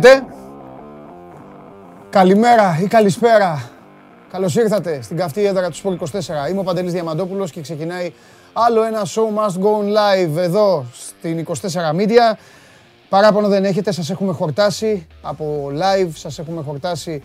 [0.00, 0.26] Τι γίνεται.
[2.10, 3.70] Καλημέρα ή καλησπέρα.
[4.30, 5.98] Καλώς ήρθατε στην καυτή έδρα του Sport
[6.46, 6.50] 24.
[6.50, 8.12] Είμαι ο Παντελής Διαμαντόπουλος και ξεκινάει
[8.52, 11.54] άλλο ένα show must go on live εδώ στην 24
[11.96, 12.36] Media.
[13.08, 17.22] Παράπονο δεν έχετε, σας έχουμε χορτάσει από live, σας έχουμε χορτάσει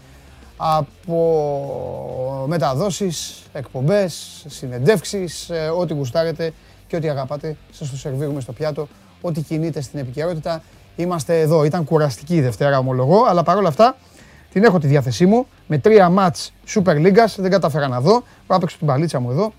[0.58, 6.54] από μεταδόσεις, εκπομπές, συνεντεύξεις, ε, ό,τι γουστάρετε
[6.88, 8.88] και ό,τι αγαπάτε, σας το σερβίρουμε στο πιάτο,
[9.22, 10.62] ό,τι κινείται στην επικαιρότητα.
[10.96, 11.64] Είμαστε εδώ.
[11.64, 13.96] Ήταν κουραστική η Δευτέρα, ομολογώ, αλλά παρόλα αυτά
[14.54, 15.48] την έχω τη διάθεσή μου.
[15.68, 18.24] Με τρία μάτς Super League, δεν καταφέρα να δω.
[18.48, 19.54] Πάω παίξω την παλίτσα μου εδώ.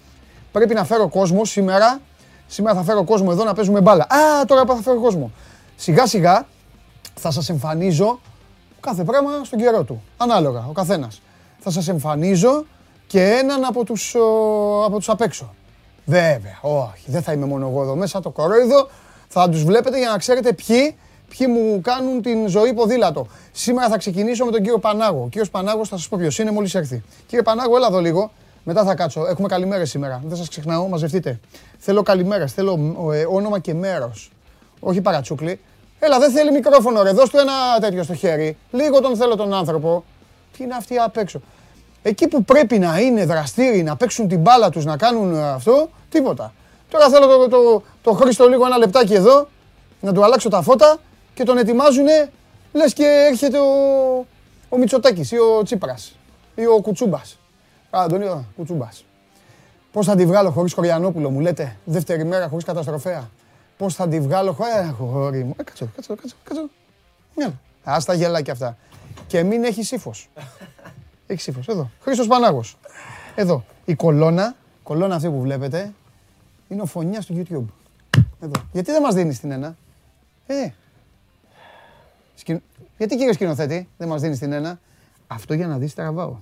[0.52, 2.00] Πρέπει να φέρω κόσμο σήμερα.
[2.46, 4.02] Σήμερα θα φέρω κόσμο εδώ να παίζουμε μπάλα.
[4.02, 5.30] Α, τώρα θα φέρω κόσμο.
[5.76, 6.46] Σιγά σιγά
[7.14, 8.20] θα σας εμφανίζω
[8.80, 10.02] κάθε πράγμα στον καιρό του.
[10.16, 11.22] Ανάλογα, ο καθένας.
[11.58, 12.64] Θα σας εμφανίζω
[13.06, 14.14] και έναν από τους,
[14.84, 15.54] από τους απ' έξω.
[16.04, 18.88] Βέβαια, όχι, δεν θα είμαι μόνο εγώ εδώ μέσα, το κορόιδο.
[19.28, 20.96] Θα τους βλέπετε για να ξέρετε ποιοι,
[21.38, 23.26] ποιοι μου κάνουν την ζωή ποδήλατο.
[23.52, 25.22] Σήμερα θα ξεκινήσω με τον κύριο Πανάγο.
[25.22, 27.02] Ο κύριος Πανάγος θα σας πω ποιος είναι μόλις έρθει.
[27.26, 28.30] Κύριε Πανάγο, έλα εδώ λίγο.
[28.64, 29.26] Μετά θα κάτσω.
[29.26, 30.22] Έχουμε καλημέρες σήμερα.
[30.24, 31.40] Δεν σας ξεχνάω, μαζευτείτε.
[31.78, 34.32] Θέλω καλημέρες, θέλω ε, όνομα και μέρος.
[34.80, 35.60] Όχι παρατσούκλι.
[35.98, 38.56] Έλα, δεν θέλει μικρόφωνο ρε, δώσ' του ένα τέτοιο στο χέρι.
[38.70, 40.04] Λίγο τον θέλω τον άνθρωπο.
[40.56, 41.40] Τι είναι αυτοί απ' έξω.
[42.02, 45.90] Εκεί που πρέπει να είναι δραστήριοι, να παίξουν την μπάλα τους, να κάνουν ε, αυτό,
[46.08, 46.52] τίποτα.
[46.90, 49.48] Τώρα θέλω το, το, το Χρήστο λίγο ένα λεπτάκι εδώ,
[50.00, 50.98] να του αλλάξω τα φώτα
[51.34, 52.06] και τον ετοιμάζουν,
[52.72, 54.26] λες και έρχεται ο,
[54.68, 56.16] ο Μητσοτάκης ή ο Τσίπρας
[56.54, 57.38] ή ο Κουτσούμπας.
[57.90, 59.04] Α, τον είδα, Κουτσούμπας.
[59.92, 63.30] Πώς θα τη βγάλω χωρίς Χωριανόπουλο, μου λέτε, δεύτερη μέρα χωρίς καταστροφέα.
[63.76, 64.74] Πώς θα τη βγάλω χωρίς...
[64.74, 65.54] Ε, χωρί μου.
[65.56, 66.68] Ε, κάτσο, κάτσο, κάτσο, κάτσο.
[67.36, 67.60] Μια.
[67.84, 68.76] Ας τα γελάκια αυτά.
[69.26, 70.28] Και μην έχεις ύφος.
[71.26, 71.90] Έχεις ύφος, εδώ.
[72.00, 72.78] Χρήστος Πανάγος.
[73.34, 73.64] Εδώ.
[73.84, 75.92] Η κολόνα, κολόνα αυτή που βλέπετε,
[76.68, 77.94] είναι ο φωνιάς του YouTube.
[78.40, 78.52] Εδώ.
[78.72, 79.76] Γιατί δεν μας δίνεις την ένα;
[80.46, 80.68] Ε.
[83.02, 83.08] Σκην...
[83.08, 84.78] Γιατί κύριε σκηνοθέτη δεν μας δίνεις την ένα.
[85.26, 86.36] Αυτό για να δεις τραβάω.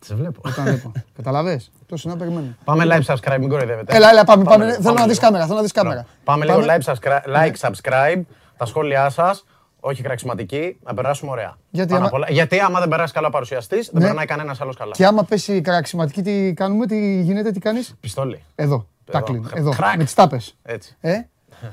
[0.00, 0.40] Σε βλέπω.
[0.44, 0.92] Όταν βλέπω.
[1.16, 1.70] Καταλαβες.
[1.86, 2.56] Τόσο να περιμένω.
[2.64, 3.96] Πάμε live subscribe, μην κοροϊδεύετε.
[3.96, 4.44] Έλα, έλα, πάμε.
[4.44, 4.72] πάμε.
[4.80, 5.44] Θέλω να δεις κάμερα.
[5.44, 6.06] Θέλω να δεις κάμερα.
[6.24, 8.20] Πάμε λίγο live subscribe, like, subscribe,
[8.56, 9.44] τα σχόλιά σας.
[9.80, 11.56] Όχι κραξιματική, να περάσουμε ωραία.
[11.70, 14.06] Γιατί Πάνω άμα- απ' όλα- Γιατί άμα δεν περάσει καλά ο παρουσιαστής, δεν Ναι.
[14.06, 14.92] περνάει κανένας άλλος καλά.
[14.92, 18.42] Και άμα πέσει η καραξιματική, τι κάνουμε, τι γίνεται, τι κάνεις; Πιστόλι.
[18.54, 18.86] Εδώ.
[19.12, 19.44] Τάκλιν.
[19.44, 19.70] Χρ- Εδώ.
[19.70, 19.96] κρακ.
[19.96, 20.56] Με τις τάπες.
[20.62, 20.96] Έτσι.
[21.00, 21.20] Ε;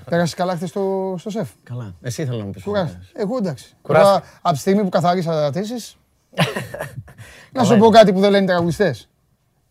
[0.09, 1.95] Πέρασες καλά χθες στο, στο σεφ; Καλά.
[2.01, 2.63] Εσύ θέλω να μου πεις.
[2.63, 3.11] Κουράστηκες.
[3.13, 3.75] Εγώ εντάξει.
[3.81, 4.13] Κουράστηκα.
[4.13, 5.97] Τώρα, από τη στιγμή που καθάρισα τα τήσεις,
[7.53, 9.09] να σου πω κάτι που δεν λένε οι τραγουδιστές.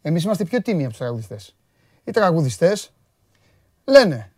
[0.02, 1.54] Εμείς είμαστε πιο τίμοι από τους τραγουδιστές.
[2.04, 2.90] Οι τραγουδιστές
[3.84, 4.32] λένε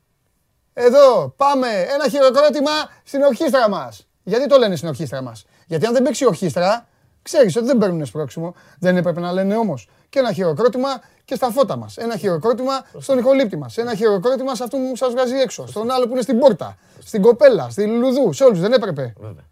[0.72, 2.70] εδώ πάμε ένα χειροκρότημα
[3.04, 4.06] στην ορχήστρα μας.
[4.22, 6.86] Γιατί το λένε στην ορχήστρα μας; Γιατί αν δεν παίξει η ορχήστρα,
[7.22, 8.54] ξέρεις ότι δεν παίρνουν σπρώξιμο.
[8.78, 9.88] Δεν έπρεπε να λένε όμως.
[10.12, 10.88] Και ένα χειροκρότημα
[11.24, 11.96] και στα φώτα μας.
[11.96, 13.76] Ένα χειροκρότημα στον ηχολήπτη μας.
[13.76, 15.66] Ένα χειροκρότημα σε αυτό που σας βγάζει έξω.
[15.66, 16.76] Στον άλλο που είναι στην πόρτα.
[16.98, 18.32] Στην κοπέλα, στη λουλουδού.
[18.32, 19.12] Σε όλους δεν έπρεπε.
[19.20, 19.44] Βέβαια.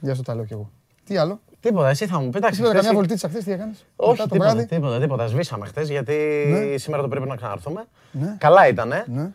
[0.00, 0.70] Γεια σου τα λέω κι εγώ.
[1.04, 2.38] Τι άλλο; Τίποτα, εσύ θα μου πει.
[2.42, 4.66] Εσύ πήρε καμιά βολτίτσα χθες, τι έκανες; Όχι, Μετά το τίποτα, βράδυ.
[4.66, 5.26] τίποτα, τίποτα.
[5.26, 6.76] Σβήσαμε χθες γιατί Ναι.
[6.76, 7.84] σήμερα το πρέπει να ξαναρθούμε.
[8.12, 8.36] Ναι.
[8.38, 9.04] Καλά ήτανε.
[9.08, 9.30] Ναι.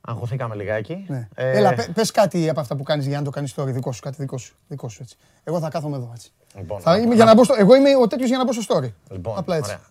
[0.00, 1.04] Αγχωθήκαμε λιγάκι.
[1.08, 1.28] Ναι.
[1.34, 3.92] Ε, Έλα, πε- πες κάτι από αυτά που κάνεις για να το κάνεις τώρα δικό
[3.92, 5.16] σου, κάτι δικό σου, δικό σου έτσι.
[5.44, 6.32] Εγώ θα κάθομαι εδώ έτσι.
[6.56, 8.44] Λοιπόν, Θα να- είμαι να- για να μπω στο, εγώ είμαι ο τέτοιος για να
[8.44, 8.92] μπω στο story.
[9.10, 9.70] Λοιπόν, Απλά έτσι.
[9.70, 9.82] ωραία.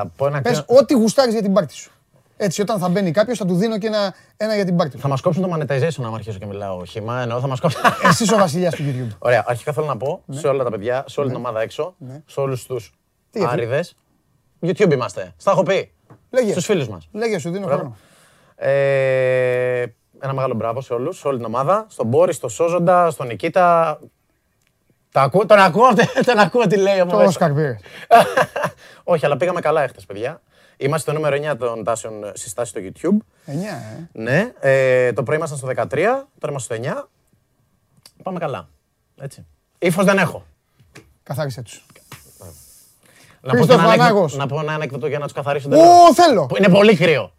[0.00, 1.90] Θα πω ένα Πες κρύο- ό,τι γουστάρεις για την πάρτι σου.
[2.36, 5.02] Έτσι, όταν θα μπαίνει κάποιος θα του δίνω και ένα, ένα για την πάρτι Θα
[5.02, 5.08] σου.
[5.08, 7.20] μας κόψουν το monetization άμα αρχίσω και μιλάω χυμά.
[7.20, 7.80] Εννοώ θα μας κόψουν.
[8.08, 9.16] Εσύ είσαι ο βασιλιάς του YouTube.
[9.18, 12.22] Ωραία, αρχικά θέλω να πω σε όλα τα παιδιά, σε όλη την ομάδα έξω, Ναι.
[12.26, 12.92] σε όλους τους
[13.30, 13.96] Τι, αφού- άριδες.
[14.62, 15.32] YouTube είμαστε.
[15.36, 15.92] Στα έχω πει.
[16.30, 16.50] Λέγε.
[16.52, 17.08] Στους φίλους μας.
[17.12, 17.80] Λέγε σου, δίνω Μπράβο.
[17.80, 17.96] χρόνο.
[18.56, 19.82] Ε,
[20.20, 21.86] ένα μεγάλο μπράβο σε όλους, σε όλη την ομάδα.
[21.88, 23.98] Στον Μπόρι, στον Σόζοντα, στον Νικήτα.
[25.12, 25.88] Τα ακούω, τον ακούω,
[26.26, 27.28] τον ακούω τι λέει από Το μέσα.
[27.28, 27.76] Όσκαρ πήρε.
[29.04, 30.42] Όχι, αλλά πήγαμε καλά έχετε, παιδιά.
[30.76, 33.16] Είμαστε στο νούμερο 9 των τάσεων συστάσει στο YouTube.
[33.52, 34.08] 9, ε.
[34.12, 37.08] Ναι, ε, το πρωί ήμασταν στο 13, τώρα είμαστε στο 9.
[38.22, 38.68] Πάμε καλά.
[39.20, 39.46] Έτσι.
[39.78, 40.44] Ύφος δεν έχω.
[41.22, 41.86] Καθάρισε τους.
[43.40, 44.36] Να πω, Χρήστος και ένα ανέκδοτο- Πανάγος.
[44.36, 45.68] να πω ένα ανέκδοτο για να τους καθαρίσω.
[45.72, 46.46] Ω, θέλω!
[46.46, 47.32] Που Είναι πολύ κρύο.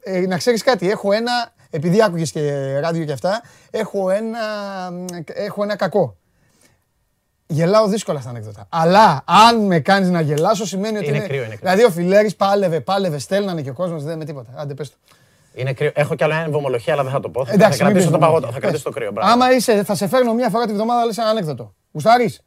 [0.00, 4.38] Ε, να ξέρεις κάτι, έχω ένα, επειδή άκουγες και ράδιο και αυτά, έχω ένα,
[5.26, 6.16] έχω ένα κακό.
[7.54, 8.66] Γελάω δύσκολα στα ανέκδοτα.
[8.68, 11.26] Αλλά αν με κάνεις να γελάσω σημαίνει ότι Είναι είναι...
[11.26, 11.58] κρύο, είναι κρύο.
[11.60, 14.50] Δηλαδή ο Φιλέρης πάλευε, πάλευε, στέλνανε και ο κόσμος δεν με τίποτα.
[14.56, 14.96] Άντε πες το.
[15.54, 15.90] Είναι κρύο.
[15.94, 17.44] Έχω κι άλλο ένα βομολογία, αλλά δεν θα το πω.
[17.46, 18.40] Θα- Εντάξει, θα μην κρατήσω πεις το το παγωτό.
[18.40, 18.52] μόνο.
[18.52, 18.98] Θα κρατήσω το Πες.
[18.98, 19.12] κρύο.
[19.12, 19.30] μπράβο.
[19.32, 21.74] Άμα είσαι, θα σε φέρνω μια φορά τη βδομάδα, λες ένα ανέκδοτο.
[21.92, 22.40] Γουστάρεις;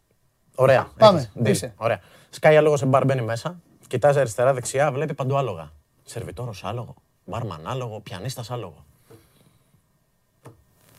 [0.55, 0.87] Ωραία.
[0.97, 1.31] Πάμε, έχεις.
[1.43, 1.49] Deal.
[1.49, 1.73] είσαι.
[1.77, 1.99] Ωραία.
[2.29, 3.59] Σκάει άλογο σε μπαρ, μπαίνει μέσα.
[3.87, 5.71] Κοιτάζει αριστερά, δεξιά, βλέπει παντού άλογα.
[6.03, 6.93] Σερβιτόρος άλογο,
[7.25, 8.85] μπάρμαν άλογο, πιανίστας άλογο.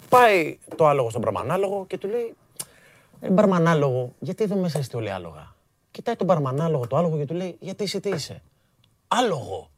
[0.08, 2.34] Πάει το άλογο στον μπαρμανάλογο και του λέει:
[3.20, 5.54] Ε, μπαρμανάλογο, γιατί εδώ μέσα είστε όλοι άλογα;
[5.90, 8.42] Κοιτάει τον μπαρμανάλογο το άλογο και του λέει: Γιατί εσύ τι είσαι;
[9.08, 9.70] Άλογο.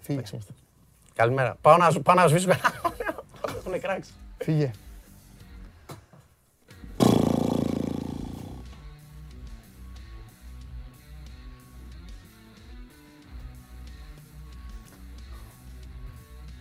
[0.00, 0.22] Φύγε.
[1.14, 1.56] Καλημέρα.
[1.60, 3.24] Πάω να, πάω να σβήσω κανένα.
[3.58, 4.12] έχουν κράξει.
[4.38, 4.70] Φύγε.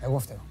[0.01, 0.48] Εγώ φταίω.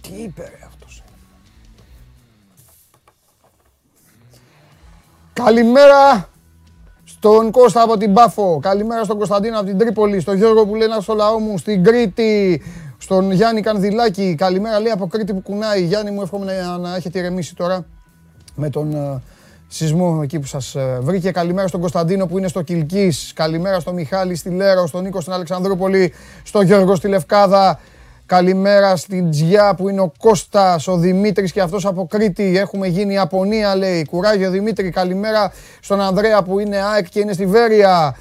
[0.00, 1.02] Τι είπε ρε αυτός.
[5.32, 6.28] Καλημέρα
[7.04, 8.58] στον Κώστα από την Πάφο.
[8.62, 10.20] Καλημέρα στον Κωνσταντίνο από την Τρίπολη.
[10.20, 11.58] Στον Γιώργο που λέει να στο λαό μου.
[11.58, 12.62] Στην Κρήτη.
[12.98, 14.34] Στον Γιάννη Κανδυλάκη.
[14.34, 15.84] Καλημέρα λέει από Κρήτη που κουνάει.
[15.84, 17.86] Γιάννη μου εύχομαι να, να έχετε ηρεμήσει τώρα
[18.54, 19.22] με τον ε,
[19.68, 21.30] σεισμό εκεί που σας ε, βρήκε.
[21.30, 23.32] Καλημέρα στον Κωνσταντίνο που είναι στο Κιλκής.
[23.34, 24.86] Καλημέρα στον Μιχάλη στη Λέρο.
[24.86, 26.12] Στον Νίκο στην Αλεξανδρούπολη.
[26.42, 27.80] Στον Γιώργο στη Λευκάδα.
[28.26, 32.58] Καλημέρα στην Τζιά που είναι ο Κώστας, ο Δημήτρης και αυτός από Κρήτη.
[32.58, 34.04] Έχουμε γίνει Απονία λέει.
[34.04, 34.90] Κουράγιο Δημήτρη.
[34.90, 38.16] Καλημέρα στον Ανδρέα που είναι ΑΕΚ και είναι στη Βέρεια.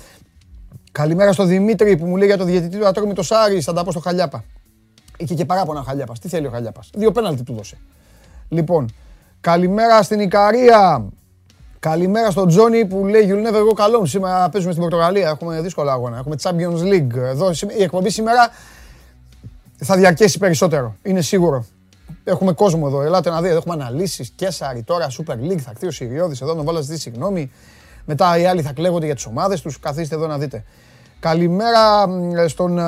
[0.92, 3.66] Καλημέρα στον Δημήτρη που μου λέει για το διαιτητή του Ατρόμητος Άρης.
[3.66, 4.44] Θα τα πω στο Χαλιάπα.
[5.18, 6.20] Είχε και παράπονα ο Χαλιάπας.
[6.20, 7.78] Τι θέλει ο Χαλιάπας; Δύο πέναλτι του δώσε.
[8.50, 8.94] Λοιπόν,
[9.42, 11.06] καλημέρα στην Ικαρία.
[11.84, 14.08] Καλημέρα στον Τζόνι που λέει You'll never go alone.
[14.08, 15.30] Σήμερα παίζουμε στην Πορτογαλία.
[15.30, 16.18] Έχουμε δύσκολα αγώνα.
[16.18, 17.16] Έχουμε Champions League.
[17.16, 18.50] Εδώ, η εκπομπή σήμερα
[19.76, 20.96] θα διαρκέσει περισσότερο.
[21.04, 21.66] Είναι σίγουρο.
[22.24, 23.02] Έχουμε κόσμο εδώ.
[23.02, 23.56] Ελάτε να δείτε.
[23.56, 24.32] Έχουμε αναλύσεις.
[24.36, 25.60] Κέσσαρι τώρα, Super League.
[25.60, 27.52] Θα χτίσει ο Σιριώδη εδώ να βάλω ζητήσει συγγνώμη.
[28.06, 29.80] Μετά οι άλλοι θα κλαίγονται για τις ομάδες τους.
[29.80, 30.64] Καθίστε εδώ να δείτε.
[31.24, 32.08] Καλημέρα
[32.48, 32.80] στον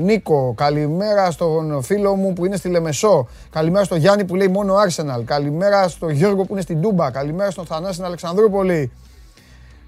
[0.00, 0.54] Νίκο.
[0.56, 3.28] Καλημέρα στον φίλο μου που είναι στη Λεμεσό.
[3.50, 5.22] Καλημέρα στον Γιάννη που λέει μόνο Arsenal.
[5.24, 7.10] Καλημέρα στον Γιώργο που είναι στην Τούμπα.
[7.10, 8.92] Καλημέρα στον Θανάση στην Αλεξανδρούπολη.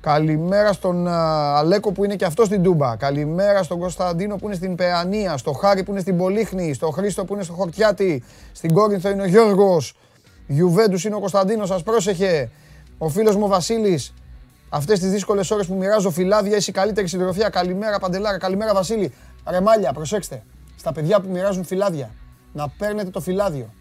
[0.00, 2.96] Καλημέρα στον Αλέκο που είναι και αυτός στην Τούμπα.
[2.96, 5.36] Καλημέρα στον Κωνσταντίνο που είναι στην Παιανία.
[5.36, 6.74] Στο Χάρη που είναι στην Πολύχνη.
[6.74, 8.22] Στο Χρήστο που είναι στο Χορτιάτι.
[8.52, 9.94] Στην Κόρινθο είναι ο Γιώργος.
[10.46, 11.68] Γιουβέντους είναι ο Κωνσταντίνος.
[11.68, 12.50] Σας πρόσεχε.
[12.98, 14.14] Ο φίλος μου Βασίλης.
[14.72, 17.48] Αυτές τις δύσκολες ώρες που μοιράζω φυλάδια, είσαι η καλύτερη συντροφιά.
[17.48, 18.38] Καλημέρα Παντελάρα.
[18.38, 19.12] Καλημέρα Βασίλη.
[19.46, 20.42] Ρεμάλια, προσέξτε.
[20.76, 22.10] Στα παιδιά που μοιράζουν φυλάδια.
[22.52, 23.74] Να παίρνετε το φυλάδιο.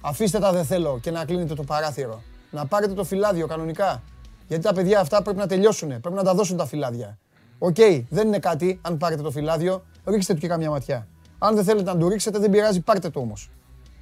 [0.00, 2.22] Αφήστε τα δεν θέλω και να κλείνετε το παράθυρο.
[2.50, 4.02] Να πάρετε το φυλάδιο κανονικά.
[4.48, 5.88] Γιατί τα παιδιά αυτά πρέπει να τελειώσουν.
[5.88, 7.18] Πρέπει να τα δώσουν τα φυλάδια.
[7.58, 7.76] Οκ,
[8.08, 9.84] δεν είναι κάτι αν πάρετε το φυλάδιο.
[10.06, 11.06] Ρίξτε του και καμιά ματιά.
[11.38, 13.50] Αν δεν θέλετε να του ρίξετε, δεν πειράζει, πάρτε το όμως.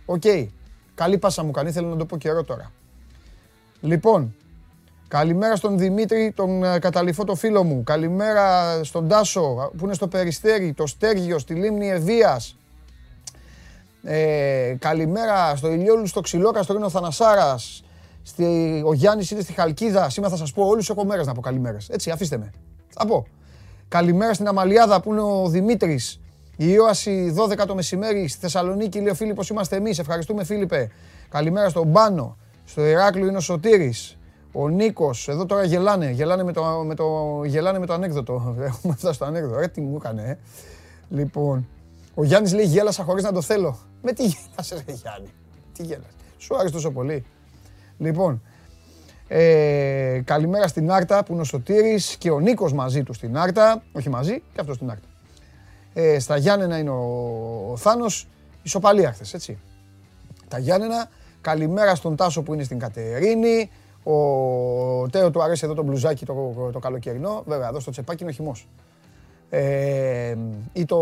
[0.05, 0.23] Οκ.
[0.95, 2.73] Καλή πάσα μου κάνει, θέλω να το πω καιρό τώρα.
[3.81, 4.35] Λοιπόν,
[5.09, 7.83] καλημέρα στον Δημήτρη, τον ε, καταληφό το φίλο μου.
[7.85, 12.57] Καλημέρα στον Τάσο που είναι στο Περιστέρι, το Στέργιο, στη Λίμνη Ευβίας.
[14.03, 17.85] Ε, καλημέρα στο Ηλιόλου, στο Ξυλόκαστρο, είναι ο Θανασάρας.
[18.23, 20.11] Στη, ο Γιάννης είναι στη Χαλκίδα.
[20.11, 21.89] Σήμερα θα σας πω όλους έχω μέρες να πω καλημέρες.
[21.89, 22.51] Έτσι, αφήστε με.
[22.89, 23.27] Θα πω.
[23.89, 26.21] Καλημέρα στην Αμαλιάδα που είναι ο Δημήτρης.
[26.57, 28.99] Η Ιώαση 12 το μεσημέρι στη Θεσσαλονίκη.
[28.99, 29.99] Λέει ο Φίλιππος, είμαστε εμείς.
[29.99, 30.91] Ευχαριστούμε, Φίλιππε.
[31.29, 32.37] Καλημέρα στον Πάνο.
[32.65, 34.17] Στο Ηράκλειο είναι ο Σωτήρης.
[34.57, 36.11] Ο Νίκος, εδώ τώρα γελάνε.
[36.11, 38.55] Γελάνε με το, με το, γελάνε με το ανέκδοτο.
[38.61, 39.59] Έχουμε φτάσει στο ανέκδοτο.
[39.59, 40.39] Ρε, τι μου έκανε, ε.
[41.09, 41.69] Λοιπόν,
[42.15, 43.79] ο Γιάννης λέει γέλασα χωρίς να το θέλω.
[44.03, 45.29] Με τι γέλασες, Ρε Γιάννη.
[45.73, 46.15] Τι γέλασες.
[46.39, 47.25] Σου άρεσε τόσο πολύ.
[47.99, 48.43] Λοιπόν,
[49.29, 53.83] ε, καλημέρα στην Άρτα που είναι ο Σωτήρης και ο Νίκος μαζί του στην Άρτα.
[53.93, 55.07] Όχι μαζί, και αυτός στην Άρτα.
[55.95, 57.03] Ε, στα Γιάννενα είναι ο,
[57.71, 58.29] ο Θάνος,
[58.63, 59.59] ισοπαλία χθες, έτσι.
[60.49, 61.09] Τα Γιάννενα,
[61.41, 63.71] καλημέρα στον Τάσο που είναι στην Κατερίνη.
[64.05, 67.43] Ο Τέο του αρέσει εδώ το μπλουζάκι το, το καλοκαιρινό.
[67.47, 68.69] Βέβαια, εδώ στο τσεπάκι είναι ο χυμός.
[69.51, 70.37] Ε,
[70.73, 70.99] ή το,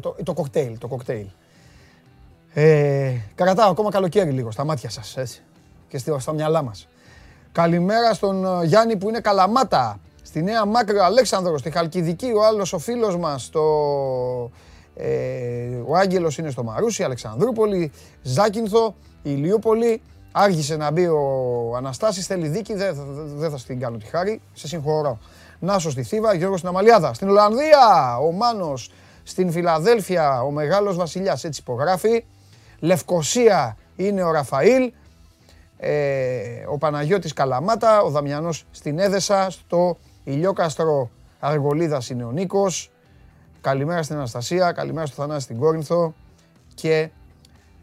[0.00, 1.26] το, το κοκτέιλ, το κοκτέιλ.
[2.54, 5.42] Ε, κρατάω ακόμα καλοκαίρι λίγο στα μάτια σας, έτσι
[5.88, 6.88] και στα μυαλά μας.
[7.52, 12.72] Καλημέρα στον ε, Γιάννη που είναι Καλαμάτα, στη Νέα Μάκρο Αλέξανδρος, στη Χαλκιδική, ο άλλος
[12.72, 13.60] ο φίλος μας, το...
[14.94, 15.08] ε,
[15.86, 20.02] ο Άγγελος είναι στο Μαρούσι, Αλεξανδρούπολη, Ζάκυνθο, Ηλιούπολη,
[20.38, 22.96] άργησε να μπει ο Αναστάσης, θέλει δίκη, δεν
[23.36, 25.18] δε θα στην κάνω τη χάρη, σε συγχωρώ.
[25.58, 28.90] Νάσος στη Θήβα, Γιώργος στην Αμαλιάδα, στην Ολλανδία, ο Μάνος,
[29.22, 32.24] στην Φιλαδέλφια, ο Μεγάλος Βασιλιάς, έτσι υπογράφει.
[32.78, 34.92] Λευκοσία είναι ο Ραφαήλ,
[35.76, 42.90] ε, ο Παναγιώτης Καλαμάτα, ο Δαμιανός στην Έδεσα, στο Ηλιόκαστρο Αργολίδας είναι ο Νίκος.
[43.60, 46.14] Καλημέρα στην Αναστασία, καλημέρα στο Θανάση στην Κόρινθο
[46.74, 47.10] και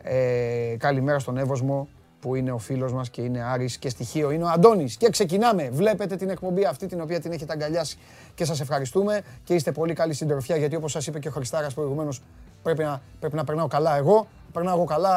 [0.04, 1.88] ε, καλημέρα στον Εύωσμο
[2.24, 4.96] που είναι ο φίλος μας και είναι Άρης και στοιχείο είναι ο Αντώνης.
[4.96, 5.70] Και ξεκινάμε.
[5.70, 7.98] Βλέπετε την εκπομπή αυτή την οποία την έχετε αγκαλιάσει
[8.36, 11.74] και σας ευχαριστούμε και είστε πολύ καλή συντροφιά γιατί όπως σας είπε και ο Χριστάρας
[11.74, 12.22] προηγουμένως
[12.64, 14.28] πρέπει να, πρέπει να περνάω καλά εγώ.
[14.52, 15.14] Περνάω εγώ καλά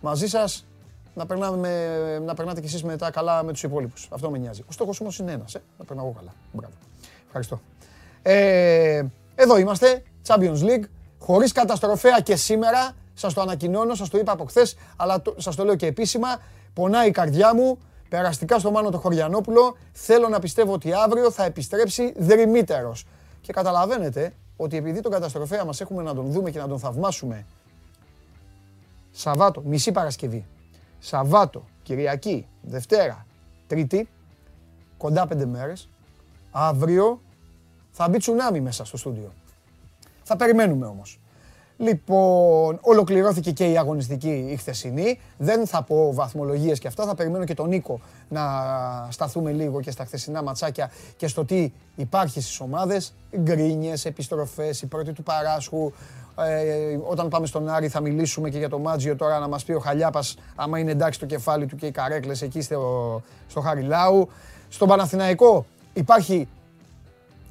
[0.00, 0.66] μαζί σας
[1.14, 4.08] να, περνάμε, να περνάτε κι εσείς μετά καλά με τους υπόλοιπους.
[4.10, 4.62] Αυτό με νοιάζει.
[4.68, 6.32] Ο στόχος όμως είναι ένας, ε; να περνάω εγώ καλά.
[6.52, 6.74] Μπράβο.
[7.26, 7.60] Ευχαριστώ.
[8.22, 9.02] Ε,
[9.34, 10.84] εδώ είμαστε, Champions League,
[11.18, 12.92] χωρίς καταστροφέα και σήμερα.
[13.14, 16.28] Σας το ανακοινώνω, σας το είπα από χθες, αλλά το, σας το λέω και επίσημα.
[16.72, 17.78] Πονάει η καρδιά μου,
[18.08, 19.76] περαστικά στο Μάνο το Χωριανόπουλο.
[19.92, 23.04] Θέλω να πιστεύω ότι αύριο θα επιστρέψει δρυμύτερος.
[23.40, 27.46] Και καταλαβαίνετε ότι επειδή τον καταστροφέα μας έχουμε να τον δούμε και να τον θαυμάσουμε
[29.10, 30.46] Σαββάτο, μισή Παρασκευή,
[30.98, 33.26] Σαββάτο, Κυριακή, Δευτέρα,
[33.66, 34.08] Τρίτη,
[34.96, 35.88] κοντά πέντε μέρες,
[36.50, 37.20] αύριο
[37.90, 39.32] θα μπει τσουνάμι μέσα στο στούντιο.
[40.22, 41.20] Θα περιμένουμε όμως.
[41.76, 45.18] Λοιπόν, ολοκληρώθηκε και η αγωνιστική η χθεσινή.
[45.38, 47.06] Δεν θα πω βαθμολογίες και αυτά.
[47.06, 48.42] Θα περιμένω και τον Νίκο να
[49.10, 53.14] σταθούμε λίγο και στα χθεσινά ματσάκια και στο τι υπάρχει στις ομάδες.
[53.38, 55.92] Γκρίνιες, επιστροφές, η πρώτη του Παράσχου.
[56.38, 59.72] Ε, όταν πάμε στον Άρη θα μιλήσουμε και για το Μάτζιο τώρα να μας πει
[59.72, 64.28] ο Χαλιάπας άμα είναι εντάξει το κεφάλι του και οι καρέκλες εκεί στο, στο Χαριλάου.
[64.68, 66.48] Στον Παναθηναϊκό υπάρχει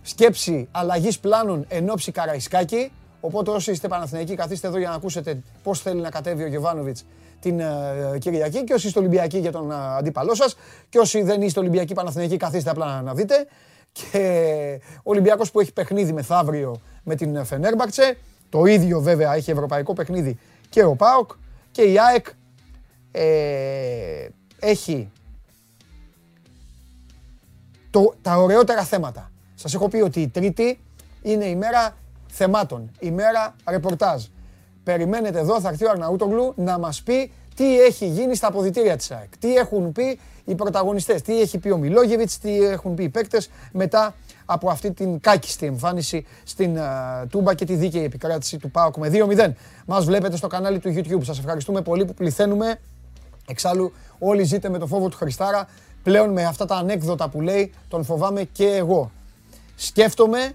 [0.01, 2.91] σκέψη αλλαγής πλάνων εν ώψη Καραϊσκάκη.
[3.21, 7.05] Οπότε όσοι είστε Παναθηναϊκοί καθίστε εδώ για να ακούσετε πώς θέλει να κατέβει ο Γεβάνοβιτς
[7.39, 8.63] την uh, Κυριακή.
[8.63, 10.55] Και όσοι είστε Ολυμπιακοί για τον uh, αντίπαλό σας.
[10.89, 13.47] Και όσοι δεν είστε Ολυμπιακοί Παναθηναϊκοί καθίστε απλά να δείτε.
[13.91, 18.17] Και ο Ολυμπιακός που έχει παιχνίδι μεθαύριο με την Φενέρμπαρτσε
[18.51, 21.31] το ίδιο βέβαια έχει ευρωπαϊκό παιχνίδι και ο ΠΑΟΚ
[21.71, 22.25] και η ΑΕΚ
[23.11, 24.27] ε,
[24.59, 25.11] έχει
[27.89, 29.31] το, τα ωραιότερα θέματα.
[29.55, 30.79] Σας έχω πει ότι η Τρίτη
[31.21, 31.97] είναι η μέρα
[32.31, 34.23] θεμάτων, η μέρα ρεπορτάζ.
[34.83, 39.11] Περιμένετε εδώ, θα έρθει ο Αρναούτογλου να μας πει τι έχει γίνει στα αποδητήρια της
[39.11, 39.37] ΑΕΚ.
[39.37, 43.49] Τι έχουν πει οι πρωταγωνιστές, τι έχει πει ο Μιλόγεβιτς, τι έχουν πει οι παίκτες
[43.71, 48.97] μετά από αυτή την κάκιστη εμφάνιση στην uh, Τούμπα και τη δίκαιη επικράτηση του ΠΑΟΚ
[48.97, 49.51] με 2-0.
[49.85, 51.23] Μας βλέπετε στο κανάλι του YouTube.
[51.23, 52.79] Σας ευχαριστούμε πολύ που πληθαίνουμε.
[53.47, 55.67] Εξάλλου όλοι ζείτε με το φόβο του Χριστάρα.
[56.03, 59.11] Πλέον με αυτά τα ανέκδοτα που λέει τον φοβάμαι και εγώ.
[59.75, 60.51] Σκέφτομαι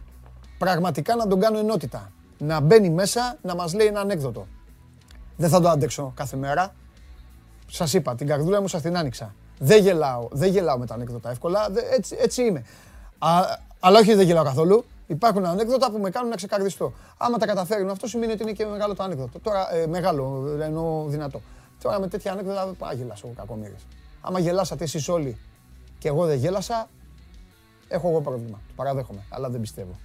[0.58, 2.12] πραγματικά να τον κάνω ενότητα.
[2.38, 4.46] Να μπαίνει μέσα να μας λέει ένα ανέκδοτο.
[5.36, 6.74] Δεν θα το αντέξω κάθε μέρα.
[7.70, 9.34] Σας είπα, την καρδούλα μου σας την άνοιξα.
[9.58, 12.64] Δεν γελάω, δεν γελάω με τα ανέκδοτα εύκολα, έτσι, έτσι είμαι.
[13.18, 13.30] Α,
[13.80, 14.84] αλλά όχι δεν γελάω καθόλου.
[15.06, 16.92] Υπάρχουν ανέκδοτα που με κάνουν να ξεκαρδιστώ.
[17.16, 19.38] Άμα τα καταφέρουν αυτό σημαίνει ότι είναι και μεγάλο το ανέκδοτο.
[19.38, 21.40] Τώρα, ε, μεγάλο, εννοώ δυνατό.
[21.82, 23.86] Τώρα με τέτοια ανέκδοτα δεν πάω γελάσω κακομύρες.
[24.20, 25.38] Άμα γελάσατε εσείς όλοι
[25.98, 26.88] και εγώ δεν γέλασα,
[27.88, 28.60] έχω εγώ πρόβλημα.
[28.66, 29.98] Το παραδέχομαι, αλλά δεν πιστεύω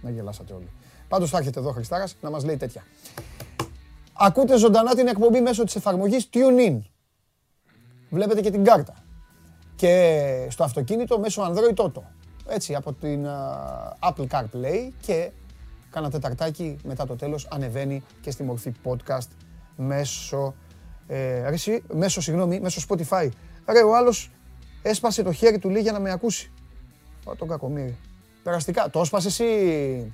[0.00, 0.70] να γελάσατε όλοι.
[1.08, 2.84] Πάντως θα έρχεται εδώ ο Χριστάρας να μας λέει τέτοια.
[4.12, 6.78] Ακούτε ζωντανά την εκπομπή μέσω της εφαρμογής TuneIn.
[8.10, 8.94] Βλέπετε και την κάρτα.
[9.76, 12.02] Και στο αυτοκίνητο μέσω Android Auto.
[12.48, 13.26] Έτσι, από την
[14.00, 15.30] Apple CarPlay και
[15.90, 19.28] κάνα τεταρτάκι μετά το τέλος ανεβαίνει και στη μορφή podcast
[19.76, 20.54] μέσω,
[21.06, 21.54] ε,
[21.92, 23.28] μέσω, συγγνώμη, μέσω Spotify.
[23.66, 24.30] Ρε, ο άλλος
[24.82, 26.50] έσπασε το χέρι του λέει για να με ακούσει.
[27.24, 27.96] Ω, τον κακομύρι.
[28.46, 28.90] Περαστικά.
[28.90, 30.12] Το έσπασε εσύ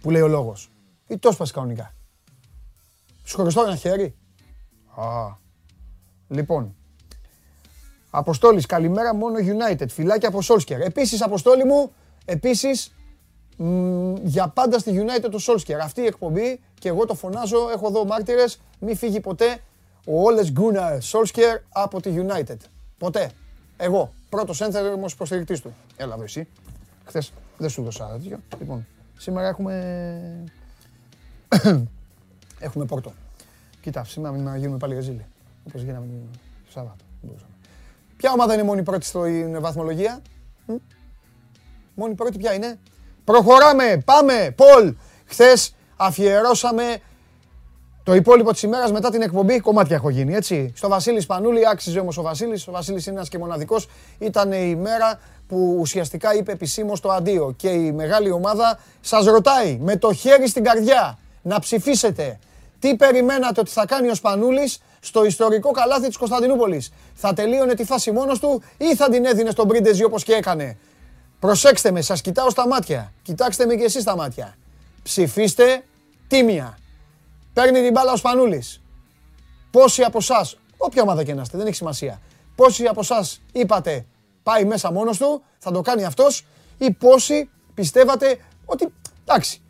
[0.00, 0.70] που λέει ο λόγος.
[1.06, 1.94] Ή το έσπασε κανονικά.
[3.24, 4.14] Σου χωριστώ ένα χέρι.
[4.96, 5.36] Α.
[6.28, 6.74] Λοιπόν.
[8.10, 9.88] Αποστόλης, καλημέρα μόνο United.
[9.88, 10.80] Φυλάκια από Solskjaer.
[10.80, 11.92] Επίσης, Αποστόλη μου,
[12.24, 12.94] επίσης,
[14.22, 15.80] για πάντα στη United του Solskjaer.
[15.82, 19.58] Αυτή η εκπομπή και εγώ το φωνάζω, έχω εδώ μάρτυρες, μη φύγει ποτέ
[20.06, 22.58] ο Όλες Gunnar Solskjaer από τη United.
[22.98, 23.30] Ποτέ.
[23.76, 25.74] Εγώ, πρώτος ένθερμος υποστηρικτής του.
[25.96, 26.48] Έλα εδώ εσύ.
[27.04, 28.40] Χθες δεν σου δώσα τέτοιο.
[28.58, 28.86] Λοιπόν,
[29.18, 30.44] σήμερα έχουμε...
[32.58, 33.12] έχουμε πόρτο.
[33.80, 35.26] Κοίτα, σήμερα να γίνουμε πάλι γαζίλοι.
[35.68, 36.06] Όπως γίναμε
[36.64, 37.04] το Σάββατο.
[38.16, 40.22] Ποια ομάδα είναι μόνη πρώτη στην βαθμολογία;
[41.94, 42.78] Μόνη πρώτη ποια είναι;
[43.24, 44.94] Προχωράμε, πάμε, Πολ.
[45.24, 47.00] Χθες αφιερώσαμε
[48.04, 49.60] το υπόλοιπο της ημέρας μετά την εκπομπή.
[49.60, 50.72] Κομμάτια έχω γίνει, έτσι.
[50.76, 52.68] Στο Βασίλη Σπανούλη, άξιζε όμως ο Βασίλης.
[52.68, 53.88] Ο Βασίλης είναι ένας και μοναδικός.
[54.18, 57.54] Ήταν η μέρα που ουσιαστικά είπε επισήμως το αντίο.
[57.56, 62.38] Και η μεγάλη ομάδα σας ρωτάει με το χέρι στην καρδιά να ψηφίσετε.
[62.78, 66.92] Τι περιμένατε ότι θα κάνει ο Σπανούλης στο ιστορικό καλάθι της Κωνσταντινούπολης.
[67.14, 70.76] Θα τελείωνε τη φάση μόνος του ή θα την έδινε στον Πρίντεζι όπως και έκανε;
[71.40, 73.12] Προσέξτε με, σας κοιτάω στα μάτια.
[73.22, 74.56] Κοιτάξτε με και εσείς στα μάτια.
[75.02, 75.84] Ψηφίστε
[76.28, 76.78] τίμια.
[77.54, 78.82] Παίρνει την μπάλα ο Σπανούλης.
[79.70, 82.20] Πόσοι από εσάς, όποια ομάδα και να είστε, δεν έχει σημασία.
[82.54, 84.06] Πόσοι από εσάς είπατε
[84.42, 86.46] πάει μέσα μόνος του, θα το κάνει αυτός
[86.78, 88.92] ή πόσοι πιστεύατε ότι
[89.24, 89.62] εντάξει,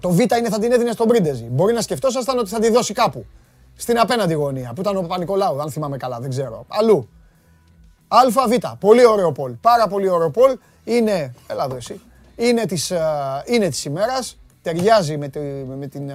[0.00, 1.44] το Β είναι θα την έδινε στον Πρίντεζι.
[1.44, 3.26] Μπορεί να σκεφτόσασταν ότι θα τη δώσει κάπου.
[3.76, 6.64] Στην απέναντι γωνία που ήταν ο Παπα-Νικολάου, αν θυμάμαι καλά, δεν ξέρω.
[6.68, 7.08] Αλλού.
[8.08, 8.54] ΑΒ.
[8.78, 9.52] Πολύ ωραίο πόλ.
[9.52, 10.58] Πάρα πολύ ωραίο πόλ.
[10.84, 11.34] Είναι.
[11.46, 12.00] Ελά εδώ εσύ.
[12.36, 12.92] Είναι της
[13.44, 14.38] είναι της ημέρας.
[14.62, 15.40] Ταιριάζει με, τη,
[15.78, 16.10] με, την,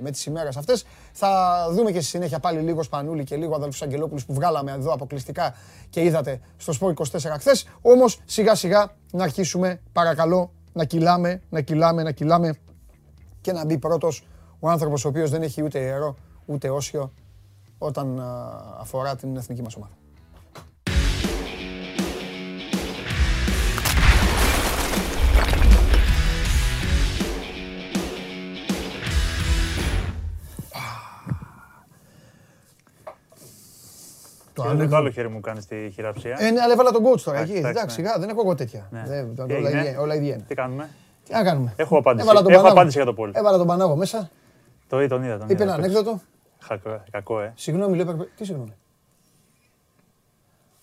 [0.00, 0.84] με τις ημέρες αυτές.
[1.12, 4.92] Θα δούμε και στη συνέχεια πάλι λίγο Σπανούλη και λίγο αδελφούς Αγγελόπουλους που βγάλαμε εδώ
[4.92, 5.54] αποκλειστικά
[5.90, 7.04] και είδατε στο Σπορ 24
[7.38, 7.66] χθες.
[7.80, 12.54] Όμως σιγά σιγά να αρχίσουμε παρακαλώ να κυλάμε, να κυλάμε, να κυλάμε
[13.40, 14.26] και να μπει πρώτος
[14.60, 16.16] ο άνθρωπος ο οποίος δεν έχει ούτε ιερό
[16.46, 17.12] ούτε όσιο
[17.78, 18.20] όταν
[18.80, 19.92] αφορά την εθνική μας ομάδα.
[34.52, 36.36] Το, το άλλο χέρι μου κάνεις τη χειραψία.
[36.40, 37.60] Ε, ναι, αλλά έβαλα τον coach τώρα Εντάξει, εκεί.
[37.66, 38.06] εντάξει, Εντάξει, ναι.
[38.08, 38.88] σιγά, δεν έχω εγώ τέτοια.
[38.90, 39.02] Ναι.
[39.06, 40.44] Δεν- Τι όλα έγινε; ίδια- Όλα ίδια είναι.
[40.48, 40.88] Τι κάνουμε;
[41.24, 42.24] Τι να κάνουμε; Έχω απάντηση.
[42.24, 42.78] Έβαλα τον Έχω Πανάγο.
[42.78, 43.34] απάντηση για το πόλεμο.
[43.38, 44.30] Έβαλα τον Πανάγο μέσα.
[44.88, 45.38] Το είδα, τον είδα.
[45.38, 45.62] Τον Είπε είδα.
[45.62, 46.20] ένα ανέκδοτο.
[46.58, 47.52] Κακό, κακό, ε.
[47.56, 48.04] Συγγνώμη, λέω.
[48.06, 48.72] πρέπει- Τι συγγνώμη.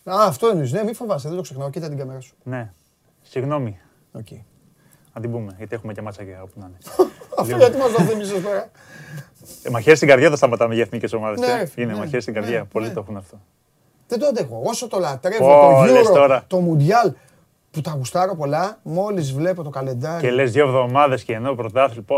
[0.03, 0.71] Α, αυτό εννοείς.
[0.71, 1.69] Ναι, μην φοβάσαι, δεν το ξεχνάω.
[1.69, 2.35] Κοίτα την κάμερα σου.
[2.43, 2.71] Ναι.
[3.21, 3.79] Συγγνώμη.
[4.11, 4.27] Οκ.
[5.13, 6.77] Να την πούμε, γιατί έχουμε και ματς και όπου να είναι.
[7.39, 8.69] Αυτό γιατί μας το θύμισες τώρα.
[9.63, 11.39] Ε, μαχαίρι στην καρδιά δεν σταματάμε για εθνικές ομάδες.
[11.39, 12.65] Ναι, ρε φίλε, Είναι ναι, μαχαίρι στην ναι, καρδιά.
[12.65, 12.93] Πολλοί ναι.
[12.93, 13.39] το έχουν αυτό.
[14.09, 14.61] Δεν το αντέχω.
[14.63, 16.43] Όσο το λατρεύω, Πω, το λες Euro, τώρα.
[16.47, 17.13] το Mundial,
[17.71, 20.21] που τα γουστάρω πολλά, μόλις βλέπω το καλεντάρι.
[20.21, 22.05] Και λες δύο εβδομάδες και ενώ πρωτάθλημα.
[22.05, 22.15] Πω,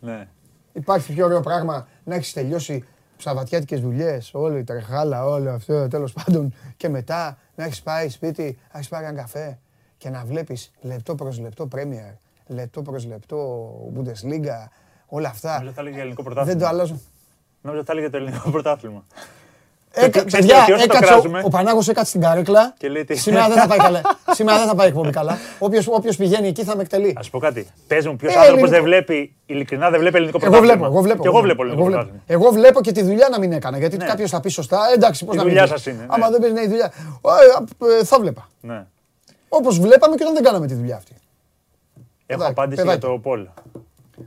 [0.00, 0.28] ναι.
[0.72, 2.84] Υπάρχει πιο ωραίο πράγμα να έχεις τελειώσει
[3.16, 6.54] Σαββατιάτικε δουλειές, όλη η τρεχάλα, όλο αυτό τέλος πάντων.
[6.76, 9.58] Και μετά να έχεις πάει σπίτι, να έχεις πάρει έναν καφέ
[9.96, 12.14] και να βλέπεις λεπτό προς λεπτό Premier,
[12.46, 14.68] λεπτό προς λεπτό Bundesliga,
[15.06, 15.52] όλα αυτά.
[15.52, 16.58] Νόμιζα θα έλεγε για ελληνικό πρωτάθλημα.
[16.58, 17.00] Δεν το αλλάζω.
[17.60, 19.04] Νόμιζα θα έλεγε το ελληνικό πρωτάθλημα.
[19.92, 21.38] Έκα, ξέρεις παιδιά, τι, όσο το έκατσε, κράζουμε.
[21.38, 22.74] ο, ο Πανάγος έκατσε στην καρέκλα.
[22.78, 23.16] Και λέει τι.
[23.16, 24.00] Σήμερα δεν θα πάει καλά.
[24.38, 25.38] Σήμερα δεν θα πάει εκπομπή καλά.
[25.58, 27.16] Όποιος, όποιος πηγαίνει εκεί θα με εκτελεί.
[27.26, 27.66] Α πω κάτι.
[27.86, 28.74] Πες μου, ποιος Ε, άνθρωπος ελληνικό.
[28.76, 30.76] δεν βλέπει, ειλικρινά δεν βλέπει ελληνικό Εγώ πρωτάθλημα.
[30.76, 31.22] βλέπω, εγώ βλέπω.
[31.22, 32.06] Και εγώ βλέπω ελληνικό εγώ βλέπω.
[32.10, 32.40] πρωτάθλημα.
[32.44, 33.78] Εγώ βλέπω και τη δουλειά να μην έκανα.
[33.78, 34.04] Γιατί Ναι.
[34.04, 34.78] κάποιος θα πει σωστά.
[34.90, 35.52] Ε, εντάξει, πώς Η να μην.
[35.52, 35.70] δουλειά πει.
[35.78, 36.06] σας είναι, ναι.
[36.08, 36.92] Άμα δεν παίζει ναι, η δουλειά.
[37.86, 38.48] Ε, ε, θα βλέπα.
[38.60, 38.84] Ναι.
[39.48, 41.12] Όπως βλέπαμε και όταν δεν κάναμε τη δουλειά αυτή.
[42.26, 42.98] Έχω Παιδάκι, απάντηση παιδάκι.
[42.98, 43.46] για το Πολ.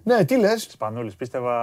[0.03, 0.67] Ναι, τι λες.
[0.71, 1.15] Σπανούλης.
[1.15, 1.55] Πίστευα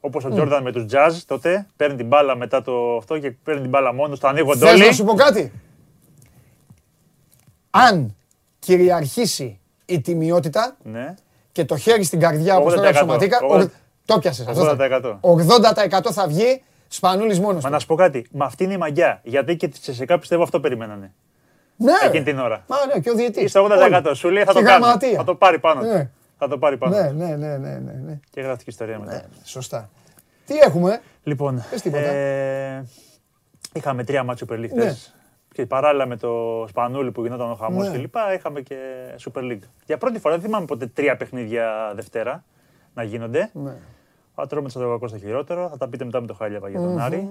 [0.00, 1.66] όπως ο Τζόρνταν με τους Jazz τότε.
[1.76, 4.20] Παίρνει την μπάλα μετά το αυτό και παίρνει την μπάλα μόνος.
[4.20, 4.86] Το ανοίγονται Θες όλοι.
[4.86, 5.52] να σου πω κάτι;
[7.70, 8.16] Αν
[8.58, 11.14] κυριαρχήσει η τιμιότητα Ναι.
[11.52, 12.94] και το χέρι στην καρδιά όπως τώρα 80%.
[12.98, 13.38] σωματίκα.
[13.42, 13.70] Ογδόντα- ο-
[14.04, 14.46] Το πιάσες.
[14.46, 15.18] 80%.
[15.20, 17.64] 80% θα βγει σπανούλης μόνος.
[17.64, 18.26] Μα να σου πω κάτι.
[18.32, 19.20] Μα αυτή είναι η μαγιά.
[19.22, 21.12] Γιατί και τη Τσεσεκά πιστεύω αυτό περιμένανε.
[21.76, 21.92] Ναι.
[22.04, 22.64] Εκείνη την ώρα.
[22.66, 23.44] Μα ναι, και ο διαιτητή.
[23.44, 24.10] Είσαι 80%.
[24.14, 24.84] Σου λέει θα το κάνει.
[25.16, 25.80] Θα το πάρει πάνω.
[26.38, 26.44] Του.
[26.44, 26.46] Ναι.
[26.46, 26.96] Θα το πάρει πάνω.
[26.96, 27.14] Ναι, του.
[27.16, 28.20] ναι, ναι, ναι, ναι, ναι.
[28.30, 29.12] Και γράφτηκε ιστορία μετά.
[29.12, 29.90] Ναι, σωστά.
[30.46, 32.02] Τι έχουμε, Λοιπόν, Πες τίποτα.
[32.02, 32.84] ε,
[33.74, 34.82] είχαμε τρία μάτσο Super League Ναι.
[34.82, 35.12] χθες.
[35.52, 37.92] Και παράλληλα με το Σπανούλι που γινόταν ο χαμός Ναι.
[37.92, 38.76] και λοιπά, είχαμε και
[39.24, 39.58] Super League.
[39.86, 42.44] Για πρώτη φορά δεν θυμάμαι ποτέ τρία παιχνίδια Δευτέρα
[42.94, 43.50] να γίνονται.
[43.52, 43.76] Ναι.
[44.34, 46.80] Ο Ατρόμητος θα το κακό στο χειρότερο, θα τα πείτε μετά με το Χάλιαβα για
[46.80, 47.28] τον Άρη.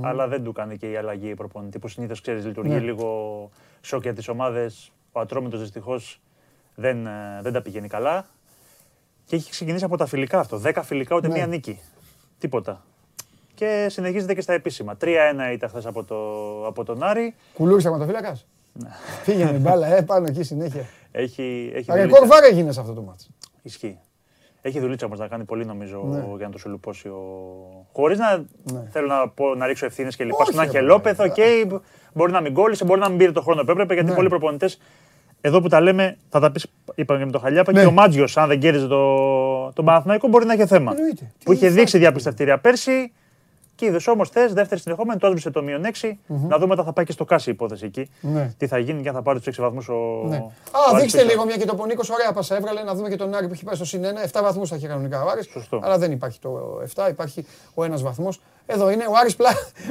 [0.00, 2.78] Αλλά δεν του κάνει και η αλλαγή η προπονητή που συνήθως ξέρεις λειτουργεί Ναι.
[2.78, 4.70] λίγο σοκ για τι ομάδε.
[5.12, 6.20] Ο Ατρόμητος δυστυχώς
[6.74, 7.10] δεν, ε,
[7.42, 8.26] δεν τα πηγαίνει καλά.
[9.26, 10.60] Και έχει ξεκινήσει από τα φιλικά αυτό.
[10.64, 11.34] 10 φιλικά ούτε Ναι.
[11.34, 11.80] μία νίκη.
[12.38, 12.84] Τίποτα.
[13.54, 14.96] Και συνεχίζεται και στα επίσημα.
[15.00, 16.16] 3-1 ήταν χθες από, το,
[16.66, 17.34] από τον Άρη.
[17.54, 18.38] Κουλούρι τερματοφύλακα.
[18.72, 18.88] Ναι.
[19.24, 20.84] Πήγαινε η μπάλα, ε, πάνω εκεί συνέχεια.
[21.12, 22.26] Έχει, έχει Ρεκόρ δουλίτσα.
[22.26, 23.28] VAR έγινε σε αυτό το ματς.
[23.62, 23.98] Ισχύει.
[24.62, 26.24] Έχει δουλίτσα όμως να κάνει πολύ νομίζω Ναι.
[26.36, 27.22] για να το σουλουπώσει ο.
[27.92, 28.88] Χωρίς να Ναι.
[28.90, 30.36] θέλω να, πω, να ρίξω ευθύνες και λοιπά.
[30.40, 31.80] Όχι, Στον ρε Αγγελόπουλο, οκ, παιδί.
[32.14, 34.14] μπορεί να μην κόλλησε, μπορεί να μην πήρε το χρόνο που έπρεπε γιατί Ναι.
[34.14, 34.80] πολλοί προπονητές.
[35.46, 37.80] Εδώ που τα λέμε, θα τα πεις, είπαμε και με τον Χαλιάπα, Ναι.
[37.80, 40.92] και ο Μάτζιος, αν δεν κέρδιζε το, τον Παναθηναϊκό, μπορεί να είχε θέμα.
[40.96, 41.24] Εννοείται.
[41.38, 43.12] Τι Που είχε θα- δείξει διαπιστευτήρια πέρσι.
[43.74, 46.18] Και είδες όμως θες, δεύτερη συνεχόμενη, το έσβησε το μείον 6.
[46.26, 48.10] Να δούμε όταν θα πάει και στο κάσι η υπόθεση εκεί.
[48.20, 48.54] Ναι.
[48.58, 49.94] Τι θα γίνει και αν θα πάρει τους 6 βαθμούς ο.
[50.28, 50.36] Ναι.
[50.36, 51.30] ο Α, Άρης δείξτε πίσω.
[51.30, 52.10] λίγο μια και το Πονίκος.
[52.10, 54.22] Ωραία, πάσα έβγαλε να δούμε και τον Άρη που έχει πάει στο συν 1.
[54.22, 55.48] 7 βαθμούς θα έχει κανονικά ο Άρης.
[55.52, 55.80] Σωστό.
[55.82, 58.40] Αλλά δεν υπάρχει το 7, υπάρχει ο ένας βαθμός.
[58.66, 59.50] Εδώ είναι ο Άρης πλά...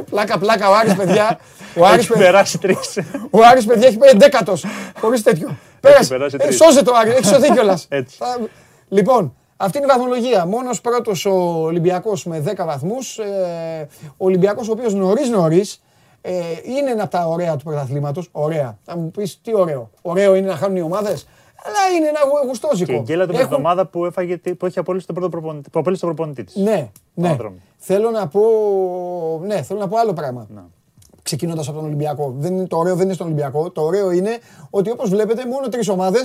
[0.10, 0.70] πλάκα, πλάκα.
[0.70, 1.40] Ο Άρης, παιδιά.
[1.78, 3.00] Ο Άρης, Έχει παιδιά, περάσει τρεις.
[3.30, 4.66] ο Άρης, παιδιά, έχει πάει εντέκατος.
[5.00, 5.56] Χωρίς τέτοιο.
[5.80, 6.14] Πέρασε.
[6.14, 6.56] περάσει Ε, τρεις.
[6.56, 7.86] σώζε το Άρη, έχει σωθεί κιόλας.
[8.00, 8.18] Έτσι.
[8.90, 10.46] Λοιπόν, αυτή είναι η βαθμολογία.
[10.46, 11.34] Μόνος πρώτος ο
[11.64, 13.18] Ολυμπιακός με 10 βαθμούς.
[13.18, 15.82] Ε, ο Ολυμπιακός, ο οποίος νωρίς νωρίς
[16.22, 16.32] ε,
[16.64, 18.30] είναι ένα από τα ωραία του πρωταθλήματος.
[18.32, 18.78] Ωραία.
[18.84, 19.90] Θα μου πεις τι ωραίο.
[20.02, 21.28] Ωραίο είναι να χάνουν οι ομάδες;
[21.66, 22.92] Αλλά είναι ένα γου- γουστόζικο.
[22.92, 25.30] Και η γκέλα του με την Έχουν- ομάδα που, έφαγε, που έχει απολύσει τον πρώτο
[25.30, 26.56] προπονητή, που απολύσει τον προπονητή της.
[26.56, 27.30] Ναι, ναι.
[27.30, 27.62] Άδρομη.
[27.78, 28.42] Θέλω να πω,
[29.44, 30.48] ναι, θέλω να πω άλλο πράγμα.
[30.50, 30.66] Να.
[31.24, 32.34] Ξεκινώντας από τον Ολυμπιακό.
[32.38, 33.72] Δεν είναι, το ωραίο δεν είναι στον Ολυμπιακό.
[33.72, 34.38] Το ωραίο είναι
[34.70, 36.20] ότι όπως βλέπετε, μόνο τρεις ομάδε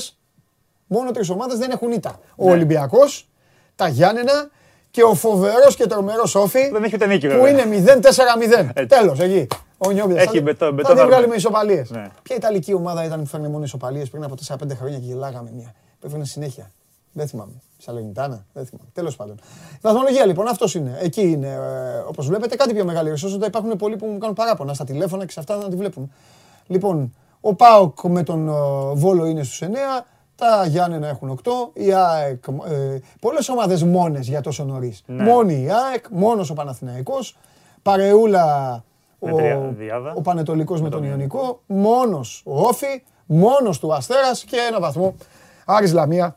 [0.87, 2.19] μόνο τρεις ομάδες δεν έχουν ήττα.
[2.37, 2.51] Ο Ναι.
[2.51, 3.29] Ολυμπιακός,
[3.77, 4.51] τα Γιάννενα
[4.91, 7.51] και ο φοβερός και τρομερός Όφη Δεν έχει ούτε νίκη που βέβαια.
[7.51, 8.71] είναι 0-4-0.
[8.75, 8.87] Έτσι.
[8.99, 9.47] Τέλος, εκεί.
[9.79, 10.23] Ο Νιόμπιδας.
[10.23, 11.27] Έχει Θα- μπετό- Θα μπετόν την βγάλει άρμα.
[11.29, 11.91] με ισοπαλίες.
[11.91, 12.09] Ναι.
[12.23, 15.75] Ποια Ιταλική ομάδα ήταν που φέρνει μόνο ισοπαλίες πριν από 4-5 χρόνια και γελάγαμε μια.
[16.01, 16.71] Που έφερνε συνέχεια;
[17.13, 17.53] Δεν θυμάμαι.
[17.79, 18.89] Σαλονιτάνα, δεν θυμάμαι.
[18.93, 19.35] Τέλος πάντων.
[19.75, 20.99] Η βαθμολογία λοιπόν αυτός είναι.
[21.01, 21.59] Εκεί είναι.
[22.09, 23.47] Όπως βλέπετε, κάτι πιο μεγάλη ρεσόσοντα.
[23.47, 26.13] Υπάρχουν πολλοί που μου κάνουν παράπονα στα τηλέφωνα και σε αυτά να τη βλέπουν.
[26.67, 28.53] Λοιπόν, ο Πάοκ με τον ε,
[28.95, 29.67] Βόλο είναι στους 9.
[30.41, 31.51] Τα Γιάννενα έχουν 8.
[31.73, 32.45] Η ΑΕΚ.
[32.71, 35.03] Ε, Πολλές ομάδες μόνες για τόσο νωρίς.
[35.07, 35.23] Ναι.
[35.23, 37.37] Μόνη η ΑΕΚ, μόνος ο Παναθηναϊκός,
[37.83, 38.45] Παρεούλα
[39.19, 40.13] Με ο, τρία διάδα.
[40.17, 45.15] ο Πανετολικός με τον τον Ιωνικό, μόνος ο Όφη, μόνος του Αστέρας και ένα βαθμό
[45.65, 46.37] Άρης Λαμία,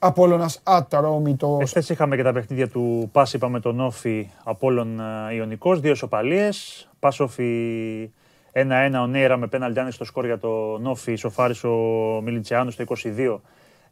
[0.00, 1.62] Απόλλωνας Ατρόμητος.
[1.62, 6.88] Εχθές είχαμε και τα παιχνίδια του Πας, είπαμε τον Όφη Απόλλων ε, Ιωνικός, δύο σοπαλίες.
[6.98, 8.10] Πας Όφη
[8.54, 8.62] 1-1,
[9.02, 12.84] ο Νέιρα με πέναλτι άνοιξε το σκορ για τον Όφη, σοφάρισε ο Μιλιτσιάνου στο
[13.16, 13.38] 22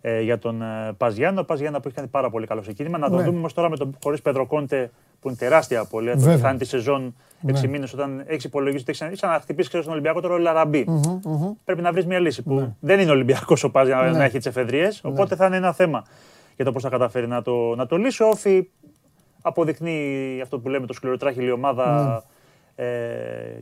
[0.01, 1.41] ε, για τον ε, Παζιάνο.
[1.41, 2.99] Ο Παζιάνο που έχει κάνει πάρα πολύ καλό ξεκίνημα.
[2.99, 3.25] Να τον Ναι.
[3.25, 6.13] δούμε όμως τώρα με τον χωρίς Πέδρο Κόντε που είναι τεράστια απώλεια.
[6.15, 6.39] Το Βέβαια.
[6.39, 7.15] χάνει τη σεζόν
[7.47, 7.69] 6 Ναι.
[7.69, 10.87] μήνες όταν έχεις υπολογίσει ότι έχεις να χτυπήσεις ξέρω, στον Ολυμπιακό τώρα ο Λαραμπή.
[11.65, 14.19] Πρέπει να βρεις μια λύση που δεν είναι Ολυμπιακός ο Πάζ για να, Ναι.
[14.19, 14.89] να έχει τις εφεδρείε.
[15.03, 16.05] Οπότε θα είναι ένα θέμα
[16.57, 18.23] για το πώς θα καταφέρει να το, να το λύσει.
[18.23, 18.69] Ο Όφη
[19.43, 22.25] αποδεικνύει αυτό που λέμε το σκληροτράχυλη ομάδα
[22.75, 22.87] ε,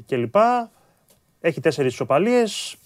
[0.06, 0.34] κλπ.
[1.40, 2.76] Έχει τέσσερις ισοπαλίες.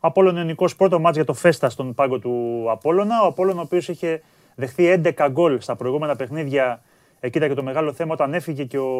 [0.00, 3.22] Απόλλων Ιωνικός πρώτο μάτς για το Φέστα στον πάγκο του Απόλλωνα.
[3.22, 4.22] Ο Απόλλων ο οποίος είχε
[4.54, 6.82] δεχθεί 11 γκολ στα προηγούμενα παιχνίδια.
[7.20, 8.92] Εκεί ήταν και το μεγάλο θέμα όταν έφυγε και ο,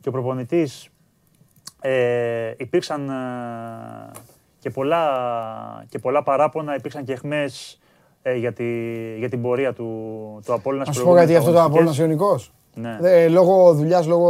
[0.00, 0.88] και ο προπονητής.
[1.80, 3.14] Ε, υπήρξαν ε,
[4.58, 5.04] και, πολλά,
[5.88, 7.80] και πολλά παράπονα, υπήρξαν και αιχμές
[8.22, 8.64] ε, για, τη,
[9.18, 9.84] για την πορεία του,
[10.44, 10.86] του Απόλλωνας.
[10.86, 12.52] Να στις σου πω γιατί αυτό το προηγούμενες Απόλλωνας Ιωνικός.
[12.74, 12.98] Ναι.
[13.02, 14.28] Ε, Λόγω δουλειάς, λόγω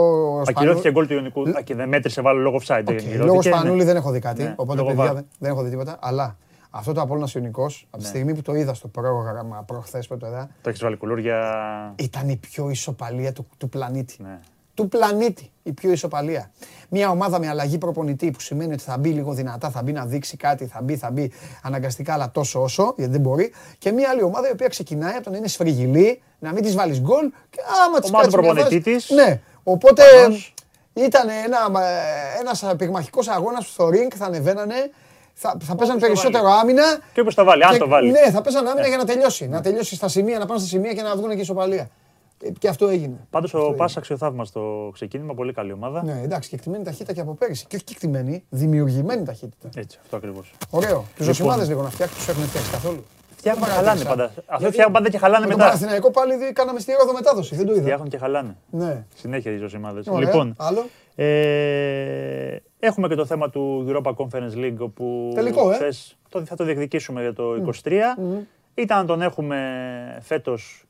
[0.48, 2.66] Ακυρώθηκε Σπανού- γκολ του Ιωνικού Α, και δεν μέτρησε βάλω λόγω offside.
[2.66, 3.42] δεν Οκ, ακυρώθηκε, Λόγω ναι.
[3.42, 4.42] Σπανούλη δεν έχω δει κάτι.
[4.42, 5.14] Ναι, Οπότε, λόγω παιδιά, VAR.
[5.14, 5.96] δεν, δεν έχω δει τίποτα.
[6.00, 6.36] Αλλά
[6.70, 8.08] αυτό το Απόλλωνας Ιωνικός, από τη Ναι.
[8.08, 11.92] στιγμή που το είδα στο πρόγραμμα προχθές που το είδα, Το έχεις βάλει κουλούρια.
[11.96, 14.16] ήταν η πιο ισοπαλία του, του πλανήτη.
[14.22, 14.38] Ναι.
[14.74, 16.50] Του πλανήτη η πιο ισοπαλία.
[16.88, 20.04] Μια ομάδα με αλλαγή προπονητή που σημαίνει ότι θα μπει λίγο δυνατά, θα μπει να
[20.06, 21.32] δείξει κάτι, θα μπει, θα μπει
[21.62, 23.52] αναγκαστικά, αλλά τόσο όσο, γιατί δεν μπορεί.
[23.78, 26.74] Και μια άλλη ομάδα η οποία ξεκινάει από το να είναι σφριγγυλή, να μην της
[26.74, 28.36] βάλεις γκολ και άμα της Ομάδα κάτσει.
[28.36, 29.16] του μια προπονητή φάση- της.
[29.16, 29.40] Ναι.
[29.64, 30.54] Οπότε Πανός.
[30.94, 31.80] ήταν ένα,
[32.40, 34.74] ένας πυγμαχικός αγώνας στο ring, θα ανεβαίνανε,
[35.34, 36.82] θα, θα παίζανε το περισσότερο άμυνα.
[37.12, 38.10] Και όπως τα βάλει, αν και- το βάλει.
[38.10, 39.46] Ναι, θα παίζανε άμυνα για να τελειώσει.
[39.48, 41.88] Να τελειώσει στα σημεία, να πάνε στα σημεία και να βγουν και ισοπαλία.
[42.46, 43.26] Ε, Και αυτό έγινε.
[43.30, 43.76] Πάντως Αυτό ο έγινε.
[43.78, 46.04] Πάσα αξιοθαύμα στο ξεκίνημα, πολύ καλή ομάδα.
[46.04, 47.66] Ναι, εντάξει, και εκτιμένη ταχύτητα και από πέρυσι.
[47.66, 49.68] Και όχι και εκτιμένη, δημιουργημένη ταχύτητα.
[49.76, 50.52] Έτσι, αυτό ακριβώς.
[50.70, 50.96] Ωραίο.
[50.98, 51.26] Τους Λοιπόν.
[51.26, 53.04] Ζωσιμάδε λίγο να φτιάξουν, τους έχουν φτιάξει καθόλου.
[53.36, 54.30] Φτιάχνουν και Δεν χαλάνε παρατήρησα.
[54.32, 54.42] πάντα.
[54.46, 55.70] Αυτό Γιατί φτιάχνουν πάντα και χαλάνε Με τον μετά.
[55.70, 57.82] Παναθηναϊκό πάλι δι- κάναμε στη Ρόδο μετάδοση, δεν το είδα.
[57.82, 58.56] Φτιάχνουν και χαλάνε.
[58.70, 59.04] Ναι.
[59.14, 60.02] Συνέχεια οι ζωσιμάδε.
[60.06, 60.26] Ωραία.
[60.28, 65.74] Λοιπόν, Άλλο; ε, έχουμε και το θέμα του Europa Conference League όπου Τελικό, ε.
[65.74, 67.44] χθες το, θα το διεκδικήσουμε για το
[67.84, 67.90] 23.
[68.74, 69.58] Ήταν να τον έχουμε
[70.20, 70.84] φέτος.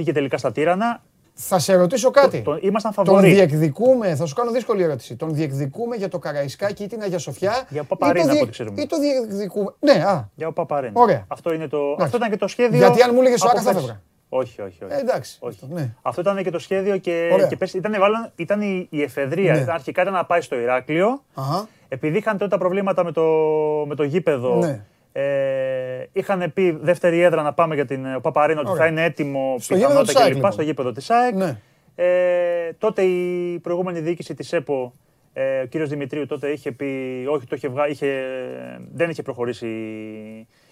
[0.00, 1.02] Πήγε τελικά στα Τύρανα.
[1.34, 2.42] Θα σε ρωτήσω κάτι.
[2.42, 3.32] Τον, ήμασταν Τον φαβοροί.
[3.32, 5.16] διεκδικούμε, θα σου κάνω δύσκολη ερώτηση.
[5.16, 7.66] Τον διεκδικούμε για το Καραϊσκάκι ή την Αγία Σοφιά.
[7.68, 8.82] Για ή Παπαρίνα, το από διε- ό,τι ξέρουμε.
[8.82, 9.74] Ή το διεκδικούμε.
[9.80, 10.28] Ναι, α.
[10.34, 10.90] Για ο Παπαρέν.
[10.94, 11.24] Ωραία.
[11.28, 12.78] Αυτό, είναι το, αυτό ήταν και το σχέδιο.
[12.78, 13.84] Γιατί αν μου έλεγες ο από Άκας θα πέρσι.
[13.86, 14.02] έφευγα.
[14.28, 14.84] Όχι, όχι.
[14.84, 14.94] όχι.
[14.94, 15.36] Ε, εντάξει.
[15.40, 15.58] Όχι.
[15.62, 15.94] Αυτό, ναι.
[16.02, 17.46] Αυτό ήταν και το σχέδιο και, Ωραία.
[17.46, 19.52] και πέρσι ήταν, βάλαν- ήταν η, η εφεδρεία.
[19.52, 19.58] Ναι.
[19.60, 21.22] Ήταν αρχικά ήταν να πάει στο Ηράκλειο.
[21.34, 21.68] Αχα.
[21.88, 23.22] Επειδή είχαν τότε τα προβλήματα με το,
[23.86, 24.84] με το γήπεδο, Ναι.
[25.12, 28.82] Ε, είχαν πει δεύτερη έδρα να πάμε για την ο Παπαρίνο ότι Ωραία.
[28.82, 30.36] θα είναι έτοιμο Στο γήπεδο πιθανότητα της ΑΕΚ, κλπ.
[30.36, 30.52] λοιπόν.
[30.52, 31.34] Στο γήπεδο της ΑΕΚ.
[31.34, 31.58] Ναι.
[31.94, 34.92] Ε, τότε η προηγούμενη διοίκηση της ΕΠΟ,
[35.32, 37.88] ε, ο κύριος Δημητρίου τότε είχε πει, όχι το είχε βγα...
[37.88, 38.24] είχε,
[38.92, 39.66] δεν είχε προχωρήσει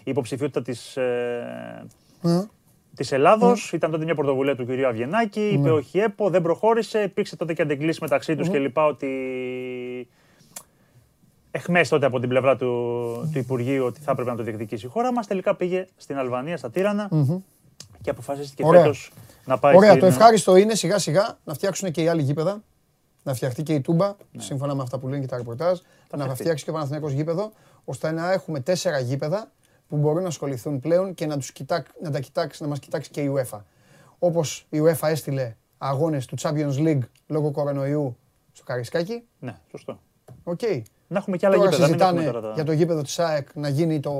[0.03, 1.85] η υποψηφιότητα της, ε,
[2.23, 2.47] Ε,
[2.95, 3.73] Της Ελλάδος.
[3.73, 5.47] Ήταν τότε μια πρωτοβουλία του κυρίου Αβγενάκη.
[5.47, 6.99] Είπε όχι ΕΠΟ, δεν προχώρησε.
[7.01, 8.77] Υπήρξε τότε και αντεγκλήσει μεταξύ τους κλπ.
[8.77, 9.07] Ότι.
[11.51, 12.65] Εχμές τότε από την πλευρά του,
[13.33, 15.27] του Υπουργείου ότι θα έπρεπε να το διεκδικήσει η χώρα μας.
[15.27, 17.09] Τελικά πήγε στην Αλβανία, στα Τύρανα
[18.01, 18.81] και αποφασίστηκε Ωραία.
[18.81, 19.11] φέτος
[19.45, 20.01] να πάει Ωραία, στην.
[20.01, 22.63] το ευχάριστο είναι σιγά σιγά να φτιάξουν και οι άλλοι γήπεδα.
[23.23, 24.41] Να φτιαχτεί και η Τούμπα, Ναι.
[24.41, 25.79] σύμφωνα με αυτά που λένε και τα ρεπορτάζ.
[26.11, 26.41] Να φτιαχτεί.
[26.43, 27.51] φτιάξει και ο Παναθηναϊκός γήπεδο,
[27.85, 29.51] ώστε να έχουμε τέσσερα γήπεδα
[29.87, 33.09] που μπορούν να ασχοληθούν πλέον και να, τους κοιτά, να, τα κοιτάξει, να μας κοιτάξει
[33.09, 33.59] και η UEFA.
[34.19, 38.17] Όπως η UEFA έστειλε αγώνες του Champions League λόγω κορονοϊού
[38.51, 39.23] στο Καραϊσκάκη.
[39.39, 39.99] Ναι, σωστό.
[40.43, 40.59] Οκ.
[41.11, 41.87] Να έχουμε και άλλα Τώρα γήπεδα.
[41.87, 42.53] Μην έχουμε συζητάνε τώρα τα...
[42.55, 44.11] για το γήπεδο της ΑΕΚ να γίνει το,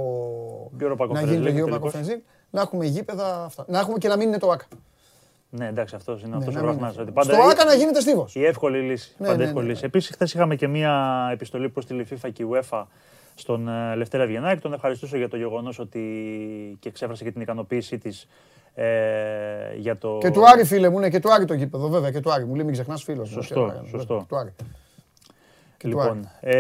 [0.80, 1.94] Europa να Conference γίνει το League, Europa τελικώς.
[1.94, 2.22] Conference League.
[2.50, 3.66] Να έχουμε γήπεδα αυτά.
[3.68, 4.66] Να έχουμε και να μην είναι το ΟΑΚΑ.
[5.50, 7.04] Ναι, εντάξει, αυτός είναι Ναι, αυτός να ο μην βραχνάς, είναι.
[7.04, 8.36] ότι πάντα Στο η- ΟΑΚΑ να γίνεται στίβος.
[8.36, 9.14] Η εύκολη λύση.
[9.18, 9.72] Ναι, πάντα ναι, εύκολη ναι.
[9.72, 9.86] λύση.
[9.86, 12.84] Επίσης, χθες είχαμε και μία επιστολή προς τη FIFA και η UEFA
[13.36, 14.62] στον ε, Λευτέρη Αυγενάκη.
[14.62, 16.02] Τον ευχαριστούσε για το γεγονός ότι
[16.80, 18.28] και εξέφρασε και την ικανοποίησή της
[18.74, 18.86] ε,
[19.78, 20.18] για το.
[20.22, 22.12] Και του Άρη, φίλε μου, ναι, και του Άρη το γήπεδο, βέβαια.
[22.12, 22.46] Και του Άρη.
[22.46, 23.30] Μου λέει, μην ξεχνάς φίλος.
[23.30, 24.26] Σωστό, σωστό.
[24.30, 24.54] Του Άρη.
[25.80, 26.10] Και του Άρη.
[26.10, 26.54] Λοιπόν, ε,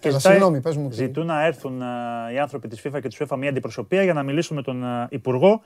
[0.00, 0.94] και Έλα, ζητάει- συγγνώμη, πες μου τι.
[0.94, 4.22] ζητούν να έρθουν ε, οι άνθρωποι της FIFA και της UEFA μια αντιπροσωπεία για να
[4.22, 5.60] μιλήσουν με τον ε, Υπουργό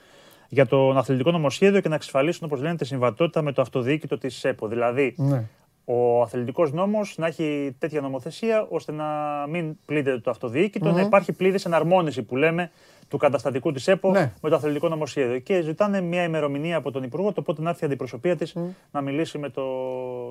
[0.48, 4.44] για το αθλητικό νομοσχέδιο και να εξασφαλίσουν, όπως λένε, τη συμβατότητα με το αυτοδιοίκητο της
[4.44, 4.68] ΕΠΟ.
[4.68, 5.42] Δηλαδή, Ναι.
[5.84, 9.04] ο αθλητικός νόμος να έχει τέτοια νομοθεσία ώστε να
[9.48, 12.70] μην πλήττεται το αυτοδιοίκητο, να υπάρχει πλήρης εναρμόνιση που λέμε
[13.08, 14.32] του καταστατικού της ΕΠΟ Ναι.
[14.42, 15.38] με το αθλητικό νομοσχέδιο.
[15.38, 18.54] Και ζητάνε μια ημερομηνία από τον Υπουργό, το πότε να έρθει η αντιπροσωπεία της
[18.90, 19.64] να μιλήσει με τον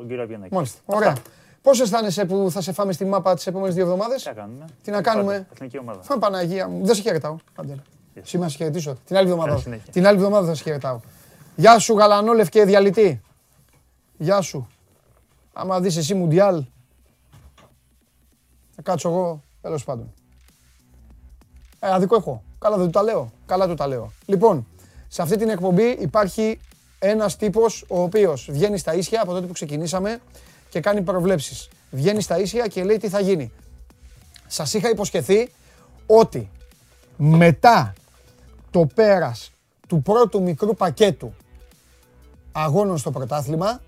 [0.07, 0.53] κύριο Αβγενάκη.
[0.53, 0.81] Μάλιστα.
[0.85, 1.15] Ωραία.
[1.65, 4.65] Πώς αισθάνεσαι που θα σε φάμε στη μάπα τις επόμενες δύο εβδομάδες; Τι να κάνουμε;
[4.84, 6.01] Τι να κάνουμε; Εθνική ομάδα.
[6.01, 6.86] Φάμε Παναγία μου.
[6.86, 7.36] Δεν σε χαιρετάω.
[7.56, 7.82] Άντε.
[8.21, 8.97] Σήμερα να σε χαιρετήσω.
[9.06, 9.49] Την άλλη εβδομάδα.
[9.49, 9.91] Καλή συνέχεια.
[9.91, 10.99] Την άλλη εβδομάδα θα σε χαιρετάω.
[11.56, 13.21] Γεια σου, γαλανόλευκε διαλυτή.
[14.17, 14.67] Γεια σου.
[15.54, 16.63] Άμα δεις εσύ Μουντιάλ,
[18.75, 20.13] θα κάτσω εγώ, τέλος πάντων.
[21.80, 22.43] Ε, αδικό έχω.
[22.60, 23.32] Καλά δεν του τα λέω.
[23.45, 24.12] Καλά του τα λέω.
[24.25, 24.67] Λοιπόν,
[25.08, 26.60] σε αυτή την εκπομπή υπάρχει
[26.99, 30.19] ένας τύπος ο οποίος βγαίνει στα ίσια από τότε που ξεκινήσαμε
[30.75, 31.69] και κάνει προβλέψεις.
[31.91, 33.51] Βγαίνει στα ίσια και λέει τι θα γίνει.
[34.47, 35.49] Σας είχα υποσχεθεί
[36.05, 36.49] ότι
[37.17, 37.93] μετά
[38.71, 39.51] το πέρας
[39.88, 41.33] του πρώτου μικρού πακέτου
[42.51, 43.81] αγώνων στο πρωτάθλημα,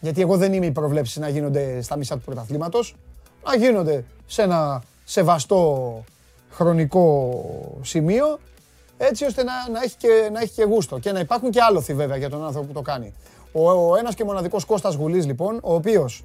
[0.00, 2.96] γιατί εγώ δεν είμαι οι προβλέψεις να γίνονται στα μισά του πρωταθλήματος,
[3.44, 6.04] να γίνονται σε ένα σεβαστό
[6.50, 8.38] χρονικό σημείο,
[8.96, 11.94] έτσι ώστε να, να, έχει και, να έχει και γούστο και να υπάρχουν και άλοθη
[11.94, 13.14] βέβαια για τον άνθρωπο που το κάνει.
[13.58, 16.24] Ο, ο ένας και μοναδικός Κώστας Γουλής λοιπόν, ο οποίος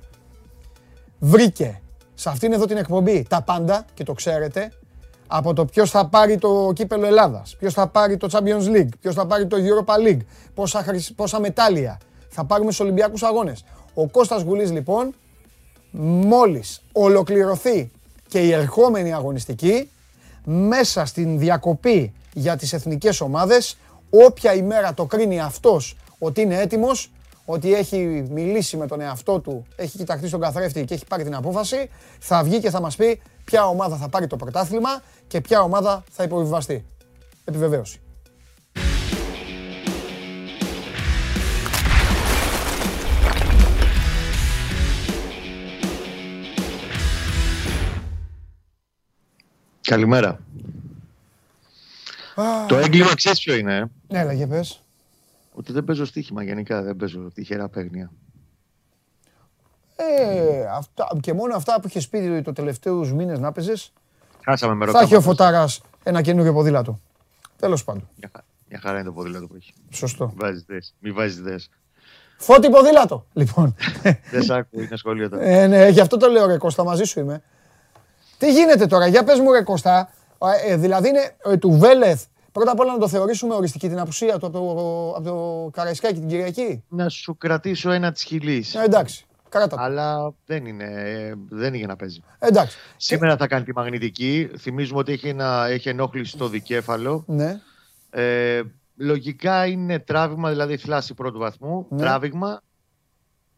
[1.20, 1.82] βρήκε
[2.14, 4.72] σε αυτήν εδώ την εκπομπή τα πάντα και το ξέρετε,
[5.28, 9.16] από το ποιος θα πάρει το κύπελο Ελλάδας, ποιος θα πάρει το Champions League, ποιος
[9.16, 10.20] θα πάρει το Europa League,
[10.54, 13.64] πόσα, πόσα μετάλλια θα πάρουμε στους Ολυμπιακούς Αγώνες.
[13.94, 15.14] Ο Κώστας Γουλής λοιπόν,
[16.26, 17.92] μόλις ολοκληρωθεί
[18.28, 19.92] και η ερχόμενη αγωνιστική,
[20.46, 23.78] μέσα στην διακοπή για τις εθνικές ομάδες,
[24.10, 27.12] όποια ημέρα το κρίνει αυτός ότι είναι έτοιμος,
[27.52, 31.36] ότι έχει μιλήσει με τον εαυτό του, έχει κοιταχτεί στον καθρέφτη και έχει πάρει την
[31.36, 35.62] απόφαση, θα βγει και θα μας πει ποια ομάδα θα πάρει το πρωτάθλημα και ποια
[35.62, 36.86] ομάδα θα υποβιβαστεί.
[37.46, 38.00] Επιβεβαίωση.
[49.82, 50.40] Καλημέρα.
[52.68, 53.76] Το έγκλημα ξέρεις ποιο είναι.
[53.76, 54.81] Ε; Ναι, έλα πες.
[55.62, 58.12] Ότι δεν παίζω στοίχημα γενικά, δεν παίζω τυχερά παίγνια.
[59.96, 63.94] Ε, αυτά, και μόνο αυτά που είχες πει το τελευταίους μήνες να παίζεις.
[64.44, 67.00] Χάσαμε με Θα έχει ο Φωτάρας ένα καινούριο ποδήλατο.
[67.58, 68.10] Τέλος πάντων.
[68.68, 69.74] Μια, χαρά είναι το ποδήλατο που έχει.
[69.90, 70.34] Σωστό.
[71.00, 71.70] Μη βάζεις δες.
[72.38, 73.76] Φώτη ποδήλατο, λοιπόν.
[74.32, 75.44] δεν σ' άκου, είναι σχολείο τώρα.
[75.44, 77.42] Ε, ναι, γι' αυτό το λέω ρε Κώστα, μαζί σου είμαι.
[78.38, 80.10] Τι γίνεται τώρα, για πες μου ρε Κώστα,
[80.68, 84.40] ε, δηλαδή είναι ε, του Βέλεθ Πρώτα απ' όλα να το θεωρήσουμε οριστική την απουσία
[84.40, 86.84] του από το, από το Καραϊσκάκι την Κυριακή.
[86.88, 88.76] Να σου κρατήσω ένα της χιλής.
[88.76, 89.26] Ε, εντάξει.
[89.50, 89.76] Κράτα.
[89.80, 90.88] Αλλά δεν είναι,
[91.50, 92.24] δεν είναι για να παίζει.
[92.40, 92.78] Εντάξει.
[92.98, 94.52] Σήμερα θα κάνει τη μαγνητική.
[94.58, 97.24] Θυμίζουμε ότι έχει, ένα, έχει ενόχληση στο δικέφαλο.
[97.28, 97.62] Ναι.
[98.10, 98.62] Ε,
[98.96, 101.86] λογικά είναι τράβημα, δηλαδή θλάση πρώτου βαθμού.
[101.90, 101.98] Ναι.
[101.98, 102.62] Τράβηγμα.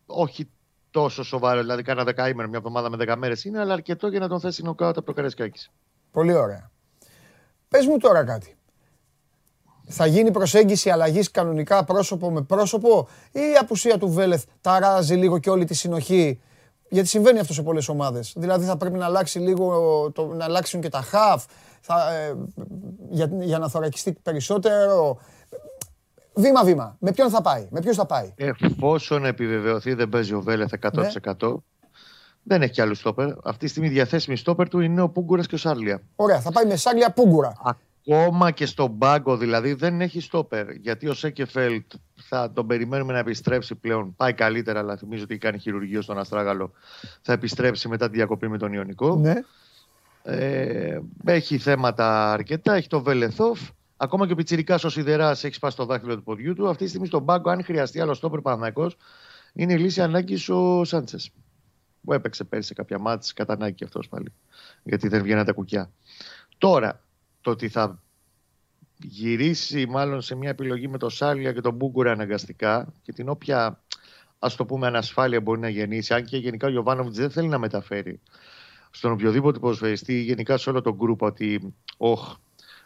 [0.05, 0.49] Όχι
[0.91, 4.27] τόσο σοβαρό, δηλαδή κάνα δεκαήμερο, μια εβδομάδα με δέκα μέρες είναι, αλλά αρκετό για να
[4.27, 5.71] τον θέσει νοκάουτα από το Καραϊσκάκης.
[6.11, 6.71] Πολύ ωραία.
[7.67, 8.57] Πες μου τώρα κάτι
[9.87, 15.37] θα γίνει προσέγγιση αλλαγής κανονικά πρόσωπο με πρόσωπο ή η απουσία του Βέλεθ ταράζει λίγο
[15.39, 16.41] και όλη τη συνοχή;
[16.89, 18.33] Γιατί συμβαίνει αυτό σε πολλές ομάδες.
[18.35, 21.45] Δηλαδή θα πρέπει να αλλάξει λίγο, το, να αλλάξουν και τα χαφ
[21.87, 22.33] ε,
[23.09, 25.19] για, για να θωρακιστεί περισσότερο.
[26.33, 26.95] Βήμα-βήμα.
[26.99, 30.93] Με ποιον θα πάει, με ποιον θα πάει; Εφόσον επιβεβαιωθεί δεν παίζει ο Βέλεθ 100%.
[30.93, 31.07] Ναι.
[32.43, 33.29] Δεν έχει κι άλλο στόπερ.
[33.43, 36.01] Αυτή τη στιγμή διαθέσιμη στόπερ του είναι ο Πούγκουρας και ο Σάρλια.
[36.15, 37.53] Ωραία, θα πάει με Σάρλια Πούγκουρα
[38.07, 40.71] ακόμα και στον πάγκο δηλαδή δεν έχει στόπερ.
[40.71, 44.15] Γιατί ο Σέκεφελτ θα τον περιμένουμε να επιστρέψει πλέον.
[44.15, 46.71] Πάει καλύτερα, αλλά θυμίζω ότι κάνει χειρουργείο στον Αστράγαλο.
[47.21, 49.15] Θα επιστρέψει μετά τη διακοπή με τον Ιωνικό.
[49.15, 49.33] Ναι.
[50.23, 52.73] Ε, έχει θέματα αρκετά.
[52.73, 53.59] Έχει το Βελεθόφ.
[53.97, 56.69] Ακόμα και ο Πιτσυρικά ο Σιδεράς έχει σπάσει το δάχτυλο του ποδιού του.
[56.69, 58.91] Αυτή τη στιγμή στον πάγκο, αν χρειαστεί άλλο στόπερ Παναγικό,
[59.53, 61.31] είναι η λύση ανάγκης ο Σάντσες.
[62.03, 64.33] Που έπαιξε πέρυσι σε κάποια μάτια κατά ανάγκη αυτός πάλι.
[64.83, 65.91] Γιατί δεν βγαίνουν τα κουκιά.
[66.57, 67.01] Τώρα,
[67.43, 68.01] το ότι θα
[68.97, 73.79] γυρίσει μάλλον σε μια επιλογή με το Σάλια και τον Μπούγκουρα αναγκαστικά και την όποια
[74.39, 77.57] ας το πούμε ανασφάλεια μπορεί να γεννήσει αν και γενικά ο Γιωβάνοβιτς δεν θέλει να
[77.57, 78.19] μεταφέρει
[78.91, 82.35] στον οποιοδήποτε ποδοσφαιριστή ή γενικά σε όλο τον γκρουπ ότι όχ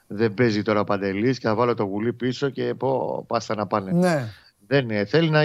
[0.08, 3.91] δεν παίζει τώρα παντελής και θα βάλω το γουλί πίσω και πω πάστα να πάνε.
[3.91, 4.34] Ναι.
[4.67, 5.06] Δεν είναι.
[5.06, 5.41] Θέλει να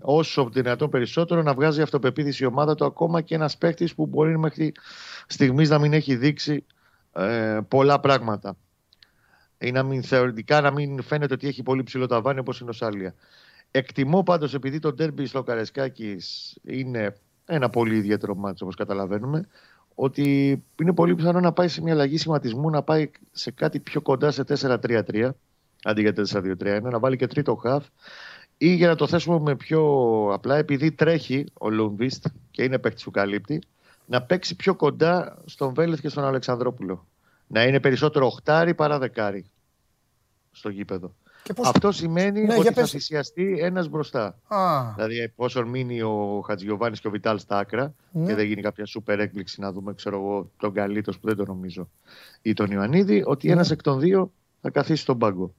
[0.00, 4.38] όσο δυνατόν περισσότερο να βγάζει αυτοπεποίθηση η ομάδα του ακόμα και ένας παίκτης που μπορεί
[4.38, 4.72] μέχρι
[5.26, 6.64] στιγμής να μην έχει δείξει
[7.16, 8.56] ε, πολλά πράγματα.
[9.58, 12.72] Ή να μην, θεωρητικά να μην φαίνεται ότι έχει πολύ ψηλό ταβάνι όπως είναι ο
[12.72, 13.14] Σάλια.
[13.70, 19.48] Εκτιμώ πάντως επειδή το ντέρμπι στο Καρεσκάκης είναι ένα πολύ ιδιαίτερο μάτσο όπως καταλαβαίνουμε
[19.94, 24.00] ότι είναι πολύ πιθανό να πάει σε μια αλλαγή σχηματισμού να πάει σε κάτι πιο
[24.00, 25.30] κοντά σε 4-3-3
[25.82, 27.86] αντί για 4-2-3-1 να βάλει και τρίτο χαφ
[28.58, 29.82] ή για να το θέσουμε με πιο
[30.32, 33.62] απλά επειδή τρέχει ο Λουμβίστ και είναι παίκτης που καλύπτει
[34.06, 37.06] να παίξει πιο κοντά στον Βέλεθ και στον Αλεξανδρόπουλο.
[37.46, 39.44] Να είναι περισσότερο οχτάρι παρά δεκάρι
[40.52, 41.14] στο γήπεδο.
[41.54, 41.68] Πώς...
[41.68, 42.90] Αυτό σημαίνει ναι, ότι θα πες...
[42.90, 44.38] θυσιαστεί ένας μπροστά.
[44.46, 44.92] Α.
[44.94, 48.26] Δηλαδή, εφόσον μείνει ο Χατζιωβάνη και ο Βιτάλ στα άκρα ναι.
[48.26, 51.44] και δεν γίνει κάποια σούπερ έκπληξη να δούμε, ξέρω εγώ, τον Καλίτος που δεν το
[51.44, 51.88] νομίζω
[52.42, 53.52] ή τον Ιωαννίδη, ότι ναι.
[53.52, 55.54] ένας εκ των δύο θα καθίσει στον πάγκο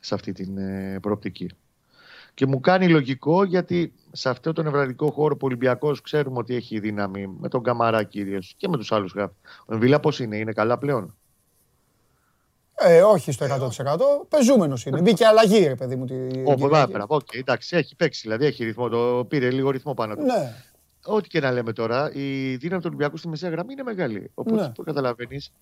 [0.00, 1.50] σε αυτή την ε, προοπτική.
[2.34, 6.54] Και μου κάνει λογικό γιατί σε αυτό τον ευρωπαϊκό χώρο που ο Ολυμπιακός ξέρουμε ότι
[6.54, 9.34] έχει δύναμη με τον Καμαρά κυρίως και με τους άλλους γράφου.
[9.66, 11.14] Ο Εμβιλά πώς είναι, είναι καλά πλέον;
[12.74, 14.26] Ε, όχι στο 100%.
[14.28, 15.00] Πεζούμενος είναι.
[15.00, 16.04] Μπήκε αλλαγή, ρε παιδί μου.
[16.44, 17.16] Όχι, μπράβο.
[17.16, 18.20] Okay, εντάξει, έχει παίξει.
[18.22, 18.88] Δηλαδή έχει ρυθμό.
[18.88, 20.22] Το πήρε λίγο ρυθμό πάνω του.
[20.22, 20.54] Ναι.
[21.04, 24.30] Ό,τι και να λέμε τώρα, η δύναμη του Ολυμπιακού στη μεσαία γραμμή είναι μεγάλη.
[24.34, 24.72] Οπότε ναι.
[24.84, 25.52] καταλαβαίνεις,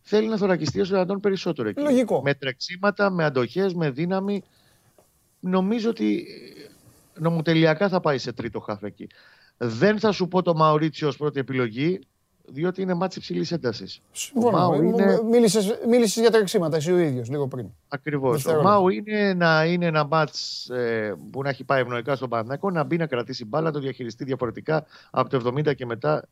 [0.00, 1.80] θέλει να θωρακιστεί όσο δυνατόν περισσότερο εκεί.
[1.80, 2.22] Λογικό.
[2.22, 4.42] Με τρεξίματα, με αντοχές, με δύναμη.
[5.46, 6.26] Νομίζω ότι
[7.16, 9.06] ε, νομοτελειακά θα πάει σε τρίτο χάφ εκεί.
[9.56, 11.98] Δεν θα σου πω το Μαουρίσιο ως πρώτη επιλογή,
[12.48, 14.00] διότι είναι ματς υψηλής έντασης.
[14.12, 14.58] Συμφωνώ.
[14.58, 17.66] Μάου είναι- Μίλησες, μίλησες για τρεξίματα εσύ ο ίδιος λίγο πριν.
[17.88, 18.30] Ακριβώς.
[18.30, 18.70] Ο Δευτερόλεπτα.
[18.70, 20.70] Μάου είναι να είναι ένα ματς
[21.30, 24.24] που να έχει πάει ευνοϊκά στον Παναθηναϊκό, να μπει να κρατήσει μπάλα, να το διαχειριστεί
[24.24, 26.28] διαφορετικά από το 70 και μετά.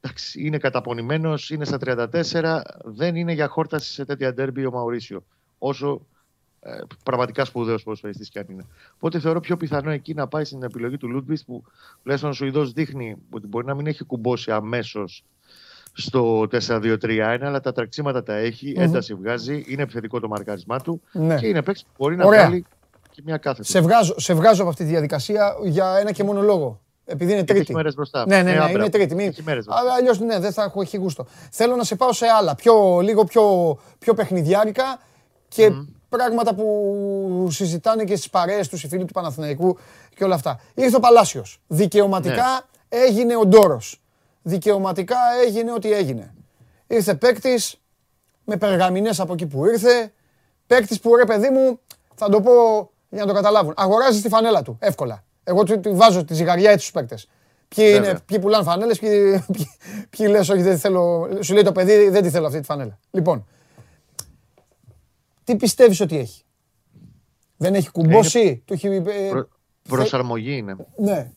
[0.00, 2.62] Εντάξει, είναι καταπονημένος, είναι στα 34.
[2.84, 5.24] Δεν είναι για χόρταση σε τέτοια ντέρμπι ο Μαουρίσιο.
[5.58, 6.00] Όσο
[6.60, 6.70] ε,
[7.02, 8.64] πραγματικά σπουδαίος ποδοσφαιριστής κι αν είναι.
[8.94, 11.62] Οπότε θεωρώ πιο πιθανό εκεί να πάει στην επιλογή του Λούντβιστ που
[12.02, 15.24] τουλάχιστον ο Σουηδός δείχνει ότι μπορεί να μην έχει κουμπώσει αμέσως
[15.92, 18.82] στο 4-2-3-1, αλλά τα τρεξίματα τα εχει Μμμ.
[18.82, 21.36] ένταση βγάζει, είναι επιθετικό το μαρκάρισμά του Ναι.
[21.38, 22.40] και είναι παίκτης που μπορεί να Ωραία.
[22.46, 22.64] βγάλει
[23.10, 23.68] και μια κάθετη.
[23.68, 26.80] Σε βγάζω, σε βγάζω από αυτή τη διαδικασία για ένα και μόνο λόγο.
[27.04, 27.64] Επειδή είναι Γιατί τρίτη.
[27.66, 28.26] έχει μέρες μπροστά.
[28.26, 28.72] Ναι, ναι, Ε, ναι, άμπρα.
[28.72, 29.14] είναι τρίτη.
[29.14, 29.28] Μην...
[29.28, 29.82] Έχει μέρες μπροστά.
[29.98, 31.26] Αλλιώς ναι, δεν θα έχω έχει γούστο.
[31.50, 35.00] Θέλω να σε πάω σε άλλα, πιο, λίγο πιο, πιο παιχνιδιάρικα
[35.48, 35.70] και
[36.08, 39.78] πράγματα που συζητάνε και στις παρέες τους οι φίλοι του Παναθηναϊκού
[40.16, 40.60] και όλα αυτά.
[40.74, 41.60] Ήρθε ο Παλάσιος.
[41.66, 43.00] Δικαιωματικά Ναι.
[43.00, 44.00] έγινε ο Ντόρος.
[44.42, 45.16] Δικαιωματικά
[45.46, 46.34] έγινε ό,τι έγινε.
[46.86, 47.80] Ήρθε παίκτης
[48.44, 50.12] με περγαμηνές από εκεί που ήρθε.
[50.66, 51.80] Παίκτης που ρε παιδί μου,
[52.14, 52.52] θα το πω
[53.08, 53.74] για να το καταλάβουν.
[53.76, 55.24] Αγοράζει τη φανέλα του εύκολα.
[55.44, 57.28] Εγώ του, του βάζω τη ζυγαριά έτσι στους παίκτες.
[57.68, 58.20] Ποιοι, είναι, Βέβαια.
[58.26, 59.10] ποιοι πουλάνε φανέλες, ποιοι,
[59.52, 59.68] ποιοι,
[60.10, 61.28] ποιοι λες, Όχι, δεν τη θέλω.
[61.40, 62.98] Σου λέει το παιδί, δεν τη θέλω αυτή τη φανέλα.
[63.10, 63.46] Λοιπόν,
[65.52, 66.42] τι πιστεύεις ότι έχει;
[67.56, 68.86] Δεν έχει κουμπώσει, του έχει.
[68.86, 69.48] ε, Προ-
[69.88, 70.76] προσαρμογή είναι.
[70.96, 71.30] Ναι.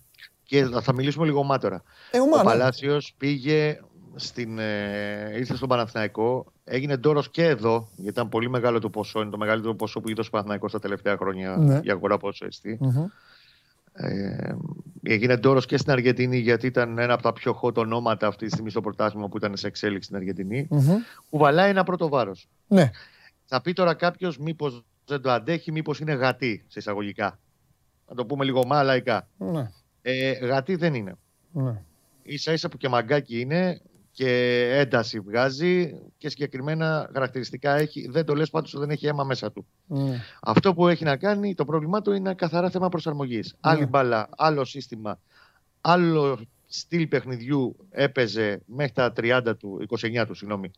[0.43, 1.83] Και θα- θα μιλήσουμε λίγο μάτωρα.
[2.11, 2.43] Ε, ομά, ο ναι.
[2.43, 3.79] Παλάσιος πήγε
[4.15, 6.45] στην, ε, ήρθε στον Παναθηναϊκό.
[6.63, 9.21] Έγινε ντόρος και εδώ, γιατί ήταν πολύ μεγάλο το ποσό.
[9.21, 11.79] Είναι το μεγαλύτερο ποσό που είδε ο Παναθηναϊκό τα τελευταία χρόνια Ναι.
[11.83, 12.77] για αγορά ποσοστή.
[12.81, 13.05] Μμμ.
[13.93, 14.55] Ε,
[15.03, 18.51] έγινε ντόρος και στην Αργεντινή, γιατί ήταν ένα από τα πιο hot ονόματα αυτή τη
[18.51, 20.67] στιγμή στο πρωτάθλημα που ήταν σε εξέλιξη στην Αργεντινή.
[20.69, 20.95] Μμμ.
[21.29, 22.47] Κουβαλάει ένα πρώτο βάρος.
[22.67, 22.89] Ναι.
[23.53, 27.39] Θα πει τώρα κάποιος μήπως δεν το αντέχει, μήπως είναι γατή σε εισαγωγικά.
[28.09, 29.27] Να το πούμε λίγο μαλαϊκά.
[29.37, 29.71] Ναι.
[30.01, 31.15] Ε, γατή δεν είναι.
[31.51, 31.81] ναι.
[32.23, 34.29] ίσα ίσα που και μαγκάκι είναι και
[34.73, 38.07] ένταση βγάζει και συγκεκριμένα χαρακτηριστικά έχει.
[38.09, 39.65] Δεν το λες πάντως ότι δεν έχει αίμα μέσα του.
[39.87, 40.21] ναι.
[40.41, 43.55] Αυτό που έχει να κάνει, το πρόβλημά του είναι ένα καθαρά θέμα προσαρμογής.
[43.59, 45.19] Άλλη μπάλα, άλλο σύστημα,
[45.81, 50.71] άλλο στυλ παιχνιδιού έπαιζε μέχρι τα 30 του, 29 του, συγγνώμη,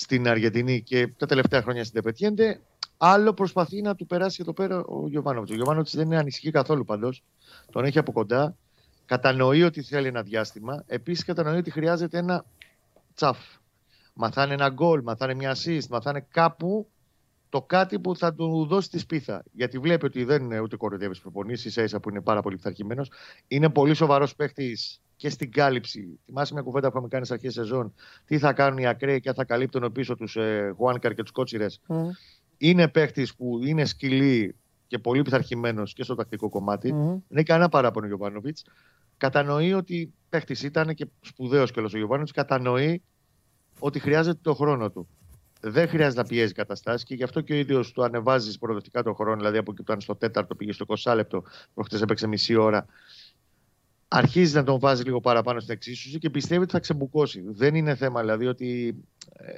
[0.00, 2.60] στην Αργεντινή και τα τελευταία χρόνια στην Τεπετιέντε.
[2.96, 5.50] Άλλο προσπαθεί να του περάσει εδώ πέρα ο Γιωβάνοβιτς.
[5.50, 7.10] Ο Γιωβάνοβιτς δεν είναι ανησυχεί καθόλου παντό.
[7.72, 8.56] Τον έχει από κοντά.
[9.06, 10.84] Κατανοεί ότι θέλει ένα διάστημα.
[10.86, 12.44] Επίσης κατανοεί ότι χρειάζεται ένα
[13.14, 13.38] τσαφ.
[14.14, 16.88] Μαθάνε ένα γκολ, μαθάνε μια assist, μαθάνε κάπου
[17.50, 19.42] το κάτι που θα του δώσει τη σπίθα.
[19.52, 23.10] Γιατί βλέπει ότι δεν είναι ούτε κοροϊδεύει προπονήσεις, ίσα ίσα που είναι πάρα πολύ πειθαρχημένος.
[23.48, 26.18] Είναι πολύ σοβαρός παίχτης και στην κάλυψη.
[26.24, 27.94] Θυμάσαι μια κουβέντα που είχαμε κάνει στις αρχές σεζόν.
[28.24, 31.30] Τι θα κάνουν οι ακραίοι και αν θα καλύπτουν πίσω τους ε, Γουάνκαρ και τους
[31.30, 31.80] Κότσιρες.
[31.86, 32.08] Μμ.
[32.58, 34.54] Είναι παίχτης που είναι σκυλή
[34.86, 36.92] και πολύ πειθαρχημένος και στο τακτικό κομμάτι.
[36.92, 37.08] Μμμ.
[37.08, 38.64] Δεν έχει κανένα παράπονο ο Γιωβάνοβιτς.
[39.16, 42.32] Κατανοεί ότι παίχτης ήταν και σπουδαίος κιόλας ο Γιωβάνοβιτς.
[42.32, 43.02] Κατανοεί
[43.78, 45.08] ότι χρειάζεται το χρόνο του.
[45.60, 49.14] Δεν χρειάζεται να πιέζει καταστάσει και γι' αυτό και ο ίδιος του ανεβάζεις προοδευτικά τον
[49.14, 49.36] χρόνο.
[49.36, 51.42] Δηλαδή από εκεί που ήταν στο τέταρτο, πήγε στο 20 λεπτό,
[51.74, 52.86] προχτές έπαιξε μισή ώρα.
[54.08, 57.42] Αρχίζει να τον βάζει λίγο παραπάνω στην εξίσωση και πιστεύει ότι θα ξεμπουκώσει.
[57.46, 58.96] Δεν είναι θέμα δηλαδή ότι
[59.32, 59.54] ε,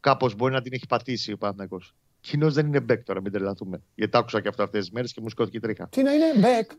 [0.00, 1.80] κάπως μπορεί να την έχει πατήσει ο Παναγό.
[2.20, 3.82] Κοινός δεν είναι back τώρα, μην τρελαθούμε.
[3.94, 5.88] Γιατί τα άκουσα και αυτό αυτές τις μέρες και μου σηκώθηκε η τρίχα.
[5.88, 6.70] Τι να είναι, back;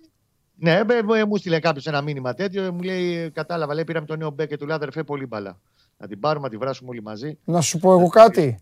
[0.55, 2.73] Ναι, μπε, μπε, μου στείλε κάποιος ένα μήνυμα τέτοιο.
[2.73, 5.59] Μου λέει, κατάλαβα, λέει, πήραμε τον νέο Μπεκ και του λέει αδερφέ πολύ μπαλά.
[5.97, 7.38] Να την πάρουμε, να τη βράσουμε όλοι μαζί.
[7.43, 8.61] Να σου πω εγώ κάτι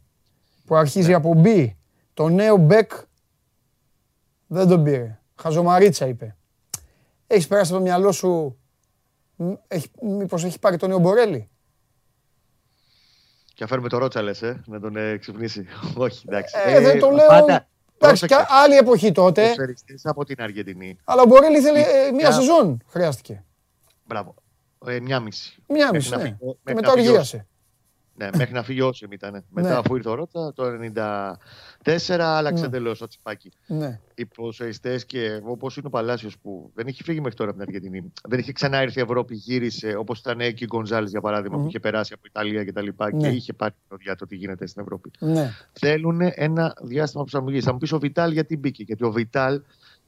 [0.65, 1.69] που αρχίζει από B.
[2.13, 2.91] Το νέο Μπέκ
[4.47, 5.19] δεν τον πήρε.
[5.35, 6.35] Χαζομαρίτσα είπε.
[7.27, 8.57] Έχεις περάσει από το μυαλό σου
[9.35, 11.49] μ, έχει, μήπως έχει πάρει τον νέο Μπορέλη.
[13.53, 15.65] Και αφαίρουμε το Ρότσα, λες, ε, να τον ε, ξυπνήσει.
[15.95, 16.55] Όχι, εντάξει.
[16.65, 17.27] Ε, δεν το λέω.
[17.27, 19.41] Πάντα, Εντάξει, κα- άλλη εποχή τότε.
[19.41, 20.97] ποδοσφαιριστές από την Αργεντινή.
[21.03, 22.81] Αλλά ο Μπορέλη ήθελε ε, μία Για- σεζόν.
[22.87, 23.43] Χρειάστηκε.
[24.05, 24.35] Μπράβο.
[24.87, 25.63] Ε, μια μισή.
[25.67, 26.23] Μία Μέχρι μισή, να ναι.
[26.23, 27.47] φύγει- Και μέχρι μετά να φύγει οργίασε.
[28.17, 29.33] Ναι, μέχρι να φύγει όσοι ήταν.
[29.33, 29.41] Ναι.
[29.49, 32.67] Μετά, αφού ήρθε ο Ρότσα, το 94 άλλαξε Ναι.
[32.67, 33.51] εντελώς το τσιπάκι.
[33.67, 33.99] Ναι.
[34.15, 37.67] Οι ποδοσφαιριστέ και όπως είναι ο Παλάσιος που δεν έχει φύγει μέχρι τώρα από την
[37.69, 38.11] Αργεντινή.
[38.27, 41.63] Δεν είχε ξανά έρθει η Ευρώπη, γύρισε όπως ήταν εκεί ο Γκονζάλης για παράδειγμα, Μμμ.
[41.63, 42.87] που είχε περάσει από Ιταλία κτλ.
[43.13, 43.19] Ναι.
[43.29, 45.11] Και είχε πάρει την οδιά το τι γίνεται στην Ευρώπη.
[45.19, 45.51] Ναι.
[45.73, 47.63] Θέλουν ένα διάστημα προσαρμογής.
[47.63, 48.83] Θα μου πεις ο Βιτάλ γιατί μπήκε.
[48.83, 49.61] Γιατί ο Βιτάλ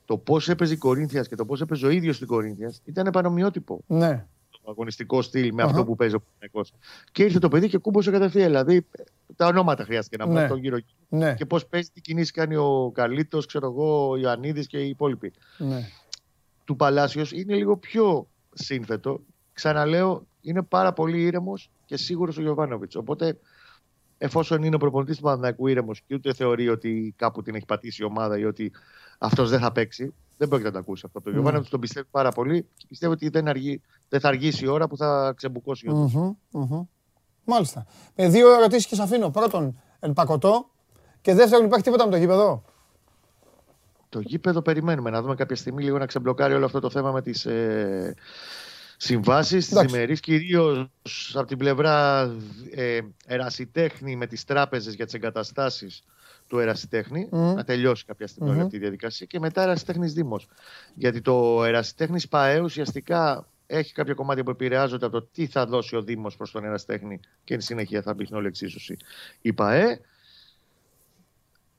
[0.06, 3.84] το πώς έπαιζε η Κορίνθιας και το πώς έπαιζε ο ίδιος στην Κορίνθιας ήταν επανομοιότυπο
[3.88, 4.26] Ναι.
[4.68, 5.72] Το αγωνιστικό στυλ με Αχα.
[5.72, 6.76] αυτό που παίζει ο Παναγιώ.
[7.12, 8.46] Και ήρθε το παιδί και κούμπωσε κατευθείαν.
[8.48, 8.86] Δηλαδή
[9.36, 10.34] τα ονόματα χρειάστηκε να Ναι.
[10.34, 10.78] πούμε τον γύρω
[11.10, 11.34] Ναι.
[11.34, 15.34] και πώς παίζει, τι κινήσεις κάνει ο Καλίτο, ξέρω εγώ, ο Ιωαννίδης και οι υπόλοιποι.
[15.58, 15.88] Ναι.
[16.66, 19.20] Του Παλάσιος είναι λίγο πιο σύνθετο.
[19.54, 22.96] Ξαναλέω, είναι πάρα πολύ ήρεμος και σίγουρος ο Γιωβάνοβιτς.
[22.96, 23.38] Οπότε
[24.18, 28.02] εφόσον είναι ο προπονητής του Παναθηναϊκού ήρεμος και ούτε θεωρεί ότι κάπου την έχει πατήσει
[28.02, 28.72] η ομάδα ή ότι
[29.18, 31.22] αυτός δεν θα παίξει, δεν πρόκειται να το ακούσει αυτό.
[31.22, 34.68] Το Γιωβάνο τον πιστεύει πάρα πολύ και πιστεύω ότι δεν, αργεί, δεν θα αργήσει η
[34.68, 36.86] ώρα που θα ξεμπουκώσει ο Μμμ, μμμ.
[37.44, 37.86] Μάλιστα.
[38.16, 39.30] Με δύο ερωτήσεις και σα αφήνω.
[39.30, 40.70] Πρώτον, Ελπακοτό.
[41.22, 42.64] Και δεύτερον, υπάρχει τίποτα με το γήπεδο;
[44.10, 47.22] Το γήπεδο περιμένουμε να δούμε κάποια στιγμή λίγο να ξεμπλοκάρει όλο αυτό το θέμα με
[47.22, 48.16] τις ε,
[48.98, 49.94] συμβάσεις, τις Εντάξει.
[49.94, 52.22] διμερείς, κυρίως από την πλευρά
[52.72, 56.04] ε, ερασιτέχνη με τις τράπεζες για τις εγκαταστάσεις
[56.48, 57.54] του ερασιτέχνη, Μμμ.
[57.54, 58.66] να τελειώσει κάποια στιγμή όλη Μμμ.
[58.66, 60.48] αυτή η διαδικασία και μετά ερασιτέχνης Δήμος.
[60.96, 65.96] Γιατί το ερασιτέχνης ΠΑΕ ουσιαστικά έχει κάποια κομμάτια που επηρεάζονται από το τι θα δώσει
[65.96, 68.98] ο Δήμος προς τον ερασιτέχνη και εν συνεχεία θα μπει στην όλη εξίσωση
[69.42, 70.00] η ΠΑΕ.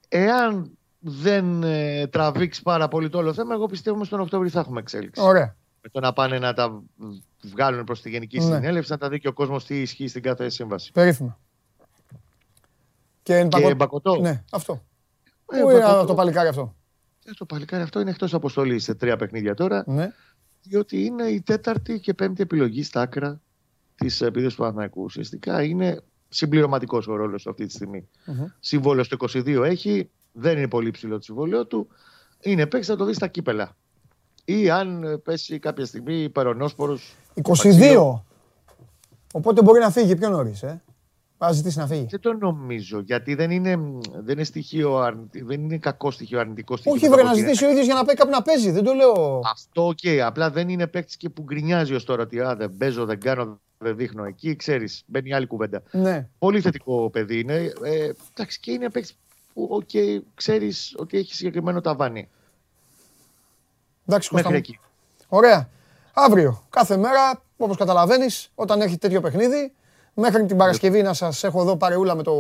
[0.08, 4.60] Εάν δεν ε, τραβήξει πάρα πολύ το όλο θέμα, εγώ πιστεύω μες τον Οκτώβριο θα
[4.60, 5.22] έχουμε εξέλιξη.
[5.22, 5.56] Ωραία.
[5.82, 6.82] Με το να πάνε να τα
[7.44, 8.44] βγάλουν προς τη Γενική Ναι.
[8.44, 10.92] Συνέλευση, να τα δει και ο κόσμος τι ισχύει στην κάθε σύμβαση.
[10.92, 11.38] Περίφημα.
[13.28, 14.16] Και, εν Και πακο- Μπακοτό.
[14.20, 14.72] Ναι, αυτό.
[15.52, 16.04] Ε, Πού είναι Μπακοτό.
[16.06, 16.74] το παλικάρι αυτό;
[17.24, 20.12] Ε, Το παλικάρι αυτό είναι εκτός αποστολή σε τρία παιχνίδια τώρα, Ναι.
[20.62, 23.40] διότι είναι η τέταρτη και πέμπτη επιλογή στα άκρα
[23.94, 25.02] της επίδοσης του Παναθηναϊκού.
[25.02, 28.08] Ουσιαστικά είναι συμπληρωματικός ο ρόλος του αυτή τη στιγμή.
[28.26, 28.44] Μμμ.
[28.60, 31.88] Συμβόλαιο στο 22 έχει, δεν είναι πολύ ψηλό το συμβόλαιο του.
[32.40, 33.76] Είναι παίξει να το δεις στα κύπελα.
[34.44, 38.22] Ή αν ε, πέσει κάποια στιγμή υπερονόσπορος 22.
[39.32, 40.62] Οπότε μπορεί να φύγει πιο νωρίς.
[40.62, 40.82] Ε.
[41.40, 42.06] Θα ζητήσεις να φύγει.
[42.10, 43.76] Δεν το νομίζω, γιατί δεν είναι,
[44.12, 46.92] δεν είναι, στοιχείο, αρνη- δεν είναι κακό στοιχείο, αρνητικό στοιχείο.
[46.92, 48.70] Όχι, το βρε να ότι είναι- ζητήσει ο ίδιος για να παίξει κάπου να παίζει.
[48.70, 49.40] Δεν το λέω.
[49.52, 49.98] Αυτό οκ.
[50.24, 53.60] Απλά δεν είναι παίκτης και που γκρινιάζει ως τώρα ότι α, δεν παίζω, δεν κάνω,
[53.78, 54.24] δεν δείχνω.
[54.24, 55.82] Εκεί ξέρεις, μπαίνει άλλη κουβέντα.
[55.90, 56.28] Ναι.
[56.38, 57.72] Πολύ θετικό παιδί είναι.
[57.82, 59.16] Ε, εντάξει, και είναι παίκτης
[59.54, 59.90] που οκ,
[60.34, 62.28] ξέρεις ότι έχει συγκεκριμένο ταβάνι.
[64.06, 64.56] Εντάξει, Κώστα Μέχρι μου.
[64.68, 64.78] εκεί.
[65.28, 65.68] Ωραία.
[66.12, 69.72] Αύριο, κάθε μέρα, όπως καταλαβαίνεις, όταν έχει τέτοιο παιχνίδι,
[70.18, 72.34] μέχρι την Παρασκευή να σας έχω εδώ παρεούλα με το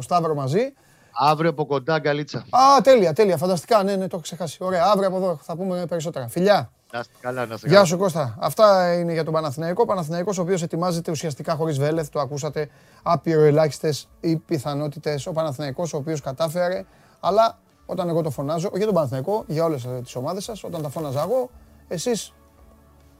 [0.00, 0.72] Σταύρο μαζί.
[1.18, 2.38] Αύριο από κοντά γκαλίτσα.
[2.38, 3.82] Α, τέλεια, τέλεια, φανταστικά.
[3.82, 4.58] Ναι, ναι, το έχω ξεχάσει.
[4.60, 6.28] Ωραία, αύριο από εδώ θα πούμε περισσότερα.
[6.28, 6.70] Φιλιά.
[6.92, 7.86] Να είστε καλά, να είστε Γεια καλά.
[7.88, 8.36] σου Κώστα.
[8.40, 9.84] Αυτά είναι για τον Παναθηναϊκό.
[9.84, 12.68] Παναθηναϊκός ο οποίος ετοιμάζεται ουσιαστικά χωρίς Βέλεθ, το ακούσατε,
[13.02, 15.26] άπειρο ελάχιστες οι πιθανότητες.
[15.26, 16.84] Ο Παναθηναϊκός ο οποίος κατάφερε,
[17.20, 20.64] αλλά όταν εγώ το φωνάζω, όχι για τον Παναθηναϊκό, για όλες ε, τις ομάδες σας,
[20.64, 21.50] όταν τα φώναζα εγώ,
[21.88, 22.32] εσείς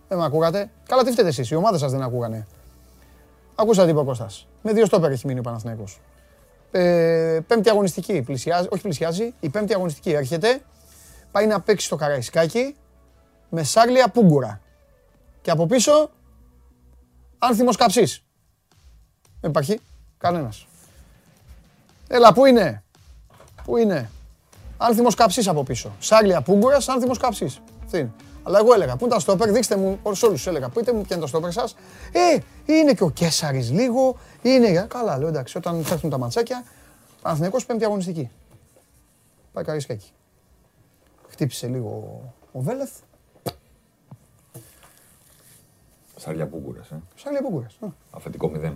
[0.09, 0.70] δεν με ακούγατε.
[0.88, 2.46] Καλά τι φταίτε εσείς, οι ομάδες σας δεν ακούγανε.
[3.55, 4.46] Ακούσατε τι είπε ο Κώστας.
[4.62, 6.00] Με δύο στόπερ έχει μείνει ο Παναθηναϊκός.
[6.70, 10.62] Ε, πέμπτη αγωνιστική πλησιάζει, όχι πλησιάζει, η πέμπτη αγωνιστική έρχεται,
[11.32, 12.76] πάει να παίξει στο Καραϊσκάκι,
[13.48, 14.61] με Σάρλια Πούγκουρα.
[15.42, 16.11] Και από πίσω,
[17.38, 18.24] άνθιμος καψής.
[19.40, 19.80] Δεν υπάρχει
[20.18, 20.66] κανένας.
[22.09, 22.82] Έλα, πού είναι;
[23.64, 24.11] Πού είναι;
[24.76, 25.92] Άνθιμος καψής από πίσω.
[25.98, 27.61] Σάρλια Πούγκουρας, άνθιμος καψής.
[27.84, 28.12] Αυτή είναι.
[28.47, 31.03] Αλλά εγώ έλεγα, πού είναι τα στόπερ, δείξτε μου, σε όλους τους έλεγα, πείτε μου
[31.03, 31.76] ποια είναι τα στόπερ σας.
[32.12, 32.38] Ε,
[32.72, 36.64] είναι και ο Κέσαρης λίγο, είναι, καλά λέω εντάξει, όταν θα έρθουν τα ματσάκια,
[37.22, 38.30] Παναθηναϊκός πέμπτη αγωνιστική.
[39.53, 40.11] Πάει καρισκάκι.
[41.28, 42.20] Χτύπησε λίγο
[42.53, 42.90] ο Βέλεθ,
[46.24, 47.03] Σάρια Πούγκουρας, ε.
[47.14, 47.76] Σάρλια Πούγκουρας.
[47.80, 47.86] Α.
[48.11, 48.74] Αφεντικό 0.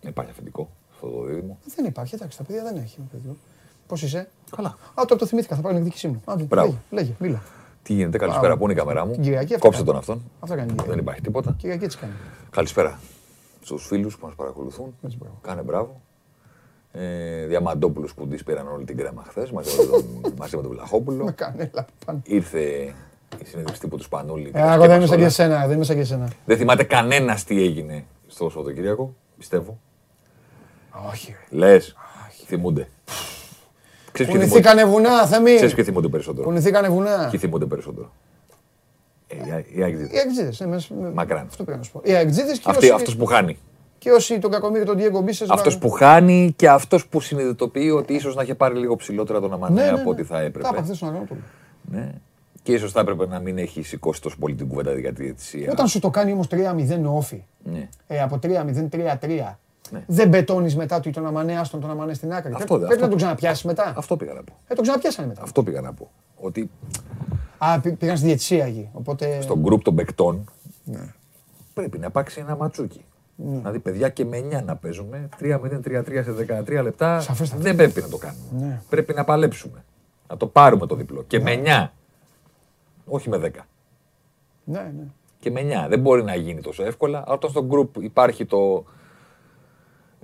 [0.00, 1.58] Δεν υπάρχει αφεντικό στο το δίδυμο.
[1.64, 2.98] Δεν υπάρχει, εντάξει, τα παιδιά δεν έχει.
[3.86, 4.68] Πώς είσαι; Καλά.
[4.94, 6.22] Α, το, το θυμήθηκα, θα πάρω την εκδίκησή μου.
[6.24, 6.66] Άντε, Μπράβο.
[6.68, 7.42] Λέγε, λέγε, μίλα.
[7.82, 8.56] Τι γίνεται, καλησπέρα.
[8.56, 9.86] Πού είναι η κάμερά μου; Την Κυριακή αυτό Κόψτε κάνει.
[9.86, 10.30] τον αυτόν.
[10.40, 10.90] Αυτό κάνει η Κυριακή.
[10.90, 11.54] Δεν υπάρχει τίποτα.
[11.58, 12.12] Κυριακή έτσι κάνει;
[12.50, 12.98] Καλησπέρα
[13.62, 14.94] στους φίλους που μας παρακολουθούν.
[15.04, 15.38] Έτσι, μπράβο.
[15.42, 16.00] Κάνε μπράβο.
[16.92, 20.04] Ε, Διαμαντόπουλου που τη πήραν όλη την κρέμα χθες μαζί, με τον-
[20.38, 21.24] μαζί με τον Βλαχόπουλο.
[21.24, 22.20] Με κανέλα πάνω.
[22.24, 22.60] Ήρθε
[23.38, 24.50] η συνέντευξη τύπου του Σπανούλη.
[24.50, 25.26] και Ε, τα εγώ δεν είμαι σκέπασε σαν και όλα.
[25.56, 26.28] εσένα, δεν είμαι σαν και εσένα.
[26.44, 29.78] Δεν θυμάται κανένας τι έγινε στο Σαββατοκύριακο, πιστεύω.
[31.10, 31.34] Όχι.
[31.50, 31.96] Λες.
[32.46, 32.88] Θυμούνται.
[34.14, 35.54] Ξέρεις ποιοι θυμούνται- Κουνηθήκανε βουνά, Θέμη.
[35.54, 37.28] Ξέρεις ποιοι θυμούνται περισσότερο; Κουνηθήκανε βουνά.
[37.30, 38.12] Ποιοι θυμούνται περισσότερο;
[39.26, 40.18] Ε, οι- οι Οι Αγγλίδες.
[40.18, 40.60] αεξίδες.
[40.60, 41.46] ναι, μες- με- Μακράν.
[41.46, 42.00] Αυτό πήγα να σου πω.
[42.04, 43.58] Οι αεξίδες και Αυτή, όσοι- αυτός που χάνει.
[43.98, 45.50] και όσοι τον Κακομίρη τον Diego Μπίσες.
[45.50, 49.48] Αυτός που χάνει και αυτός που συνειδητοποιεί ότι ίσως να είχε πάρει λίγο ψηλότερα τον
[49.48, 50.00] Ναι, Αμανέα ναι, ναι.
[50.00, 50.82] από ό,τι θα Τα είπα έπρεπε.
[50.82, 51.40] χθες στον Αγρανόπουλο.
[51.90, 52.10] Ναι.
[52.62, 55.68] Και ίσως θα έπρεπε να μην έχει σηκώσει τόσο πολύ την κουβέντα για τη διαιτησία.
[55.72, 57.88] Όταν σου το κάνει όμως 3-0 όφι, Ναι.
[58.06, 59.56] ε, από 3-0, 3-3, Ναι.
[60.06, 62.52] Δεν μπετώνεις μετά του τον Αμανέα στον τον Αμανέα στην άκρη.
[62.54, 63.02] Αυτό, Πρέπει αυτό.
[63.02, 63.92] να τον ξαναπιάσεις μετά.
[63.96, 64.52] Αυτό πήγα να πω.
[64.68, 65.42] Ε, τον ξαναπιάσανε μετά.
[65.42, 66.10] Αυτό πήγα να πω.
[66.36, 66.70] Ότι
[67.58, 68.88] Α, πή- πήγαν στη διαιτησία εκεί.
[68.92, 69.40] Οπότε.
[69.40, 70.50] στο γκρουπ των παικτών
[70.84, 71.12] Ναι.
[71.74, 73.04] πρέπει να υπάρξει ένα ματσούκι.
[73.36, 77.62] Δηλαδή, παιδιά και με 9 να παίζουμε, 3-0-3-3 σε 13 λεπτά, Σαφέστατα.
[77.62, 78.66] δεν πρέπει να το κάνουμε.
[78.66, 78.80] Ναι.
[78.88, 79.84] Πρέπει να παλέψουμε.
[80.28, 81.24] Να το πάρουμε το διπλό.
[81.26, 81.92] Και με 9.
[83.06, 83.50] Όχι με 10.
[84.64, 85.04] Ναι, ναι.
[85.40, 85.88] Και με 9.
[85.88, 87.18] Δεν μπορεί να γίνει τόσο εύκολα.
[87.26, 88.84] Αλλά όταν στο group υπάρχει το.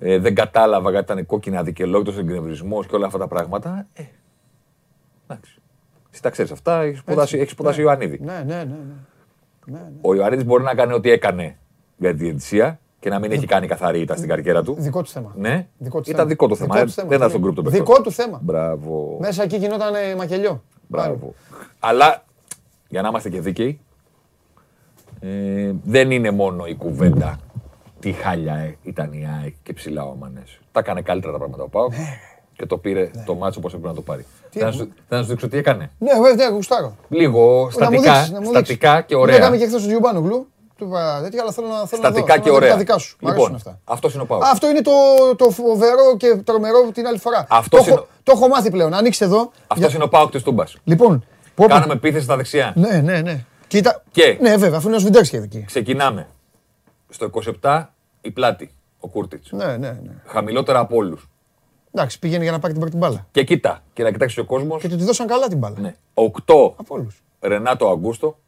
[0.03, 3.87] Ε, δεν κατάλαβα γιατί ήταν κόκκινα δικαιολόγητο εγκνευρισμό και όλα αυτά τα πράγματα.
[3.93, 4.03] Ε,
[5.27, 5.55] εντάξει.
[6.13, 7.85] Εσύ τα ξέρεις αυτά, έχεις σπουδάσει, έχεις σπουδάσει ναι.
[7.85, 8.21] Ιωαννίδη.
[8.23, 8.65] Ναι, ναι, ναι.
[8.65, 8.75] ναι.
[9.65, 9.91] ναι, ναι.
[10.01, 11.57] Ο Ιωαννίδης μπορεί να κάνει ό,τι έκανε
[11.97, 14.77] για τη διαιτησία και να μην έχει κάνει καθαρή ήττα στην καριέρα του.
[14.79, 15.33] Δικό του θέμα.
[15.37, 16.29] Ναι, Δικό του ήταν θέμα.
[16.29, 16.75] δικό του θέμα.
[16.75, 17.29] Δικό ε, του θέμα, Δεν ήταν ναι.
[17.29, 17.85] στον γκρουπ των παιχτών.
[17.85, 18.41] Δικό του θέμα.
[18.43, 19.17] Μπράβο.
[19.21, 20.63] Μέσα εκεί γινόταν ε, μακελιό.
[20.87, 21.35] Μπράβο.
[21.79, 22.25] Αλλά
[22.89, 23.81] για να είμαστε και δίκαιοι,
[25.21, 27.39] ε, δεν είναι μόνο η κουβέντα
[28.01, 30.59] τι χάλια ε, ήταν η ΑΕΚ και ψηλά ο Αμανές.
[30.73, 31.93] Τα έκανε καλύτερα τα πράγματα ο Πάοκ
[32.57, 34.27] και το πήρε το μάτσο όπως έπρεπε να το πάρει.
[34.51, 35.91] Θα να σου- θα να σου δείξω τι έκανε.
[35.99, 36.97] Ναι, βέβαια, ναι, γουστάρω.
[37.09, 39.07] Λίγο Να μου στατικά, δείξεις, να μου στατικά δείξεις.
[39.07, 39.39] και Το ωραία.
[39.39, 40.47] λέγαμε και χθες στο Γιουμπάνογλου.
[40.77, 42.15] Του είπα τέτοια, αλλά θέλω να θέλω να δω.
[42.17, 42.71] Στατικά θέλω και να δω ωραία.
[42.71, 43.17] Τα δικά σου.
[43.21, 43.79] Μ' αρέσουν Λοιπόν, αυτά.
[43.85, 44.43] αυτό είναι ο Πάοκ.
[44.45, 44.91] Αυτό είναι το,
[45.37, 47.47] το φοβερό και τρομερό την άλλη φορά.
[47.49, 48.95] Αυτός το, έχω, είναι- το έχω μάθει πλέον.
[48.95, 49.51] Ανοίξτε εδώ.
[49.67, 50.77] Αυτός είναι ο Πάοκ της Τούμπας.
[50.85, 51.75] Λοιπόν, πω, πω.
[51.75, 52.73] Κάνουμε επίθεση στα δεξιά.
[52.77, 53.45] Ναι, ναι, ναι.
[53.67, 54.03] Κοίτα.
[54.11, 55.65] Και- Ναι, βέβαια, αφού είναι ο Σβιντέρσκι εκεί.
[55.67, 56.27] Ξεκινάμε.
[57.11, 57.31] Στο
[57.63, 57.85] 27
[58.21, 59.53] η πλάτη, ο Κούρτιτς.
[59.53, 60.23] Ναι, ναι, ναι.
[60.27, 61.29] Χαμηλότερα από όλους.
[61.93, 63.27] Εντάξει, πήγαινε για να πάρει την πρώτη μπάλα.
[63.31, 64.83] Και κοίτα, και να κοιτάξει ο κόσμος.
[64.83, 65.81] Και του τη δώσαν καλά την μπάλα.
[65.81, 65.95] Ναι.
[66.15, 66.31] 8
[66.77, 67.23] Από όλους.
[67.41, 68.39] Ρενάτο Αγκούστο,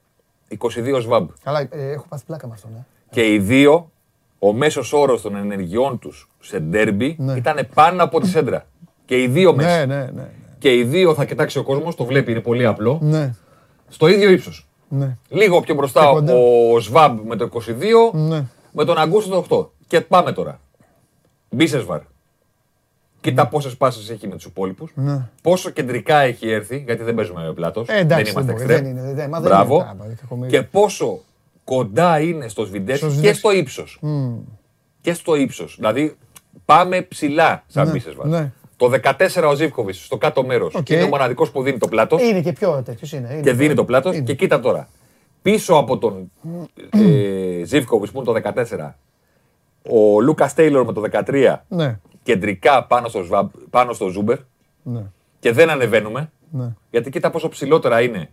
[0.58, 1.28] 22 Σβάμπ.
[1.42, 2.68] Καλά, ε, έχω πάθει πλάκα με αυτό.
[2.68, 2.84] Ναι.
[3.10, 3.90] Και οι δύο,
[4.38, 8.66] ο μέσος όρος των ενεργειών τους σε ντέρμπι ήταν πάνω από τη σέντρα.
[9.04, 9.86] Και οι δύο μέσα.
[9.86, 10.30] Ναι, ναι, ναι.
[10.58, 12.98] Και οι δύο θα κοιτάξει ο κόσμος, το βλέπει, είναι πολύ απλό.
[13.02, 13.34] Ναι,
[13.88, 14.66] Στο ίδιο ύψος.
[14.92, 15.16] Ναι.
[15.28, 16.32] Λίγο πιο μπροστά Και κοντά.
[16.34, 18.44] ο Σβάμπ με το 22, Ναι.
[18.72, 19.70] με τον Αγκούστο το 8.
[19.86, 20.60] Και πάμε τώρα.
[21.50, 22.00] Μπίσεσβαρ.
[23.20, 24.90] Κοίτα πόσες πάσει έχει με τους υπόλοιπους.
[24.94, 25.28] Ναι.
[25.42, 27.88] Πόσο κεντρικά έχει έρθει, γιατί δεν παίζουμε με πλάτος.
[27.88, 28.90] Ε, εντάξει, δεν δεν είμαστε μπορεί, εχθρέ.
[28.90, 29.74] δεν είναι, δεν- μα δεν Μπράβο.
[29.74, 30.50] είναι τάμπα, κακομοίρη.
[30.50, 31.20] και πόσο
[31.64, 33.38] κοντά είναι στο Σβιντέρσκι Στο και Σβιντέρσκι.
[33.40, 34.00] στο ύψος.
[35.00, 35.74] Και στο ύψος.
[35.76, 36.16] Δηλαδή
[36.64, 38.26] πάμε ψηλά σαν Ναι, Μπίσεσβαρ.
[38.26, 38.52] ναι.
[38.82, 40.74] Το 14 ο Ζίβκοβιτς στο κάτω μέρος.
[40.74, 40.88] Οκ.
[40.88, 43.28] Είναι ο μοναδικός που δίνει το πλάτος Είναι και πιο τέτοιος είναι.
[43.32, 44.14] είναι και δίνει πιο- το πλάτος.
[44.14, 44.24] είναι.
[44.24, 44.88] Και κοίτα τώρα.
[45.42, 46.30] Πίσω από τον
[46.90, 48.32] ε, Ζίβκοβιτς που είναι το
[48.78, 48.94] 14,
[49.90, 54.38] ο Λούκας Τέιλορ με το 13 Ναι, κεντρικά πάνω στο, Σβαμπ- πάνω στο Ζούμπερ
[54.82, 55.02] ναι,
[55.40, 56.30] και δεν ανεβαίνουμε.
[56.50, 56.74] ναι.
[56.90, 58.30] Γιατί κοίτα πόσο ψηλότερα είναι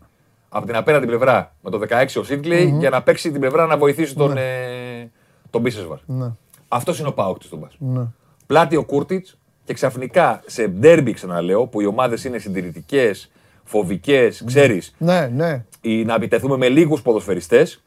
[0.49, 3.77] από την απέναντι πλευρά με το 16 ο Σίντκλεϊ για να παίξει την πλευρά να
[3.77, 5.11] βοηθήσει τον, ε,
[5.49, 5.97] τον Μπίσεσβαρ.
[6.05, 6.31] ναι,
[6.67, 7.75] Αυτός είναι ο Πάοκ της Τούμπας.
[7.79, 8.03] ναι.
[8.47, 9.37] Πλάτη ο Κούρτιτς
[9.69, 13.31] και ξαφνικά σε ντέρμπι, ξαναλέω, που οι ομάδες είναι συντηρητικές,
[13.63, 15.63] φοβικές, ξέρεις, Ναι, ναι.
[15.81, 17.83] ή να επιτεθούμε με λίγους ποδοσφαιριστές.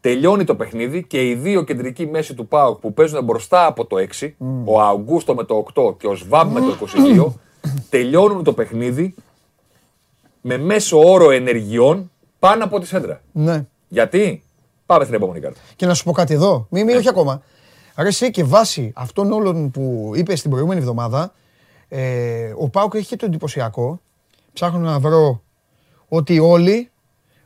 [0.00, 3.96] Τελειώνει το παιχνίδι και οι δύο κεντρικοί μέση του ΠΑΟΚ που παίζουν μπροστά από το
[4.20, 4.34] 6,
[4.64, 6.76] ο Αουγκούστο με το 8 και ο Σβάμπ με το
[7.26, 7.32] 22,
[7.90, 9.14] τελειώνουν το παιχνίδι
[10.40, 13.20] με μέσο όρο ενεργειών πάνω από τη σέντρα.
[13.32, 13.64] ναι.
[13.88, 14.42] Γιατί;
[14.86, 15.60] Πάμε στην επόμενη κάρτα.
[15.76, 16.66] Και να σου πω κάτι εδώ.
[16.70, 16.92] Μη, Ναι.
[16.92, 17.42] μη όχι ακόμα.
[17.94, 21.32] Άρα εσύ και βάσει αυτών όλων που είπες την προηγούμενη εβδομάδα,
[21.88, 24.00] ε, ο Πάουκ έχει και το εντυπωσιακό.
[24.52, 25.42] Ψάχνω να βρω
[26.08, 26.90] ότι όλοι,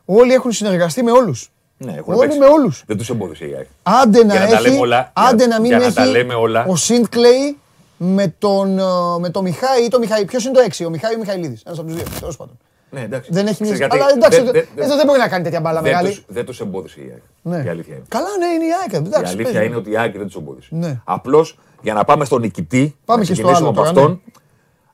[0.04, 1.50] όλοι έχουν συνεργαστεί με όλους.
[1.78, 2.38] Ναι, έχουν Όλοι παίξει.
[2.38, 2.82] με όλους.
[2.86, 3.66] Δεν τους εμπόδισε η ΑΕΚ.
[3.82, 5.94] Άντε να, Για να τα έχει, λέμε όλα, άντε για- να μην για να έχει
[5.94, 6.64] τα λέμε όλα.
[6.66, 7.56] ο Σίντκλεϊ
[7.96, 8.82] με τον, ε,
[9.20, 10.24] με τον Μιχάη ή τον Μιχάη.
[10.24, 11.62] Ποιος είναι το 6, ο Μιχάη ή ο Μιχαηλίδης.
[11.66, 12.58] Ένας από τους δύο, τέλος πάντων.
[12.90, 13.30] Ναι, εντάξει.
[13.32, 13.86] Δεν έχει Ξέρεις μια...
[13.88, 16.08] γιατί; Αλλά εντάξει, Δεν- δεν- εδώ δεν μπορεί να κάνει τέτοια μπάλα δεν μεγάλη.
[16.08, 17.22] τους- Δεν τους εμπόδισε η ΑΕΚ.
[17.42, 17.64] Ναι.
[17.64, 18.04] Η αλήθεια είναι.
[18.08, 18.92] Καλά, ναι, είναι η ΑΕΚ.
[18.92, 19.66] Η Εντάξει, αλήθεια παίζει.
[19.68, 20.74] είναι ότι η ΑΕΚ δεν τους εμπόδισε.
[20.74, 21.00] Ναι.
[21.04, 24.22] Απλώς για να πάμε στον νικητή, Πάμε να και στο ξεκινήσουμε άλλο από τώρα, αυτόν.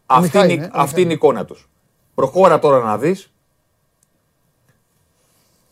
[0.07, 1.03] Αυτή, Μιχάη, είναι, ναι, ο αυτή Μιχάη.
[1.03, 1.69] είναι η εικόνα τους.
[2.15, 3.33] Προχώρα τώρα να δεις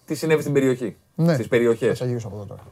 [0.04, 0.96] τι συνέβη στην περιοχή.
[1.14, 1.34] Ναι.
[1.34, 1.88] Στις περιοχές.
[1.88, 2.62] Θα σε γυρίσω από εδώ τώρα.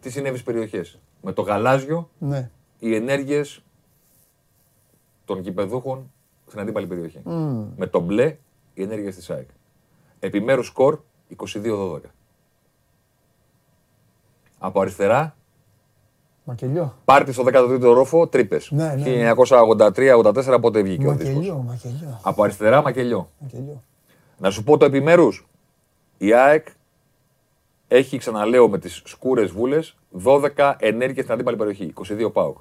[0.00, 0.98] Τι συνέβη στις περιοχές.
[1.22, 2.50] Με το γαλάζιο, Ναι.
[2.78, 3.62] οι ενέργειες
[5.24, 6.12] των γηπεδούχων
[6.48, 7.20] στην αντίπαλη περιοχή.
[7.76, 8.36] Με το μπλε,
[8.74, 9.48] οι ενέργειες της ΑΕΚ.
[10.18, 10.98] Επιμέρους σκορ
[11.36, 12.00] 22-12.
[14.58, 15.36] Από αριστερά,
[16.44, 16.98] Μακελιό.
[17.04, 18.60] πάρτι στο 13ο ρόφο, τρύπε.
[18.68, 21.34] Ναι, ναι, 1983-84 πότε βγήκε ο δίσκος.
[21.34, 22.20] Μακελιό, μακελιό.
[22.22, 23.30] Από αριστερά, μακελιό.
[23.38, 23.82] μακελιό.
[24.38, 25.46] Να σου πω το επιμέρους.
[26.18, 26.66] Η ΑΕΚ
[27.88, 31.92] έχει, ξαναλέω, με τις σκούρες βούλες 12 ενέργειες στην αντίπαλη περιοχή.
[32.08, 32.56] 22 ΠΑΟΚ.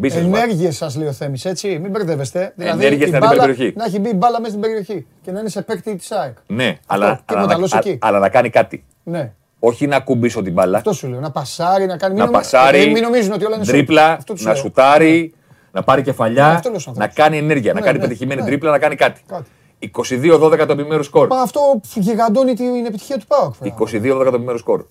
[0.00, 0.42] Μπίσεσβαρ.
[0.42, 1.78] Ενέργειες σας λέει ο Θέμης, έτσι.
[1.78, 2.52] Μην μπερδεύεστε.
[2.56, 3.76] Δηλαδή, Ενέργειες η στην αντίπαλη μπάλα- περιοχή.
[3.76, 6.36] Να έχει μπει η μπάλα μέσα στην περιοχή και να είναι σε παίκτη της ΑΕΚ.
[6.46, 7.98] Ναι, αλλά, τίποτα αλλά, άλλο να, εκεί.
[8.00, 8.84] αλλά να κάνει κάτι.
[9.02, 9.32] Ναι.
[9.58, 10.76] Όχι να κουμπίσω την μπάλα.
[10.76, 11.20] Αυτό σου λέω.
[11.20, 12.14] Να πασάρει, να κάνει.
[12.14, 13.74] να μην νομι- πασάρει, ε, Μην νομίζουν ότι όλα είναι σουτ.
[13.74, 14.60] τρίπλα, Αυτό τους να λέω.
[14.60, 15.34] σουτάρει,
[15.72, 17.24] να πάρει κεφαλιά, Αυτό λέω στους να ανθρώπους.
[17.30, 18.46] κάνει ενέργεια, να Ναι, κάνει ναι, πετυχημένη ναι.
[18.46, 19.22] τρίπλα, να κάνει κάτι.
[19.26, 19.50] Κάτι.
[19.78, 21.26] 22-12 το επιμέρους σκορ.
[21.28, 23.54] Μα αυτό γιγαντώνει την επιτυχία του ΠΑΟΚ.
[23.54, 23.74] φέρα.
[23.78, 24.84] 22-12 το επιμέρους σκορ.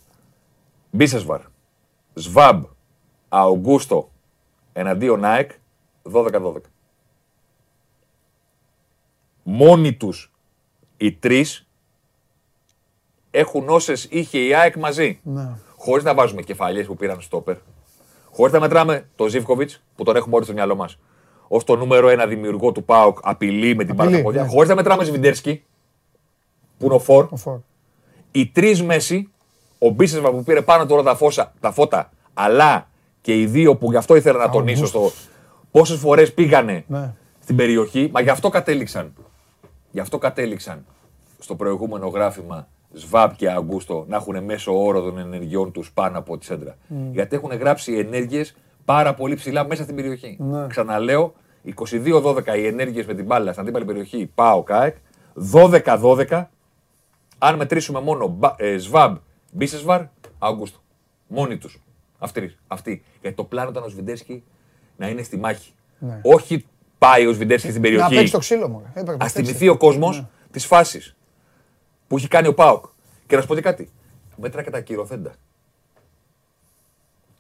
[0.90, 1.40] Μπίσεσβαρ,
[2.14, 2.64] Σβάμπ,
[3.30, 4.10] Αουγκούστο
[4.78, 5.52] εναντίον ΑΕΚ
[6.14, 6.56] 12-12.
[9.44, 10.32] Μόνοι τους
[10.98, 11.68] οι τρεις
[13.32, 15.20] έχουν όσες είχε η ΑΕΚ μαζί.
[15.24, 15.50] Ναι.
[15.78, 17.56] Χωρίς να βάζουμε κεφαλιέ που πήραν στόπερ.
[18.32, 21.00] Χωρίς να μετράμε τον Ζήφκοβιτς που τον έχουμε όλοι στο μυαλό μας.
[21.48, 24.42] Ω το νούμερο ένα δημιουργό του ΠΑΟΚ απειλή με την Απειλή, παραποδιά.
[24.42, 24.48] ναι.
[24.50, 25.64] Χωρίς να μετράμε Σβιντέρσκι
[26.78, 27.28] που είναι ο Φορ.
[27.32, 27.60] Ο Φορ.
[28.32, 29.32] Οι τρεις μέση,
[29.80, 32.90] ο Μπίσεσβα που πήρε πάνω τώρα τα, φώσα, τα φώτα, αλλά
[33.26, 35.12] και οι δύο που γι' αυτό ήθελα να τονίσω στο
[35.72, 37.14] πόσες φορές πήγανε Ναι.
[37.40, 39.14] στην περιοχή, μα γι' αυτό κατέληξαν.
[39.92, 40.86] Γι' αυτό κατέληξαν
[41.40, 46.38] στο προηγούμενο γράφημα Σβάμπ και Αγκούστο να έχουν μέσο όρο των ενεργειών τους πάνω από
[46.38, 46.76] τη σέντρα.
[47.12, 48.56] Γιατί έχουν γράψει ενέργειες
[48.86, 50.38] πάρα πολύ ψηλά μέσα στην περιοχή.
[50.40, 50.68] Ναι.
[50.68, 54.96] Ξαναλέω, 22-12 οι ενέργειες με την μπάλα στην αντίπαλη περιοχή πάω ΚΑΕΚ.
[55.52, 56.44] 12-12
[57.38, 59.16] αν μετρήσουμε μόνο Μπα- ε, Σβάμπ,
[59.52, 60.02] Μπίσεσβαρ,
[60.40, 60.80] Αγκούστο.
[61.28, 61.80] Μόνοι τους.
[62.20, 63.04] Αυτοί, αυτοί.
[63.26, 64.44] Γιατί το πλάνο ήταν ο Σβιντέρσκι
[64.98, 65.74] να είναι στη μάχη.
[66.00, 66.20] Ναι.
[66.24, 66.66] Όχι
[66.98, 68.16] πάει ο Σβιντέρσκι στην Να περιοχή.
[68.16, 68.82] παίξει το ξύλο μου.
[68.90, 69.34] Έπρεπε να Α παίξει.
[69.44, 71.16] θυμηθεί ο κόσμος τι φάσει
[72.08, 72.86] που έχει κάνει ο Πάοκ.
[73.28, 73.90] Και να σου πω και κάτι.
[74.38, 75.36] Μέτρα και τα κυρωθέντα.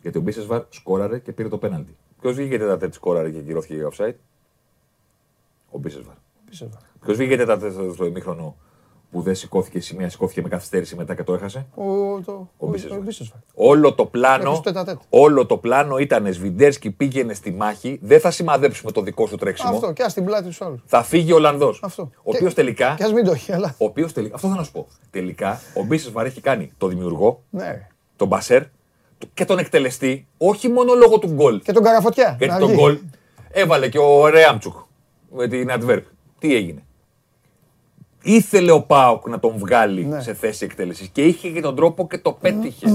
[0.02, 1.96] Γιατί ο Μπίσεσβαρ σκόραρε και πήρε το πέναλτι.
[2.22, 4.14] Ποιος βγήκε τέταρτη σκόραρε και κυρώθηκε για offside;
[5.70, 6.16] Ο Μπίσεσβαρ.
[6.46, 6.82] Μπίσεσβαρ.
[7.02, 8.56] Ποιος βγήκε τέταρτη στο ημίχρονο
[9.12, 11.66] που δεν σηκώθηκε σημεία, σηκώθηκε με καθυστέρηση μετά και το έχασε.
[11.76, 11.84] Ο,
[12.26, 12.98] το, Ο ο, Μπίσεσβαρ.
[13.00, 13.40] ο Μπίσεσβαρ.
[13.56, 14.98] Όλο το πλάνο, Έχασε το τετατέτ.
[15.10, 18.00] όλο το πλάνο ήταν Σβιντέρσκι πήγαινε στη μάχη.
[18.02, 19.72] Δεν θα σημαδέψουμε το δικό σου τρέξιμο.
[19.76, 20.82] Αυτό και ας την πλάτη τους άλλους.
[20.86, 21.80] Θα φύγει ο Ολλανδός.
[21.84, 22.02] Αυτό.
[22.24, 22.94] Ο Και- οποίος τελικά.
[22.98, 23.76] Και ας μην το έχει, αλλά.
[23.78, 24.88] Ο οποίος τελικά, αυτό θα να σου πω.
[25.12, 27.88] Τελικά, ο Μπίσεσβαρ έχει κάνει το δημιουργό, Ναι.
[28.16, 28.64] τον Μπασέρ
[29.34, 31.62] και τον εκτελεστή, όχι μόνο λόγω του γκολ.
[31.62, 32.36] Και τον Καραφωτιά.
[32.40, 32.78] Γιατί να τον βγει.
[32.78, 33.00] γκολ
[33.52, 34.76] έβαλε και ο Ρέαμτσουκ
[35.36, 36.06] με την Αντβέρπ.
[36.40, 36.84] Τι έγινε;
[38.28, 40.22] Ήθελε ο Πάοκ να τον βγάλει Ναι.
[40.22, 42.88] σε θέση εκτέλεσης και είχε και τον τρόπο και το πέτυχε.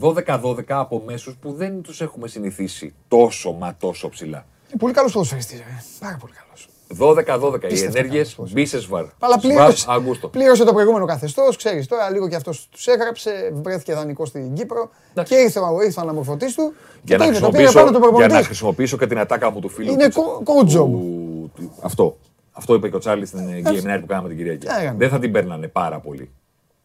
[0.00, 4.46] 12-12 από μέσους που δεν τους έχουμε συνηθίσει τόσο μα τόσο ψηλά.
[4.68, 5.62] Είναι πολύ καλός ποδοσφαιριστής.
[6.00, 6.68] Πάρα πολύ καλός.
[6.90, 8.52] 12-12 οι Πίστευτα ενέργειε καλός ποδοσφαιριστής.
[8.52, 9.04] Μπίσεσβαρ.
[9.18, 10.28] Αλλά Σβάμπ, πλήρωσε, Αγκούστο.
[10.28, 11.56] πλήρωσε το προηγούμενο καθεστώς.
[11.56, 13.52] Ξέρεις τώρα λίγο και αυτός τους έγραψε.
[13.62, 14.90] Βρέθηκε δανεικό στην Κύπρο.
[15.10, 15.34] Εντάξει.
[15.34, 16.72] Και ήρθε, ο- ήρθε ο αναμορφωτή του.
[17.02, 18.44] Για και να, τι είπε, το πήρε χρησιμοποιήσω, πάνω του για να προπονητή.
[18.46, 19.92] χρησιμοποιήσω και την ατάκα μου του φίλου.
[19.92, 20.86] Είναι του- co- coach job.
[20.86, 22.16] του- του- Αυτό.
[22.58, 24.66] Αυτό είπε και ο Τσάρλι στην Game που κάναμε την Κυριακή.
[24.66, 26.30] Τι έκανε; Δεν θα την παίρνανε πάρα πολύ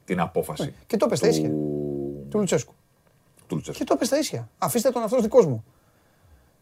[0.06, 1.50] την απόφαση Και το είπε στα ίσια.
[1.50, 2.74] του, Του Λουτσέσκου.
[3.48, 3.80] του Λουτσέσκου.
[3.80, 4.50] Και το είπε στα ίσια.
[4.58, 5.64] Αφήστε τον αυτός δικός μου.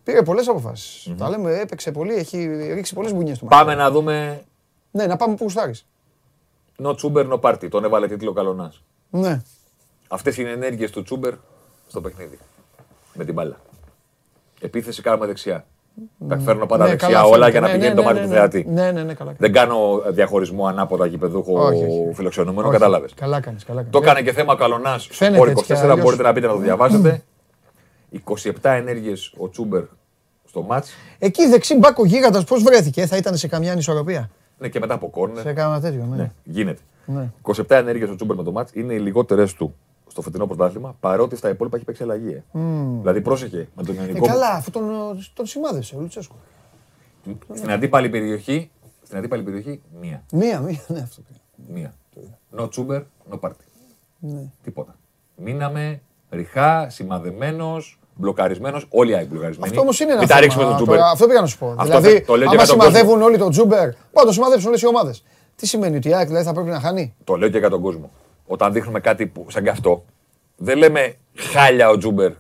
[0.04, 1.14] Πήρε πολλές αποφάσεις.
[1.18, 3.46] Τα λέμε, έπαιξε πολύ, έχει ρίξει πολλές μπουνιές του.
[3.46, 4.44] Πάμε να δούμε.
[4.92, 5.86] Ναι, να πάμε που γουστάρεις.
[6.84, 7.70] No Τσούμπερ, no party.
[7.70, 8.84] Τον έβαλε τίτλο Καλονάς.
[9.10, 9.42] Ναι.
[10.08, 11.34] Αυτές είναι ενέργειες του Τσούμπερ
[11.88, 12.40] στο παιχνίδι.
[13.14, 13.60] Με την μπάλα.
[14.62, 15.66] Επίθεση κάνουμε δεξιά.
[16.28, 17.52] Τα φέρνω πάντα Ναι, δεξιά καλά όλα φαίνεται.
[17.52, 18.36] για να Ναι, πηγαίνει ναι, το μάτι ναι, του ναι.
[18.36, 18.66] θεατή.
[18.70, 19.34] Ναι, ναι, ναι, καλά.
[19.38, 22.14] Δεν κάνω διαχωρισμό ανάποδα γηπεδούχο Όχι, όχι, όχι.
[22.14, 23.14] φιλοξενούμενο, Όχι, κατάλαβες.
[23.16, 23.92] Καλά κάνεις, καλά κάνεις.
[23.94, 25.08] Το έκανε και θέμα ο Καλονάς.
[25.12, 26.00] Φαίνεται Σπορ έτσι κι 24 αλλιώς.
[26.02, 27.24] μπορείτε να πείτε να το διαβάσετε.
[28.12, 29.84] 27 ενέργειες ο Τσούμπερ
[30.48, 30.92] στο μάτς.
[31.20, 34.30] Εκεί δεξί μπάκο γίγαντας πώς βρέθηκε, θα ήταν σε καμιά ανισορροπία.
[34.58, 35.42] Ναι, και μετά από κόρνερ.
[35.44, 36.16] Σε κάνα τέτοιο, ναι.
[36.16, 36.82] Ναι, γίνεται.
[37.06, 37.30] Ναι.
[37.42, 39.76] 27 ενέργειες ο Τσούμπερ με το μάτς είναι οι λιγότερες του
[40.12, 42.34] στο φετινό πρωτάθλημα, παρότι στα υπόλοιπα έχει παίξει αλλαγή.
[42.34, 42.60] ε.
[43.00, 44.26] Δηλαδή, πρόσεχε με τον Ε, ελληνικό.
[44.26, 44.84] καλά, αφού τον,
[45.34, 46.36] τον σημάδεψε ο Λουτσέσκου.
[47.54, 48.70] Στην αντίπαλη περιοχή,
[49.04, 50.24] στην αντίπαλη περιοχή, μία.
[50.32, 51.40] Μία, μία, ναι, αυτό πήγα.
[51.80, 51.94] Μία.
[52.58, 53.02] No Τσούμπερ,
[53.32, 53.52] no party.
[54.20, 54.42] Ναι.
[54.64, 54.96] Τίποτα.
[55.36, 58.86] Μείναμε ριχά, σημαδεμένος, μπλοκαρισμένος.
[58.90, 59.70] Όλοι οι άλλοι μπλοκαρισμένοι.
[59.70, 60.46] Αυτό όμως είναι ένα Μην τα θέμα.
[60.46, 60.96] ρίξουμε τον Τσούμπερ.
[60.98, 61.68] Τώρα, Αυτό πήγα να σου πω.
[61.78, 64.32] Αυτό δηλαδή, θε- το λέω και άμα για τον σημαδεύουν όλοι τον Τσούμπερ, πάντα το
[64.32, 65.24] σημαδεύσουν όλες οι ομάδες.
[65.56, 67.82] Τι σημαίνει ότι η ΑΕΚ δηλαδή θα πρέπει να χάνει; Το λέω και για τον
[67.82, 68.10] κόσμο.
[68.52, 70.06] Όταν δείχνουμε κάτι που, σαν και αυτό,
[70.58, 72.32] δεν λέμε χάλια ο Τσούμπερ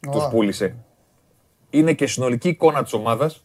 [0.00, 0.28] τους Ωραία.
[0.28, 0.76] πούλησε.
[1.70, 3.44] Είναι και συνολική εικόνα της ομάδας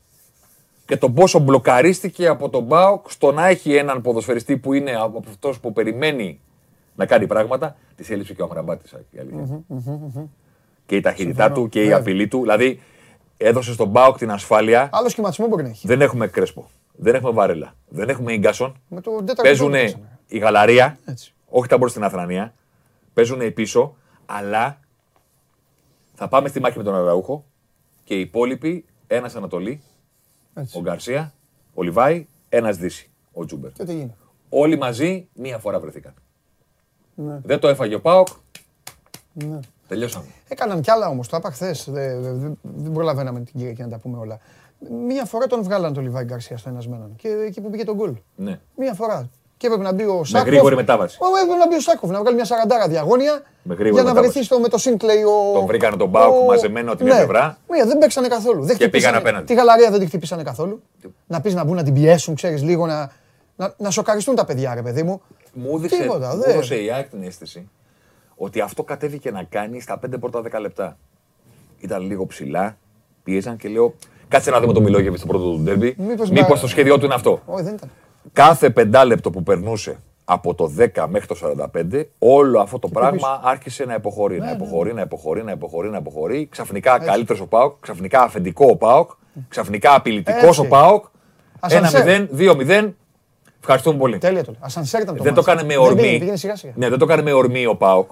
[0.85, 5.23] και το πόσο μπλοκαρίστηκε από τον ΠΑΟΚ στο να έχει έναν ποδοσφαιριστή που είναι από
[5.27, 6.39] αυτός που περιμένει
[6.95, 7.75] να κάνει πράγματα.
[7.95, 8.93] Της έλειψε και ο Αμραμπάτης.
[10.85, 11.97] Και η ταχύτητά του και η Βέβαια.
[11.97, 12.41] απειλή του.
[12.41, 12.79] Δηλαδή
[13.37, 14.89] έδωσε στον Μπάουκ την ασφάλεια.
[14.91, 15.87] Άλλο σχηματισμό μπορεί να έχει.
[15.87, 16.69] Δεν έχουμε Κρέσπο.
[16.95, 17.73] Δεν έχουμε Βαρέλα.
[17.87, 18.75] Δεν έχουμε Ίγκασον.
[18.87, 20.19] Με το τέταρτο Παίζουν γκολ παίξανε.
[20.27, 21.33] η Γαλαρία, Έτσι.
[21.49, 22.53] Όχι τα μπρο στην Αθρανία.
[23.13, 23.95] Παίζουν πίσω,
[24.25, 24.79] αλλά
[26.13, 27.45] θα πάμε στη μάχη με τον Αραούχο
[28.03, 29.81] και οι υπόλοιποι, ένας Ανατολή,
[30.53, 30.77] Έτσι.
[30.77, 31.33] ο Γκαρσία,
[31.73, 33.71] ο Λιβάη, ένας Δύση, ο Τζούμπερ.
[33.71, 34.15] Και τι γίνει.
[34.49, 36.13] Όλοι μαζί μία φορά βρεθήκαν.
[37.15, 37.39] Ναι.
[37.43, 38.27] Δεν το έφαγε ο Πάοκ.
[39.33, 39.59] Ναι.
[39.87, 40.25] Τελειώσαμε.
[40.47, 41.27] Έκαναν κι άλλα όμως.
[41.27, 41.89] Το είπα χθες.
[41.89, 44.39] Δεν, δεν, δεν προλαβαίναμε την Κυριακή να τα πούμε όλα.
[45.07, 47.15] Μία φορά τον βγάλαν τον Λιβάη Γκαρσία στο ένας μέναν.
[47.15, 48.15] Και εκεί που πήγε τον γκολ.
[48.35, 48.59] Ναι.
[48.75, 49.29] Μία φορά.
[49.59, 50.47] Και έπρεπε να μπει ο Σάκοφ.
[50.47, 51.17] γρήγορη μετάβαση.
[51.21, 53.41] Ω, έπρεπε να μπει ο Σάκοφ, να βγάλει μια σαραντάρα διαγώνια.
[53.63, 54.31] Με γρήγορη για να μετάβαση.
[54.31, 55.53] βρεθεί στο, με το Σίνκλεϊ ο.
[55.53, 57.19] Τον βρήκανε τον Μπάουκ ο- μαζεμένο από τη μία Ναι.
[57.19, 57.57] πλευρά.
[57.69, 58.63] Μία, δεν παίξανε καθόλου.
[58.63, 59.45] Δεν Και πήγαν χτυπήσανε- απέναντι.
[59.45, 60.81] Τη γαλαρία δεν τη χτυπήσανε καθόλου.
[61.27, 63.11] Να πεις να μπουν να την πιέσουν, ξέρεις λίγο να,
[63.55, 65.21] να, να σοκαριστούν τα παιδιά, ρε παιδί μου.
[65.53, 67.69] Μου έδειξε, Τίποτα, μου δεν- έδωσε η ΑΕΚ την αίσθηση
[68.35, 70.97] ότι αυτό κατέβηκε να κάνει στα 5 πρώτα 10 λεπτά.
[71.79, 72.77] Ήταν λίγο ψηλά,
[73.23, 73.93] πίεζαν και λέω
[74.27, 75.95] κάτσε να δούμε το Μιλόγεβι στο πρώτο του ντέρμπι.
[75.97, 77.41] Μήπως Μήπως, μπα- το σχέδιό του είναι αυτό.
[77.45, 77.89] Όχι, δεν ήταν.
[78.33, 81.35] Κάθε πεντάλεπτο που περνούσε από το 10 μέχρι το
[81.73, 85.89] 45, όλο αυτό το πράγμα άρχισε να υποχωρεί, Ναι, να υποχωρεί, να υποχωρεί, να υποχωρεί,
[85.89, 86.47] να υποχωρεί.
[86.51, 89.09] Ξαφνικά καλύτερος ο Πάοκ, ξαφνικά αφεντικό ο Πάοκ,
[89.49, 90.59] ξαφνικά απειλητικός Έτσι.
[90.61, 91.05] ο Πάοκ.
[91.59, 92.05] Ασανσέρ.
[92.07, 92.93] 1-0, 2-0.
[93.59, 94.17] Ευχαριστούμε πολύ.
[94.17, 94.53] Τέλεια το.
[94.59, 95.51] Ασανσέρ ήταν το Δεν το μάτς.
[95.53, 96.01] έκανε με Δεν ορμή.
[96.01, 96.73] πήγαινε, πήγαινε σιγά σιγά.
[96.75, 98.09] Ναι, δεν το έκανε με ορμή ο Πάοκ.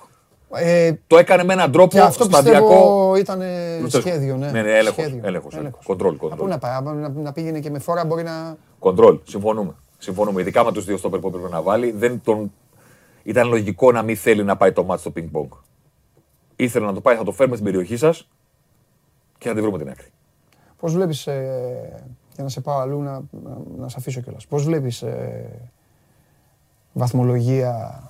[0.53, 2.67] Ε, Το έκανε με έναν τρόπο και αυτό σταδιακό.
[2.67, 3.41] πιστεύω ήταν
[3.81, 4.07] Λουτσέσκου.
[4.09, 4.35] σχέδιο.
[4.35, 5.21] Ναι, Ναι, ναι, έλεγχος, Σχέδιο.
[5.27, 5.85] έλεγχος, Έλεγχος.
[5.85, 6.49] κοντρόλ, Από κοντρόλ.
[6.49, 8.57] να πάει, άμα να, να πήγαινε και με φόρα μπορεί να.
[8.79, 9.19] Κοντρόλ.
[9.23, 9.75] Συμφωνούμε.
[9.97, 10.41] Συμφωνούμε.
[10.41, 11.91] Ειδικά με τους δύο στόπερ που έπρεπε να βάλει.
[11.91, 12.51] Δεν τον...
[13.23, 15.49] ήταν λογικό να μην θέλει να πάει το μάτι στο πινκ-πονγκ.
[16.55, 18.27] Ήθελε να το πάει, θα το φέρουμε στην περιοχή σας
[19.37, 20.07] και θα τη βρούμε την άκρη.
[20.79, 24.63] Πώς βλέπεις, ε, για να σε πάω αλλού, να, να, να σε αφήσω κιόλας, πώς
[24.63, 25.69] βλέπεις ε,
[26.93, 28.01] βαθμολογία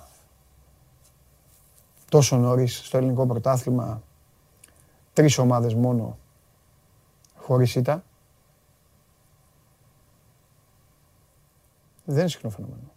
[2.08, 4.02] τόσο νωρίς στο ελληνικό πρωτάθλημα,
[5.12, 6.18] τρεις ομάδες μόνο,
[7.36, 8.04] χωρίς ήττα;
[12.10, 12.92] Δεν είναι συχνό φαινόμενο.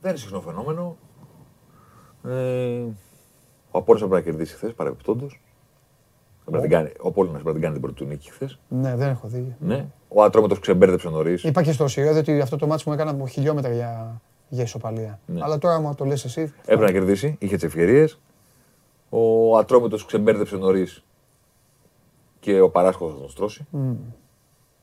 [0.00, 0.96] Δεν είναι συχνό φαινόμενο.
[2.24, 2.84] Ε,
[3.70, 5.40] ο Απόλλωνας έπρεπε να κερδίσει χθες παρεμπιπτόντως.
[7.02, 8.58] Ο Απόλλωνας έπρεπε να την κάνει την πρώτη του νίκη χθες.
[8.68, 9.56] Ναι, δεν έχω δει.
[9.58, 9.86] Ναι.
[10.08, 11.42] Ο Ατρόμητος ξεμπέρδεψε νωρίς.
[11.42, 15.20] Είπα και στο Σιώδη ότι αυτό το μάτσο μου έκανα από χιλιόμετρα για, για ισοπαλία.
[15.26, 15.40] Ναι.
[15.42, 16.54] Αλλά τώρα μου το λες εσύ.
[16.60, 18.20] Έπρεπε να κερδίσει, είχε τις ευκαιρίες.
[19.08, 21.04] Ο Ατρόμητος ξεμπέρδεψε νωρίς
[22.40, 23.66] και ο Παράσχο θα τον στρώσει.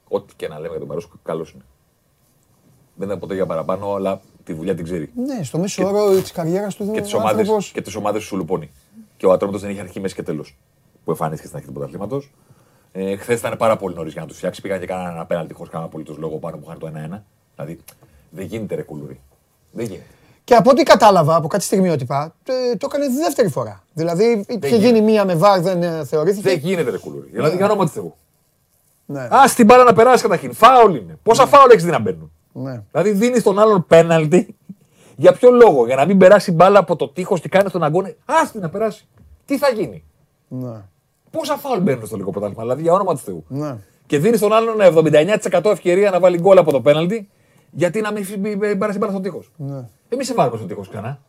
[0.07, 1.63] Ό,τι και να λέμε για τον Παράσχο, καλός είναι.
[2.95, 5.11] Δεν είναι ποτέ για παραπάνω, αλλά τη δουλειά την ξέρει.
[5.15, 8.23] Ναι, στο μέσο όρο της καριέρας του και τις ο ομάδε άνθρωπος- και τις ομάδες
[8.23, 8.71] σου λουπώνει.
[9.17, 10.57] Και ο Ατρόμητος δεν είχε αρχή, μέση και τέλος.
[11.03, 12.31] Που εμφανίστηκε στην αρχή του πρωταθλήματος.
[12.91, 14.61] Ε, Χθες ήταν πάρα πολύ νωρίς για να τους φτιάξει.
[14.61, 17.23] Πήγαν και κάνανε ένα πέναλτι χωρίς κανένα απολύτως λόγο πάνω που χάνει το 1-1.
[17.55, 17.79] Δηλαδή
[18.29, 19.19] δεν γίνεται ρε κουλούρι.
[19.71, 20.05] Δεν γίνεται.
[20.43, 23.83] Και από ό,τι κατάλαβα από κάτι στιγμιότυπα, ε, το έκανε δεύτερη φορά.
[23.93, 24.75] Δηλαδή είχε γίνεται.
[24.75, 26.49] γίνει μία με βάρ, δεν ε, θεωρήθηκε.
[26.49, 27.29] Δεν γίνεται ρε κουλούρι.
[27.31, 28.15] Δηλαδή για όνομα του Θεού.
[29.05, 30.53] Ναι, Α την μπάλα να περάσει καταρχήν.
[30.53, 31.17] Φάουλ είναι.
[31.23, 32.31] Πόσα φάουλ έχεις δει να μπαίνουν.
[32.53, 32.83] Ναι.
[32.91, 34.55] Δηλαδή δίνεις τον άλλον πέναλτι.
[35.15, 38.15] Για ποιο λόγο, για να μην περάσει μπάλα από το τείχος και κάνει τον αγκόνε.
[38.25, 39.07] Άστι να περάσει.
[39.45, 40.03] Τι θα γίνει;
[40.47, 40.81] ναι,
[41.31, 43.43] Πόσα φάουλ μπαίνουν στο λίγο πρωτάθλημα, δηλαδή για όνομα του Θεού.
[43.47, 43.75] ναι.
[44.05, 47.29] Και δίνεις τον άλλον 79% ευκαιρία να βάλει γκολ από το πέναλτι,
[47.71, 49.51] γιατί να μην φυ- μην περάσει μπάλα στο τείχος.
[49.57, 49.87] ναι.
[50.09, 51.19] Εμείς σε βάλουμε στο τείχος ξανά.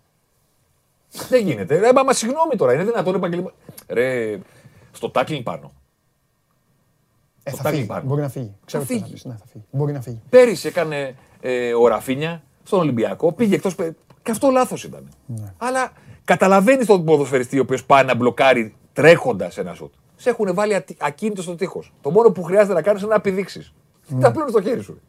[1.29, 1.79] Δεν γίνεται.
[1.79, 3.53] Ρε, μα, μα συγγνώμη τώρα, είναι δυνατόν επαγγελμα...
[3.89, 4.39] Ρε,
[4.93, 5.73] στο τάκλινγκ πάνω.
[7.47, 7.87] Ε, Το θα τάκι φύγει.
[7.87, 8.03] πάνω.
[8.07, 8.55] Μπορεί να φύγει.
[8.65, 9.13] Ξέρω Θα τι θα φύγει.
[9.15, 9.25] πεις.
[9.25, 9.65] Ναι, θα φύγει.
[9.71, 10.21] Μπορεί να φύγει.
[10.29, 13.75] Πέρυσι έκανε ε, ο Ραφίνια στον Ολυμπιακό, πήγε εκτός.
[14.23, 15.09] Και αυτό λάθος ήταν.
[15.59, 15.91] Αλλά
[16.25, 19.93] καταλαβαίνεις τον ποδοσφαιριστή ο οποίος πάει να μπλοκάρει τρέχοντας ένα σουτ.
[20.17, 21.93] Σε έχουν βάλει ατι- ακίνητος στο τείχος.
[22.01, 23.73] Το μόνο που χρειάζεται να κάνεις είναι να επιδείξεις.
[24.09, 25.01] Τι τα πλένει στο χέρι σου.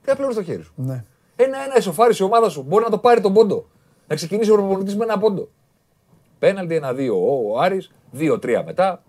[0.00, 0.72] Τι τα πλένει στο χέρι σου.
[0.76, 1.04] Ναι.
[1.36, 2.62] Ένα-ένα εσωφάρισε η ομάδα σου.
[2.62, 3.66] Μπορεί να το πάρει τον πόντο.
[4.06, 5.48] Να ξεκινήσει ο προπονητής με ένα πόντο.
[6.38, 7.16] Πέναλτι ένα-δύο
[7.52, 9.02] ο Άρης, δύο-τρία μετά.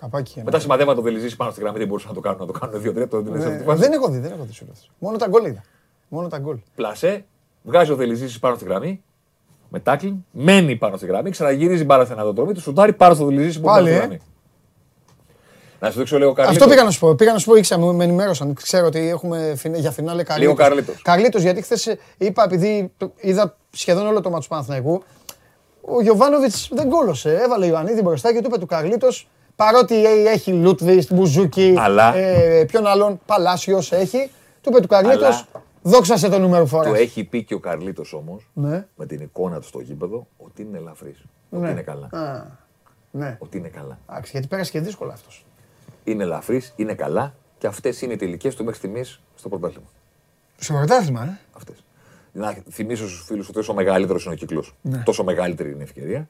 [0.00, 0.32] Καπάκι.
[0.34, 0.44] ένα.
[0.44, 2.38] Μετά σημαδεύαν το Δελιζή πάνω στη γραμμή, δεν μπορούσαν να το κάνουν.
[2.40, 3.08] Να το κάνουν δύο-τρία.
[3.08, 3.80] Το Ναι, ναι, αυτή τη φάση.
[3.80, 4.90] Δεν έχω δει, δεν έχω δει σου λάθος.
[4.98, 5.62] Μόνο τα γκολ είδα.
[6.08, 6.56] Μόνο τα γκολ.
[6.74, 7.24] Πλασέ,
[7.62, 9.02] βγάζει ο Δελιζή πάνω στη γραμμή.
[9.68, 13.60] Με τάκλινγκ, μένει πάνω στη γραμμή, ξαναγυρίζει μπάλα στην ανατομή του, σουτάρει πάνω στο Δελιζή
[13.60, 14.00] που Πάλι, είναι ε.
[14.00, 14.28] πάνω στη γραμμή.
[15.80, 16.62] Να σου δείξω λίγο Καρλίτος.
[16.62, 17.14] Αυτό πήγα να σου πω.
[17.14, 18.54] Πήγα να σου πω, ήξερα, με ενημέρωσαν.
[18.54, 20.54] Ξέρω ότι έχουμε φινε- για φινάλε Καρλίτος.
[20.56, 21.02] Καρλίτος.
[21.02, 25.02] Καρλίτος, γιατί χθες είπα, επειδή το- είδα σχεδόν όλο το μάτσο του Παναθηναϊκού,
[25.80, 27.34] ο Γιωβάνοβιτς δεν κόλωσε.
[27.44, 29.28] Έβαλε Ιωαννίδη μπροστά και του είπε του Καρλίτος,
[29.64, 34.30] παρότι ε, έχει Λούτβιστ, Μπουζούκι, Αλλά- ε, ποιον άλλον, Παλάσιος έχει,
[34.60, 35.46] του είπε του Καρλίτος, Αλλά-
[35.82, 36.88] δόξασε το νούμερο φοράς.
[36.88, 38.86] Το έχει πει και ο Καρλίτος όμως, Ναι.
[38.96, 41.24] με την εικόνα του στο γήπεδο, ότι είναι ελαφρύς.
[41.50, 41.70] Ότι Ναι.
[41.70, 42.06] είναι καλά.
[42.12, 42.44] Α,
[43.10, 43.36] ναι.
[43.40, 43.98] Ότι είναι καλά.
[44.10, 45.44] Εντάξει, γιατί πέρασε και δύσκολα αυτός.
[46.04, 49.86] Είναι ελαφρύς, είναι καλά και αυτές είναι οι τελικές του μέχρι στιγμής στο πρωτάθλημα.
[50.56, 51.38] Στο πρωτάθλημα, ε.
[51.56, 51.84] Αυτές.
[52.32, 54.74] Να θυμίσω στους φίλους ότι όσο μεγαλύτερος είναι ο κύκλος,
[55.04, 56.28] τόσο μεγαλύτερη είναι η ευκαιρία.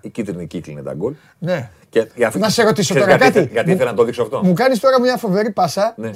[0.00, 1.14] Η κίτρινη κύκλη είναι τα γκολ.
[1.38, 1.70] Ναι.
[1.88, 3.44] Και για αυτή- Να σε ρωτήσω Ξέρεις τώρα γιατί, κάτι.
[3.46, 5.94] θε- Γιατί Μου- ήθελα να το δείξω αυτό; Μου κάνεις τώρα μια φοβερή πάσα.
[5.96, 6.10] Ναι.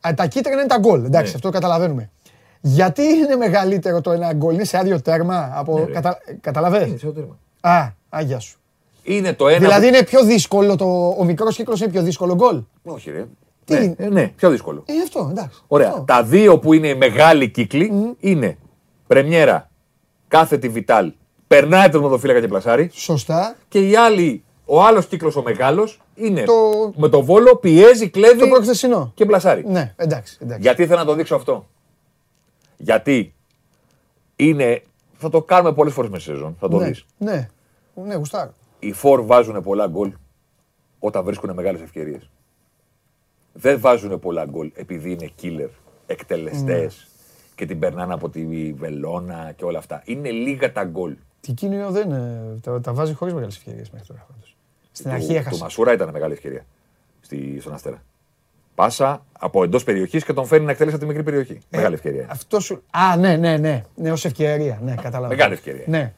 [0.00, 1.04] Α, Τα κίτρινα είναι τα γκολ.
[1.04, 1.34] Εντάξει, Ναι.
[1.36, 2.10] αυτό το καταλαβαίνουμε.
[2.60, 5.78] Γιατί είναι μεγαλύτερο το ένα γκολ, είναι σε άδειο τέρμα από.
[5.78, 5.92] Ναι, ρε.
[5.92, 6.18] Κατα...
[6.40, 7.38] Καταλαβες; Είναι σε ό,τι τέρμα.
[7.60, 8.58] Α, άγια σου.
[9.02, 9.58] Είναι το ένα.
[9.58, 11.14] Δηλαδή που- είναι πιο δύσκολο το.
[11.18, 13.24] Ο μικρός κύκλος είναι πιο δύσκολο γκολ; Όχι, ρε.
[13.64, 14.82] Τι ναι, είναι; ε, ναι, πιο δύσκολο.
[14.86, 15.62] Ε, αυτό, εντάξει.
[15.66, 15.88] Ωραία.
[15.88, 16.02] Αυτό.
[16.06, 18.56] Τα δύο που είναι οι μεγάλοι κύκλοι είναι
[19.12, 19.70] πρεμιέρα,
[20.28, 21.12] κάθετη βιτάλ,
[21.46, 22.90] περνάει τον μοδοφύλακα και πλασάρι.
[22.92, 23.56] Σωστά.
[23.68, 28.38] Και η άλλη, ο άλλος κύκλος ο μεγάλος είναι Το- με το βόλο, πιέζει, κλέβει
[28.38, 29.12] Το προχθεσινό.
[29.14, 29.64] και πλασάρει.
[29.66, 30.38] Ναι, εντάξει.
[30.40, 30.62] εντάξει.
[30.62, 31.68] Γιατί ήθελα να το δείξω αυτό.
[32.76, 33.34] Γιατί
[34.36, 34.82] είναι.
[35.18, 36.56] Θα το κάνουμε πολλές φορές με σεζόν.
[36.60, 37.04] Θα το ναι, δεις.
[37.18, 37.48] ναι,
[37.94, 38.52] ναι, γουστάρω.
[38.78, 40.12] Οι φορ βάζουν πολλά γκολ
[40.98, 42.30] όταν βρίσκουν μεγάλες ευκαιρίες.
[43.52, 45.70] Δεν βάζουν πολλά γκολ επειδή είναι killer,
[46.06, 46.86] εκτελεστές Ναι.
[47.62, 50.02] Και την περνάνε από τη βελόνα και όλα αυτά.
[50.04, 51.16] Είναι λίγα τα γκολ.
[51.40, 52.40] Τι κίνημα δεν είναι.
[52.62, 54.26] Τα, τα βάζει χωρίς μεγάλες ευκαιρίες μέχρι τώρα.
[54.28, 54.56] πάντως.
[54.92, 55.62] Στην αρχή του, του έχασε.
[55.62, 56.64] Μασούρα ήταν μεγάλη ευκαιρία
[57.20, 58.02] στη, στον Αστέρα.
[58.74, 61.58] Πάσα από εντός περιοχής και τον φέρνει να εκτελέσει από τη μικρή περιοχή.
[61.68, 62.26] μεγάλη ευκαιρία.
[62.30, 62.82] Αυτός σου.
[62.90, 63.84] Α, ναι, ναι, ναι.
[63.94, 64.80] Ναι, ως ευκαιρία.
[64.82, 65.28] Ναι, κατάλαβα.
[65.28, 65.84] Μεγάλη ευκαιρία.
[65.86, 66.12] Ναι.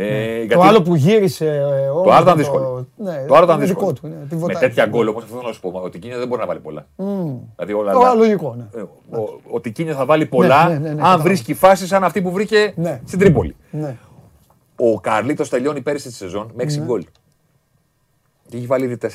[0.00, 1.46] Ε, Το γιατί- άλλο που γύρισε.
[1.46, 2.86] ε, Το όμως άλλο ήταν με δύσκολο.
[2.96, 3.86] Ναι, το άλλο ήταν είναι δύσκολο.
[3.86, 4.58] Δικό του, είναι, Με πιβοτάκι.
[4.60, 5.80] τέτοια γκολ όμω αυτό να σου πω.
[5.84, 6.86] Ο Τικίνιο δεν μπορεί να βάλει πολλά.
[6.96, 8.80] Δηλαδή όλα Το άλλα- άλλο λογικό, ναι.
[8.80, 8.82] Ε,
[9.20, 11.22] Ο, ο Τικίνιο θα βάλει πολλά ναι, ναι, ναι, αν κατάλαβα.
[11.22, 13.00] βρίσκει φάσει σαν αυτή που βρήκε Ναι.
[13.04, 13.56] στην Τρίπολη.
[13.70, 13.96] Ναι.
[14.76, 17.04] Ο Καρλίτος τελειώνει πέρυσι τη σεζόν με 6 γκολ.
[18.48, 19.08] Και έχει βάλει ήδη 4.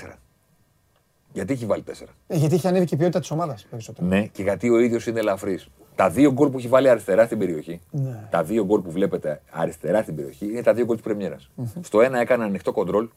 [1.33, 1.91] Γιατί έχει βάλει 4.
[2.27, 4.07] Ε, Γιατί έχει ανέβει και η ποιότητα της ομάδας περισσότερο.
[4.07, 5.67] Ναι, και γιατί ο ίδιος είναι ελαφρύς.
[5.95, 8.27] Τα δύο γκολ που έχει βάλει αριστερά στην περιοχή, Ναι.
[8.29, 11.49] τα δύο γκολ που βλέπετε αριστερά στην περιοχή, είναι τα δύο γκολ της πρεμιέρας.
[11.81, 13.07] Στο ένα έκανε ανοιχτό κοντρόλ,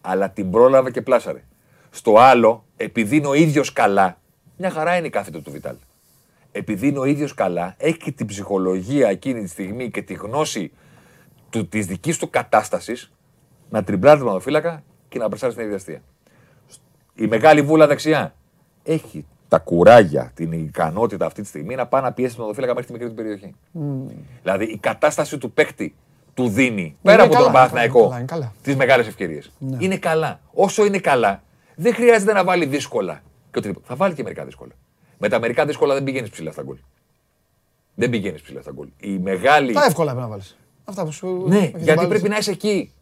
[0.00, 1.44] αλλά την πρόλαβε και πλάσαρε.
[1.90, 4.18] Στο άλλο, επειδή είναι ο ίδιος καλά,
[4.56, 5.74] μια χαρά είναι η κάθετο του Βιτάλ.
[6.52, 10.72] Επειδή είναι ο ίδιος καλά, έχει και την ψυχολογία εκείνη τη στιγμή και τη γνώση
[11.50, 13.12] του, της δικής του κατάστασης
[13.70, 16.02] να τριμπλάρει τον ματοφύλακα και να πρεσάρει στην ίδια αστεία.
[17.14, 18.34] Η μεγάλη βούλα δεξιά
[18.82, 22.86] έχει τα κουράγια, την ικανότητα αυτή τη στιγμή να πάει να πιέσει τον οδοφύλακα μέχρι
[22.86, 23.54] τη μικρή του περιοχή.
[24.42, 25.94] Δηλαδή η κατάσταση του παίκτη
[26.34, 28.52] του δίνει, πέρα από καλά, τον είναι Παναθηναϊκό, καλά, είναι καλά.
[28.62, 29.52] τις μεγάλες ευκαιρίες.
[29.78, 30.40] Είναι καλά.
[30.52, 31.42] Όσο είναι καλά,
[31.74, 33.22] δεν χρειάζεται να βάλει δύσκολα.
[33.50, 33.86] Και οτιδήποτε.
[33.88, 34.72] Θα βάλει και μερικά δύσκολα.
[35.18, 36.76] Με τα μερικά δύσκολα δεν πηγαίνεις ψηλά στα γκολ.
[37.94, 38.88] Δεν πηγαίνεις ψηλά στα γκολ.
[39.00, 39.72] Η μεγάλη.
[39.72, 40.58] Τα εύκολα πρέπει να βάλεις.
[40.84, 41.44] Αυτά που σου.
[41.48, 42.08] Ναι, έχεις γιατί βάλει.
[42.08, 42.92] πρέπει να είσαι εκεί.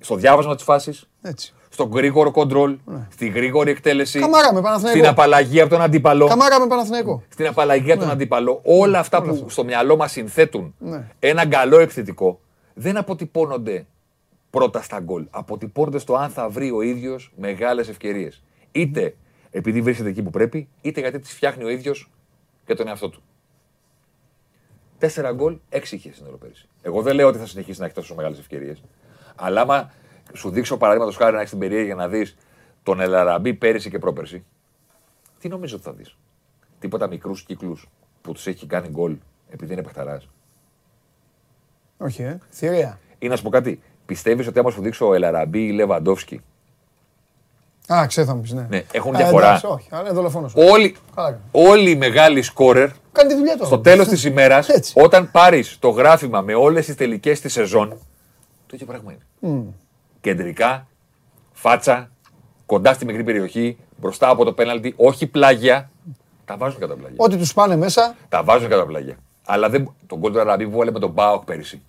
[0.00, 1.52] Στο διάβασμα της φάσης, Έτσι.
[1.68, 2.78] Στο γρήγορο κοντρόλ,
[3.10, 4.18] στη γρήγορη εκτέλεση.
[4.18, 4.24] Ναι.
[4.24, 4.98] Καμάρα με Παναθηναϊκό.
[4.98, 6.26] Στην απαλλαγή από τον αντίπαλο.
[6.26, 7.22] Καμάρα με Παναθηναϊκό.
[7.28, 8.60] Στην απαλλαγή από τον αντίπαλο.
[8.64, 11.06] Όλα αυτά που στο μυαλό μας συνθέτουν Ναι.
[11.18, 12.40] ένα καλό επιθετικό
[12.74, 13.86] δεν αποτυπώνονται
[14.50, 15.26] πρώτα στα γκολ.
[15.30, 18.42] Αποτυπώνονται στο αν θα βρει ο ίδιος μεγάλες ευκαιρίες.
[18.72, 19.14] Είτε
[19.50, 22.10] επειδή βρίσκεται εκεί που πρέπει, είτε γιατί τις φτιάχνει ο ίδιος
[22.66, 23.22] για τον εαυτό του.
[24.98, 26.62] Τέσσερα γκολ, έξι είχε στην Ευρωπαϊκή.
[26.82, 28.82] Εγώ δεν λέω ότι θα συνεχίσει να έχει τόσο μεγάλες ευκαιρίες.
[29.34, 29.90] Αλλά άμα
[30.34, 32.36] σου δείξω παραδείγματος χάρη να έχεις την περιέργεια να δεις
[32.82, 34.44] τον Ελαραμπή πέρυσι και πρόπερσι,
[35.40, 36.16] τι νομίζω ότι θα δεις;
[36.80, 37.88] Τίποτα μικρούς κύκλους
[38.22, 39.16] που τους έχει κάνει γκολ
[39.50, 40.28] επειδή είναι παιχταράς.
[41.98, 42.38] Όχι, ε.
[42.50, 42.98] Θηρία.
[43.18, 46.40] Ή να σου πω κάτι, πιστεύεις ότι άμα σου δείξω Ελαραμπή ή Λεβαντόφσκι,
[47.92, 48.66] Α, ξέρω θα μου πεις, ναι.
[48.70, 49.46] Ναι, έχουν Ε, διαφορά.
[49.46, 50.52] εντάξει, όχι, αλλά είναι δολοφόνος.
[50.56, 51.42] όλοι, Καλά κάνει.
[51.52, 53.64] όλοι οι μεγάλοι σκόρερ Κάνει τη δουλειά του.
[53.66, 54.92] στο τέλος της ημέρας, Έτσι.
[54.96, 57.88] όταν πάρεις το γράφημα με όλες τις τελικές της σεζόν,
[58.66, 59.64] το ίδιο πράγμα είναι.
[60.20, 60.86] Κεντρικά,
[61.52, 62.10] φάτσα,
[62.66, 65.90] κοντά στη μικρή περιοχή, μπροστά από το πέναλτι, όχι πλάγια.
[66.44, 67.16] Τα βάζουν κατά πλάγια.
[67.18, 68.16] Ό,τι τους πάνε μέσα.
[68.28, 69.16] Τα βάζουν κατά πλάγια.
[69.44, 69.94] Αλλά δεν...
[70.06, 71.82] τον γκολ του Αραμπί που βάλε με τον Μπάοκ πέρυσι,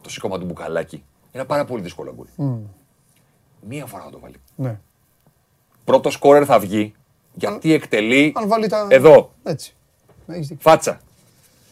[0.00, 2.56] το σήκωμα του μπουκαλάκι, είναι πάρα πολύ δύσκολο γκολ.
[3.68, 4.34] Μία φορά θα το βάλει.
[4.56, 4.78] Ναι.
[5.84, 6.94] Πρώτο σκόρερ θα βγει
[7.34, 8.86] γιατί εκτελεί Αν βάλει τα.
[8.90, 9.74] εδώ, Έτσι.
[10.26, 10.70] Έχεις δίκιο.
[10.70, 11.00] φάτσα.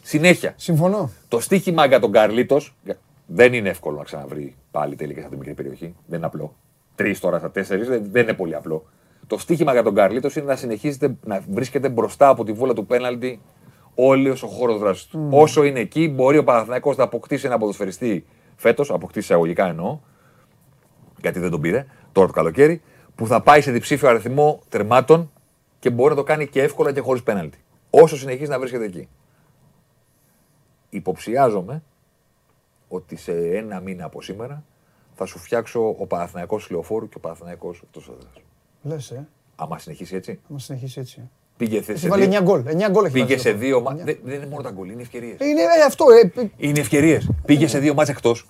[0.03, 0.55] Συνέχεια.
[0.57, 1.11] Συμφωνώ.
[1.29, 2.75] Το στίχημα για τον Καρλίτος
[3.33, 5.95] δεν είναι εύκολο να ξαναβρει πάλι τελικά σε αυτή τη μικρή περιοχή.
[6.07, 6.55] Δεν είναι απλό.
[6.95, 8.85] Τρεις τώρα στα τέσσερις δεν, δεν είναι πολύ απλό.
[9.27, 12.87] Το στίχημα για τον Καρλίτο είναι να συνεχίζετε να βρίσκεται μπροστά από τη βούλα του
[12.87, 13.41] πέναλτι
[13.95, 15.29] όλο ο χώρος δράσης του.
[15.31, 18.27] Όσο είναι εκεί, μπορεί ο Παναθηναϊκός να αποκτήσει ένα ποδοσφαιριστή
[18.57, 19.99] φέτος, αποκτήσει εισαγωγικά εννοώ,
[21.21, 22.83] γιατί δεν τον πήρε τώρα το καλοκαίρι,
[23.15, 25.31] που θα πάει σε διψήφιο αριθμό τερμάτων
[25.79, 27.59] και μπορεί να το κάνει και εύκολα και χωρίς πέναλτι.
[27.91, 29.09] Όσο συνεχίζει να βρίσκεται εκεί
[30.91, 31.83] υποψιάζομαι
[32.93, 34.65] ότι σε ένα μήνα από σήμερα
[35.15, 38.33] θα σου φτιάξω ο Παναθηναϊκός Λεωφόρου και ο Παναθηναϊκός εκτός έδρας.
[38.83, 39.29] Λες, ε.
[39.57, 40.41] Άμα συνεχίσει έτσι.
[40.47, 41.21] Να συνεχίσει έτσι.
[41.21, 41.29] ε.
[41.57, 42.63] Πήγε σε, Έχει βάλει 9 γκολ.
[42.67, 43.61] 9 γκολ έχει πήγε βάλει σε αυτό.
[43.61, 43.95] δύο μα...
[43.95, 45.37] δεν, δεν είναι μόνο τα γκολ, είναι ευκαιρίες.
[45.41, 46.05] Είναι ε, αυτό.
[46.35, 47.31] Ε, ε, Είναι ευκαιρίες.
[47.45, 48.47] Πήγε σε δύο μάτς εκτός.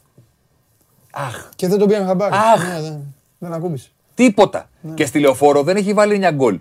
[1.13, 2.35] Αχ, και δεν τον πήγαν χαμπάρι.
[2.55, 2.69] Αχ.
[2.75, 3.91] Ναι, δεν, δεν ακούμπησε.
[4.15, 4.71] τίποτα.
[4.81, 4.95] Ναι.
[4.95, 6.61] Και στη Λεωφόρο δεν έχει βάλει 9 γκολ.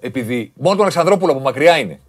[0.00, 2.00] Επειδή μόνο τον Αλεξανδρόπουλο από μακριά είναι.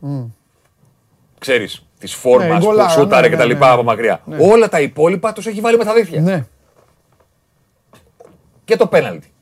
[1.39, 3.74] Ξέρεις, της φόρμας Ναι, που γκολάρα, σούταρε ναι, και τα ναι, λοιπά ναι.
[3.74, 4.22] από μακριά.
[4.39, 6.22] Όλα τα υπόλοιπα τους έχει βάλει με τα δίχτυα.
[6.22, 6.45] Ναι.
[8.64, 9.34] και το πέναλτι.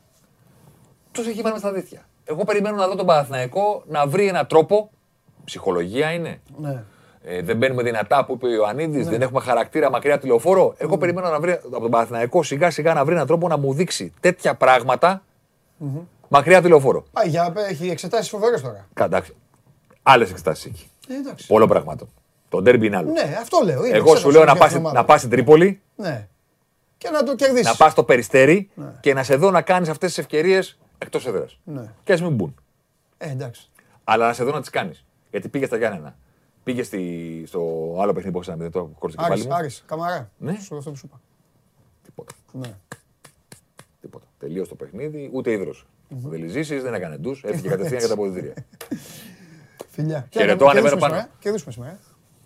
[1.11, 2.07] Τους έχει βάλει με στα δίχτυα.
[2.25, 4.89] Εγώ περιμένω να δω τον Παναθηναϊκό να βρει έναν τρόπο.
[5.45, 6.41] Ψυχολογία είναι.
[6.57, 6.83] ναι.
[7.23, 10.73] Ε, δεν μπαίνουμε δυνατά που είπε ο Ιωαννίδης, δεν έχουμε χαρακτήρα μακριά από τη λεωφόρο.
[10.77, 13.73] Εγώ περιμένω να βρει από τον Παναθηναϊκό σιγά σιγά να βρει έναν τρόπο να μου
[13.73, 15.23] δείξει τέτοια πράγματα
[16.27, 17.05] μακριά από τη λεωφόρο.
[17.11, 18.87] Πάει για, έχει εξετάσεις φοβερές τώρα.
[18.99, 19.35] Εντάξει.
[20.03, 20.89] Άλλες εξετάσεις εκεί.
[21.09, 21.47] Ε, εντάξει.
[21.47, 22.09] Πολλών πραγμάτων.
[22.49, 23.11] Το ντέρμπι είναι άλλο.
[23.11, 23.85] Ναι, αυτό λέω.
[23.85, 24.99] είναι, Εγώ ξέρω, σου λέω να ποια πας, ομάδα.
[24.99, 26.27] να πας στην Τρίπολη, Ναι.
[26.97, 27.65] Και να το κερδίσεις.
[27.65, 28.69] να πας στο Περιστέρι
[28.99, 31.59] και να σε δω να κάνεις αυτές τις ευκαιρίες εκτός έδρας.
[31.63, 31.91] Ναι.
[32.03, 32.55] Και ας μην μπουν.
[33.17, 33.69] Ε, εντάξει.
[34.03, 35.05] Αλλά να σε δω να τις κάνεις.
[35.31, 36.15] Γιατί πήγες στα Γιάννενα.
[36.63, 37.59] Πήγες στη, στο
[38.01, 39.53] άλλο παιχνίδι που έχεις το κόρτο κεφάλι Άρης, μου.
[39.53, 40.31] Άρης, καμαρά.
[40.37, 40.57] Ναι.
[40.59, 41.21] Σου αυτό που σου είπα.
[42.03, 42.33] Τίποτα.
[42.51, 42.73] Ναι.
[44.01, 44.25] Τίποτα.
[44.39, 45.83] Τελείωσε το παιχνίδι, ούτε ίδρωσε.
[46.09, 48.53] Δεν λυζήσεις, δεν έκανε ντους, έφυγε κατευθείαν για τα αποδητήρια.
[49.89, 50.27] Φιλιά.
[50.31, 51.13] Χαιρετώ, Και ανεβαίνω δούσουμε πάνω.
[51.13, 51.37] σήμερα, ε.
[51.39, 51.99] Και δούσουμε σήμερα.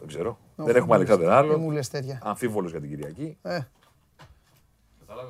[0.04, 0.06] Ε.
[0.06, 0.38] Δεν ξέρω.
[0.56, 1.10] Όχι, Δεν έχουμε μου λες.
[1.10, 1.74] Αλεξάνδρ Δεν μου άλλο.
[1.76, 2.20] λες τέτοια.
[2.24, 3.38] Αμφίβολος για την Κυριακή.
[3.41, 3.60] Ε.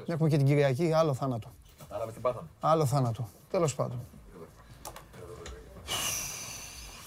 [0.07, 1.51] Έχουμε και την Κυριακή, άλλο θάνατο.
[1.79, 2.47] Κατάλαβες τι πάθαμε.
[2.59, 3.27] Άλλο θάνατο.
[3.49, 3.99] Τέλος πάντων.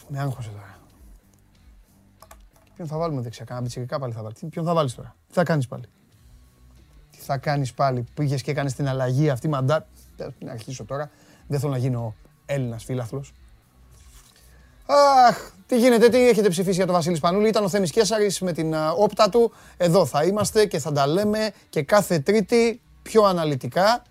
[0.09, 0.79] Με άγχωσε τώρα.
[2.75, 4.35] Ποιον θα βάλουμε δεξιά, κάνα πιτσιρικά πάλι θα βάλει.
[4.35, 5.85] Τι- Ποιον θα βάλεις τώρα; Τι θα κάνεις πάλι;
[7.11, 8.05] Τι θα κάνεις πάλι.
[8.15, 9.87] Πήγες και έκανες την αλλαγή αυτή μαντά.
[10.17, 11.11] Δεν να αρχίσω τώρα.
[11.47, 12.15] Δεν θέλω να γίνω
[12.47, 13.33] Έλληνας φίλαθλος.
[14.87, 17.49] Αχ, τι γίνεται, τι έχετε ψηφίσει για τον Βασίλη Σπανούλη.
[17.49, 19.53] Ήταν ο Θέμης Κέσαρης με την α, όπτα του.
[19.77, 24.03] Εδώ θα είμαστε και θα τα λέμε και κάθε Τρίτη πιο αναλυτικά.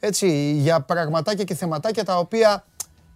[0.00, 2.64] Έτσι, για πραγματάκια και θεματάκια τα οποία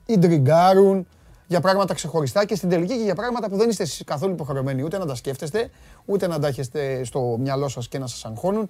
[0.06, 1.06] ιντριγκάρουν, για
[1.46, 4.82] για πράγματα ξεχωριστά και στην τελική και για πράγματα που δεν είστε εσείς καθόλου υποχρεωμένοι
[4.82, 5.70] ούτε να τα σκέφτεστε,
[6.04, 8.68] ούτε να τα έχετε στο μυαλό σας και να σας αγχώνουν.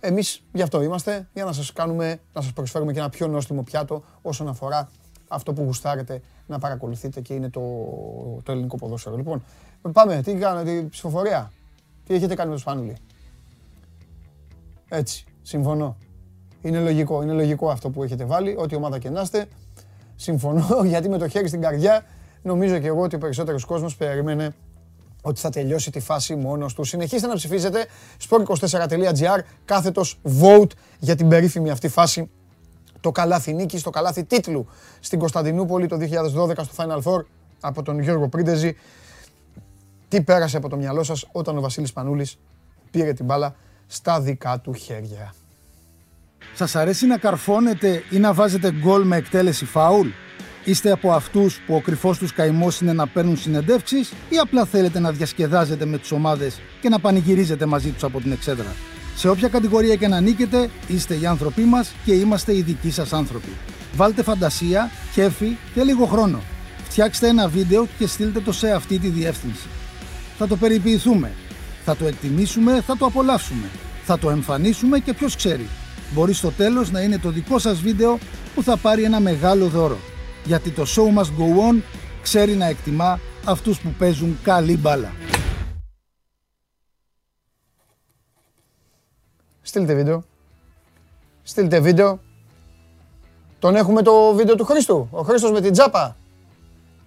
[0.00, 3.62] Εμείς γι' αυτό είμαστε, για να σας κάνουμε, να σας προσφέρουμε και ένα πιο νόστιμο
[3.62, 4.90] πιάτο όσον αφορά
[5.32, 7.60] αυτό που γουστάρετε να παρακολουθείτε και είναι το,
[8.42, 9.16] το ελληνικό ποδόσφαιρο.
[9.16, 9.44] Λοιπόν,
[9.92, 11.52] πάμε, τι κάνετε, την ψηφοφορία;
[12.06, 12.96] Τι έχετε κάνει με το Σπάνουλη.
[14.88, 15.96] Έτσι, συμφωνώ.
[16.62, 19.46] Είναι λογικό, είναι λογικό αυτό που έχετε βάλει, ό,τι ομάδα και να είστε.
[20.16, 22.04] Συμφωνώ, γιατί με το χέρι στην καρδιά
[22.42, 24.54] νομίζω και εγώ ότι ο περισσότερος κόσμος περίμενε
[25.22, 26.84] ότι θα τελειώσει τη φάση μόνος του.
[26.84, 27.86] Συνεχίστε να ψηφίζετε
[28.28, 32.30] sport24.gr κάθετος vote για την περίφημη αυτή φάση
[33.02, 34.66] το καλάθι νίκης, το καλάθι τίτλου
[35.00, 37.24] στην Κωνσταντινούπολη το 2012 στο Final Four
[37.60, 38.76] από τον Γιώργο Πρίντεζη.
[40.08, 42.38] Τι πέρασε από το μυαλό σας όταν ο Βασίλης Πανούλης
[42.90, 43.54] πήρε την μπάλα
[43.86, 45.34] στα δικά του χέρια;
[46.54, 50.08] Σας αρέσει να καρφώνετε ή να βάζετε γκολ με εκτέλεση φάουλ;
[50.64, 54.98] Είστε από αυτούς που ο κρυφός τους καημός είναι να παίρνουν συνεντεύξεις ή απλά θέλετε
[54.98, 58.74] να διασκεδάζετε με τις ομάδες και να πανηγυρίζετε μαζί τους από την εξέδρα;
[59.16, 63.12] Σε όποια κατηγορία και να νίκετε, είστε οι άνθρωποι μας και είμαστε οι δικοί σας
[63.12, 63.52] άνθρωποι.
[63.96, 66.40] Βάλτε φαντασία, κέφι και λίγο χρόνο.
[66.88, 69.66] Φτιάξτε ένα βίντεο και στείλτε το σε αυτή τη διεύθυνση.
[70.38, 71.32] Θα το περιποιηθούμε.
[71.84, 73.66] Θα το εκτιμήσουμε, θα το απολαύσουμε.
[74.04, 75.68] Θα το εμφανίσουμε και ποιος ξέρει.
[76.14, 78.18] Μπορεί στο τέλος να είναι το δικό σας βίντεο
[78.54, 79.98] που θα πάρει ένα μεγάλο δώρο.
[80.44, 81.82] Γιατί το show must go on
[82.22, 85.12] ξέρει να εκτιμά αυτούς που παίζουν καλή μπάλα.
[89.62, 90.24] Στείλτε βίντεο.
[91.42, 92.20] Στείλτε βίντεο.
[93.58, 95.08] Τον έχουμε το βίντεο του Χρήστου.
[95.10, 96.16] Ο Χρήστος με την τζάπα.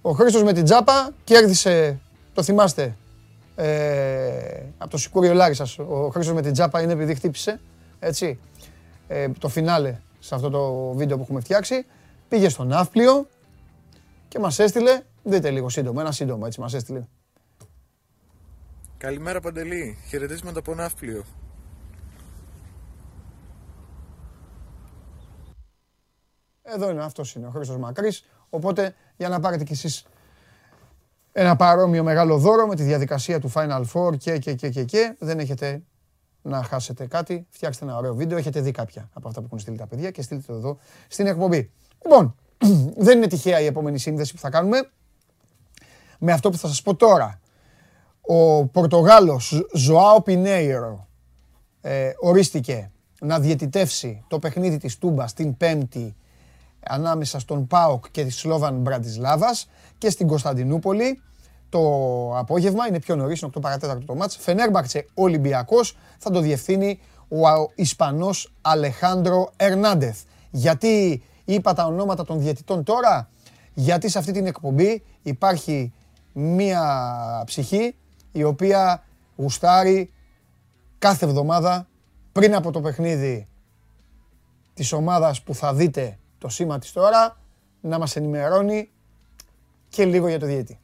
[0.01, 1.99] Ο Χρήστος με την τζάπα κέρδισε,
[2.33, 2.95] το θυμάστε,
[3.55, 5.79] ε, από το Σικούριο Λάρισσας.
[5.79, 7.59] Ο Χρήστος με την τζάπα είναι επειδή χτύπησε,
[7.99, 8.39] έτσι,
[9.07, 11.85] ε, το φινάλε σε αυτό το βίντεο που έχουμε φτιάξει.
[12.29, 13.27] Πήγε στον Ναύπλιο
[14.27, 17.03] και μας έστειλε, δείτε λίγο σύντομο, ένα σύντομο έτσι μας έστειλε.
[18.97, 21.23] Καλημέρα Παντελή, χαιρετίσματα από Ναύπλιο.
[26.67, 28.25] Εδώ είναι, αυτός είναι ο Χρήστος Μακρύς.
[28.49, 30.05] Οπότε για να πάρετε κι εσείς
[31.31, 35.15] ένα παρόμοιο μεγάλο δώρο με τη διαδικασία του Final Four και, και, και, και, και
[35.19, 35.81] δεν έχετε
[36.41, 37.47] να χάσετε κάτι.
[37.49, 38.37] Φτιάξτε ένα ωραίο βίντεο.
[38.37, 41.27] Έχετε δει κάποια από αυτά που έχουν στείλει τα παιδιά και στείλτε το εδώ στην
[41.27, 41.71] εκπομπή.
[42.03, 42.35] Λοιπόν,
[43.05, 44.89] δεν είναι τυχαία η επόμενη σύνδεση που θα κάνουμε.
[46.19, 47.39] Με αυτό που θα σας πω τώρα.
[48.21, 51.07] Ο Πορτογάλος Ζωάο Πινέιρο
[51.81, 56.15] ε, ορίστηκε να διαιτητεύσει το παιχνίδι της Τούμπας στην Πέμπτη
[56.87, 61.21] ανάμεσα στον ΠΑΟΚ και τη Σλόβαν Μπραντισλάβας και στην Κωνσταντινούπολη
[61.69, 61.79] το
[62.37, 64.37] απόγευμα, είναι πιο νωρίς, είναι 8 παρατέταρτο το μάτς.
[64.37, 70.21] Φενέρμπαξε Ολυμπιακός, θα το διευθύνει ο Ισπανός Αλεχάνδρο Ερνάντεθ.
[70.51, 73.29] Γιατί είπα τα ονόματα των διαιτητών τώρα,
[73.73, 75.93] γιατί σε αυτή την εκπομπή υπάρχει
[76.33, 77.95] μία ψυχή
[78.31, 79.03] η οποία
[79.35, 80.11] γουστάρει
[80.99, 81.87] κάθε εβδομάδα
[82.31, 83.47] πριν από το παιχνίδι
[84.73, 87.37] της ομάδας που θα δείτε το σήμα της τώρα
[87.81, 88.89] να μας ενημερώνει
[89.89, 90.79] και λίγο για το διέτη.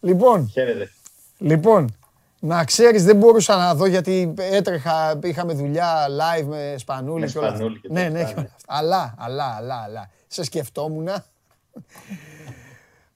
[0.00, 0.90] Λοιπόν, Χαίρετε.
[1.38, 1.96] λοιπόν,
[2.40, 7.38] να ξέρεις δεν μπορούσα να δω γιατί έτρεχα, είχαμε δουλειά live με Σπανούλη Με και
[7.38, 7.58] όλα αυτά.
[7.58, 8.50] Σπανούλη και Ναι, τα ναι, αυτά, ναι.
[8.66, 10.10] αλλά, αλλά, αλλά, αλλά.
[10.26, 11.08] Σε σκεφτόμουν.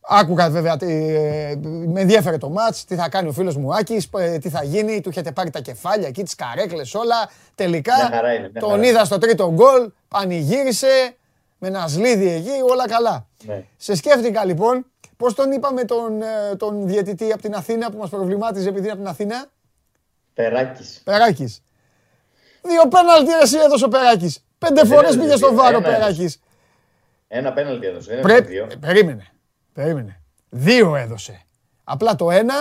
[0.08, 4.08] Άκουγα βέβαια, τι, ε, με ενδιέφερε το μάτς, τι θα κάνει ο φίλος μου Άκης,
[4.18, 7.30] ε, τι θα γίνει, του είχετε πάρει τα κεφάλια εκεί, τις καρέκλες όλα.
[7.54, 8.86] Τελικά Μια χαρά είναι, μια τον χαρά.
[8.86, 11.16] είδα στο τρίτο γκολ, πανηγύρισε,
[11.58, 13.26] με ένα σλίδι εκεί, όλα καλά.
[13.44, 13.64] Ναι.
[13.76, 14.86] Σε σκέφτηκα λοιπόν,
[15.16, 18.92] πώς τον είπαμε τον, ε, τον διαιτητή από την Αθήνα που μας προβλημάτιζε επειδή είναι
[18.92, 19.44] από την Αθήνα;
[20.34, 21.00] Περάκης.
[21.04, 21.62] Περάκης.
[22.62, 24.44] Δύο πέναλτι εσύ έδωσε ο Περάκης.
[24.58, 25.98] Πέντε Δεν φορές έδωσε πήγε στο δύο, βάρο ο ένα έδωσε.
[26.00, 26.40] Περάκης.
[27.28, 28.66] Ένα πέναλτι έδωσε, δεν έδωσε Πρέπει, δύο.
[28.70, 29.26] ε, περίμενε,
[29.76, 30.20] περίμενε.
[30.50, 31.44] Δύο έδωσε.
[31.84, 32.54] Απλά το ένα,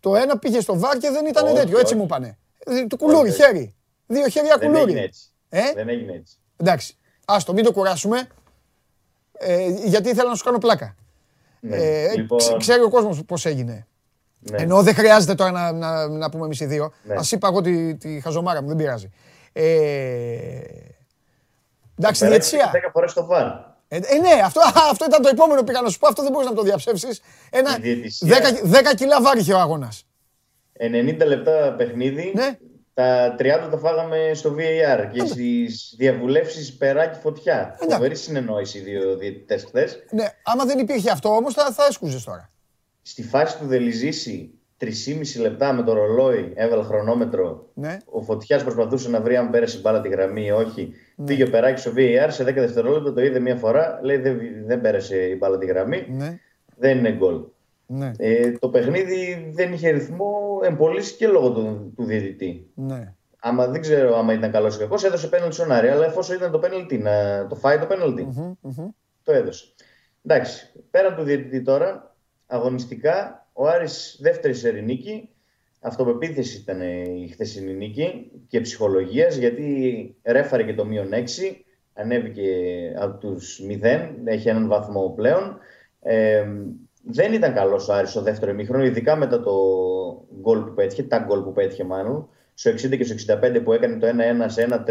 [0.00, 1.94] το ένα πήγε στο βάρ και δεν ήταν Όχι, τέτοιο, έτσι όχι.
[1.96, 2.38] μου είπανε.
[2.58, 3.42] Ε, Του κουλούρι, Όχι.
[3.42, 3.74] χέρι.
[4.06, 4.90] Δύο χέρια Δεν κουλούρι.
[4.90, 5.22] έγινε έτσι.
[5.48, 6.36] Ε; Δεν έγινε έτσι.
[6.56, 8.28] Εντάξει, άστο, μην το κουράσουμε.
[9.38, 10.96] Ε, γιατί ήθελα να σου κάνω πλάκα.
[11.60, 11.76] Ναι.
[11.76, 13.86] Ε, λοιπόν, ξε- Ξέρει ο κόσμος πώς έγινε.
[14.38, 14.56] ναι.
[14.62, 16.92] Ενώ δεν χρειάζεται τώρα να, να, να πούμε εμείς οι δύο.
[17.02, 17.14] Ναι.
[17.14, 19.10] Ας είπα εγώ τη, τη χαζομάρα μου, δεν πειράζει.
[19.52, 19.62] Ε,
[21.98, 22.58] εντάξει, Περάκης διαιτησία.
[22.58, 23.46] είχε Δέκα φορές το βάρ.
[23.88, 26.08] Ε, ε, ναι, αυτό, α, αυτό ήταν το επόμενο που πήγα να σου πω.
[26.08, 27.20] Αυτό δεν μπορείς να το διαψεύσεις.
[27.50, 28.38] Ένα Η διαιτησία.
[28.62, 30.06] 10, 10 κιλά βάρη είχε ο αγώνας.
[30.80, 32.32] 90 λεπτά παιχνίδι.
[32.34, 32.58] Ναι.
[32.94, 37.60] Τα 30 τα φάγαμε στο VAR και στις διαβουλεύσεις περάκι φωτιά.
[37.74, 37.94] Εντάξει.
[37.94, 40.04] Φοβερή συνεννόηση οι δύο διαιτητές χθες.
[40.10, 42.52] Ναι, άμα δεν υπήρχε αυτό όμως θα, θα έσκουζες τώρα.
[43.02, 44.50] Στη φάση του Δελιζήση
[44.80, 47.68] 3,5 λεπτά με το ρολόι, έβαλε χρονόμετρο.
[47.74, 47.96] Ναι.
[48.04, 50.92] Ο Φωτιάς προσπαθούσε να βρει αν πέρασε η μπάλα τη γραμμή ή όχι.
[51.24, 54.00] Πήγε ο Περάκης στο VAR σε 10 δευτερόλεπτα, το είδε μία φορά.
[54.02, 56.06] Λέει δεν, δεν πέρασε η μπάλα τη γραμμή.
[56.08, 56.38] Ναι.
[56.76, 57.40] Δεν είναι γκολ.
[57.86, 58.12] Ναι.
[58.16, 62.70] Ε, το παιχνίδι δεν είχε ρυθμό εμπολίσει και λόγω του, του διαιτητή.
[62.74, 63.14] Ναι.
[63.40, 65.88] Άμα δεν ξέρω άμα ήταν καλός ή κακός, έδωσε πέναλτι στον Άρη.
[65.88, 68.28] Αλλά εφόσον ήταν το πέναλτι, να το φάει το πέναλτι.
[69.22, 69.66] Το έδωσε.
[70.24, 72.16] Εντάξει, πέραν του διαιτητή τώρα,
[72.46, 75.28] αγωνιστικά, ο Άρης δεύτερη σερή νίκη.
[75.80, 76.80] Αυτοπεποίθηση ήταν
[77.20, 81.24] η χθεσινή νίκη και ψυχολογίας, γιατί ρέφαρε και το μείον 6,
[81.92, 82.50] ανέβηκε
[82.98, 85.58] από τους 0, έχει έναν βαθμό πλέον.
[86.02, 86.44] Ε,
[87.02, 89.52] δεν ήταν καλός ο Άρης στο δεύτερο ημίχρονο, ειδικά μετά το
[90.40, 92.28] γκολ που πέτυχε, τα γκολ που πέτυχε μάλλον.
[92.54, 94.82] Στο 60 και στο 65 που έκανε το 1-1 σε 1-3,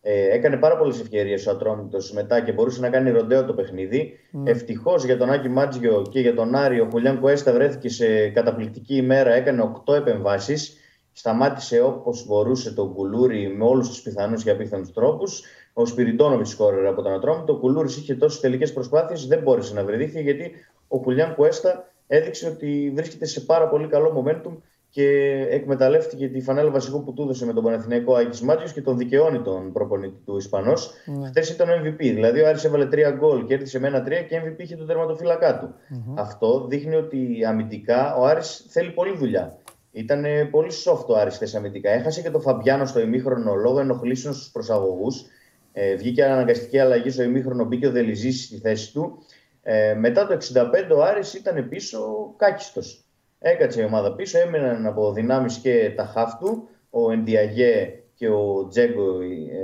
[0.00, 4.18] ε, έκανε πάρα πολλές ευκαιρίες ο Ατρόμητος μετά και μπορούσε να κάνει ροντέο το παιχνίδι.
[4.32, 4.42] Mm.
[4.44, 8.96] Ευτυχώς για τον Άκη Μάτζιο και για τον Άρη, ο Χουλιάν Κουέστα βρέθηκε σε καταπληκτική
[8.96, 10.76] ημέρα, έκανε 8 επεμβάσεις.
[11.12, 15.42] Σταμάτησε όπως μπορούσε τον Κουλούρι με όλους τους πιθανούς και απίθανους τρόπους.
[15.72, 17.52] Ο Σπυριντόνοβιτ σκόρερε από τον Ατρόμητο.
[17.52, 20.52] Ο Κουλούρης είχε τόσες τελικές προσπάθειες, δεν μπόρεσε να βρεθεί γιατί
[20.88, 24.56] ο Χουλιάν Κουέστα έδειξε ότι βρίσκεται σε πάρα πολύ καλό momentum
[24.90, 25.08] και
[25.50, 29.40] εκμεταλλεύτηκε τη φανέλα βασικού που του έδωσε με τον Παναθηναϊκό Άκης Μάτιος και τον δικαιώνει
[29.40, 30.92] τον προπονητή του Ισπανός.
[31.04, 31.26] Ναι.
[31.28, 31.98] Χθες ήταν ο MVP.
[31.98, 34.86] Δηλαδή ο Άρης έβαλε τρία γκολ και έρθει με ένα τρία και MVP είχε τον
[34.86, 35.74] τερματοφύλακά του.
[36.14, 39.58] Αυτό δείχνει ότι αμυντικά ο Άρης θέλει πολλή δουλειά.
[39.92, 41.90] Ήταν ε, πολύ soft ο Άρης χθες αμυντικά.
[41.90, 45.24] Έχασε και τον Φαμπιάνο στο ημίχρονο λόγω ενοχλήσεων στους προσαγωγούς.
[45.72, 49.18] Ε, βγήκε αναγκαστική αλλαγή στο ημίχρονο, μπήκε ο Δελιζής στη θέση του.
[49.62, 51.98] Ε, μετά το 65 ο Άρης ήταν πίσω
[52.36, 53.07] κάκιστος.
[53.38, 58.66] Έκατσε η ομάδα πίσω, έμειναν από δυνάμεις και τα χάφ του, ο Εντιαγέ και ο
[58.68, 59.20] Τζέγκο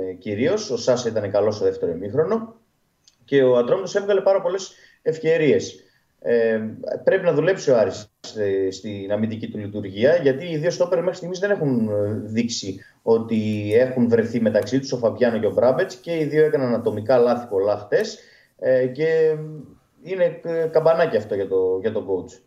[0.09, 0.69] ε, κυρίως.
[0.69, 2.55] Ο Σάσα ήταν καλός στο δεύτερο ημίχρονο
[3.25, 5.79] και ο Ατρόμητος έβγαλε πάρα πολλές ευκαιρίες.
[6.19, 6.59] Ε,
[7.03, 11.15] πρέπει να δουλέψει ο Άρης ε, στην αμυντική του λειτουργία, γιατί οι δύο στόπερ μέχρι
[11.15, 15.95] στιγμής δεν έχουν ε, δείξει ότι έχουν βρεθεί μεταξύ τους ο Φαμπιάνο και ο Μπράμπετς
[15.95, 18.19] και οι δύο έκαναν ατομικά λάθη πολλά χτες
[18.59, 19.35] ε, και
[20.03, 22.39] είναι ε, καμπανάκι αυτό για το, για το coach.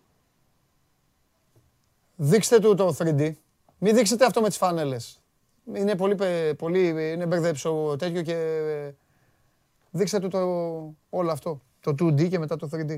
[2.21, 3.33] Δείξτε του το 3D.
[3.79, 5.23] Μην δείξετε αυτό με τις φανέλες.
[5.75, 8.95] Είναι πολύ, πε- πολύ είναι μπερδέψω τέτοιο και ε,
[9.91, 10.39] δείξτε του το,
[11.11, 11.61] όλο αυτό.
[11.81, 12.97] Το 2D και μετά το 3D.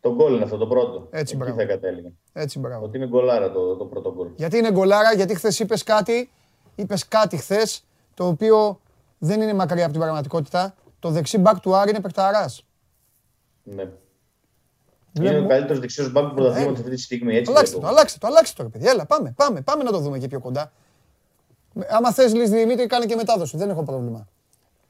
[0.00, 1.08] Το γκολ είναι αυτό το πρώτο.
[1.10, 1.58] Έτσι, Εκεί μπράβο.
[1.60, 2.10] θα κατέληγα.
[2.32, 2.84] Έτσι, μπράβο.
[2.84, 4.28] Ότι είναι γκολάρα το, το πρώτο γκολ.
[4.36, 6.30] Γιατί είναι γκολάρα, γιατί χθες είπες κάτι,
[6.74, 8.80] είπες κάτι χθες το οποίο
[9.18, 10.74] δεν είναι μακριά από την πραγματικότητα.
[10.98, 12.64] Το δεξί μπακ του Άρη είναι παιχταράς.
[13.62, 13.90] Ναι.
[15.14, 16.78] Βλέπουμε- Είναι ο καλύτερος δεξιός μπακ του πρωταθλήματο Ναι.
[16.78, 17.36] αυτή τη στιγμή.
[17.36, 17.94] Έτσι Αλλάξτε το, βλέπω.
[17.96, 18.90] αλλάξτε το, αλλάξτε το, ρε παιδιά.
[18.90, 20.72] Έλα, πάμε, πάμε, πάμε να το δούμε και πιο κοντά.
[21.72, 23.56] Με- Άμα θες, Λύση Δημήτρη, κάνε και μετάδοση.
[23.56, 24.28] Δεν έχω πρόβλημα.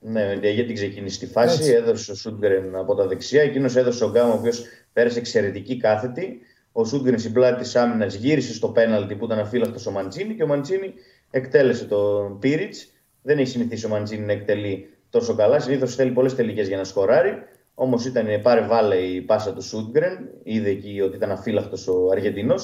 [0.00, 1.56] Ναι, με γιατί την ξεκίνησε τη φάση.
[1.58, 1.70] Έτσι.
[1.72, 3.42] Έδωσε ο Σούντγκρεν από τα δεξιά.
[3.42, 6.40] Εκείνος έδωσε ο Γκάμα, ο οποίος πέρασε εξαιρετική κάθετη.
[6.72, 10.42] Ο Σούντγκρεν στην πλάτη της άμυνας γύρισε στο πέναλτι που ήταν αφύλακτος ο Μαντσίνη και
[10.42, 10.94] ο Μαντσίνη
[11.30, 12.88] εκτέλεσε τον Πίριτς.
[13.22, 15.60] Δεν έχει συνηθίσει ο Μαντσίνη να εκτελεί τόσο καλά.
[15.60, 17.32] Συνήθως θέλει πολλές τελικές για να σκοράρει.
[17.74, 20.30] Όμως ήταν πάρε βάλε η πάσα του Σούντγκρεν.
[20.42, 22.54] Είδε εκεί ότι ήταν αφύλακτο ο Αργεντινό.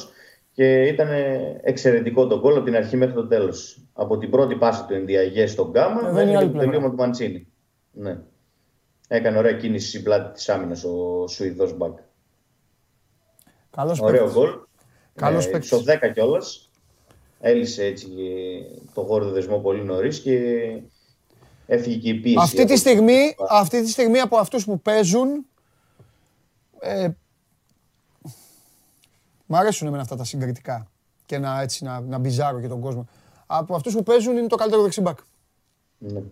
[0.53, 1.09] Και ήταν
[1.63, 3.85] εξαιρετικό το γκολ από την αρχή μέχρι το τέλος.
[3.93, 6.71] Από την πρώτη πάσα του Ενδιαγέ στον Γκάμα Ε, δεν είναι μέχρι άλλη το πλευρά.
[6.71, 7.47] τελείωμα του Μαντσίνη.
[7.93, 8.19] Ναι.
[9.09, 11.99] Έκανε ωραία κίνηση στην πλάτη της άμυνας ο Σουηδός Μπακ.
[13.71, 14.49] Καλός Ωραίο γκολ.
[15.15, 15.69] Καλός Ε, παίκτης.
[15.69, 16.71] Στο 10 κιόλας.
[17.41, 18.09] Έλυσε έτσι
[18.95, 20.37] το γόρδο δεσμό πολύ νωρίς και
[21.73, 22.37] έφυγε και η πίεση.
[22.41, 25.47] Αυτή τη, από- στιγμή, αυτή τη στιγμή από αυτούς που παίζουν,
[26.81, 27.09] ε,
[29.47, 30.87] μ' αρέσουν εμένα αυτά τα συγκριτικά
[31.27, 33.09] και να, έτσι, να, να μπιζάρω και τον κόσμο.
[33.47, 35.19] Από αυτούς που παίζουν είναι το καλύτερο δεξιμπάκ.
[35.99, 36.23] Ναι.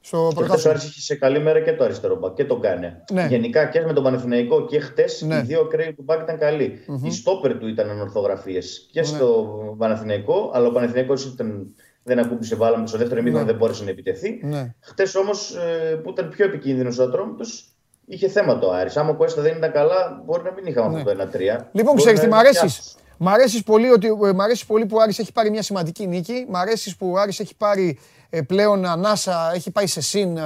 [0.00, 0.70] Στο Και χθες ο πρωτάθλημα.
[0.74, 3.04] Άρης είχε σε καλή μέρα και το αριστερό μπακ και τον Κάνε.
[3.12, 3.26] Ναι.
[3.26, 5.36] Γενικά και με τον Πανεθνιακό και χτε Ναι.
[5.36, 6.80] οι δύο ακραίοι του μπακ ήταν καλοί.
[7.02, 9.06] Οι στόπερ του ήταν ανορθογραφίες και Ναι.
[9.06, 9.46] στο
[9.78, 13.50] Πανεθνιακό, αλλά ο Πανεθνιακός ήταν, δεν ακούμπησε μπάλα με στο δεύτερο ημίχρονο, Ναι.
[13.50, 14.40] δεν μπόρεσε να επιτεθεί.
[14.42, 14.74] Ναι.
[14.80, 15.56] Χτες όμως
[16.02, 17.68] που ήταν πιο επικίνδυνος ο Ατρόμητος,
[18.06, 18.96] είχε θέμα το Άρης.
[18.96, 21.68] Άμα ο Κουέστα δεν ήταν καλά, μπορεί να μην είχαμε αυτό το 1-3.
[21.72, 22.60] Λοιπόν, Μπορεί ξέρεις να τι, μ' είναι αρέσεις.
[22.60, 22.94] πιάσος.
[23.18, 26.06] Μ' αρέσεις πολύ, ότι, ε, μ' αρέσεις πολύ που ο Άρης έχει πάρει μια σημαντική
[26.06, 26.46] νίκη.
[26.48, 27.98] Μ' αρέσεις που ο Άρης έχει πάρει
[28.30, 30.42] ε, πλέον ανάσα, έχει πάει σε συν, ε,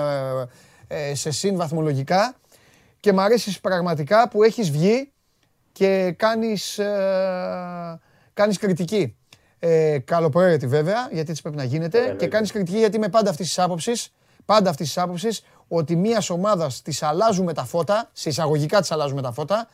[0.88, 2.34] ε, σε συν βαθμολογικά.
[3.00, 5.12] Και μ' αρέσεις πραγματικά που έχεις βγει
[5.72, 8.00] και κάνεις, ε,
[8.34, 9.16] κάνεις κριτική.
[9.58, 11.98] Ε, καλοπροαίρετη βέβαια, γιατί έτσι πρέπει να γίνεται.
[11.98, 12.30] Βέβαια, και ναι.
[12.30, 14.12] κάνεις κριτική γιατί είμαι πάντα αυτής της άποψης,
[14.44, 19.22] πάντα αυτής της άποψης, ότι μιας ομάδας της αλλάζουμε τα φώτα, σε εισαγωγικά της αλλάζουμε
[19.22, 19.68] τα φώτα,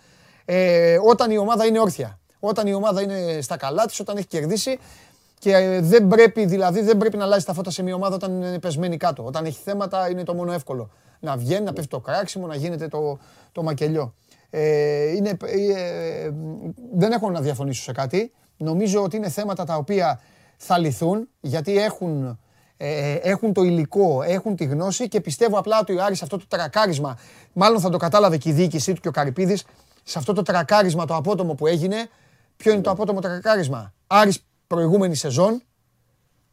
[0.45, 2.19] ε, όταν η ομάδα είναι όρθια.
[2.41, 4.79] Όταν η ομάδα είναι στα καλά της, όταν έχει κερδίσει
[5.39, 8.43] και ε, δεν πρέπει, δηλαδή, δεν πρέπει να αλλάζει τα φώτα σε μια ομάδα όταν
[8.43, 9.25] είναι πεσμένη κάτω.
[9.25, 10.91] Όταν έχει θέματα είναι το μόνο εύκολο.
[11.21, 13.19] Να βγαίνει, να πέφτει το κράξιμο, να γίνεται το,
[13.53, 14.15] το μακελιό.
[14.51, 16.31] Ε, είναι, ε,
[16.95, 18.33] δεν έχω να διαφωνήσω σε κάτι.
[18.57, 20.21] Νομίζω ότι είναι θέματα τα οποία
[20.57, 22.39] θα λυθούν γιατί έχουν,
[22.77, 26.45] ε, έχουν το υλικό, έχουν τη γνώση και πιστεύω απλά ότι ο Άρης αυτό το
[26.49, 27.19] τρακάρισμα,
[27.53, 29.65] μάλλον θα το κατάλαβε και η διοίκησή του και ο Καρυπίδης,
[30.03, 32.09] σε αυτό το τρακάρισμα το απότομο που έγινε,
[32.57, 35.63] ποιο είναι το απότομο τρακάρισμα; Άρης προηγούμενη σεζόν,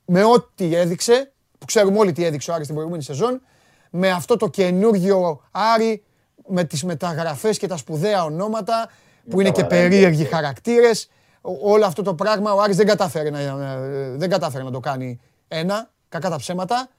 [0.05, 3.41] με ό,τι έδειξε, που ξέρουμε όλοι τι έδειξε ο Άρης την προηγούμενη σεζόν,
[3.89, 6.03] με αυτό το καινούργιο Άρη,
[6.47, 8.89] με τις μεταγραφές και τα σπουδαία ονόματα,
[9.29, 11.09] που είναι και περίεργοι χαρακτήρες.
[11.41, 13.77] Όλο αυτό το πράγμα ο Άρης δεν κατάφερε να,
[14.17, 16.89] δεν κατάφερε να το κάνει ένα, κακά τα ψέματα.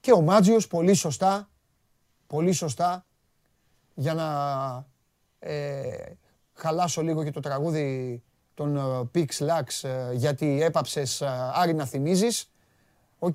[0.00, 1.48] Και ο Μάτζιος πολύ σωστά,
[2.26, 3.04] πολύ σωστά,
[3.94, 4.28] για να
[5.38, 6.12] ε,
[6.54, 8.22] χαλάσω λίγο και το τραγούδι
[8.54, 8.80] των ε,
[9.14, 12.50] Πυξ Λαξ, ε, γιατί έπαψες ε, Άρη να θυμίζεις.
[13.18, 13.34] Οκ.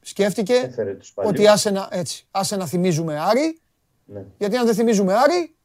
[0.00, 0.74] Σκέφτηκε
[1.14, 3.60] ότι άσε να, έτσι, άσε να θυμίζουμε Άρη,
[4.04, 4.24] ναι.
[4.38, 5.56] γιατί αν δεν θυμίζουμε Άρη,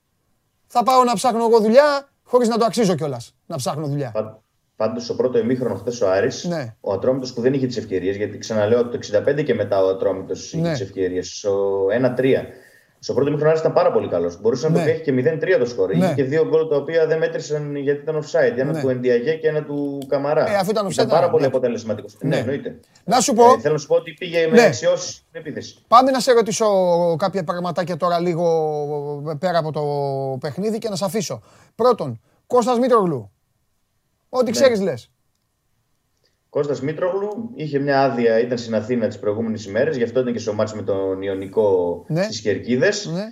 [0.70, 4.12] θα πάω να ψάχνω εγώ δουλειά χωρίς να το αξίζω κιόλας, να ψάχνω δουλειά.
[4.76, 6.76] Πάντως, στο πρώτο ημίχρονο χθες ο Άρης, ναι.
[6.82, 9.88] ο Ατρόμητος που δεν είχε τις ευκαιρίες, γιατί ξαναλέω ότι το 65 και μετά ο
[9.88, 10.72] Ατρόμητος είχε ναι.
[10.72, 11.38] τις ευκαιρίες.
[11.38, 11.86] Στο
[12.18, 12.34] 1-3
[13.00, 14.42] στο πρώτο μήχρονο ήταν πάρα πολύ καλός.
[14.42, 14.90] Μπορούσε να το ναι.
[14.92, 15.96] έχει και 0-3 το σκορ.
[15.96, 16.06] Ναι.
[16.06, 18.58] Είχε και δύο γκολ τα οποία δεν μέτρησαν γιατί ήταν offside.
[18.58, 18.82] Ένα ναι.
[18.82, 20.50] του Ενδιαγέ και ένα του Καμαρά.
[20.50, 20.92] Ε, αφού ήταν offside.
[20.92, 22.18] Ήταν πάρα πολύ αποτελεσματικός.
[22.22, 22.30] Ναι.
[22.30, 22.80] ναι, εννοείται.
[23.04, 23.44] Να σου πω.
[23.44, 25.78] Ε, θέλω να σου πω ότι πήγε με αξιώσεις στην επίθεση.
[25.88, 26.66] Πάμε να σε ρωτήσω
[27.18, 29.82] κάποια πραγματάκια τώρα λίγο πέρα από το
[30.40, 31.42] παιχνίδι και να σε αφήσω.
[31.76, 33.32] Πρώτον, Κώστας Μήτρογλου.
[34.30, 35.12] Ό,τι ξέρεις λες.
[36.50, 40.40] Κώστας Μήτρογλου είχε μια άδεια, ήταν στην Αθήνα τις προηγούμενες ημέρες, γι' αυτό ήταν και
[40.40, 42.24] στο μάτς με τον Ιωνικό ναι.
[42.24, 43.06] στις Κερκίδες.
[43.06, 43.24] Ναι.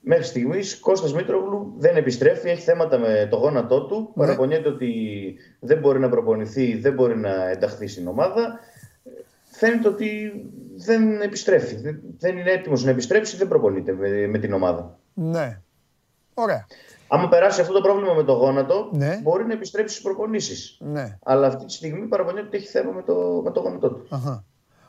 [0.00, 4.12] Μέχρι στιγμής Κώστας Μήτρογλου δεν επιστρέφει, έχει θέματα με το γόνατό του.
[4.14, 4.24] Ναι.
[4.24, 4.92] Παραπονιέται ότι
[5.60, 8.58] δεν μπορεί να προπονηθεί, δεν μπορεί να ενταχθεί στην ομάδα.
[9.50, 10.32] Φαίνεται ότι
[10.76, 11.76] δεν επιστρέφει.
[12.18, 14.98] Δεν είναι έτοιμος να επιστρέψει, δεν προπονείται με, με την ομάδα.
[15.14, 15.60] Ναι.
[16.34, 16.66] Ωραία.
[17.08, 19.20] Άμα περάσει αυτό το πρόβλημα με το γόνατο, ναι.
[19.22, 20.78] μπορεί να επιστρέψει στις προπονήσεις.
[20.80, 21.18] Ναι.
[21.22, 24.06] Αλλά αυτή τη στιγμή παραπονιέται ότι έχει θέμα με το, με το γόνατό του.
[24.10, 24.44] Αχα.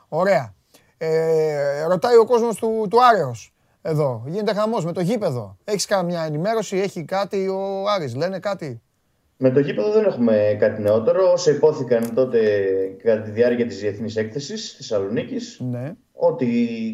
[0.08, 0.54] Ωραία.
[0.98, 4.22] Ε, ρωτάει ο κόσμος του, του Άρεος εδώ.
[4.26, 5.56] Γίνεται χαμός με το γήπεδο.
[5.64, 8.82] Έχεις καμιά ενημέρωση, έχει κάτι ο Άρης, λένε κάτι;
[9.36, 11.32] Με το γήπεδο δεν έχουμε κάτι νεότερο.
[11.32, 12.40] Όσα υπόθηκαν τότε
[13.02, 15.60] κατά τη διάρκεια της διεθνής έκθεσης Θεσσαλονίκης.
[15.60, 15.92] Ναι.
[16.12, 16.46] Ό,τι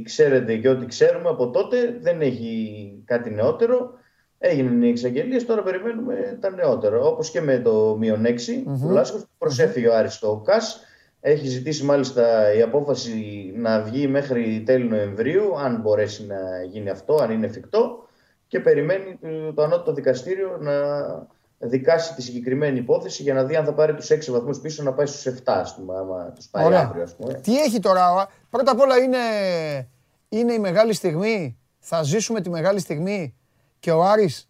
[0.04, 3.90] ξέρετε και ό,τι ξέρουμε από τότε δεν έχει κάτι νεότερο.
[4.48, 7.00] Έγιναν οι εξαγγελίες, τώρα περιμένουμε τα νεότερα.
[7.00, 8.78] Όπως και με το μείον 6 mm-hmm.
[8.80, 10.80] του Λάσκο, προσέφυγε ο Άρης στο ΚΑΣ.
[11.20, 16.36] Έχει ζητήσει μάλιστα η απόφαση να βγει μέχρι τέλη Νοεμβρίου, αν μπορέσει να
[16.70, 18.08] γίνει αυτό, αν είναι εφικτό.
[18.46, 19.18] Και περιμένει
[19.54, 20.72] το ανώτατο δικαστήριο να
[21.58, 24.92] δικάσει τη συγκεκριμένη υπόθεση για να δει αν θα πάρει τους 6 βαθμούς πίσω να
[24.92, 26.80] πάει στους 7, ας πούμε, άμα τους πάει Ωραία.
[26.80, 27.02] αύριο.
[27.02, 27.34] Ας πούμε.
[27.34, 29.18] Τι έχει τώρα, πρώτα απ' όλα είναι,
[30.28, 31.58] είναι η μεγάλη στιγμή.
[31.78, 33.34] Θα ζήσουμε τη μεγάλη στιγμή
[33.86, 34.48] και ο Άρης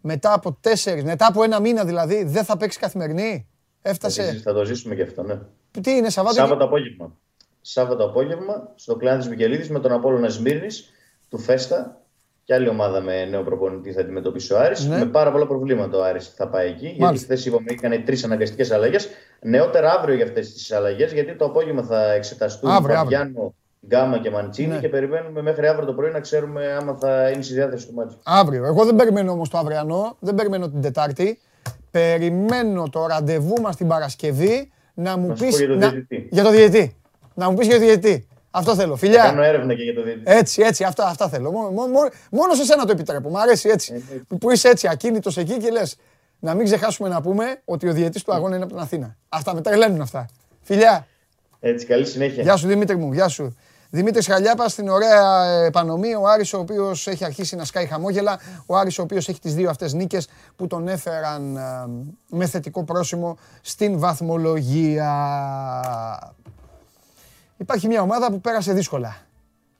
[0.00, 3.48] μετά από τέσσερις, μετά από ένα μήνα δηλαδή, δεν θα παίξει καθημερινή.
[3.82, 4.40] Έφτασε.
[4.44, 5.38] Θα το ζήσουμε και αυτό, ναι.
[5.80, 6.34] Τι είναι, Σαββάτο.
[6.34, 7.16] Σάββατο απόγευμα.
[7.60, 10.90] Σάββατο απόγευμα στο κλάδι της Μικελίδης με τον Απόλλωνα Σμύρνης
[11.28, 12.00] του Φέστα
[12.44, 14.86] και άλλη ομάδα με νέο προπονητή θα αντιμετωπίσει ο Άρης.
[14.86, 14.98] Ναι.
[14.98, 16.84] Με πάρα πολλά προβλήματα ο Άρης θα πάει εκεί.
[16.84, 17.04] Μάλιστα.
[17.08, 19.08] Γιατί χθες είπαμε έκανε τρεις αναγκαστικές αλλαγές.
[19.40, 23.54] Νεότερα αύριο για αυτές τις αλλαγές, γιατί το απόγευμα θα εξεταστούν αύριο, αύριο.
[23.86, 24.78] Γκάμα και Μαντσίνη ναι.
[24.78, 28.18] και περιμένουμε μέχρι αύριο το πρωί να ξέρουμε άμα θα είναι στη διάθεση του μάτσου.
[28.22, 28.64] Αύριο.
[28.64, 31.38] Εγώ δεν περιμένω όμως το αυριανό, δεν περιμένω την Τετάρτη.
[31.90, 35.58] Περιμένω το ραντεβού μας την Παρασκευή να μου πεις.
[35.58, 35.92] Για, να...
[36.30, 36.96] για το διαιτητή.
[37.34, 38.28] Να μου πεις για το διαιτητή.
[38.50, 38.96] Αυτό θέλω.
[38.96, 39.22] Φιλιά.
[39.22, 40.32] Θα κάνω έρευνα και για το διαιτητή.
[40.32, 41.50] Έτσι, έτσι, αυτά, αυτά θέλω.
[41.50, 43.28] Μόνο, μόνο, μόνο σε σένα το επιτρέπω.
[43.28, 43.94] Μ' αρέσει έτσι.
[43.94, 44.36] Ε, ε.
[44.38, 45.96] που είσαι έτσι ακίνητος εκεί και λες.
[46.38, 49.16] Να μην ξεχάσουμε να πούμε ότι ο διαιτητής του αγώνα είναι από την Αθήνα.
[49.28, 50.26] Αυτά με τρελαίνουν αυτά.
[50.62, 51.06] Φιλιά.
[51.60, 52.42] Έτσι, καλή συνέχεια.
[52.42, 53.56] Γεια σου Δημήτρη μου, γεια σου.
[53.90, 56.14] Δημήτρης Χαλιάπα στην ωραία επανομή.
[56.14, 58.38] Ο Άρης ο οποίος έχει αρχίσει να σκάει χαμόγελα.
[58.66, 61.60] Ο Άρης ο οποίος έχει τις δύο αυτές νίκες που τον έφεραν ε,
[62.28, 65.14] με θετικό πρόσημο στην βαθμολογία.
[67.56, 69.16] Υπάρχει μια ομάδα που πέρασε δύσκολα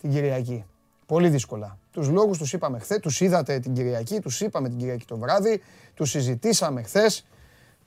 [0.00, 0.64] την Κυριακή.
[1.06, 1.78] Πολύ δύσκολα.
[1.90, 5.62] Τους λόγους τους είπαμε χθες, τους είδατε την Κυριακή, τους είπαμε την Κυριακή το βράδυ,
[5.94, 7.26] τους συζητήσαμε χθες,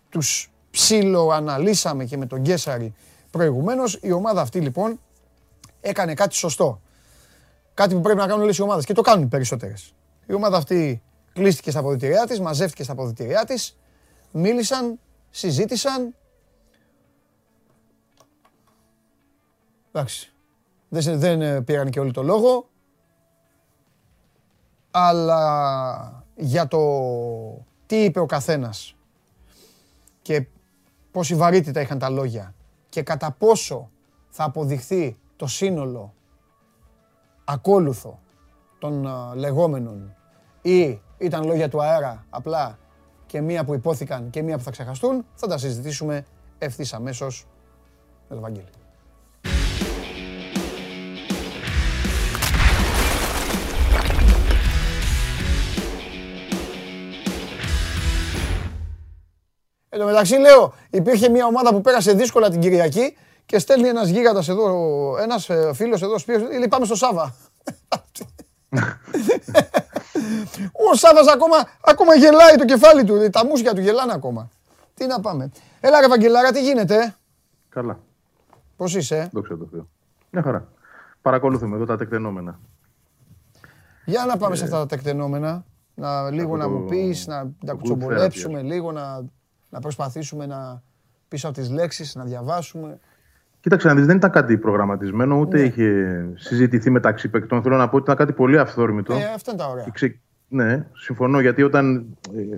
[0.10, 2.94] τους ψιλοαναλύσαμε και με τον Γκέσαρη
[3.32, 4.00] προηγουμένως.
[4.02, 5.00] Η ομάδα αυτή λοιπόν
[5.82, 6.82] έκανε κάτι σωστό.
[7.74, 9.94] Κάτι που πρέπει να κάνουν όλες οι ομάδες και το κάνουν οι περισσότερες.
[10.26, 11.02] Η ομάδα αυτή
[11.34, 13.78] κλείστηκε στα αποδητηριά της, μαζεύτηκε στα αποδητηριά της,
[14.32, 15.00] μίλησαν,
[15.30, 16.16] συζήτησαν.
[19.92, 20.34] Εντάξει.
[20.90, 22.70] Δεν, δεν ε, πήραν και όλοι το λόγο.
[24.92, 26.80] Αλλά για το
[27.86, 28.96] τι είπε ο καθένας
[30.22, 30.48] και
[31.12, 32.56] πόση βαρύτητα είχαν τα λόγια
[32.90, 33.90] και κατά πόσο
[34.30, 36.14] θα αποδειχθεί το σύνολο
[37.44, 38.20] ακόλουθο
[38.80, 40.16] των α, λεγόμενων
[40.62, 42.78] ή ήταν λόγια του αέρα απλά
[43.26, 46.26] και μία που υπόθηκαν και μία που θα ξεχαστούν, θα τα συζητήσουμε
[46.58, 47.48] ευθύς αμέσως
[48.30, 48.68] με τον Βαγγέλη.
[59.90, 63.16] Εν τω μεταξύ λέω, υπήρχε μια ομάδα που πέρασε δύσκολα την Κυριακή
[63.52, 67.36] και στέλνει ένας γίγαντας εδώ, ένας ε, φίλος εδώ, σπίτι, λέει πάμε στο Σάβα.
[70.92, 71.56] Ο Σάβας ακόμα,
[71.86, 74.50] ακόμα γελάει το κεφάλι του, τα μουσια του γελάνε ακόμα.
[74.94, 75.50] Τι να πάμε.
[75.80, 77.16] Έλα ρε Βαγγελάρα, τι γίνεται,
[77.70, 78.00] Καλά.
[78.76, 79.88] πώς είσαι; Δόξα τω Θεώ.
[80.30, 80.68] Μια χαρά.
[81.22, 82.60] Παρακολουθούμε εδώ τα τεκτενόμενα.
[84.06, 85.66] Για να πάμε σε αυτά τα τεκτενόμενα,
[85.96, 89.26] να, λίγο να το- μου πεις, να τα το good κουτσομπολέψουμε λίγο, να,
[89.70, 90.82] να προσπαθήσουμε να
[91.28, 93.00] πίσω από τις λέξεις, να διαβάσουμε.
[93.62, 95.64] Κοίταξε να δεις, δεν ήταν κάτι προγραμματισμένο, ούτε Ναι.
[95.64, 97.62] είχε συζητηθεί μεταξύ παικτών.
[97.62, 99.14] Θέλω να πω ότι ήταν κάτι πολύ αυθόρμητο.
[99.14, 99.84] Ε, αυτά είναι τα ωραία.
[99.84, 100.16] Και ξε-
[100.48, 102.06] Ναι, συμφωνώ, γιατί όταν
[102.36, 102.58] ε,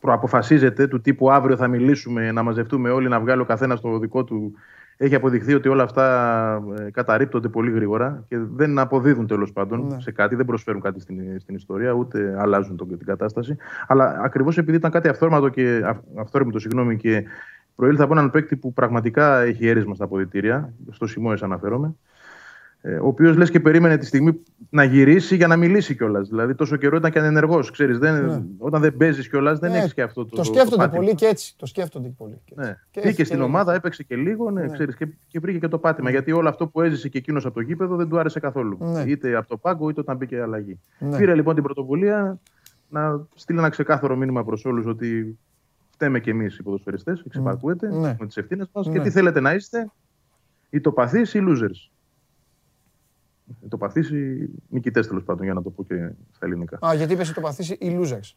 [0.00, 4.24] προαποφασίζεται του τύπου αύριο θα μιλήσουμε, να μαζευτούμε όλοι, να βγάλει ο καθένας το δικό
[4.24, 4.52] του,
[4.96, 6.04] έχει αποδειχθεί ότι όλα αυτά
[6.86, 10.00] ε, καταρρύπτονται πολύ γρήγορα και δεν αποδίδουν τέλος πάντων Ναι.
[10.00, 13.56] σε κάτι, δεν προσφέρουν κάτι στην, στην ιστορία, ούτε αλλάζουν τον, την κατάσταση.
[13.86, 17.24] Αλλά ακριβώς επειδή ήταν κάτι αυθόρμητο και, αυ- αυθόρμητο συγγνώμη, και
[17.78, 21.94] προήλθε από έναν παίκτη που πραγματικά έχει έρισμα στα αποδητήρια, στο Σιμόε αναφέρομαι,
[22.80, 24.40] ε, ο οποίος λες και περίμενε τη στιγμή
[24.70, 26.28] να γυρίσει για να μιλήσει κιόλας.
[26.28, 27.72] Δηλαδή, τόσο καιρό ήταν και ανενεργός.
[28.00, 28.42] Ναι.
[28.58, 30.36] Όταν δεν παίζεις κιόλας, δεν Ναι, έχεις και αυτό το.
[30.36, 31.00] Το σκέφτονται πάτημα.
[31.00, 31.54] πολύ και έτσι.
[31.56, 32.68] Το σκέφτονται πολύ και έτσι.
[32.70, 32.76] Ναι.
[32.90, 33.76] Και Μπήκε έχει στην και ομάδα, λίγο.
[33.76, 36.10] έπαιξε και λίγο, ναι, Ξέρεις, και, και βρήκε και το πάτημα.
[36.10, 38.78] Γιατί όλο αυτό που έζησε και εκείνος από το γήπεδο δεν του άρεσε καθόλου.
[38.80, 39.02] Ναι.
[39.06, 40.78] Είτε από το πάγκο, είτε όταν μπήκε αλλαγή.
[40.98, 41.16] Ναι.
[41.16, 42.38] Πήρε λοιπόν την πρωτοβουλία
[42.88, 45.38] να στείλει ένα ξεκάθαρο μήνυμα προς όλους ότι
[45.98, 48.16] φταίμε κι εμείς οι ποδοσφαιριστές, εξυπακούεται Ναι.
[48.20, 48.92] με τις ευθύνες μας Ναι.
[48.92, 49.90] και τι θέλετε να είστε,
[50.70, 51.90] οι τοπαθεί ή losers.
[53.60, 56.78] Οι τοπαθεί ή νικητές τέλος πάντων, για να το πω και στα ελληνικά.
[56.86, 58.32] Α, γιατί είπες το παθήσει οι losers.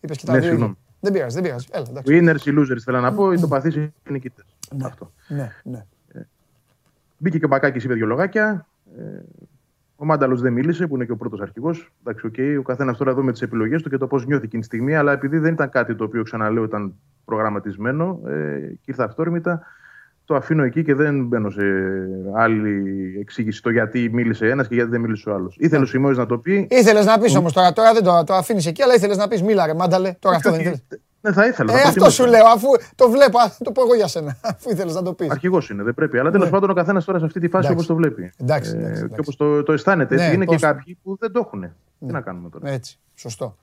[0.00, 0.48] Είπες και τα Ναι, δύο.
[0.48, 0.74] συγγνώμη.
[1.00, 1.66] Δεν πειράζει, δεν πειράζει.
[1.70, 2.12] Έλα, Οι εντάξει.
[2.14, 4.44] winners ή losers θέλω να πω, οι τοπαθεί ή νικητές.
[4.82, 5.12] Αυτό.
[5.28, 5.86] Ναι, ναι.
[7.18, 8.66] Μπήκε και ο Μπακάκης, είπε δύο λογάκια.
[8.98, 9.02] Ε,
[10.04, 11.92] ο Μάνταλος δεν μίλησε, που είναι και ο πρώτος αρχηγός.
[12.00, 14.60] Εντάξει, οκ, ο καθένας τώρα εδώ με τις επιλογές του και το πώς νιώθει εκείνη
[14.60, 14.96] τη στιγμή.
[14.96, 16.94] Αλλά επειδή δεν ήταν κάτι το οποίο ξαναλέω ήταν
[17.24, 19.62] προγραμματισμένο ε, και ήρθε αυθόρμητα,
[20.24, 21.62] το αφήνω εκεί και δεν μπαίνω σε
[22.34, 22.82] άλλη
[23.20, 25.56] εξήγηση το γιατί μίλησε ένας και γιατί δεν μίλησε ο άλλος.
[25.58, 26.66] Ήθελε ο Σιμόη να το πει.
[26.70, 29.42] Ήθελες να πεις όμως τώρα, τώρα δεν το, το αφήνεις εκεί, αλλά ήθελες να πεις
[29.42, 30.14] μίλα ρε Μάνταλε.
[30.18, 30.84] Τώρα αυτό δεν ήθελες.
[31.24, 31.78] Ναι, θα ήθελα.
[31.78, 34.94] Ε, αυτό σου λέω, αφού το βλέπω, α, το πω εγώ για σένα, αφού ήθελες
[34.94, 35.30] να το πεις.
[35.30, 36.18] Αρχηγός είναι, δεν πρέπει.
[36.18, 37.72] Αλλά τέλος πάντων ο καθένας τώρα σε αυτή τη φάση Ναι.
[37.72, 37.90] Εντάξει.
[37.90, 38.32] όπως το βλέπει.
[38.40, 39.20] Εντάξει, εντάξει, και εντάξει.
[39.20, 40.14] όπως το, το αισθάνεται.
[40.14, 40.26] Έτσι.
[40.26, 41.60] Ναι, είναι πώς- και κάποιοι που δεν το έχουν.
[42.06, 42.70] Τι να κάνουμε τώρα.
[42.70, 43.56] Έτσι, σωστό.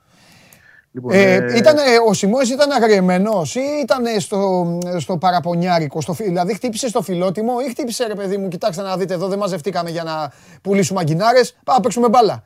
[0.94, 1.76] Λοιπόν, Ε, ε, ήταν,
[2.08, 7.52] ο Σιμώης ήταν αγριεμένος ή ήταν στο, στο παραπονιάρικο, στο, φι- δηλαδή χτύπησε στο φιλότιμο
[7.66, 10.32] ή χτύπησε ρε παιδί μου, κοιτάξτε να δείτε εδώ δεν μαζευτήκαμε για να
[10.62, 12.42] πουλήσουμε αγκινάρες, πάμε να παίξουμε μπάλα.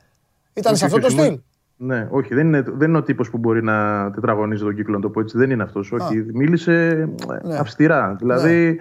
[0.53, 1.41] Ήταν σε όχι, αυτό το ο Σιμώης- στυλ.
[1.77, 5.01] Ναι, όχι, δεν είναι, δεν είναι ο τύπος που μπορεί να τετραγωνίζει τον κύκλο, να
[5.01, 5.37] το πω έτσι.
[5.37, 5.91] Δεν είναι αυτός.
[5.91, 6.87] Όχι, μίλησε
[7.43, 7.57] ε, Ναι.
[7.57, 8.15] αυστηρά.
[8.19, 8.79] Δηλαδή,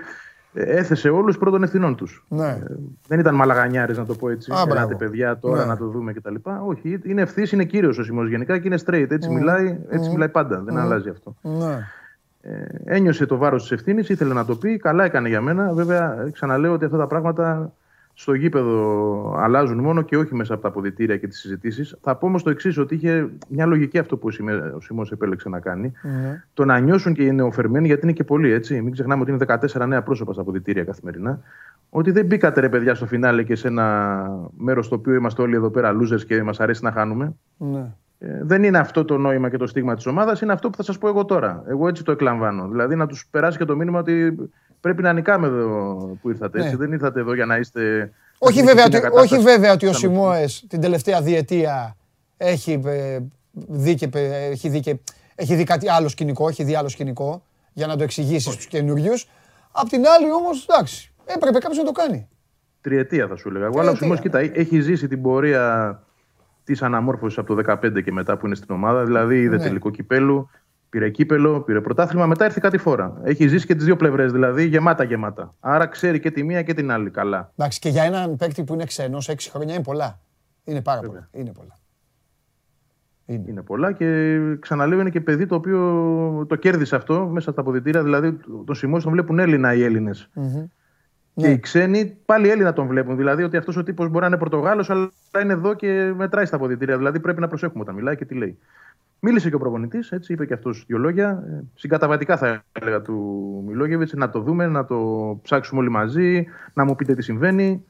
[0.52, 2.24] ε, έθεσε όλους πρώτων ευθυνών τους.
[2.28, 2.58] Ναι.
[3.08, 4.52] Δεν ήταν μαλαγανιάρη, να το πω έτσι.
[4.52, 4.72] Α, μπράβο.
[4.72, 5.64] Ελάτε, παιδιά, τώρα Ναι.
[5.64, 6.34] να το δούμε κτλ.
[6.66, 9.06] Όχι, είναι ευθύς, είναι κύριος ο Σιμός γενικά και είναι straight.
[9.10, 10.60] Έτσι, μιλάει, έτσι μιλάει πάντα.
[10.64, 11.34] Δεν αλλάζει αυτό.
[11.42, 11.78] Ναι.
[12.42, 14.76] Ε, ένιωσε το βάρος της ευθύνης, ήθελε να το πει.
[14.76, 15.72] Καλά έκανε για μένα.
[15.72, 17.72] Βέβαια, ε, ξαναλέω ότι αυτά τα πράγματα
[18.18, 21.96] στο γήπεδο αλλάζουν μόνο και όχι μέσα από τα αποδητήρια και τις συζητήσεις.
[22.00, 25.12] Θα πω όμως το εξής, ότι είχε μια λογική αυτό που ο Σιμέ- ο Σιμός
[25.12, 25.92] επέλεξε να κάνει.
[26.02, 26.42] Ναι.
[26.54, 28.82] Το να νιώσουν και οι νεοφερμένοι, γιατί είναι και πολλοί έτσι.
[28.82, 31.40] Μην ξεχνάμε ότι είναι 14 νέα πρόσωπα στα αποδητήρια καθημερινά.
[31.90, 35.54] Ότι δεν μπήκατε ρε παιδιά στο φινάλε και σε ένα μέρος στο οποίο είμαστε όλοι
[35.54, 37.34] εδώ πέρα losers και μας αρέσει να χάνουμε.
[37.56, 37.92] Ναι.
[38.18, 40.82] Ε, δεν είναι αυτό το νόημα και το στίγμα της ομάδας, είναι αυτό που θα
[40.82, 41.64] σας πω εγώ τώρα.
[41.66, 42.68] Εγώ έτσι το εκλαμβάνω.
[42.68, 44.36] Δηλαδή να τους περάσει και το μήνυμα ότι
[44.80, 46.58] πρέπει να νικάμε εδώ που ήρθατε.
[46.58, 46.70] Έτσι.
[46.70, 46.76] Ναι.
[46.76, 48.12] Δεν ήρθατε εδώ για να είστε.
[48.38, 51.20] Όχι να βέβαια, έχετε ότι, μια όχι κατάσταση βέβαια ότι ο σαν- Σιμώες την τελευταία
[51.22, 51.96] διετία
[52.36, 53.18] έχει ε,
[53.52, 54.96] δει, και, ε, έχει, δει και,
[55.34, 57.42] έχει δει κάτι άλλο σκηνικό, έχει δει άλλο σκηνικό
[57.72, 59.28] για να το εξηγήσεις στους καινούριους.
[59.72, 62.28] Απ' την άλλη όμως, εντάξει, έπρεπε κάποιος να το κάνει.
[62.80, 63.64] Τριετία θα σου έλεγα.
[63.64, 66.00] Εγώ, αλλά ο Τριετία, Σιμός, κοίτα, έχει ζήσει την πορεία
[66.64, 69.04] της αναμόρφωσης από το 2015 και μετά που είναι στην ομάδα.
[69.04, 69.62] Δηλαδή είδε Ναι.
[69.62, 70.50] τελικό κυπέλου,
[70.96, 73.20] πήρε κύπελο, πήρε πρωτάθλημα, μετά ήρθε κάτι φορά.
[73.22, 75.54] Έχει ζήσει και τις δύο πλευρές, δηλαδή γεμάτα-γεμάτα.
[75.60, 77.52] Άρα ξέρει και τη μία και την άλλη καλά.
[77.56, 80.20] Εντάξει, και για έναν παίκτη που είναι ξένος, έξι χρόνια είναι πολλά.
[80.64, 81.28] Είναι πάρα πολλά.
[81.32, 81.78] Είναι πολλά.
[83.26, 88.02] Είναι πολλά και ξαναλέω είναι και παιδί το οποίο το κέρδισε αυτό μέσα στα αποδητήρια.
[88.02, 90.30] Δηλαδή τον Σιμών τον βλέπουν Έλληνα οι Έλληνες.
[91.34, 93.16] Και οι ξένοι πάλι Έλληνα τον βλέπουν.
[93.16, 95.10] Δηλαδή ότι αυτός ο τύπος μπορεί να είναι Πορτογάλος, αλλά
[95.42, 96.96] είναι εδώ και μετράει στα αποδητήρια.
[96.96, 98.58] Δηλαδή πρέπει να προσέχουμε όταν μιλάει και τι λέει.
[99.20, 101.44] Μίλησε και ο προπονητής, έτσι, είπε και αυτός δύο λόγια.
[101.50, 103.14] Ε, Συγκαταβατικά θα έλεγα του
[103.66, 107.84] Μιλόγεβιτς, να το δούμε, να το ψάξουμε όλοι μαζί, να μου πείτε τι συμβαίνει.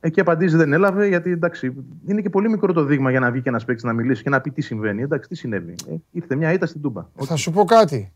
[0.00, 1.74] Εκεί απαντήσει δεν έλαβε, γιατί εντάξει,
[2.06, 4.30] είναι και πολύ μικρό το δείγμα για να βγει και ένας παίξει να μιλήσει και
[4.30, 5.02] να πει τι συμβαίνει.
[5.02, 5.74] Εντάξει, τι συνέβη.
[5.88, 7.06] Ε, ήρθε μια ήττα στην Τούμπα.
[7.24, 8.12] Θα σου πω κάτι.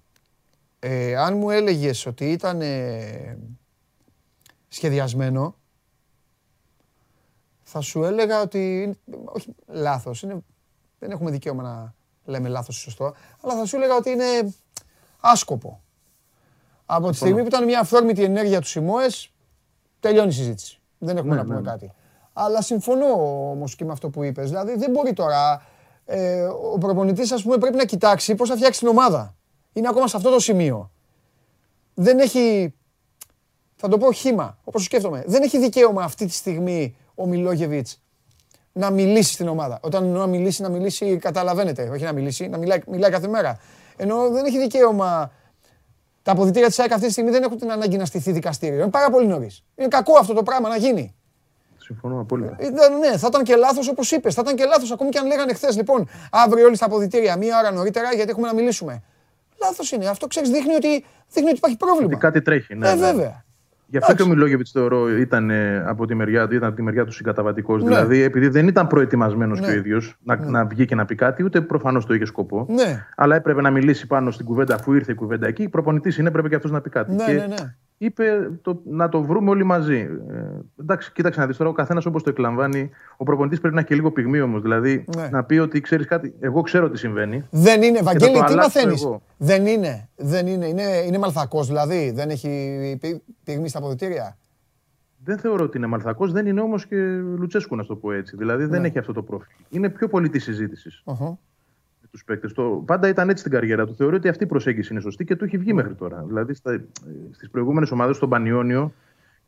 [0.78, 3.38] Ε, αν μου έλεγες ότι ήταν ε,
[4.68, 5.56] σχεδιασμένο,
[7.62, 8.82] θα σου έλεγα ότι.
[8.82, 10.26] είναι- Όχι, λάθος.
[10.98, 11.94] Δεν έχουμε δικαίωμα να
[12.26, 13.14] λέμε λάθος ή σωστό.
[13.42, 14.54] Αλλά θα σου έλεγα ότι είναι
[15.20, 15.80] άσκοπο.
[16.86, 19.32] Από τη στιγμή που ήταν μια αυθόρμητη ενέργεια του Σιμώες,
[20.00, 20.80] τελειώνει η συζήτηση.
[20.98, 21.70] Δεν έχουμε Ναι, να πούμε ναι.
[21.70, 21.92] κάτι.
[22.32, 23.06] Αλλά συμφωνώ
[23.50, 24.48] όμως και με αυτό που είπες.
[24.48, 25.62] Δηλαδή δεν μπορεί τώρα.
[26.04, 29.34] Ε, ο προπονητής, ας πούμε, πρέπει να κοιτάξει πώς θα φτιάξει την ομάδα.
[29.72, 30.90] Είναι ακόμα σε αυτό το σημείο.
[31.94, 32.74] Δεν έχει.
[33.76, 35.24] Θα το πω χήμα, όπως σκέφτομαι.
[35.26, 38.02] Δεν έχει δικαίωμα αυτή τη στιγμή ο Μιλόγεβιτς
[38.76, 39.78] να μιλήσει στην ομάδα.
[39.82, 41.88] Όταν εννοώ να μιλήσει, να μιλήσει, καταλαβαίνετε.
[41.92, 43.58] Όχι να μιλήσει, να μιλάει, μιλάει κάθε μέρα.
[43.96, 45.32] Ενώ δεν έχει δικαίωμα.
[46.22, 48.78] Τα αποδητήρια της ΑΕΚ αυτή τη στιγμή δεν έχουν την ανάγκη να στηθεί δικαστήριο.
[48.80, 49.64] Είναι πάρα πολύ νωρίς.
[49.74, 51.14] Είναι κακό αυτό το πράγμα να γίνει.
[51.78, 52.56] Συμφωνώ απόλυτα.
[52.60, 54.34] Ήταν, ναι, θα ήταν και λάθος όπως είπες.
[54.34, 55.76] Θα ήταν και λάθος ακόμη και αν λέγανε χθες.
[55.76, 59.02] Λοιπόν, αύριο όλοι στα αποδητήρια, μία ώρα νωρίτερα, γιατί έχουμε να μιλήσουμε.
[59.60, 60.08] Λάθος είναι.
[60.08, 62.06] Αυτό ξέρεις, δείχνει ότι, δείχνει ότι υπάρχει πρόβλημα.
[62.06, 62.74] Ότι κάτι τρέχει.
[62.74, 63.00] Ναι, ε, ναι.
[63.00, 63.44] βέβαια.
[63.88, 64.38] Γι' αυτό και ο Εντάξει.
[64.38, 67.82] Μιλόγεβιτς θεωρώ ήταν ε, από τη μεριά του, ήταν από τη μεριά του συγκαταβατικός.
[67.82, 67.88] Ναι.
[67.88, 69.66] Δηλαδή, επειδή δεν ήταν προετοιμασμένος Ναι.
[69.66, 72.66] και ο ίδιος να, να βγει και να πει κάτι, ούτε προφανώς το είχε σκοπό.
[72.68, 73.06] Ναι.
[73.16, 75.68] Αλλά έπρεπε να μιλήσει πάνω στην κουβέντα, αφού ήρθε η κουβέντα εκεί.
[75.68, 77.14] Προπονητής είναι, έπρεπε και αυτός να πει κάτι.
[77.14, 77.74] Ναι, και ναι, ναι.
[77.98, 80.08] Είπε το, να το βρούμε όλοι μαζί.
[80.30, 80.42] Ε,
[80.80, 82.90] εντάξει, κοίταξε να δεις τώρα, ο καθένας όπως το εκλαμβάνει.
[83.16, 84.62] Ο προπονητής πρέπει να έχει και λίγο πυγμή όμως.
[84.62, 85.28] Δηλαδή, Ναι.
[85.28, 87.44] να πει ότι ξέρεις κάτι, εγώ ξέρω τι συμβαίνει.
[87.50, 89.22] Δεν είναι, Βαγγέλη, το τι αλλάξω μαθαίνεις; εγώ.
[89.36, 90.08] Δεν είναι.
[90.16, 90.66] Δεν είναι.
[90.66, 92.10] Είναι, είναι μαλθακός δηλαδή.
[92.14, 92.48] Δεν έχει
[93.00, 94.36] πη- πυγμή στα αποδητήρια;
[95.24, 96.96] Δεν θεωρώ ότι είναι μαλθακός, δεν είναι όμως και
[97.38, 98.36] Λουτσέσκου, να το πω έτσι.
[98.36, 98.86] Δηλαδή δεν Ναι.
[98.86, 99.56] έχει αυτό το προφίλ.
[99.68, 101.38] Είναι πιο πολύ της συζήτησης Οχο.
[102.16, 102.52] Με τους παίκτες.
[102.84, 103.94] Πάντα ήταν έτσι στην καριέρα του.
[103.94, 106.24] Θεωρώ ότι αυτή η προσέγγιση είναι σωστή και του έχει βγει μέχρι τώρα.
[106.26, 106.54] Δηλαδή
[107.30, 108.92] στις προηγούμενες ομάδες, στον Πανιόνιο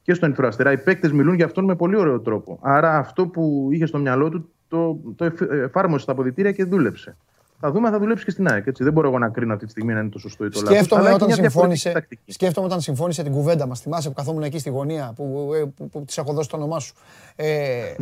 [0.02, 2.58] και στον Ιθροαστερά, οι παίκτες μιλούν για αυτόν με πολύ ωραίο τρόπο.
[2.62, 7.16] Άρα αυτό που είχε στο μυαλό του το, το εφ- εφάρμοσε στα αποδητήρια και δούλεψε.
[7.60, 8.66] Θα δούμε αν θα δουλέψει και στην ΑΕΚ.
[8.66, 8.84] Έτσι.
[8.84, 10.76] Δεν μπορώ εγώ να κρίνω αυτή τη στιγμή αν είναι το σωστό ή το λάθος.
[10.76, 13.80] Σκέφτομαι όταν, συμφώνησε, σκέφτομαι όταν συμφώνησε την κουβέντα μας.
[13.80, 16.78] Θυμάσαι που καθόμουν εκεί στη γωνία που, ε, που, που, της έχω δώσει το όνομά
[16.78, 16.94] σου.
[17.36, 17.94] Ε,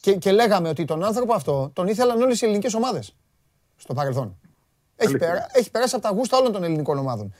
[0.00, 3.14] και, και λέγαμε ότι τον άνθρωπο αυτό τον ήθελαν όλες οι ελληνικές ομάδες
[3.82, 4.38] στο παρελθόν.
[4.96, 5.28] Έχει, Αλήθεια.
[5.28, 7.34] περα, έχει περάσει από τα γούστα όλων των ελληνικών ομάδων.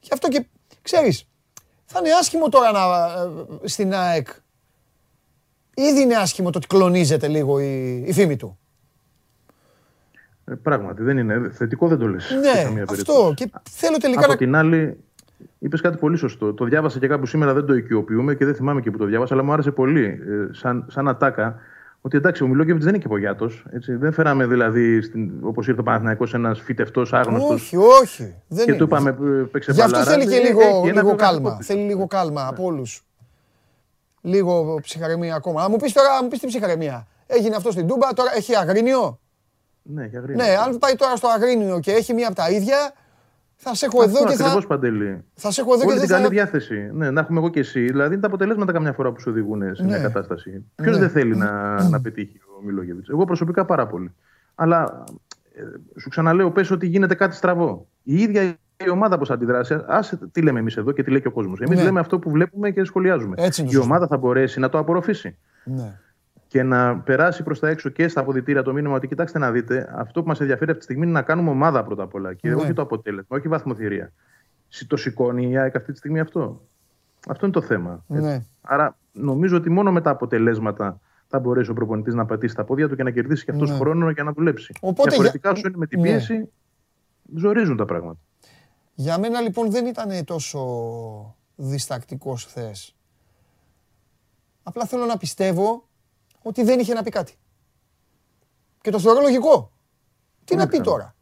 [0.00, 0.46] Γι' αυτό και
[0.82, 1.28] ξέρεις,
[1.84, 2.84] θα είναι άσχημο τώρα να,
[3.62, 4.28] ε, στην ΑΕΚ.
[5.74, 8.58] Ήδη είναι άσχημο το ότι κλονίζεται λίγο η, η φήμη του.
[10.44, 11.50] Ε, πράγματι, δεν είναι.
[11.52, 12.30] Θετικό δεν το λες.
[12.40, 13.32] Ναι, αυτό.
[13.36, 14.36] Και θέλω τελικά Από να.
[14.36, 15.04] την άλλη,
[15.58, 16.54] είπες κάτι πολύ σωστό.
[16.54, 19.34] Το διάβασα και κάπου σήμερα, δεν το οικειοποιούμε και δεν θυμάμαι και που το διάβασα,
[19.34, 20.04] αλλά μου άρεσε πολύ.
[20.04, 21.58] ε, σαν, σαν ατάκα,
[22.06, 23.64] ότι εντάξει, ο Μιλόκεβιτ δεν είναι και πογιάτος.
[23.86, 25.00] Δεν φέραμε δηλαδή,
[25.40, 27.52] όπως ήρθε ο Παναθηναϊκός, ένας φυτευτός άγνωστος.
[27.52, 28.34] Όχι, όχι.
[28.48, 28.78] Δεν Και είναι.
[28.78, 30.10] του είπαμε, ε, παίξε Γι' αυτό μπαλάρα.
[30.12, 31.56] θέλει και Ε, λίγο, έχει ένα λίγο βιογραφικό κάλμα.
[31.56, 31.72] πίσω.
[31.72, 33.04] Θέλει λίγο κάλμα από όλους.
[34.20, 35.62] Λίγο ψυχαρεμία ακόμα.
[35.62, 37.06] Αν μου πεις τώρα, μου πεις τι ψυχαρεμία.
[37.26, 39.18] Έγινε αυτό στην Τούμπα, τώρα έχει αγρίνιο;
[39.82, 40.46] Ναι, για γρήγορα.
[40.46, 42.92] Ναι, αν πάει τώρα στο αγρίνιο και έχει μία από τα ίδια,
[43.56, 44.42] θα σε έχω εδώ Αυτό και θα.
[44.44, 45.24] ακριβώς, Παντελή.
[45.34, 46.30] Θα σε έχω εδώ Όλη και την δεν καλή θα.
[46.30, 46.90] διάθεση.
[46.92, 47.80] Ναι, να έχουμε εγώ και εσύ.
[47.84, 50.02] Δηλαδή είναι τα αποτελέσματα καμιά φορά που σου οδηγούν σε μια Ναι.
[50.02, 50.64] κατάσταση.
[50.74, 51.00] Ποιος Ναι.
[51.00, 54.12] δεν θέλει να, να πετύχει ο Μιλόγεβιτς; Εγώ προσωπικά πάρα πολύ.
[54.54, 55.04] Αλλά
[55.54, 55.62] ε,
[56.00, 57.86] σου ξαναλέω, πες ότι γίνεται κάτι στραβό.
[58.02, 58.42] Η ίδια
[58.84, 61.60] η ομάδα πώς αντιδράσει, άσε τι λέμε εμείς εδώ και τι λέει και ο κόσμος.
[61.60, 61.84] Εμείς Ναι.
[61.84, 63.34] λέμε αυτό που βλέπουμε και σχολιάζουμε.
[63.38, 63.92] Έτσι είναι η το σωστό.
[63.94, 65.98] ομάδα θα μπορέσει να το απορροφήσει Ναι.
[66.56, 69.92] Και να περάσει προς τα έξω και στα αποδητήρια το μήνυμα ότι κοιτάξτε να δείτε,
[69.96, 72.48] αυτό που μας ενδιαφέρει αυτή τη στιγμή είναι να κάνουμε ομάδα πρώτα απ' όλα και
[72.48, 72.54] Ναι.
[72.54, 74.12] όχι το αποτέλεσμα, όχι βαθμοθυρία.
[74.68, 76.66] Συ- Το σηκώνει η ΑΕΚ αυτή τη στιγμή αυτό.
[77.28, 78.04] Αυτό είναι το θέμα.
[78.08, 78.22] έτσι.
[78.22, 78.44] Ναι.
[78.60, 82.88] Άρα νομίζω ότι μόνο με τα αποτελέσματα θα μπορέσει ο προπονητής να πατήσει τα πόδια
[82.88, 83.76] του και να κερδίσει και αυτός Ναι.
[83.76, 84.72] χρόνο για να δουλέψει.
[84.80, 86.06] Οπότε, Διαφορετικά, για- όσο είναι με την Ναι.
[86.06, 86.48] πίεση,
[87.34, 88.18] ζορίζουν τα πράγματα.
[88.94, 90.60] Για μένα λοιπόν δεν ήταν τόσο
[91.56, 92.96] διστακτικός χθες.
[94.62, 95.88] Απλά θέλω να πιστεύω
[96.46, 97.34] ότι δεν είχε να πει κάτι.
[98.80, 99.70] Και το θεωρώ λογικό.
[100.44, 101.14] Τι να πει τώρα.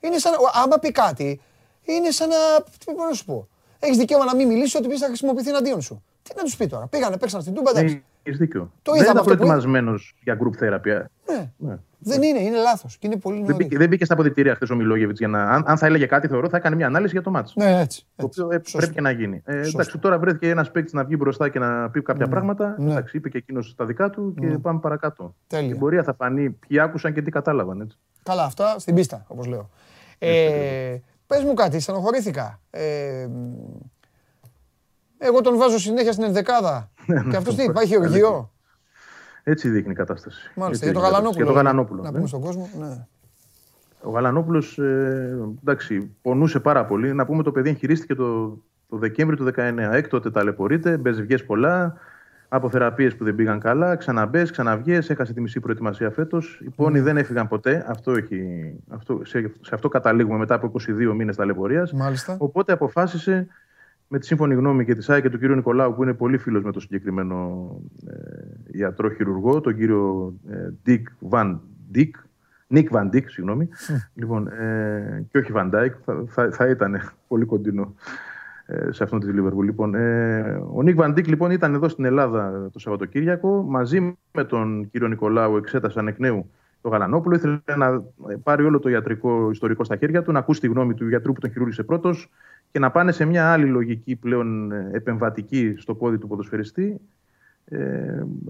[0.00, 1.40] Είναι σαν, να- άμα πει κάτι,
[1.82, 2.36] είναι σαν να,
[2.84, 3.48] τι μπορώ να σου πω.
[3.78, 6.02] Έχεις δικαίωμα να μην μιλήσεις ότι θα χρησιμοποιηθεί εναντίον σου.
[6.22, 6.86] Τι να τους πει τώρα.
[6.86, 8.04] Πήγανε, παίξαν στην Τούμπα, εντάξει.
[8.22, 8.72] Έχεις δίκιο.
[8.82, 11.04] Το δεν είδαμε ήταν αυτό που προετοιμασμένος για group therapy.
[11.26, 11.50] Ναι.
[11.56, 11.76] Ναι.
[12.04, 12.96] Δεν είναι, είναι λάθος.
[12.98, 13.56] Και είναι πολύ Δεν νωρίς.
[13.56, 15.42] μπήκε, δεν μπήκε στα αποδητήρια χθες ο Μιλόγεβιτς για να.
[15.42, 17.54] Αν, αν θα έλεγε κάτι, θεωρώ θα έκανε μια ανάλυση για το μάτσο.
[17.56, 18.06] Ναι, έτσι.
[18.16, 18.40] Το έτσι.
[18.40, 18.78] οποίο ε, Σωστό.
[18.78, 19.42] πρέπει και να γίνει.
[19.44, 19.68] Ε, Σωστό.
[19.78, 22.74] εντάξει, τώρα βρέθηκε ένας παίκτης να βγει μπροστά και να πει κάποια πράγματα.
[22.78, 22.90] Ναι.
[22.90, 25.34] Εντάξει, είπε και εκείνος τα δικά του και πάμε παρακάτω.
[25.46, 25.66] Τέλεια.
[25.68, 27.80] Στην πορεία θα φανεί ποιοι άκουσαν και τι κατάλαβαν.
[27.80, 27.98] Έτσι.
[28.22, 29.70] Καλά, αυτά στην πίστα, όπως λέω.
[30.18, 32.60] Ε, πες μου κάτι, στενοχωρήθηκα.
[32.70, 33.54] Ε, μ,
[35.18, 36.90] εγώ τον βάζω συνέχεια στην ενδεκάδα.
[37.30, 38.52] και αυτός τι, πάει χειρουργείο.
[39.44, 40.52] Έτσι δείχνει η κατάσταση.
[40.54, 41.44] Μάλιστα, Έτσι για το δείχνει η κατάσταση.
[41.44, 41.44] Γαλανόπουλο.
[41.44, 42.04] Για το Γαλανόπουλος.
[42.04, 42.16] Να ναι.
[42.16, 42.68] πούμε στον κόσμο.
[42.78, 43.06] Ναι.
[44.02, 47.12] Ο Γαλανόπουλος, ε, εντάξει, πονούσε πάρα πολύ.
[47.14, 48.58] Να πούμε το παιδί εγχειρίστηκε το,
[48.88, 49.78] το Δεκέμβρη του 19.
[49.92, 51.94] Έκτοτε ταλαιπωρείται, μπεζευγέ πολλά.
[52.48, 56.60] από θεραπείε που δεν πήγαν καλά, ξαναμπες, ξαναβγες, έχασε τη μισή προετοιμασία φέτος.
[56.64, 57.84] Οι πόνοι δεν έφυγαν ποτέ.
[57.88, 61.92] Αυτό έχει, αυτό, σε, σε αυτό καταλήγουμε μετά από 22 μήνες ταλαιπωρίας.
[61.92, 62.36] Μάλιστα.
[62.38, 63.46] Οπότε αποφάσισε
[64.08, 66.62] με τη σύμφωνη γνώμη και της ΣΑΕ και του κύριου Νικολάου, που είναι πολύ φίλος
[66.62, 67.68] με τον συγκεκριμένο
[68.06, 71.58] ε, ιατρό χειρουργό, τον κύριο ε, Dick Van
[71.94, 72.10] Dick,
[72.68, 73.68] Nick Van Dick, συγγνώμη.
[74.14, 77.94] Λοιπόν, ε, και όχι Van Dijk, θα, θα, θα ήταν πολύ κοντινό
[78.66, 79.64] ε, σε αυτόν τη Λίβερπουλ.
[79.64, 83.62] Λοιπόν, ε, ο Νίκ Βαντίκ λοιπόν ήταν εδώ στην Ελλάδα το Σαββατοκύριακο.
[83.62, 86.50] Μαζί με τον κύριο Νικολάου εξέτασαν εκ νέου
[86.84, 87.36] το Γαλανόπουλο.
[87.36, 88.02] Ήθελε να
[88.42, 91.40] πάρει όλο το ιατρικό ιστορικό στα χέρια του, να ακούσει τη γνώμη του γιατρού που
[91.40, 92.30] τον χειρούργησε πρώτος
[92.70, 97.00] και να πάνε σε μια άλλη λογική πλέον ε, επεμβατική στο πόδι του ποδοσφαιριστή.
[97.64, 97.78] Ε,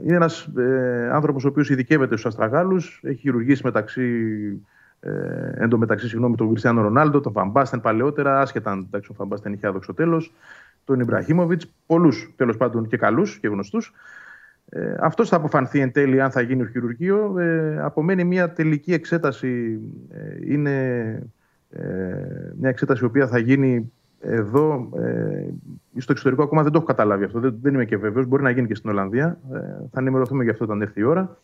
[0.04, 4.10] είναι ένας ε, άνθρωπος ο οποίος ειδικεύεται στους αστραγάλους, έχει χειρουργήσει μεταξύ
[5.00, 5.10] ε,
[5.54, 9.66] εν τω μεταξύ, συγγνώμη, τον Κριστιανό Ρονάλντο, τον Φαμπάστεν παλαιότερα, άσχετα αν ο Φαμπάστεν είχε
[9.66, 10.32] άδοξο τέλος,
[10.84, 13.92] τον Ιμπραχήμοβιτ, πολλούς τέλος πάντων και καλούς και γνωστούς.
[14.76, 17.38] Ε, Αυτός θα αποφανθεί εν τέλει αν θα γίνει ο χειρουργείο.
[17.38, 19.80] Ε, απομένει μια τελική εξέταση.
[20.10, 20.78] Ε, είναι
[21.70, 21.82] ε,
[22.58, 24.88] μια εξέταση η οποία θα γίνει εδώ.
[24.96, 25.46] Ε,
[25.98, 27.40] στο εξωτερικό ακόμα δεν το έχω καταλάβει αυτό.
[27.40, 28.26] Δεν, δεν είμαι και βέβαιος.
[28.26, 29.38] Μπορεί να γίνει και στην Ολλανδία.
[29.52, 29.58] Ε,
[29.90, 31.38] θα ενημερωθούμε γι' αυτό όταν έρθει η ώρα.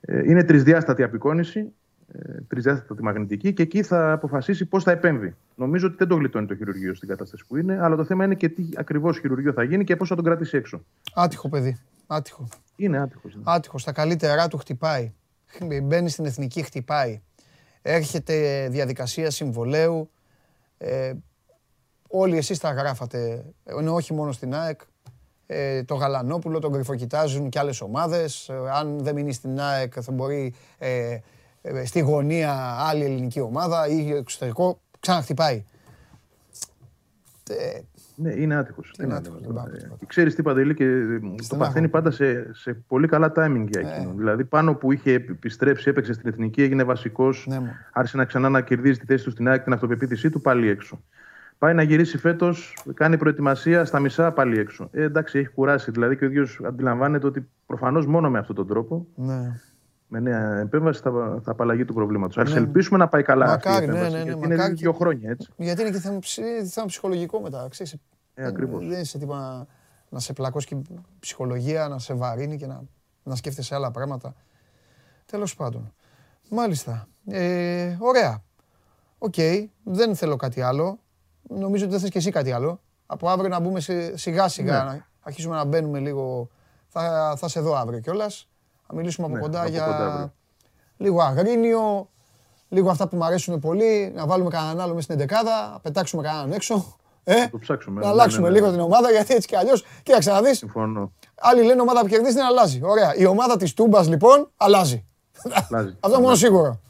[0.00, 1.72] Ε, είναι τρισδιάστατη απεικόνηση.
[2.12, 5.34] Ε, τριζέστατη μαγνητική και εκεί θα αποφασίσει πώς θα επέμβει.
[5.54, 8.34] Νομίζω ότι δεν το γλιτώνει το χειρουργείο στην κατάσταση που είναι, αλλά το θέμα είναι
[8.34, 10.84] και τι ακριβώς χειρουργείο θα γίνει και πώς θα τον κρατήσει έξω.
[11.14, 11.78] Άτυχο παιδί.
[12.06, 12.48] Άτυχο.
[12.76, 13.34] Είναι άτυχος.
[13.34, 13.42] Ναι.
[13.44, 13.82] Άτυχος.
[13.82, 15.12] Στα καλύτερά του χτυπάει.
[15.82, 17.22] Μπαίνει στην εθνική, χτυπάει.
[17.82, 20.10] Έρχεται διαδικασία συμβολέου.
[20.78, 21.12] Ε,
[22.08, 24.80] όλοι εσείς τα γράφατε, ενώ όχι μόνο στην ΑΕΚ.
[25.46, 28.48] Ε, το Γαλανόπουλο, τον κρυφοκοιτάζουν και άλλες ομάδες.
[28.48, 31.18] Ε, αν δεν μείνει στην ΑΕΚ θα μπορεί ε,
[31.62, 35.64] ε, στη γωνία άλλη ελληνική ομάδα ή εξωτερικό, ξαναχτυπάει.
[38.18, 38.92] Ε, ναι, είναι άτυχος.
[39.02, 39.40] Είναι άτυχος.
[40.06, 41.02] Ξέρεις τι παντελή και
[41.48, 43.96] το παθαίνει πάντα σε, σε πολύ καλά timing για ε.
[43.96, 44.12] εκείνο.
[44.16, 47.60] Δηλαδή πάνω που είχε επιστρέψει, έπαιξε στην εθνική, έγινε βασικός, ναι,
[47.92, 51.02] άρχισε να ξανά να κερδίζει τη θέση του στην ΑΕΚ, την αυτοπεποίθησή του πάλι έξω.
[51.58, 54.88] Πάει να γυρίσει φέτος, κάνει προετοιμασία στα μισά πάλι έξω.
[54.92, 55.90] Ε, εντάξει, έχει κουράσει.
[55.90, 59.52] Δηλαδή και ο ίδιος αντιλαμβάνεται ότι προφανώς μόνο με αυτόν τον τρόπο ναι
[60.20, 62.36] με νέα επέμβαση θα, θα απαλλαγεί του προβλήματος.
[62.36, 62.54] Ναι.
[62.54, 64.12] Α ελπίσουμε να πάει καλά μακάρι, αυτή η επέμβαση.
[64.12, 65.48] Ναι, ναι, ναι, γιατί είναι δύο χρόνια έτσι.
[65.56, 66.18] Γιατί είναι και θέμα,
[66.70, 67.66] θέμα ψυχολογικό μετά.
[67.70, 67.96] Ξέρεις,
[68.34, 68.86] ε, ακριβώς.
[68.86, 69.66] Δεν είσαι τίποτα
[70.08, 70.76] να σε πλακώσει και
[71.18, 72.82] ψυχολογία, να σε βαρύνει και να,
[73.22, 74.34] να σκέφτεσαι άλλα πράγματα.
[75.26, 75.92] Τέλος πάντων.
[76.50, 77.08] Μάλιστα.
[77.26, 78.42] Ε, ωραία.
[79.18, 79.34] OK.
[79.36, 79.64] Okay.
[79.82, 80.98] Δεν θέλω κάτι άλλο.
[81.48, 82.80] Νομίζω ότι δεν θες και εσύ κάτι άλλο.
[83.06, 83.80] Από αύριο να μπούμε
[84.14, 84.90] σιγά σιγά, ναι.
[84.90, 86.48] να αρχίσουμε να μπαίνουμε λίγο.
[86.88, 88.48] Θα, θα σε δω αύριο κιόλας.
[88.86, 90.32] Θα μιλήσουμε από ναι, κοντά για
[90.96, 92.08] λίγο Αγρίνιο,
[92.68, 96.22] λίγο αυτά που μου αρέσουν πολύ, να βάλουμε κανέναν άλλο μέσα στην εντεκάδα, να πετάξουμε
[96.22, 96.96] κανέναν έξω.
[97.24, 99.84] Ε, το ψάξουμε, να ναι, αλλάξουμε ναι, ναι, λίγο την ομάδα γιατί έτσι κι αλλιώς.
[100.02, 100.54] Κοίταξε να δει.
[100.54, 101.12] Συμφωνώ.
[101.40, 102.80] Άλλοι λένε ομάδα που κερδίζεις δεν αλλάζει.
[102.82, 103.14] Ωραία.
[103.16, 105.04] Η ομάδα της Τούμπας λοιπόν αλλάζει.
[105.70, 105.96] αλλάζει.
[106.04, 106.80] Αυτό μόνο σίγουρο.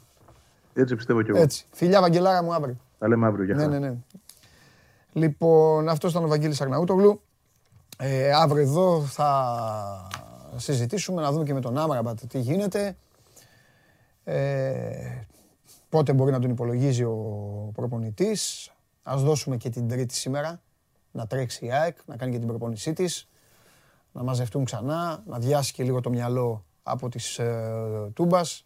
[0.73, 1.39] Έτσι πιστεύω κι εγώ.
[1.39, 1.65] Έτσι.
[1.71, 2.77] Φιλιά, Βαγγελάρα μου αύριο.
[2.99, 3.45] Τα λέμε αύριο.
[3.45, 3.93] Για ναι, ναι, ναι.
[5.13, 7.21] Λοιπόν, αυτός ήταν ο Βαγγέλης Αρναούτογλου.
[7.97, 10.07] Ε, αύριο εδώ θα
[10.59, 12.97] συζητήσουμε, να δούμε και με τον Άμραμπατ τι γίνεται.
[14.23, 15.25] Ε,
[15.89, 18.71] πότε μπορεί να τον υπολογίζει ο προπονητής.
[19.03, 20.61] Ας δώσουμε και την τρίτη σήμερα,
[21.11, 23.27] να τρέξει η ΑΕΚ, να κάνει και την προπονησή της,
[24.11, 28.65] να μαζευτούν ξανά, να διάσει και λίγο το μυαλό από τις ε, τούμπας.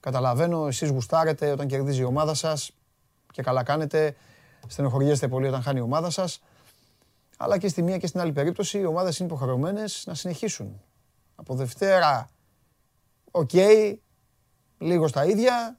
[0.00, 2.76] Καταλαβαίνω, εσείς γουστάρετε όταν κερδίζει η ομάδα σας
[3.32, 4.16] και καλά κάνετε.
[4.66, 6.42] Στενοχωριέστε πολύ όταν χάνει η ομάδα σας.
[7.36, 10.80] Αλλά και στη μία και στην άλλη περίπτωση οι ομάδες είναι υποχρεωμένες να συνεχίσουν.
[11.34, 12.28] Από Δευτέρα,
[13.30, 13.50] οκ,
[14.78, 15.78] λίγο στα ίδια,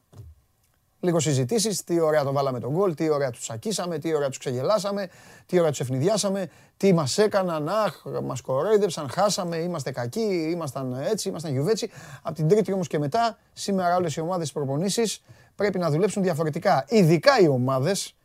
[0.99, 4.37] λίγο συζητήσεις, τι ωραία το βάλαμε το γκολ, τι ωραία τους τσακίσαμε, τι ωραία τους
[4.37, 5.09] ξεγελάσαμε,
[5.45, 11.29] τι ωραία τους αιφνιδιάσαμε, τι μας έκαναν, αχ, μας κορόιδεψαν, χάσαμε, είμαστε κακοί, ήμασταν έτσι,
[11.29, 11.89] ήμασταν γιουβέτσι.
[12.21, 15.23] Από την Τρίτη όμως και μετά, σήμερα όλες οι ομάδες προπονήσεις
[15.55, 16.85] πρέπει να δουλέψουν διαφορετικά.
[16.89, 18.15] Ειδικά οι ομάδες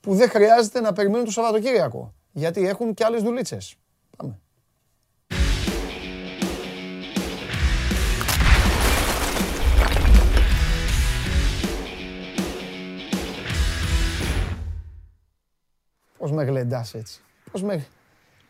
[0.00, 3.76] που δεν χρειάζεται να περιμένουν το Σαββατοκύριακο, γιατί έχουν και άλλες δουλίτσες.
[4.16, 4.40] Πάμε.
[16.18, 17.20] Πώς με γλεντάς έτσι.
[17.52, 17.86] Πώς με,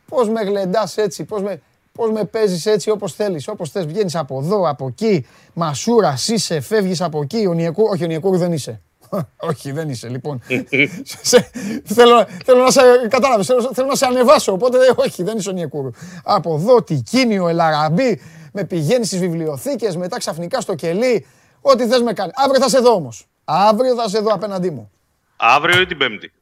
[0.09, 1.25] πώς με γλεντάς έτσι.
[1.25, 1.61] Πώς με,
[1.93, 3.49] πώς με παίζεις έτσι όπως θέλεις.
[3.49, 3.87] Όπως θες.
[3.87, 5.27] Βγαίνεις από εδώ, από εκεί.
[5.55, 7.47] Μασούρα, είσαι, φεύγεις από εκεί.
[7.47, 8.81] Ο Νιεκού, όχι ο Νιεκούρ δεν είσαι.
[9.51, 10.43] όχι, δεν είσαι, λοιπόν.
[11.97, 15.53] θέλω, θέλω να σε, κατάλαβες, θέλω, θέλω, να σε ανεβάσω, οπότε όχι, δεν είσαι ο
[15.53, 15.91] Νιεκούρ.
[16.25, 18.21] Από εδώ, Τικίνιο, Ελαραμπή,
[18.53, 21.27] με πηγαίνεις στις βιβλιοθήκες, μετά ξαφνικά στο κελί,
[21.61, 22.31] ό,τι θες με κάνει.
[22.35, 23.27] Αύριο θα σε δω όμως.
[23.45, 24.91] Αύριο θα σε δω απέναντί μου.
[25.37, 26.33] Αύριο ή την Πέμπτη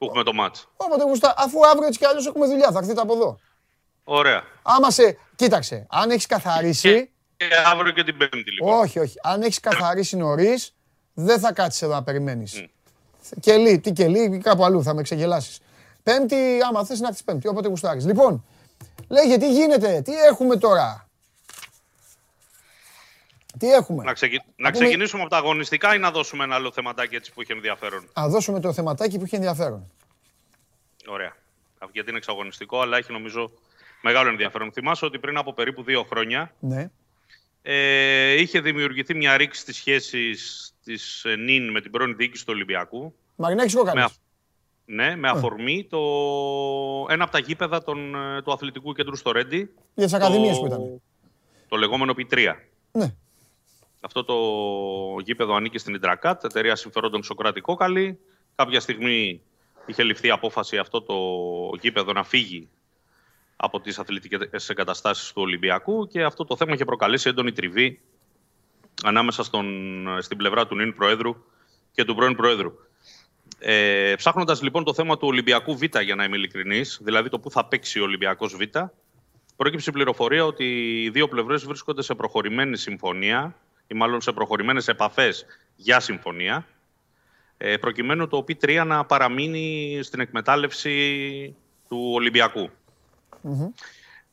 [0.00, 0.68] που έχουμε το μάτς.
[0.76, 3.38] Όποτε γουστά, αφού αύριο έτσι κι αλλιώς έχουμε δουλειά, θα έρθετε από εδώ.
[4.04, 4.42] Ωραία.
[4.62, 5.18] Άμα σε.
[5.36, 7.10] Κοίταξε, αν έχεις καθαρίσει.
[7.36, 8.78] Και αύριο και την Πέμπτη, λοιπόν.
[8.78, 9.18] Όχι, όχι.
[9.22, 10.74] Αν έχεις καθαρίσει νωρίς,
[11.14, 12.64] δεν θα κάτσεις εδώ να περιμένεις.
[13.40, 15.58] Κελί, τι κελί, κάπου αλλού θα με ξεγελάσεις.
[16.02, 18.04] Πέμπτη, άμα θες να έρθεις Πέμπτη, όποτε γουστάρεις.
[18.06, 18.44] Λοιπόν,
[19.08, 21.08] λέγε τι γίνεται, τι έχουμε τώρα;
[23.60, 24.36] Τι έχουμε; Να, ξεκι...
[24.56, 27.52] να πούμε- ξεκινήσουμε από τα αγωνιστικά ή να δώσουμε ένα άλλο θεματάκι έτσι που είχε
[27.52, 29.90] ενδιαφέρον; Α δώσουμε το θεματάκι που έχει ενδιαφέρον.
[31.08, 31.36] Ωραία.
[31.92, 33.50] Γιατί είναι εξαγωνιστικό, αλλά έχει νομίζω
[34.02, 34.72] μεγάλο ενδιαφέρον.
[34.72, 36.90] Θυμάσαι ότι πριν από περίπου δύο χρόνια Ναι.
[37.62, 42.52] ε, είχε δημιουργηθεί μια ρήξη στις σχέσεις της ε, ΝΙΝ με την πρώην διοίκηση του
[42.54, 43.14] Ολυμπιακού.
[43.36, 44.04] Μαρινάκης Με, Κόκαλης.
[44.04, 44.10] α-
[44.84, 45.98] ναι, με αφορμή το...
[47.08, 49.70] ένα από τα γήπεδα των, ε, του αθλητικού κέντρου στο Ρέντι.
[49.94, 51.00] Για τις ακαδημίες που ήταν.
[51.68, 52.54] Το λεγόμενο P3.
[52.92, 53.14] Ναι.
[54.00, 54.34] Αυτό το
[55.24, 58.18] γήπεδο ανήκει στην Ιντρακάτ, εταιρεία συμφερόντων Σοκράτη Κόκαλη.
[58.54, 59.42] Κάποια στιγμή
[59.86, 61.14] είχε ληφθεί απόφαση αυτό το
[61.80, 62.68] γήπεδο να φύγει
[63.56, 68.00] από τις αθλητικές εγκαταστάσεις του Ολυμπιακού και αυτό το θέμα είχε προκαλέσει έντονη τριβή
[69.02, 69.66] ανάμεσα στον,
[70.20, 71.36] στην πλευρά του νυν Προέδρου
[71.92, 72.72] και του πρώην Προέδρου.
[73.58, 77.50] Ε, Ψάχνοντας λοιπόν το θέμα του Ολυμπιακού Β, για να είμαι ειλικρινής, δηλαδή το που
[77.50, 78.62] θα παίξει ο Ολυμπιακός Β,
[79.60, 80.64] Πρόκειψε η πληροφορία ότι
[81.02, 83.56] οι δύο πλευρές βρίσκονται σε προχωρημένη συμφωνία
[83.92, 85.46] ή μάλλον σε προχωρημένες επαφές
[85.76, 86.66] για συμφωνία
[87.56, 91.56] ε, προκειμένου το P3 να παραμείνει στην εκμετάλλευση
[91.88, 92.70] του Ολυμπιακού.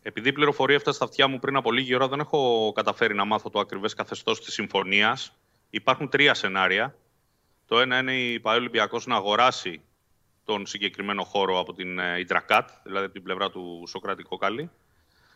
[0.01, 3.25] Επειδή η πληροφορία έφτασε στα αυτιά μου πριν από λίγη ώρα, δεν έχω καταφέρει να
[3.25, 5.37] μάθω το ακριβές καθεστώς της συμφωνίας.
[5.69, 6.95] Υπάρχουν τρία σενάρια.
[7.67, 9.81] Το ένα είναι η ΠαΕ Ολυμπιακός να αγοράσει
[10.45, 14.69] τον συγκεκριμένο χώρο από την ε, Ιντρακάτ, δηλαδή από την πλευρά του Σοκράτη Κόκαλη.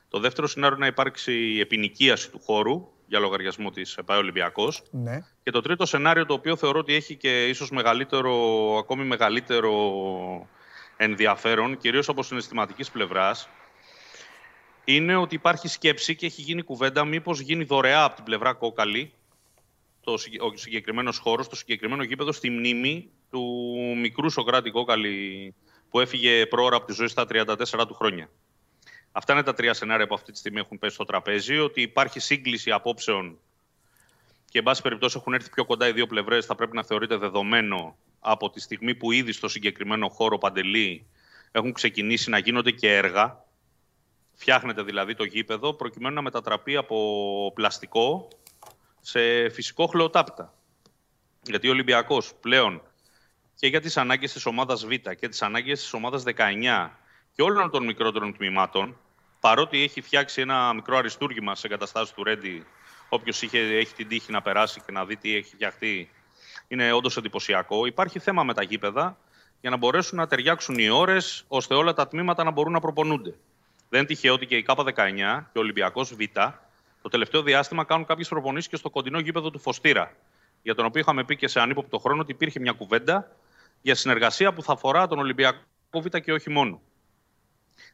[0.10, 4.83] Το δεύτερο σενάριο είναι να υπάρξει η επινοικίαση του χώρου για λογαριασμό της ΠαΕ Ολυμπιακός.
[4.91, 5.23] Ναι.
[5.43, 8.33] Και το τρίτο σενάριο, το οποίο θεωρώ ότι έχει και ίσως μεγαλύτερο,
[8.77, 9.73] ακόμη μεγαλύτερο
[10.97, 13.49] ενδιαφέρον, κυρίως από συναισθηματικής πλευράς,
[14.85, 19.13] είναι ότι υπάρχει σκέψη και έχει γίνει κουβέντα μήπως γίνει δωρεά από την πλευρά κόκαλη
[20.01, 23.43] το, συγκε- ο συγκεκριμένος χώρος, το συγκεκριμένο γήπεδο στη μνήμη του
[24.01, 25.53] μικρού Σοκράτη Κόκαλη
[25.89, 28.29] που έφυγε πρόωρα από τη ζωή στα 34 του χρόνια.
[29.11, 32.19] Αυτά είναι τα τρία σενάρια που αυτή τη στιγμή έχουν πέσει στο τραπέζι, ότι υπάρχει
[32.19, 33.39] σύγκληση απόψεων
[34.51, 37.15] και εν πάση περιπτώσει έχουν έρθει πιο κοντά οι δύο πλευρές, θα πρέπει να θεωρείται
[37.15, 41.05] δεδομένο από τη στιγμή που ήδη στο συγκεκριμένο χώρο Παντελή
[41.51, 43.45] έχουν ξεκινήσει να γίνονται και έργα.
[44.33, 48.27] Φτιάχνεται δηλαδή το γήπεδο προκειμένου να μετατραπεί από πλαστικό
[49.01, 50.53] σε φυσικό χλωοτάπητα.
[51.41, 52.81] Γιατί ο Ολυμπιακός πλέον
[53.55, 54.89] και για τις ανάγκες της ομάδας Β
[55.19, 56.89] και τις ανάγκες της ομάδας 19
[57.31, 58.97] και όλων των μικρότερων τμήματων,
[59.39, 62.65] παρότι έχει φτιάξει ένα μικρό αριστούργημα σε εγκαταστάσεις του Ρέντι,
[63.09, 66.09] όποιος είχε, έχει την τύχη να περάσει και να δει τι έχει φτιαχτεί,
[66.67, 67.85] είναι όντως εντυπωσιακό.
[67.85, 69.17] Υπάρχει θέμα με τα γήπεδα
[69.61, 73.35] για να μπορέσουν να ταιριάξουν οι ώρες, ώστε όλα τα τμήματα να μπορούν να προπονούνται.
[73.89, 76.19] Δεν είναι τυχαίο ότι και η ΚΑΠΑ 19 και ο Ολυμπιακός Β
[77.01, 80.15] το τελευταίο διάστημα κάνουν κάποιες προπονήσεις και στο κοντινό γήπεδο του Φωστήρα.
[80.61, 83.35] Για τον οποίο είχαμε πει και σε ανύποπτο χρόνο ότι υπήρχε μια κουβέντα
[83.81, 85.59] για συνεργασία που θα αφορά τον Ολυμπιακό
[85.91, 86.81] Β και όχι μόνο.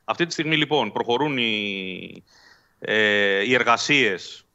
[0.03, 2.23] Αυτή τη στιγμή λοιπόν προχωρούν οι,
[2.79, 4.45] ε, οι εργασίες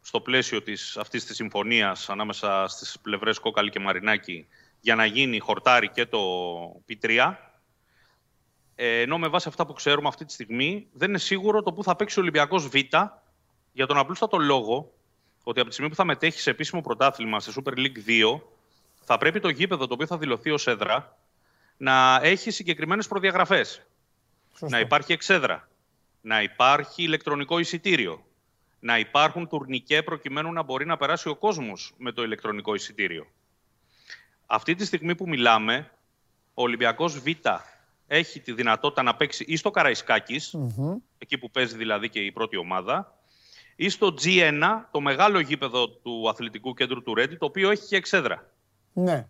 [0.00, 4.46] στο πλαίσιο της, αυτής της συμφωνίας ανάμεσα στις πλευρές Κόκαλη και Μαρινάκη
[4.80, 6.20] για να γίνει χορτάρι και το
[6.88, 7.34] P3.
[8.74, 11.82] Ε, ενώ με βάση αυτά που ξέρουμε αυτή τη στιγμή δεν είναι σίγουρο το που
[11.82, 12.74] θα παίξει ο Ολυμπιακός Β
[13.72, 14.92] για τον απλούστατο λόγο
[15.42, 18.40] ότι από τη στιγμή που θα μετέχει σε επίσημο πρωτάθλημα σε Super League 2
[19.04, 21.16] θα πρέπει το γήπεδο το οποίο θα δηλωθεί ως έδρα
[21.76, 23.82] να έχει συγκεκριμένες προδιαγραφές.
[24.60, 25.68] Να υπάρχει εξέδρα.
[26.20, 28.24] Να υπάρχει ηλεκτρονικό εισιτήριο.
[28.80, 33.26] Να υπάρχουν τουρνικέ προκειμένου να μπορεί να περάσει ο κόσμος με το ηλεκτρονικό εισιτήριο.
[34.46, 35.90] Αυτή τη στιγμή που μιλάμε,
[36.54, 37.26] ο Ολυμπιακός Β
[38.06, 40.54] έχει τη δυνατότητα να παίξει ή στο καραϊσκακης
[41.18, 43.18] εκεί που παίζει δηλαδή και η πρώτη ομάδα,
[43.76, 44.60] ή στο G1,
[44.90, 48.50] το μεγάλο γήπεδο του αθλητικού κέντρου του Ρέντι, το οποίο έχει και εξέδρα.
[48.92, 49.28] Ναι.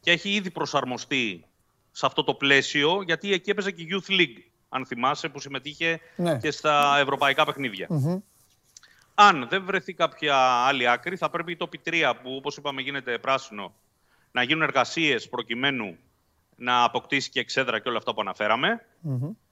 [0.00, 1.44] Και έχει ήδη προσαρμοστεί
[1.90, 4.42] σε αυτό το πλαίσιο, γιατί εκεί έπαιζε και Youth League,
[4.74, 6.38] αν θυμάσαι, που συμμετείχε Ναι.
[6.38, 7.86] και στα ευρωπαϊκά παιχνίδια.
[9.14, 10.36] Αν δεν βρεθεί κάποια
[10.66, 13.74] άλλη άκρη, θα πρέπει το P3, που όπως είπαμε γίνεται πράσινο,
[14.32, 15.96] να γίνουν εργασίες προκειμένου
[16.56, 18.86] να αποκτήσει και εξέδρα και όλα αυτά που αναφέραμε.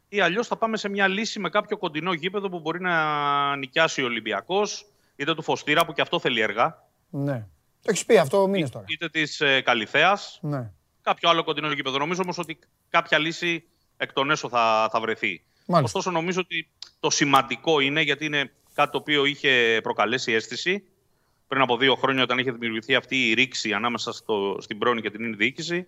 [0.08, 4.02] Ή αλλιώς θα πάμε σε μια λύση με κάποιο κοντινό γήπεδο που μπορεί να νοικιάσει
[4.02, 4.86] ο Ολυμπιακός,
[5.16, 7.46] είτε του Φωστήρα, που και αυτό θέλει έργα, Ναι.
[7.82, 8.84] Το έχεις πει αυτό μήνε τώρα.
[8.88, 10.70] είτε της ε, Καλυθέας, Ναι.
[11.02, 11.98] κάποιο άλλο κοντινό γήπεδο.
[11.98, 12.58] Νομίζω όμως ότι
[12.90, 13.64] κάποια λύση
[14.00, 15.42] εκ των έσω θα, θα βρεθεί.
[15.66, 15.98] Μάλιστα.
[15.98, 16.68] Ωστόσο, νομίζω ότι
[17.00, 20.84] το σημαντικό είναι, γιατί είναι κάτι το οποίο είχε προκαλέσει αίσθηση
[21.48, 25.10] πριν από δύο χρόνια, όταν είχε δημιουργηθεί αυτή η ρήξη ανάμεσα στο, στην πρώην και
[25.10, 25.86] την ίνη διοίκηση,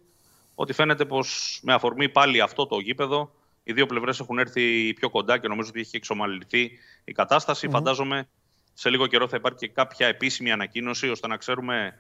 [0.55, 3.34] ότι φαίνεται πως με αφορμή πάλι αυτό το γήπεδο
[3.64, 6.70] Οι δύο πλευρές έχουν έρθει πιο κοντά και νομίζω ότι έχει εξομαλυνθεί
[7.05, 7.68] η κατάσταση.
[7.68, 8.28] Φαντάζομαι
[8.74, 11.94] σε λίγο καιρό θα υπάρχει και κάποια επίσημη ανακοίνωση ώστε να ξέρουμε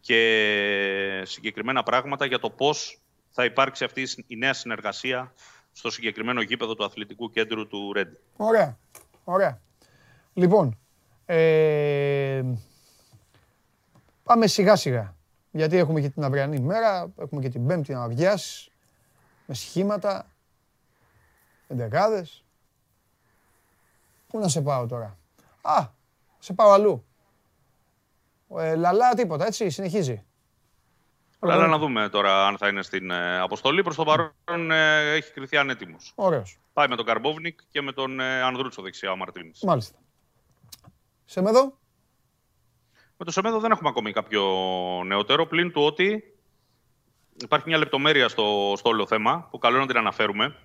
[0.00, 2.98] και συγκεκριμένα πράγματα για το πώς
[3.32, 5.32] θα υπάρξει αυτή η νέα συνεργασία
[5.72, 8.18] στο συγκεκριμένο γήπεδο του αθλητικού κέντρου του Ρέντι.
[8.36, 8.78] Ωραία.
[9.24, 9.60] Ωραία.
[10.32, 10.78] Λοιπόν,
[11.26, 12.42] ε,
[14.22, 15.16] πάμε σιγά σιγά.
[15.50, 18.70] Γιατί έχουμε και την αυριανή μέρα, έχουμε και την πέμπτη να βιάσει,
[19.46, 20.26] με σχήματα,
[21.68, 22.44] εντεκάδες.
[24.26, 25.18] Πού να σε πάω τώρα;
[25.62, 25.86] Α,
[26.38, 27.04] σε πάω αλλού.
[28.56, 30.24] Ε, λαλά τίποτα, έτσι, συνεχίζει.
[31.50, 33.82] Αλλά να δούμε τώρα αν θα είναι στην ε, αποστολή.
[33.82, 36.12] Προς το παρόν ε, έχει κρυθεί ανέτοιμος.
[36.14, 36.58] Ωραίος.
[36.72, 39.62] Πάει με τον Καρμπόβνικ και με τον ε, Ανδρούτσο δεξιά ο Μαρτίνης.
[39.62, 39.98] Μάλιστα.
[41.24, 41.78] Σεμέδο;
[43.16, 44.42] Με το Σεμέδο δεν έχουμε ακόμη κάποιο
[45.06, 46.22] νεότερο, πλην του ότι
[47.42, 50.56] υπάρχει μια λεπτομέρεια στο, στο όλο θέμα που καλό είναι να την αναφέρουμε.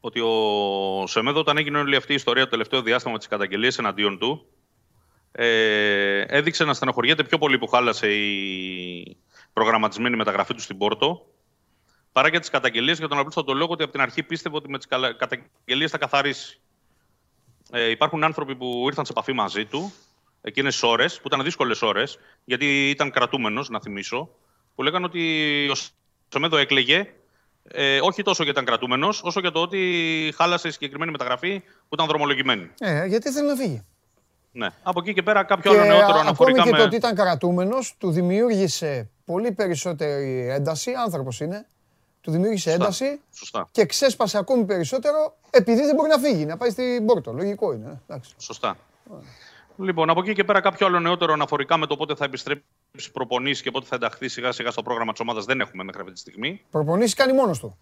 [0.00, 4.18] Ότι ο Σεμέδο, όταν έγινε όλη αυτή η ιστορία το τελευταίο διάστημα τη καταγγελία εναντίον
[4.18, 4.46] του,
[5.32, 9.16] ε, έδειξε να στενοχωριέται πιο πολύ που χάλασε η
[9.52, 11.26] προγραμματισμένη μεταγραφή του στην Πόρτο,
[12.12, 14.78] παρά για τις καταγγελίες για τον απλούστατο λόγο ότι από την αρχή πίστευε ότι με
[14.78, 16.60] τις καταγγελίες θα καθαρίσει.
[17.70, 19.92] Ε, υπάρχουν άνθρωποι που ήρθαν σε επαφή μαζί του
[20.40, 24.28] εκείνες τι ώρες, που ήταν δύσκολες ώρες, γιατί ήταν κρατούμενος, να θυμίσω,
[24.74, 25.74] που λέγανε ότι ο
[26.28, 27.14] Σεμέδο έκλεγε
[27.68, 31.94] ε, όχι τόσο γιατί ήταν κρατούμενος, όσο για το ότι χάλασε η συγκεκριμένη μεταγραφή που
[31.94, 32.70] ήταν δρομολογημένη.
[32.78, 33.84] Ε, γιατί θέλει να φύγει.
[34.52, 34.68] Ναι.
[34.82, 36.76] Από εκεί και πέρα κάποιο άλλο νεότερο αναφορικά Ακόμη και με...
[36.76, 40.92] το ότι ήταν κρατούμενος του δημιούργησε πολύ περισσότερη ένταση.
[41.04, 41.66] Άνθρωπος είναι.
[42.20, 42.84] Του δημιούργησε Σωστά.
[42.84, 43.68] ένταση Σωστά.
[43.70, 47.32] και ξέσπασε ακόμη περισσότερο επειδή δεν μπορεί να φύγει, να πάει στην Πόρτο.
[47.32, 47.86] Λογικό είναι.
[47.90, 48.34] ε, Εντάξει.
[48.38, 48.76] Σωστά.
[49.76, 52.64] Λοιπόν, από εκεί και πέρα κάποιο άλλο νεότερο αναφορικά με το πότε θα επιστρέψει
[53.12, 56.12] προπονήσει και πότε θα ενταχθεί σιγά σιγά στο πρόγραμμα της ομάδας δεν έχουμε μέχρι αυτή
[56.12, 56.64] τη στιγμή.
[56.70, 57.78] Προπονήσεις κάνει μόνος του.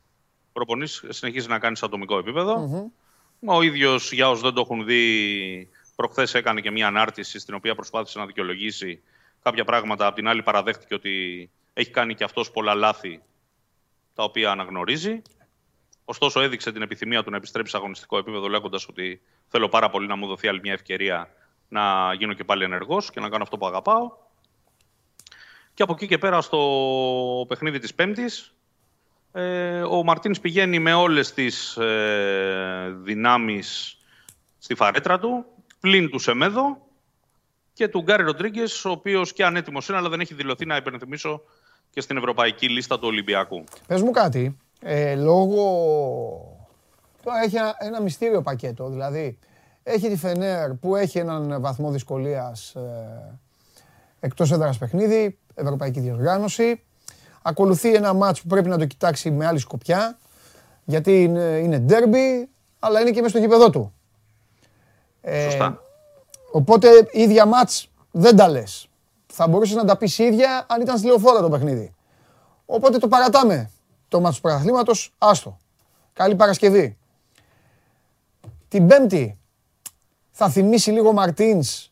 [0.52, 2.68] Προπονήσεις συνεχίζει να κάνει σε ατομικό επίπεδο.
[3.46, 7.74] Ο ίδιος, για όσους δεν το έχουν δει, προχθές έκανε και μια ανάρτηση στην οποία
[7.74, 9.02] προσπάθησε να δικαιολογήσει
[9.42, 10.06] κάποια πράγματα.
[10.06, 13.22] Απ' την άλλη, παραδέχτηκε ότι έχει κάνει και αυτός πολλά λάθη
[14.14, 15.22] τα οποία αναγνωρίζει.
[16.04, 20.06] Ωστόσο, έδειξε την επιθυμία του να επιστρέψει σε αγωνιστικό επίπεδο, λέγοντας ότι θέλω πάρα πολύ
[20.06, 21.34] να μου δοθεί άλλη μια ευκαιρία
[21.68, 24.10] να γίνω και πάλι ενεργός και να κάνω αυτό που αγαπάω.
[25.74, 28.54] Και από εκεί και πέρα στο παιχνίδι της Πέμπτης,
[29.32, 33.98] ε, ο Μαρτίνς πηγαίνει με όλες τις ε, δυνάμεις
[34.58, 35.44] στη φαρέτρα του,
[35.80, 36.89] πλην του Σεμέδο
[37.72, 41.42] και του Γκάρι Ροντρίγκες, ο οποίος και ανέτοιμος είναι, αλλά δεν έχει δηλωθεί να υπενθυμίσω
[41.90, 43.64] και στην ευρωπαϊκή λίστα του Ολυμπιακού.
[43.86, 44.56] Πες μου κάτι.
[44.80, 45.62] Ε, λόγω...
[47.24, 48.88] Τώρα έχει ένα, ένα μυστήριο πακέτο.
[48.88, 49.38] Δηλαδή,
[49.82, 53.38] έχει τη Φενέρ που έχει έναν βαθμό δυσκολίας ε,
[54.20, 56.82] εκτός έδρας παιχνίδι, ευρωπαϊκή διοργάνωση.
[57.42, 60.18] Ακολουθεί ένα μάτς που πρέπει να το κοιτάξει με άλλη σκοπιά,
[60.84, 62.48] γιατί είναι, είναι ντέρμπι,
[62.78, 63.94] αλλά είναι και μέσα στο γήπεδό του.
[65.20, 65.82] Ε, Σωστά.
[66.50, 68.88] Οπότε ίδια μάτς δεν τα λες.
[69.26, 71.94] Θα μπορούσες να τα πεις ίδια αν ήταν στη λεωφόρα το παιχνίδι.
[72.66, 73.70] Οπότε το παρατάμε
[74.08, 75.58] το μάτς του πρωταθλήματος, άστο.
[76.12, 76.96] Καλή Παρασκευή.
[78.68, 79.38] Την Πέμπτη
[80.30, 81.90] θα θυμίσει λίγο Μαρτίνς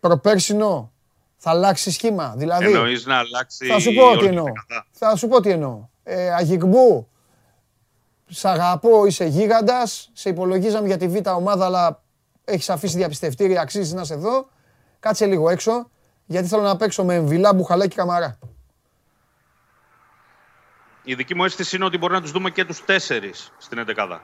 [0.00, 0.92] προπέρσινο,
[1.36, 2.34] θα αλλάξει σχήμα.
[2.36, 4.44] Δηλαδή, Εννοείς να αλλάξει θα σου πω τι όλη εννοώ.
[4.44, 4.86] την κατά.
[4.92, 5.88] Θα σου πω τι εννοώ.
[6.02, 7.08] Ε, Αγιγμπού,
[8.26, 12.02] σ' αγαπώ, είσαι γίγαντας, σε υπολογίζαμε για τη β' ομάδα, αλλά
[12.48, 14.48] έχεις αφήσει διαπιστευτήρια, αξίζεις να είσαι εδώ.
[15.00, 15.90] Κάτσε λίγο έξω,
[16.26, 18.38] γιατί θέλω να παίξω με εμβυλά, μπουχαλάκι, καμαρά.
[21.02, 24.20] Η δική μου αίσθηση είναι ότι μπορεί να τους δούμε και τους τέσσερις στην 11.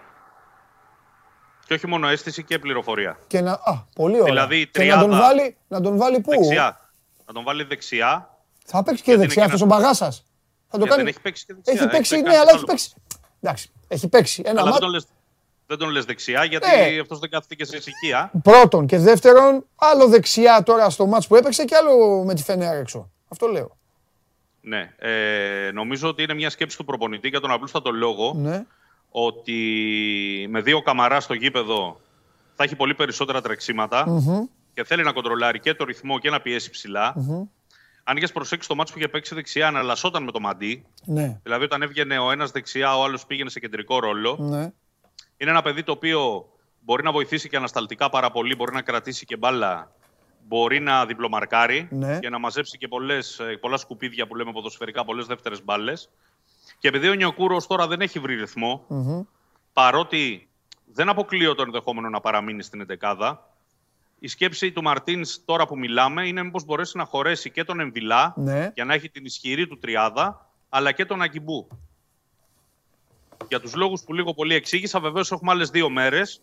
[1.66, 3.18] Και όχι μόνο αίσθηση και πληροφορία.
[3.26, 4.24] Και να, α, πολύ ωραία.
[4.24, 6.80] Δηλαδή, η και να τον τριάδα- βάλει, να τον βάλει πού; Δεξιά.
[7.26, 8.38] Να τον βάλει δεξιά.
[8.64, 10.24] Θα παίξει και Γιατί δεξιά είναι και αυτός ο μπαγάσας.
[10.68, 11.02] Θα το Ε, κάνει.
[11.02, 11.72] δεν έχει παίξει και δεξιά.
[11.72, 12.94] Έχει Έχει παίξει, παίξει ναι, αλλά άλλο έχει παίξει.
[13.40, 14.70] Εντάξει, έχει παίξει ένα Αλλά
[15.66, 15.78] δεν μάτ.
[15.78, 16.66] τον, λες, δεν τον λες δεξιά, γιατί
[16.96, 17.00] Ε.
[17.00, 18.30] αυτός δεν κάθεται και σε ησυχία.
[18.42, 22.76] Πρώτον και δεύτερον, άλλο δεξιά τώρα στο μάτς που έπαιξε και άλλο με τη Φενέρ
[22.78, 23.10] έξω.
[23.28, 23.76] Αυτό λέω.
[24.60, 24.92] Ναι.
[24.98, 28.64] Ε, νομίζω ότι είναι μια σκέψη του προπονητή για τον απλούστατο λόγο Ναι.
[29.10, 29.56] ότι
[30.50, 32.00] με δύο καμαρά στο γήπεδο
[32.56, 34.22] θα έχει πολύ περισσότερα τρεξίματα
[34.74, 37.14] και θέλει να κοντρολάρει και το ρυθμό και να πιέσει ψηλά.
[38.06, 40.84] Αν είχες προσέξει το μάτσο που είχε παίξει δεξιά, αναλασσόταν με το μαντί.
[41.04, 41.40] Ναι.
[41.42, 44.36] Δηλαδή, όταν έβγαινε ο ένας δεξιά, ο άλλος πήγαινε σε κεντρικό ρόλο.
[44.40, 44.72] Ναι.
[45.36, 46.48] Είναι ένα παιδί το οποίο
[46.80, 49.92] μπορεί να βοηθήσει και ανασταλτικά πάρα πολύ, μπορεί να κρατήσει και μπάλα,
[50.46, 52.18] μπορεί να διπλομαρκάρει Ναι.
[52.18, 56.10] και να μαζέψει και πολλές, ε, πολλά σκουπίδια που λέμε ποδοσφαιρικά, πολλές δεύτερες μπάλες.
[56.78, 58.84] Και επειδή ο Νιοκούρος τώρα δεν έχει βρει ρυθμό,
[59.72, 60.48] παρότι
[60.92, 63.48] δεν αποκλείω το ενδεχόμενο να παραμείνει στην εντεκάδα,
[64.18, 68.32] η σκέψη του Μαρτίνς τώρα που μιλάμε είναι μήπως μπορέσει να χωρέσει και τον Εμβιλά
[68.36, 68.70] Ναι.
[68.74, 71.68] για να έχει την ισχυρή του τριάδα, αλλά και τον Αγκιμπού.
[73.48, 76.42] Για τους λόγους που λίγο πολύ εξήγησα, βεβαίως έχουμε άλλες δύο μέρες.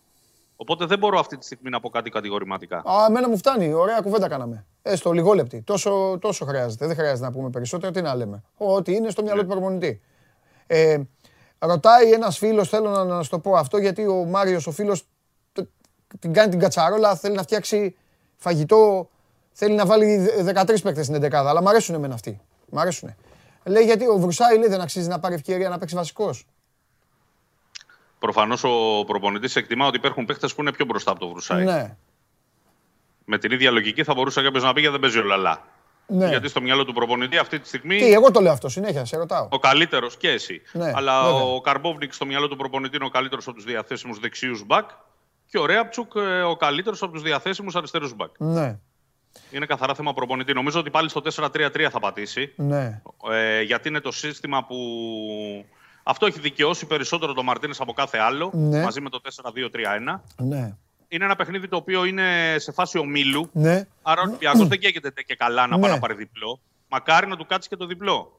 [0.56, 2.76] Οπότε δεν μπορώ αυτή τη στιγμή να πω κάτι κατηγορηματικά.
[2.76, 3.72] Α, εμένα μου φτάνει.
[3.72, 4.66] Ωραία κουβέντα κάναμε.
[4.82, 5.62] Έστω λιγόλεπτη.
[5.62, 6.86] Τόσο, τόσο χρειάζεται.
[6.86, 7.92] Δεν χρειάζεται να πούμε περισσότερο.
[7.92, 8.42] Τι να λέμε.
[8.56, 10.00] Ό,τι είναι στο μυαλό του προπονητή.
[10.66, 10.98] Ε,
[11.58, 15.06] ρωτάει ένας φίλος, θέλω να, να σου το πω αυτό, γιατί ο Μάριος, ο φίλος,
[16.18, 17.96] την κάνει την κατσαρόλα, θέλει να φτιάξει
[18.36, 19.10] φαγητό,
[19.52, 21.32] θέλει να βάλει 13 παίκτες στην 11.
[21.32, 22.40] Αλλά μ' αρέσουν εμένα αυτοί.
[22.70, 23.14] Μ' αρέσουν.
[23.64, 26.46] Λέει γιατί ο Βρουσάη λέει δεν αξίζει να πάρει ευκαιρία να παίξει βασικός.
[28.22, 31.64] Προφανώς ο προπονητής εκτιμά ότι υπάρχουν παίχτες που είναι πιο μπροστά από το Βρουσάη.
[31.64, 31.96] Ναι.
[33.24, 35.64] Με την ίδια λογική θα μπορούσε κάποιος να πει γιατί δεν παίζει ο Λαλά.
[36.06, 36.28] Ναι.
[36.28, 37.98] Γιατί στο μυαλό του προπονητή αυτή τη στιγμή.
[37.98, 39.48] Τι, εγώ το λέω αυτό συνέχεια, σε ρωτάω.
[39.50, 40.62] Ο καλύτερος και εσύ.
[40.72, 41.40] Ναι, Αλλά βέβαια.
[41.40, 44.90] ο Καρμπόβνικ στο μυαλό του προπονητή είναι ο καλύτερος από τους διαθέσιμους δεξιούς μπακ.
[45.50, 48.30] Και ο Ρέαπτσουκ ε, ο καλύτερος από τους διαθέσιμους αριστερούς μπακ.
[48.38, 48.78] Ναι,
[49.50, 50.52] Είναι καθαρά θέμα προπονητή.
[50.52, 52.52] Νομίζω ότι πάλι στο 4-3-3 θα πατήσει.
[52.56, 53.02] ναι.
[53.30, 54.76] Ε, γιατί είναι το σύστημα που.
[56.02, 58.50] Αυτό έχει δικαιώσει περισσότερο τον Μαρτίνες από κάθε άλλο.
[58.54, 58.82] Ναι.
[58.82, 60.20] Μαζί με το 4-2-3-1.
[60.36, 60.74] Ναι.
[61.08, 63.48] Είναι ένα παιχνίδι το οποίο είναι σε φάση ομίλου.
[63.52, 63.86] Ναι.
[64.02, 65.94] Άρα ο Ολυμπιακός δεν καίγεται και καλά να πάει Ναι.
[65.96, 66.60] να πάρει διπλό.
[66.88, 68.36] Μακάρι να του κάτσει και το διπλό.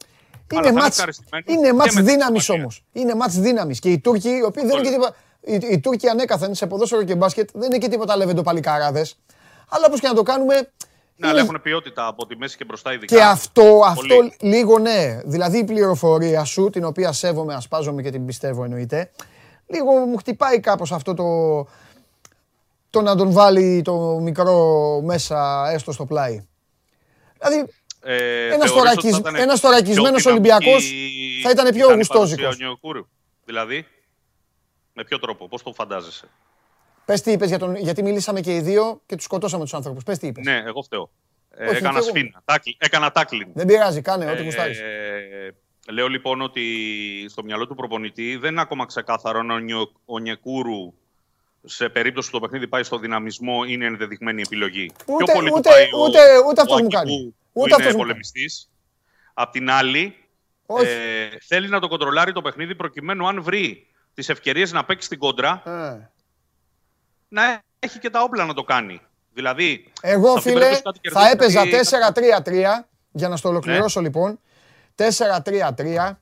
[0.52, 2.61] Είναι Αλλά θα μάτς, ευχαριστημένος είναι και μάτς με τη δύναμης Ισπανία.
[2.61, 2.84] όμως.
[2.94, 3.80] Είναι μάτς δύναμης.
[3.80, 5.15] Και οι Τούρκοι, οι οποίοι δεν είναι και τίποτα...
[5.41, 9.15] Οι, οι Τούρκοι ανέκαθεν σε ποδόσφαιρο και μπάσκετ δεν είναι και τίποτα λεβέντο παλικάραδες.
[9.69, 10.72] Αλλά όπως και να το κάνουμε...
[11.26, 13.16] Ναι, αλλά έχουν ποιότητα από τη μέση και μπροστά ειδικά.
[13.16, 14.36] Και αυτό, αυτό Πολύ.
[14.40, 15.22] λίγο ναι.
[15.26, 19.12] Δηλαδή η πληροφορία σου, την οποία σέβομαι, ασπάζομαι και την πιστεύω εννοείται,
[19.68, 21.24] λίγο μου χτυπάει κάπως αυτό το...
[22.90, 26.45] το να τον βάλει το μικρό μέσα έστω στο πλάι.
[27.40, 27.72] Δηλαδή
[28.06, 30.91] Ε, Ένας θεωρείς ότι θωρακισ- θα ήταν ένας πιο θωρακισμένος δυναμική Ολυμπιακός
[31.44, 32.44] θα ήταν πιο ήταν η γουστόζικος.
[32.44, 33.08] παρουσία Νιοκούρου.
[33.45, 33.86] Δηλαδή,
[34.94, 36.28] με ποιο τρόπο, πώς το φαντάζεσαι;
[37.06, 37.76] Πες τι είπες για τον...
[37.76, 40.04] γιατί μιλήσαμε και οι δύο και τους σκοτώσαμε τους άνθρωπους.
[40.04, 40.46] Πες τι είπες.
[40.46, 41.10] Ναι, εγώ φταίω.
[41.56, 42.08] Ε, Όχι, έκανα και εγώ.
[42.18, 42.42] σφίνα.
[42.46, 43.48] Τάκλι- έκανα τάκλιν.
[43.54, 44.82] Δεν πειράζει, κάνε ό,τι Ε, γουστάρεις.
[45.92, 46.64] λέω λοιπόν ότι
[47.30, 50.94] στο μυαλό του προπονητή δεν είναι ακόμα ξεκάθαρο αν ο, Νιο, ο Νιεκούρου
[51.66, 54.92] σε περίπτωση που το παιχνίδι πάει στο δυναμισμό είναι ενδεδειγμένη επιλογή.
[55.06, 56.20] Ούτε- Πιο πολύ του ούτε- πάει ο- ούτε-
[56.50, 57.36] ούτε αυτό ο μου Ακιμπού, κάνει.
[57.54, 57.98] Που Ούτε είναι αυτός μου κάνει.
[58.02, 58.70] πολεμιστής.
[59.34, 60.16] Απ' την άλλη,
[60.66, 60.86] Όχι.
[60.92, 65.20] ε, θέλει να το κοντρολάρει το παιχνίδι προκειμένου αν βρει τις ευκαιρίες να παίξει στην
[65.20, 66.12] κόντρα, Ε.
[67.34, 69.02] να έχει και τα όπλα να το κάνει.
[69.34, 73.38] Δηλαδή, Εγώ, σε αυτή την φίλε, περίπτωση κάτι θα κερδίζει, έπαιζα κάτι- 4-3-3, για να
[73.38, 73.54] στο Ναι.
[73.54, 74.40] ολοκληρώσω λοιπόν.
[74.96, 76.20] 4-3-3,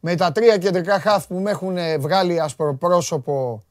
[0.00, 3.64] με τα τρία κεντρικά χαφ που με έχουν βγάλει ασπροπρόσωπο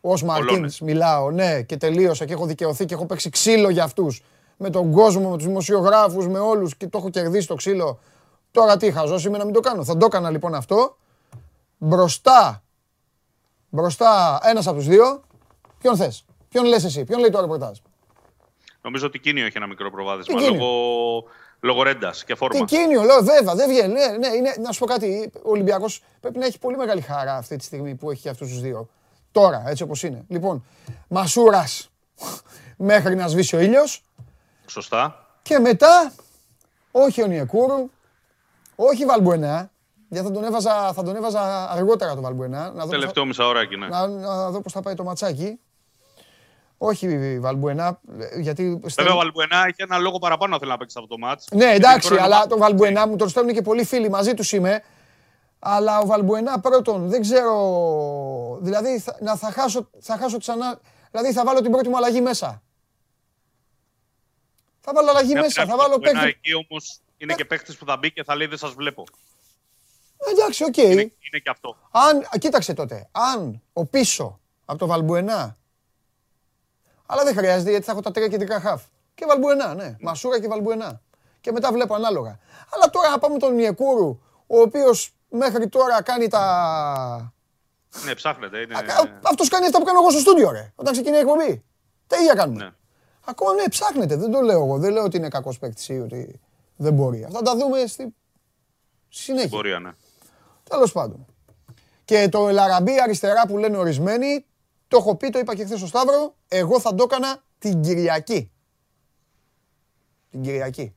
[0.00, 4.22] ως Μαρτίνς μιλάω, ναι, και τελείωσα και έχω δικαιωθεί και έχω παίξει ξύλο για αυτούς.
[4.56, 7.98] Με τον κόσμο, με τους δημοσιογράφους, με όλους και το έχω κερδίσει το ξύλο.
[8.50, 9.84] Τώρα τι, χαζός είμαι να μην το κάνω.
[9.84, 10.96] Θα το έκανα λοιπόν αυτό.
[11.78, 12.62] Μπροστά,
[13.68, 15.22] μπροστά ένας από τους δύο.
[15.82, 17.78] Ποιον θες, ποιον λες εσύ, ποιον λέει το ρεπορτάζ;
[18.82, 21.24] Νομίζω ότι Κίνιο έχει ένα μικρό προβάδισμα Τι Κίνιο; λόγω,
[21.60, 22.64] λόγω ρέντας και φόρμα.
[22.64, 23.92] Τι κίνιο, λέω, βέβαια, δεν βγαίνει.
[23.92, 25.30] Ναι, ναι, είναι, να σου πω κάτι.
[25.34, 28.60] Ο Ολυμπιακός πρέπει να έχει πολύ μεγάλη χαρά αυτή τη στιγμή που έχει αυτούς τους
[28.60, 28.88] δύο.
[29.32, 30.24] Τώρα, έτσι όπως είναι.
[30.28, 30.64] Λοιπόν,
[31.08, 31.90] Μασούρας
[32.76, 34.02] μέχρι να σβήσει ο ήλιος.
[34.66, 35.26] Σωστά.
[35.42, 36.12] Και μετά,
[36.90, 37.90] όχι ο Νιεκούρου,
[38.76, 39.70] όχι Βαλμπουενά.
[40.08, 42.58] Γιατί θα τον έβαζα, θα τον έβαζα αργότερα το Βαλμπουενά.
[42.58, 43.86] Να δω, πώς θα, Τελευταίο μισάωράκι, ναι.
[43.86, 45.60] να, να δω πώς θα πάει το ματσάκι.
[46.84, 48.00] Όχι Βαλμπουενά,
[48.40, 48.80] γιατί...
[48.96, 51.46] Βέβαια, ο Βαλμπουενά έχει ένα λόγο παραπάνω να θέλει να παίξει αυτό το μάτς.
[51.52, 54.34] Ναι, Γιατί εντάξει, τώρα αλλά είναι- τον Βαλμπουενά μου τον στέλνουν και πολλοί φίλοι μαζί
[54.34, 54.82] τους είμαι.
[55.58, 58.58] Αλλά ο Βαλμπουενά πρώτον, δεν ξέρω.
[58.60, 60.80] Δηλαδή θα, να, θα, χάσω, θα χάσω ξανά.
[61.10, 62.62] Δηλαδή θα βάλω την πρώτη μου αλλαγή μέσα.
[64.80, 65.60] Θα βάλω αλλαγή Απ' την μέσα.
[65.60, 66.38] άλλη, Θα ο βάλω Βαλμπουενά παίκτη.
[66.44, 69.04] Εκεί όμως είναι και παίχτης που θα μπει και θα λέει δεν σας βλέπω.
[70.32, 70.76] Εντάξει, οκ.
[70.76, 71.76] Είναι, είναι και αυτό.
[71.90, 73.08] Αν, α, κοίταξε τότε.
[73.12, 75.56] Αν ο πίσω από το Βαλμπουενά.
[77.12, 78.82] Αλλά δεν χρειάζεται γιατί θα έχω τα τρία κεντρικά χαφ.
[79.14, 79.96] Και Βαλμπουενά, ναι.
[80.00, 81.00] Μασούρα και Βαλμπουενά.
[81.40, 82.38] Και μετά βλέπω ανάλογα.
[82.70, 87.34] Αλλά τώρα να πάμε τον Νιεκούρου, ο οποίος μέχρι τώρα κάνει τα.
[88.04, 88.58] Ναι, ψάχνετε.
[88.58, 88.74] Είναι...
[89.22, 90.72] Αυτός κάνει αυτά που κάνω εγώ στο στούντιο, ρε.
[90.74, 91.64] Όταν ξεκινάει η εκπομπή.
[92.06, 92.64] Τα ίδια κάνουμε.
[92.64, 92.70] Ναι.
[93.24, 94.16] Ακόμα ναι, ψάχνετε.
[94.16, 94.78] Δεν το λέω εγώ.
[94.78, 96.40] Δεν λέω ότι είναι κακός παίκτης ή ότι
[96.76, 97.24] δεν μπορεί.
[97.24, 98.14] Αυτά τα δούμε στη
[99.08, 99.48] συνέχεια.
[99.48, 99.90] Μπορεί, ναι.
[100.70, 101.26] Τέλος πάντων.
[102.04, 104.46] Και το Ελαραμπή αριστερά που λένε ορισμένοι,
[104.92, 108.50] το έχω πει, το είπα και χθες στο Σταύρο, εγώ θα το έκανα την Κυριακή.
[110.30, 110.94] Την Κυριακή.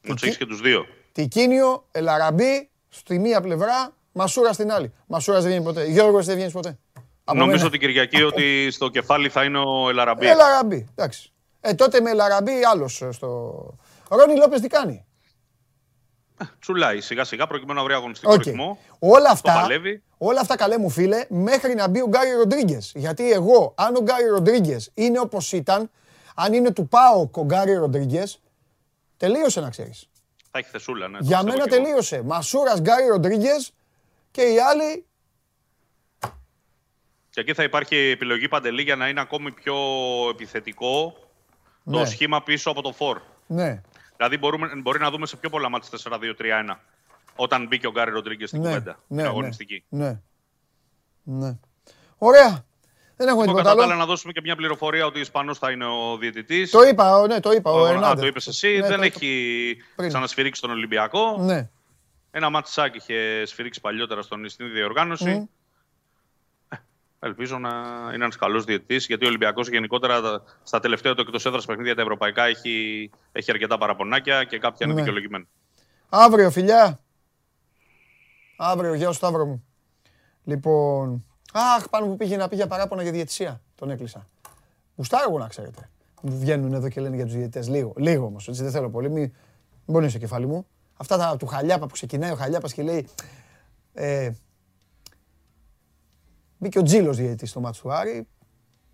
[0.00, 0.86] Να τους έχεις και τους δύο.
[1.12, 4.92] Τικίνιο, Ελαραμπή στη μία πλευρά, Μασούρα στην άλλη.
[5.06, 5.84] Μασούρας δεν βγαίνει ποτέ.
[5.86, 6.78] Γιώργος δεν βγαίνει ποτέ.
[7.24, 7.70] Από Νομίζω μένα.
[7.70, 10.26] την Κυριακή ότι στο κεφάλι θα είναι ο Ελ Αραμπί.
[10.26, 11.32] Ελ Αραμπί, εντάξει.
[11.60, 13.28] Ε, τότε με Ελ Αραμπί άλλος στο.
[14.08, 15.04] Ρόνι Λόπες τι κάνει;
[16.60, 18.42] Τσουλάει σιγά σιγά προκειμένου να βρει αγωνιστικό Οκ.
[18.44, 18.78] ρυθμό.
[18.98, 20.02] Όλα Το αυτά, παλεύει.
[20.18, 22.92] όλα αυτά καλέ μου φίλε, μέχρι να μπει ο Γκάρι Ροντρίγκες.
[22.94, 25.90] Γιατί εγώ, αν ο Γκάρι Ροντρίγκες είναι όπως ήταν,
[26.34, 28.40] αν είναι του ΠΑΟΚ ο Γκάρι Ροντρίγκες,
[29.16, 30.08] τελείωσε να ξέρεις.
[30.50, 31.18] Θα έχει θεσούλα, ναι.
[31.18, 31.84] το Για πιστεύω μένα κι εγώ.
[31.84, 32.22] τελείωσε.
[32.22, 33.72] Μασούρας Γκάρι Ροντρίγκες
[34.30, 35.04] και οι άλλοι
[37.30, 39.74] Και εκεί θα υπάρχει επιλογή παντελή για να είναι ακόμη πιο
[40.30, 41.14] επιθετικό
[41.84, 42.04] το Ναι.
[42.04, 43.20] σχήμα πίσω από το φορ.
[43.46, 43.80] Ναι,
[44.20, 46.76] Δηλαδή μπορούμε, μπορεί να δούμε σε πιο πολλά μάτια 4-2-3-1
[47.36, 48.90] όταν μπήκε ο Γκάρι Ροντρίγκες στην ναι, κουβέντα.
[48.90, 49.84] ναι, την ναι, αγωνιστική.
[49.88, 50.20] ναι.
[51.22, 51.56] Ναι.
[52.18, 52.64] Ωραία.
[53.16, 53.82] Δεν έχουμε Εγώ τίποτα κατά τα άλλο.
[53.82, 56.70] άλλα να δώσουμε και μια πληροφορία ότι ο Ισπανός θα είναι ο διαιτητής.
[56.70, 57.70] Το είπα, ο- ναι, το είπα.
[57.70, 58.20] Ο Α, Ερνάντες.
[58.20, 58.68] το είπες εσύ.
[58.78, 60.08] Ναι, δεν το- έχει πριν.
[60.08, 61.36] ξανασφυρίξει τον Ολυμπιακό.
[61.38, 61.68] Ναι.
[62.30, 65.30] Ένα μάτσάκι είχε σφυρίξει παλιότερα στον, στην ίδια διοργάνωση.
[65.30, 65.44] Μμ.
[67.20, 67.68] Ε, Ελπίζω να
[68.14, 71.94] είναι ένας καλός διαιτητής, γιατί ο Ολυμπιακός γενικότερα τα- στα τελευταία του εκτός έδρας παιχνίδια
[71.94, 75.00] τα ευρωπαϊκά έχει, έχει αρκετά παραπονάκια και κάποια είναι Ναι.
[75.00, 75.44] δικαιολογημένα.
[76.08, 76.98] Αύριο, φιλιά.
[78.56, 79.64] Αύριο, γεια σου Σταύρο μου.
[80.44, 83.60] Λοιπόν, αχ, πάνω που πήγε να πει για παράπονα για διαιτησία.
[83.74, 84.26] Τον έκλεισα.
[84.96, 85.90] Γουστάρω εγώ να ξέρετε.
[86.22, 87.68] Μου βγαίνουν εδώ και λένε για τους διαιτητές.
[87.68, 89.08] Λίγο, λίγο όμως, έτσι δεν θέλω πολύ.
[89.10, 89.32] Μην, μην
[89.86, 90.66] μπονεί στο κεφάλι μου.
[90.96, 93.08] Αυτά τα, του Χαλιάπα που ξεκινάει ο Χαλιάπας και λέει...
[93.92, 94.30] Ε,
[96.60, 98.26] μπήκε ο Τζίλος διαιτητής στο μάτσο του Άρη.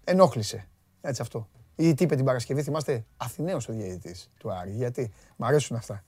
[0.04, 0.68] Ενόχλησε.
[1.00, 1.48] Έτσι αυτό.
[1.76, 4.70] Ή τι είπε την Παρασκευή, θυμάστε, Αθηναίος ο διαιτητής του Άρη.
[4.70, 6.04] Γιατί; Μ' αρέσουν αυτά.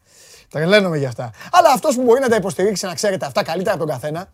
[0.48, 1.30] Τρελαίνομαι για αυτά.
[1.52, 4.32] Αλλά αυτός που μπορεί να τα υποστηρίξει, να ξέρετε αυτά καλύτερα από τον καθένα,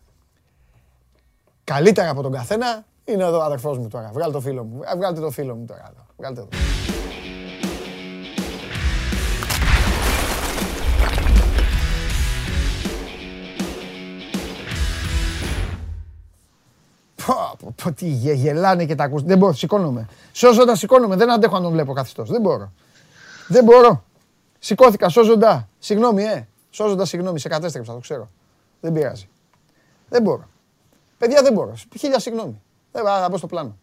[1.63, 4.09] καλύτερα από τον καθένα, είναι εδώ ο αδερφός μου τώρα.
[4.13, 4.81] Βγάλτε το φίλο μου.
[4.83, 5.91] Ε, Βγάλτε το φίλο μου τώρα.
[5.91, 6.05] εδώ.
[6.17, 6.47] Βγάλτε το.
[17.95, 19.23] Τι γε- γελάνε και τα ακούς.
[19.23, 20.07] Δεν μπορώ, σηκώνομαι.
[20.31, 22.29] Σώζοντα σηκώνομαι, δεν αντέχω να τον βλέπω καθιστός.
[22.29, 22.71] Δεν μπορώ.
[23.47, 24.03] Δεν μπορώ.
[24.59, 25.69] Σηκώθηκα, σώζοντα.
[25.79, 26.47] Συγγνώμη, ε.
[26.69, 28.29] Σώζοντα, συγγνώμη, σε κατέστρεψα, το ξέρω.
[28.81, 29.27] Δεν πειράζει.
[30.09, 30.47] Δεν μπορώ.
[31.17, 31.73] Παιδιά, δεν μπορώ.
[31.99, 32.61] Χίλια συγγνώμη.
[32.91, 33.77] Δεν μπορώ να μπω στο πλάνο.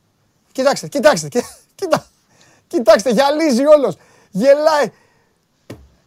[0.53, 1.29] Κοιτάξτε, κοιτάξτε.
[1.29, 1.45] κοι-
[1.75, 2.07] Κοίτα.
[2.67, 3.97] Κοιτάξτε, γυαλίζει όλος.
[4.31, 4.91] Γελάει.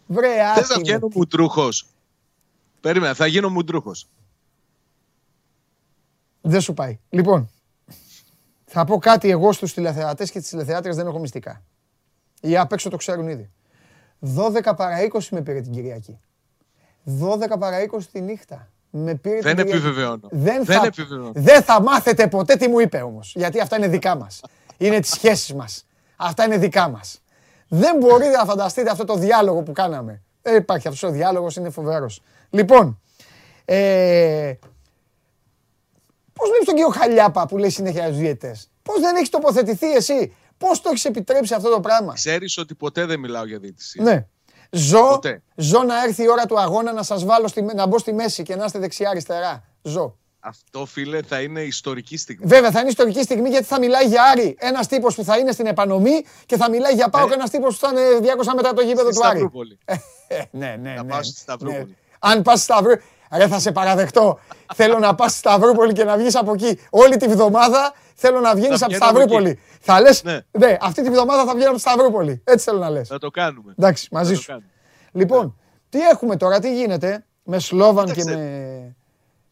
[0.08, 0.80] Βρε, Θες να άτιμο.
[0.80, 1.88] βγαίνω μουντρούχος.
[2.82, 4.08] Περίμενα, θα γίνω μουντρούχος.
[6.42, 7.00] Δεν σου πάει.
[7.10, 7.50] Λοιπόν,
[8.77, 11.64] θα πω κάτι εγώ στους τηλεθεατές και τις τηλεθεάτρες δεν έχω μυστικά.
[12.41, 13.52] Οι απ' έξω το ξέρουν ήδη.
[14.19, 16.19] 12 παρά 20 με πήρε την Κυριακή.
[17.19, 18.68] 12 παρά 20 τη νύχτα.
[18.89, 19.88] Με πήρε Δεν την Κυριακή.
[19.88, 20.27] επιβεβαιώνω.
[20.31, 21.31] Δεν, Δεν θα, επιβεβαιώνω.
[21.35, 23.34] δεν θα μάθετε ποτέ τι μου είπε όμως.
[23.35, 24.41] Γιατί αυτά είναι δικά μας.
[24.77, 25.85] Είναι τις σχέσεις μας.
[26.15, 27.22] Αυτά είναι δικά μας.
[27.68, 30.22] Δεν μπορείτε να φανταστείτε αυτό το διάλογο που κάναμε.
[30.41, 32.22] Δεν υπάρχει αυτός ο διάλογος, είναι φοβερός.
[32.49, 32.99] Λοιπόν,
[33.65, 34.53] ε,
[36.40, 38.56] Πώς βλέπει τον κύριο Χαλιάπα που λέει συνέχεια για του διαιτέ.
[38.84, 43.06] Πώς δεν έχεις τοποθετηθεί εσύ; Πώς το έχεις επιτρέψει αυτό το πράγμα; Ξέρεις ότι ποτέ
[43.06, 44.03] δεν μιλάω για διαιτησία.
[44.03, 44.26] Ναι.
[44.70, 45.41] Ζω, Ποτέ.
[45.56, 48.44] ζω να έρθει η ώρα του αγώνα να σας βάλω στη, να μπω στη μέση
[48.44, 49.64] και να είστε δεξιά-αριστερά.
[49.82, 50.18] Ζω.
[50.40, 52.45] Αυτό, φίλε, θα είναι ιστορική στιγμή.
[52.48, 55.52] Βέβαια θα είναι ιστορική στιγμή γιατί θα μιλάει για Άρη ένας τύπος που θα είναι
[55.52, 58.74] στην επανομή και θα μιλάει για Πάο και ένας τύπος που θα είναι 200 μετά
[58.74, 59.12] το γήπεδο Ε.
[59.12, 59.38] Στη του Άρη.
[59.38, 59.78] Σταυρούπολη.
[60.28, 61.10] Ε, ναι, ναι, Θα ναι.
[61.12, 61.84] πάω στη Σταυρούπολη.
[61.84, 61.95] Ναι.
[62.20, 63.02] Αν πας στη Σταυρούπολη.
[63.38, 64.40] Ρε, θα σε παραδεχτώ.
[64.76, 66.80] θέλω να πας στη Σταυρούπολη και να βγεις από εκεί.
[66.90, 69.60] Όλη τη βδομάδα θέλω να βγαίνεις Θα από τη βγαίνω από Σταυρούπολη.
[69.80, 70.40] Θα λες, ναι.
[70.52, 70.78] Ναι.
[70.82, 72.41] αυτή τη βδομάδα θα βγαίνω από τη Σταυρούπολη.
[72.44, 73.07] Έτσι θέλω να λες.
[73.07, 73.74] Θα το κάνουμε.
[73.78, 74.48] Εντάξει, μαζί Θα το σου.
[74.48, 74.68] κάνουμε.
[75.12, 75.57] Λοιπόν,
[75.90, 78.36] τι έχουμε τώρα, τι γίνεται με Σλόβαν και Κοίταξε.
[78.38, 78.95] με.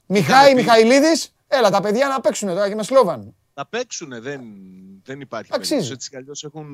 [0.05, 0.55] Μιχάη πει.
[0.55, 3.35] Μιχαηλίδης, έλα τα παιδιά να παίξουν τώρα και με Σλόβαν.
[3.53, 4.41] Θα παίξουνε, δεν,
[5.03, 5.69] δεν υπάρχει Αξίζει.
[5.69, 5.93] περίπτωση.
[5.93, 6.65] Έτσι κι αλλιώς έχουν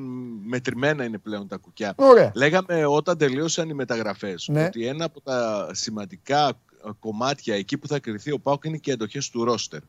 [0.46, 1.92] μετρημένα είναι πλέον τα κουκιά.
[1.96, 2.30] Ωραία.
[2.34, 4.64] Λέγαμε όταν τελείωσαν οι μεταγραφές Ναι.
[4.64, 6.52] ότι ένα από τα σημαντικά ε,
[7.00, 9.80] κομμάτια εκεί που θα κρυθεί ο Πάουκ είναι και οι εντοχές του ρόστερ.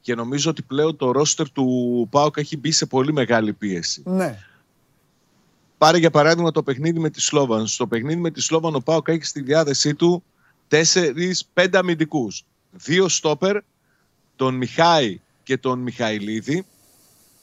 [0.00, 4.02] Και νομίζω ότι πλέον το ρόστερ του Πάουκ έχει μπει σε πολύ μεγάλη πίεση.
[4.04, 4.38] Ναι.
[5.78, 7.66] Πάρε για παράδειγμα το παιχνίδι με τη Σλόβαν.
[7.66, 10.22] Στο παιχνίδι με τη Σλόβαν ο Πάουκ έχει στη διάθεσή του
[10.68, 12.44] τέσσερις, πέντε αμυντικούς.
[12.70, 13.56] Δύο στόπερ,
[14.36, 16.64] τον Μιχάη και τον Μιχαηλίδη.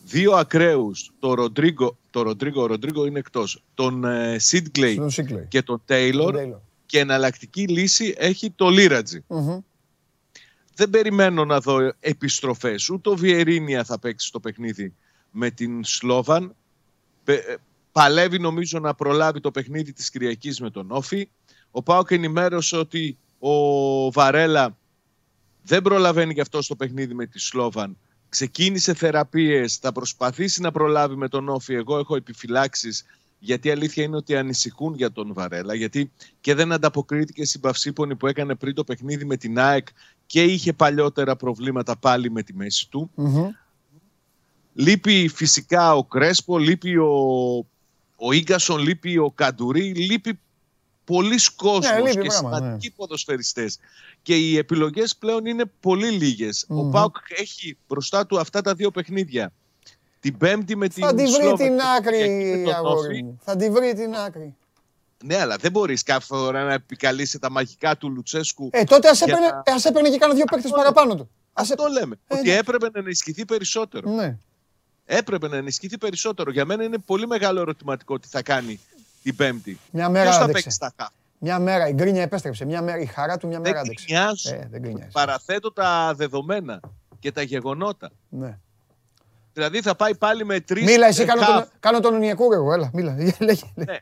[0.08, 5.46] Δύο ακραίους, τον Ροντρίγκο, το Ροντρίγκο, ο Ροντρίγκο είναι εκτός, τον ε, Σίτγκλεϊ Στον Σίκλεϊ.
[5.50, 6.36] και τον Τέιλορ.
[6.86, 6.92] Τον Taylor.
[6.92, 9.24] Και εναλλακτική λύση έχει το Λίρατζι.
[9.28, 9.60] Μμμ.
[10.76, 12.90] Δεν περιμένω να δω επιστροφές.
[12.90, 14.94] Ούτε ο Βιερίνια θα παίξει στο παιχνίδι
[15.32, 16.56] με την Σλόβαν.
[17.24, 17.56] Πε- ε,
[17.92, 21.30] Παλεύει νομίζω να προλάβει το παιχνίδι της Κυριακής με τον Όφη.
[21.72, 24.78] Ο Πάοκ ενημέρωσε ότι ο Βαρέλα
[25.64, 27.98] δεν προλαβαίνει και αυτό στο παιχνίδι με τη Σλόβαν.
[28.30, 31.74] Ξεκίνησε θεραπείες, θα προσπαθήσει να προλάβει με τον Όφη.
[31.74, 33.06] Εγώ έχω επιφυλάξεις
[33.46, 36.12] γιατί η αλήθεια είναι ότι ανησυχούν για τον Βαρέλα, γιατί
[36.42, 39.88] και δεν ανταποκρίθηκε στην Παυσίπονη που έκανε πριν το παιχνίδι με την ΑΕΚ
[40.26, 43.10] και είχε παλιότερα προβλήματα πάλι με τη μέση του.
[43.16, 43.50] Μμμ.
[44.74, 47.14] Λείπει φυσικά ο Κρέσπο, λείπει ο,
[48.16, 50.40] ο Ίγκασον, λείπει ο Καντουρί, λείπει
[51.04, 52.56] πολλοί κόσμος Ναι, λείπει και πράγμα, ναι.
[52.56, 53.78] σημαντικοί ποδοσφαιριστές.
[54.22, 56.66] Και οι επιλογές πλέον είναι πολύ λίγες.
[56.70, 56.92] Ο Μμμ.
[56.92, 59.54] Πάουκ έχει μπροστά του αυτά τα δύο παιχνίδια.
[60.26, 62.74] Την Πέμπτη με την Θα τη βρει Σλόβεν την και την Κυριακή άκρη, με τον
[62.74, 63.24] αγόρι Όφη.
[63.24, 63.40] μου.
[63.44, 64.56] Θα τη βρει την άκρη.
[65.24, 68.70] Ναι, αλλά δεν μπορείς κάθε φορά να επικαλείσαι τα μαγικά του Λουτσέσκου.
[68.72, 71.30] Ε, τότε ας για έπαιρνε, να- ε, ας έπαιρνε και κάνα δύο παίκτες παραπάνω του.
[71.54, 72.16] Αυτό λέμε.
[72.28, 72.56] Ε, ότι ναι.
[72.56, 74.10] έπρεπε να ενισχυθεί περισσότερο.
[74.12, 74.38] Ναι.
[75.06, 76.52] Έπρεπε να ενισχυθεί περισσότερο.
[76.52, 78.80] Για μένα είναι πολύ μεγάλο ερωτηματικό τι θα κάνει
[79.24, 79.80] την Πέμπτη.
[79.92, 80.64] Μια μέρα Ποιος θα άντεξε.
[80.64, 82.66] παίξει στα χαφ; Μια μέρα, η γκρίνια επέστρεψε.
[82.66, 84.06] Μια μέρα, η χαρά του μια μέρα Δεν άντεξε.
[84.06, 84.54] γκρινιάζω.
[84.54, 85.12] Ε, δεν γκρινιάζει.
[85.12, 86.80] Παραθέτω τα δεδομένα
[87.20, 88.12] και τα γεγονότα.
[88.30, 88.58] Ναι.
[89.56, 90.84] Δηλαδή θα πάει πάλι με τρεις.
[90.86, 92.74] Μίλα, εσύ κάνω τον, κάνω τον Ονιακούργο εγώ.
[92.74, 93.16] Έλα, μίλα.
[93.40, 93.72] Λέγε.
[93.76, 93.98] Ναι.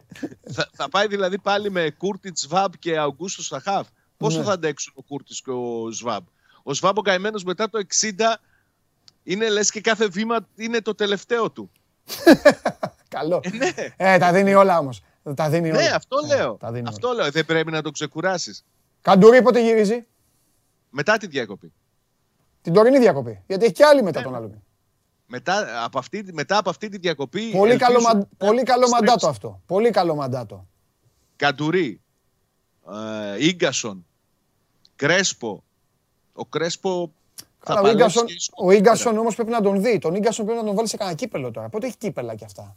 [0.51, 3.87] θα, θα πάει δηλαδή πάλι με Κούρτιτς Σβάμπ και Αουγκούστος στα χαφ.
[4.17, 4.43] Πόσο Ναι.
[4.43, 6.23] θα αντέξουν ο Κούρτιτς και ο Σβάμπ;
[6.63, 8.09] Ο Σβάμπ ο καημένος μετά το 60
[9.23, 11.71] είναι λες και κάθε βήμα είναι το τελευταίο του.
[13.07, 13.39] Καλό.
[13.43, 13.71] Ε, ναι.
[13.97, 15.01] Ε, τα δίνει όλα όμως.
[15.35, 15.81] Τα δίνει όλα.
[15.81, 16.53] Ναι, αυτό Ε, λέω.
[16.53, 17.31] τα δίνει Αυτό λέω.
[17.31, 18.65] Δεν πρέπει να τον ξεκουράσεις.
[19.01, 20.07] Καντουρί πότε γυρίζει;
[20.89, 21.73] Μετά τη διακοπή.
[22.61, 23.43] Την τωρινή διακοπή.
[23.47, 24.61] Γιατί έχει και άλλη μετά τον άλλο.
[25.25, 27.49] Μετά από αυτή, μετά από αυτή τη διακοπή.
[27.51, 29.05] Πολύ ελπίζω καλό, μα- να πολύ καλό στρέψει.
[29.05, 29.61] μαντάτο αυτό.
[29.65, 30.67] Πολύ καλό μαντάτο.
[31.35, 32.01] Καντουρί,
[33.37, 34.05] ε, Ίγκασον,
[34.95, 35.63] Κρέσπο.
[36.33, 39.97] Ο Κρέσπο θα Καλά, ο παλέψει Ίγκασον, και ο Ίγκασον όμως πρέπει να τον δει.
[39.99, 41.69] Τον Ίγκασον πρέπει να τον βάλει σε κανένα κύπελο τώρα.
[41.69, 42.63] Πότε έχει κύπελα κι αυτά.
[42.63, 42.75] Δεν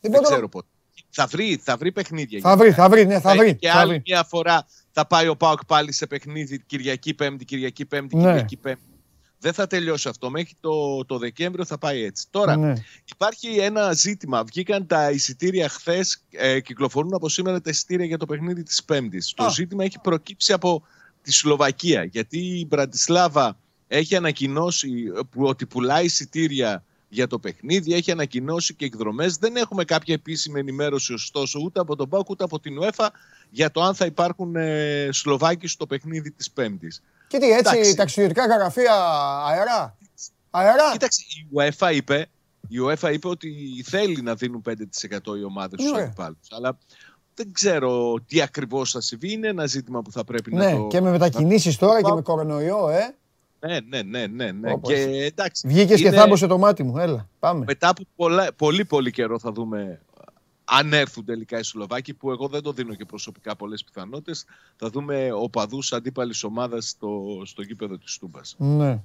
[0.00, 0.66] Δεν μπορεί να- ξέρω πότε.
[1.10, 2.40] Θα βρει, θα βρει παιχνίδια.
[2.40, 3.54] Θα βρει, θα βρει, ναι, θα είναι βρει.
[3.56, 4.02] Και θα άλλη βρει.
[4.06, 8.22] μια φορά θα πάει ο Πάοκ πάλι σε παιχνίδι Κυριακή Πέμπτη, Κυριακή Πέμπτη, Ναι.
[8.22, 8.82] Κυριακή Πέμπτη.
[9.40, 10.30] Δεν θα τελειώσει αυτό.
[10.30, 12.26] Μέχρι το, το Δεκέμβριο θα πάει έτσι.
[12.30, 12.72] Τώρα, Ναι.
[13.04, 14.44] υπάρχει ένα ζήτημα.
[14.44, 19.32] Βγήκαν τα εισιτήρια χθες, ε, κυκλοφορούν από σήμερα τα εισιτήρια για το παιχνίδι της Πέμπτης.
[19.36, 20.82] Το ζήτημα έχει προκύψει από
[21.22, 22.04] τη Σλοβακία.
[22.04, 23.58] Γιατί η Μπραντισλάβα
[23.88, 29.36] έχει ανακοινώσει ε, που- ότι πουλάει εισιτήρια για το παιχνίδι, έχει ανακοινώσει και εκδρομές.
[29.36, 33.12] Δεν έχουμε κάποια επίσημη ενημέρωση, ωστόσο, ούτε από τον ΠΑΟΚ ούτε από την ΟΕΦΑ
[33.50, 37.02] για το αν θα υπάρχουν ε, Σλοβάκοι στο παιχνίδι της Πέμπτης.
[37.28, 37.94] Και τι, έτσι, Εντάξει.
[37.94, 38.92] ταξιδιωτικά γραφεία
[39.46, 39.96] αερά.
[40.50, 40.92] Αερά.
[40.92, 42.26] Κοίταξε, η UEFA είπε,
[42.68, 43.52] η UEFA είπε ότι
[43.86, 46.02] θέλει να δίνουν 5% οι ομάδες στους Ναι.
[46.02, 46.38] αντιπάλους.
[46.50, 46.78] Αλλά
[47.34, 49.32] δεν ξέρω τι ακριβώς θα συμβεί.
[49.32, 50.86] Είναι ένα ζήτημα που θα πρέπει να Ναι, το.
[50.86, 53.14] και με μετακινήσεις τώρα και με κορονοϊό, ε.
[53.60, 54.50] Ναι, ναι, ναι, ναι.
[54.52, 54.72] ναι.
[54.72, 54.92] Όπως.
[54.92, 55.68] Και εντάξει.
[55.68, 56.98] Βγήκες και είναι- θάμπωσε το μάτι μου.
[56.98, 57.64] Έλα, πάμε.
[57.66, 60.00] Μετά από πολλά, πολύ πολύ καιρό θα δούμε
[60.70, 64.44] αν έρθουν τελικά οι Σλοβάκοι, που εγώ δεν το δίνω και προσωπικά πολλές πιθανότητες.
[64.76, 68.40] Θα δούμε οπαδούς αντίπαλης ομάδας στο, στο γήπεδο της Τούμπα.
[68.56, 69.00] Ναι.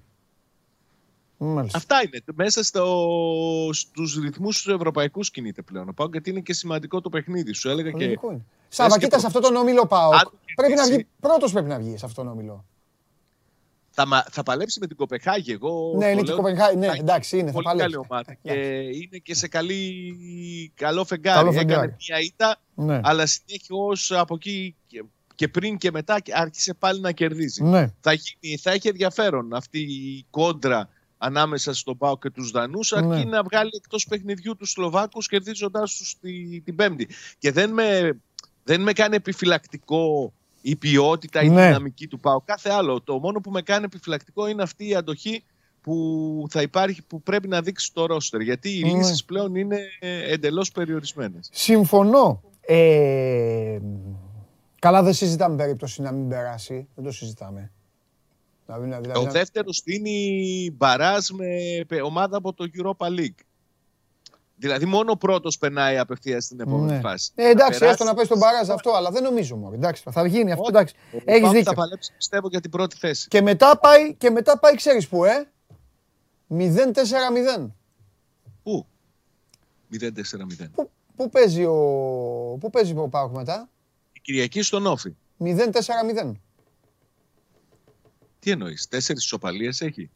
[1.37, 1.77] Μάλιστα.
[1.77, 2.21] Αυτά είναι.
[2.35, 5.89] Μέσα στο, στους ρυθμούς τους ευρωπαϊκούς κινείται πλέον.
[5.89, 7.53] Ο Πάοκ γιατί είναι και σημαντικό το παιχνίδι.
[7.53, 8.03] Σου έλεγα και...
[8.03, 8.45] Λογικό είναι.
[8.69, 10.13] Σάβα, και κοίτα σε αυτό τον όμιλο ΠΑΟΚ.
[10.13, 12.65] Αν Πρέπει να κερδίσει- βγει, πρώτος πρέπει να βγει σε αυτόν τον όμιλο.
[13.95, 15.51] Θα, μα- θα παλέψει με την Κοπεχάγη.
[15.51, 16.77] Εγώ Ναι, το είναι και η λέω Κοπενχάγη.
[16.77, 17.91] Ναι, θα εντάξει, είναι, θα πολύ παλέψει.
[17.91, 18.33] καλή ομάδα.
[18.41, 18.99] Και Εντάξει.
[19.03, 21.37] είναι και σε καλή, καλό φεγγάρι.
[21.37, 21.95] Καλό Έκανε φεγγάρι.
[22.09, 22.99] μια ήττα, Ναι.
[23.03, 25.03] αλλά συνέχως από εκεί και-
[25.35, 27.63] και πριν και μετά άρχισε πάλι να κερδίζει.
[27.63, 27.91] Ναι.
[27.99, 33.07] Θα, γίνει, θα έχει ενδιαφέρον αυτή η κόντρα ανάμεσα στον Πάο και τους Δανούς αρκεί
[33.07, 33.23] Ναι.
[33.23, 37.07] να βγάλει εκτός παιχνιδιού τους Σλοβάκους κερδίζοντάς τους τη, την Πέμπτη.
[37.37, 38.17] Και δεν με,
[38.63, 40.33] δεν με κάνει επιφυλακτικό
[40.65, 41.65] η ποιότητα, η Ναι.
[41.67, 42.41] δυναμική του Πάου.
[42.45, 43.01] Κάθε άλλο.
[43.01, 45.43] Το μόνο που με κάνει επιφυλακτικό είναι αυτή η αντοχή
[45.81, 48.41] που θα υπάρχει, που πρέπει να δείξει το ρόστερ.
[48.41, 48.97] Γιατί οι Ναι.
[48.97, 51.49] λύσεις πλέον είναι ε, εντελώς περιορισμένες.
[51.51, 52.41] Συμφωνώ.
[52.61, 53.79] Ε,
[54.79, 56.87] καλά, δεν συζητάμε περίπτωση να μην περάσει.
[56.95, 57.71] Δεν το συζητάμε.
[58.65, 61.47] Δηλαδή, να- δηλαδή, Ο να- δεύτερος δίνει μπαράζ με
[61.87, 63.39] πε- ομάδα από το Europa League.
[64.63, 66.99] Δηλαδή μόνο ο πρώτος περνάει απευθείας στην επόμενη Ναι.
[66.99, 67.31] φάση.
[67.35, 69.73] Ε, εντάξει, περάσει- έστω να πέσει τον μπαράζ αυτό, αλλά δεν νομίζω μόνο.
[69.75, 70.63] Εντάξει, θα γίνει αυτό.
[70.63, 70.71] Όχι.
[70.71, 70.95] Εντάξει.
[71.13, 71.71] Ο Έχεις Πάοκ δίκιο.
[71.71, 73.27] Θα παλέψει πιστεύω για την πρώτη θέση.
[73.27, 75.47] Και μετά πάει, και μετά πάει ξέρεις που, ε;
[76.47, 77.73] 0-4-0.
[78.63, 78.85] Πού;
[79.91, 80.69] 0-4-0.
[80.75, 81.73] Πού, πού παίζει ο,
[82.59, 83.69] πού παίζει ο Πάοκ μετά;
[84.13, 85.15] Η Κυριακή στον Όφη.
[85.39, 86.31] 0-4-0.
[88.39, 90.09] Τι εννοείς, τέσσερις ισοπαλίες έχει;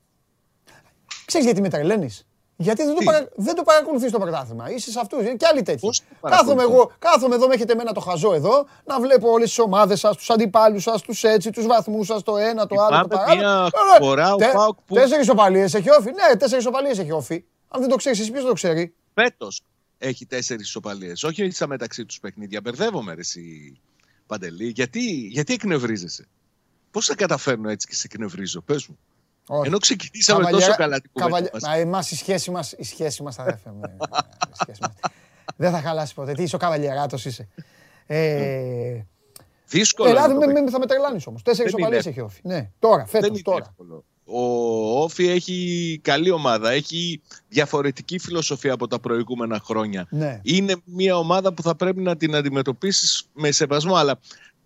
[1.26, 2.28] Ξέρεις γιατί με τρελαίνεις;
[2.60, 3.28] Γιατί δεν το, Τι; παρα...
[3.36, 4.72] δεν το παρακολουθείς το πρωτάθλημα.
[4.72, 5.80] Είσαι σε αυτούς, είναι και άλλοι τέτοιοι.
[5.80, 9.30] Πώς το Κάθομαι παρακολουθώ; εγώ, κάθομαι εδώ, με έχετε εμένα το χαζό εδώ, να βλέπω
[9.32, 12.76] όλες τις ομάδες σας, τους αντιπάλους σας, τους έτσι, τους βαθμούς σας, το ένα, το
[12.82, 13.48] άλλο, το Λυπάμαι παράλληλο.
[13.48, 13.98] μια Ωραία.
[14.00, 16.12] φορά ο Τε- ΠΑΟΚ που- Τέσσερις οπαλίες έχει όφη.
[16.12, 17.44] Ναι, τέσσερις οπαλίες έχει όφη.
[17.68, 19.62] Αν δεν το ξέρεις εσύ, ποιος το ξέρει; Φέτος
[19.98, 21.24] έχει τέσσερις ισοπαλίες.
[21.24, 22.62] Όχι στα μεταξύ τους παιχνίδια.
[22.62, 23.74] Μπερδεύομαι ρε εσύ
[24.28, 24.68] Παντελή.
[24.68, 26.28] Γιατί, γιατί εκνευρίζεσαι;
[26.92, 28.98] Πώς θα καταφέρνω έτσι και σε εκνευρίζω; Πες μου.
[29.48, 29.68] Όχι.
[29.68, 31.64] Ενώ ξεκινήσαμε Καβαλιέρα- τόσο καλά την κουβέντα καβαλι- μας.
[31.64, 33.82] Μα εμάς η σχέση μας, η σχέση μας αδέρφε μου.
[33.84, 33.96] ε,
[34.52, 34.92] η σχέση μας.
[35.56, 36.32] Δεν θα χαλάσει ποτέ.
[36.34, 37.48] Τι είσαι ο καβαλιεράτος είσαι.
[38.06, 39.02] Ε,
[39.68, 40.10] Δύσκολο.
[40.10, 41.42] Ελλάδα είναι το με, με, θα με τρελάνεις όμως.
[41.42, 42.40] Τέσσερις Δεν είναι οπαλίες έχει όφη.
[42.44, 43.66] Ναι, τώρα, Δεν φέτος, είναι τώρα.
[43.70, 44.04] εύκολο.
[44.30, 44.42] Ο
[45.02, 46.72] Όφη έχει καλή ομάδα.
[46.72, 50.08] Έχει διαφορετική φιλοσοφία από τα προηγούμενα χρόνια.
[50.10, 50.40] Ναι.
[50.44, 53.96] Είναι μια ομάδα που θα πρέπει να την αντιμετωπίσεις με σεβασμό.
[53.96, 54.20] Αλλά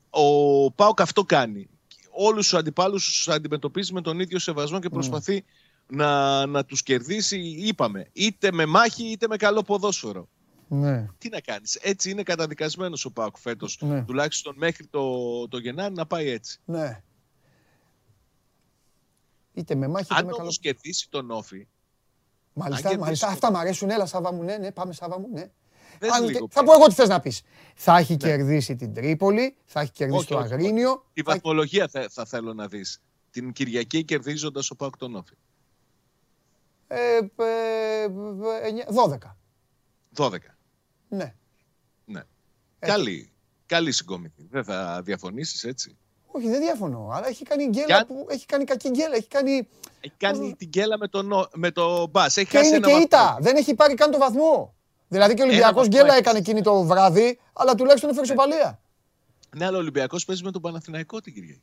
[0.10, 1.68] ο Πάοκ αυτό κάνει.
[2.24, 5.44] Όλους τους αντιπάλους τους αντιμετωπίζει με τον ίδιο σεβασμό και προσπαθεί
[5.88, 7.40] να, να τους κερδίσει.
[7.40, 10.28] Είπαμε, είτε με μάχη είτε με καλό ποδόσφαιρο.
[10.68, 11.08] Ναι.
[11.18, 11.76] Τι να κάνεις.
[11.76, 13.78] Έτσι είναι καταδικασμένος ο Πάοκ φέτος.
[13.82, 14.04] Ναι.
[14.06, 16.60] Τουλάχιστον μέχρι το, το Γενάρη να πάει έτσι.
[16.66, 17.02] Ναι.
[19.54, 20.44] Είτε με μάχη είτε Αν με καλό.
[20.44, 21.68] όμω κερδίσει τον Όφη,
[22.54, 23.04] Μάλιστα, αν μάλιστα.
[23.04, 23.90] κερδίσει- Αυτά μου αρέσουν.
[23.90, 25.52] Έλα, Σάβα μου, ναι, ναι, πάμε Σάβα μου, ναι.
[26.02, 26.64] Δες Αν- λίγο θα ποιο.
[26.64, 27.42] πω εγώ τι θες να πεις.
[27.76, 31.06] Θα έχει κερδίσει την Τρίπολη, θα έχει κερδίσει Όχι, το όχι, Αγρίνιο.
[31.14, 33.02] τη θα- βαθμολογία θα, θα θέλω να δεις.
[33.32, 35.34] Την Κυριακή κερδίζοντας ο Πάουκ τον Όφη.
[36.88, 39.38] Ε, ε, εννιά- 12.
[40.14, 40.38] 12.
[41.10, 41.34] Ναι.
[42.06, 42.22] Ναι.
[42.80, 43.32] Καλή,
[43.66, 44.48] καλή συγκόμιδη.
[44.50, 45.98] Δεν θα διαφωνήσεις έτσι;
[46.28, 47.10] Όχι, δεν διαφωνώ.
[47.14, 49.16] Αλλά έχει κάνει γκέλα Κι αν- που έχει κάνει κακή γκέλα.
[49.16, 49.68] Έχει κάνει.
[50.02, 52.38] Έχει κάνει την κέλα με τον, Ο- με το μπας.
[52.38, 53.06] Έχει Και χάσει είναι ένα και βαθμό.
[53.06, 53.38] ήττα.
[53.42, 54.76] Δεν έχει πάρει καν το βαθμό.
[55.12, 56.18] Δηλαδή και ο Ολυμπιακός βαθμό γκέλα έχει.
[56.18, 58.80] έκανε εκείνη το βράδυ, αλλά τουλάχιστον έφερε σοπαλία.
[59.56, 61.62] Ναι, αλλά ο Ολυμπιακός παίζει με τον Παναθηναϊκό την Κυριακή.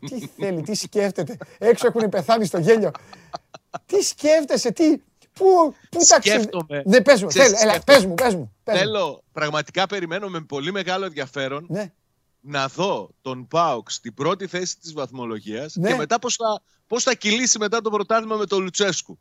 [0.00, 1.36] τι θέλει, τι σκέφτεται.
[1.58, 2.90] Έξω έχουν πεθάνει στο γέλιο.
[3.86, 4.96] τι σκέφτεσαι, τι.
[5.32, 6.42] Πού, πού ταξιδεύει.
[6.42, 6.82] Σκέφτομαι.
[6.86, 7.98] Ναι, πες μου, Ξέρεις θέλω, τι έλα, σκέφτομαι.
[7.98, 8.52] πες μου, πες μου.
[8.64, 8.78] πες μου.
[8.80, 11.92] Θέλω, πραγματικά περιμένω με πολύ μεγάλο ενδιαφέρον Ναι.
[12.40, 15.88] να δω τον Πάουκ στην πρώτη θέση της βαθμολογίας Ναι.
[15.88, 19.18] και μετά πώς θα, πώς θα κυλήσει μετά το πρωτάθλημα με τον Λουτσέσκου.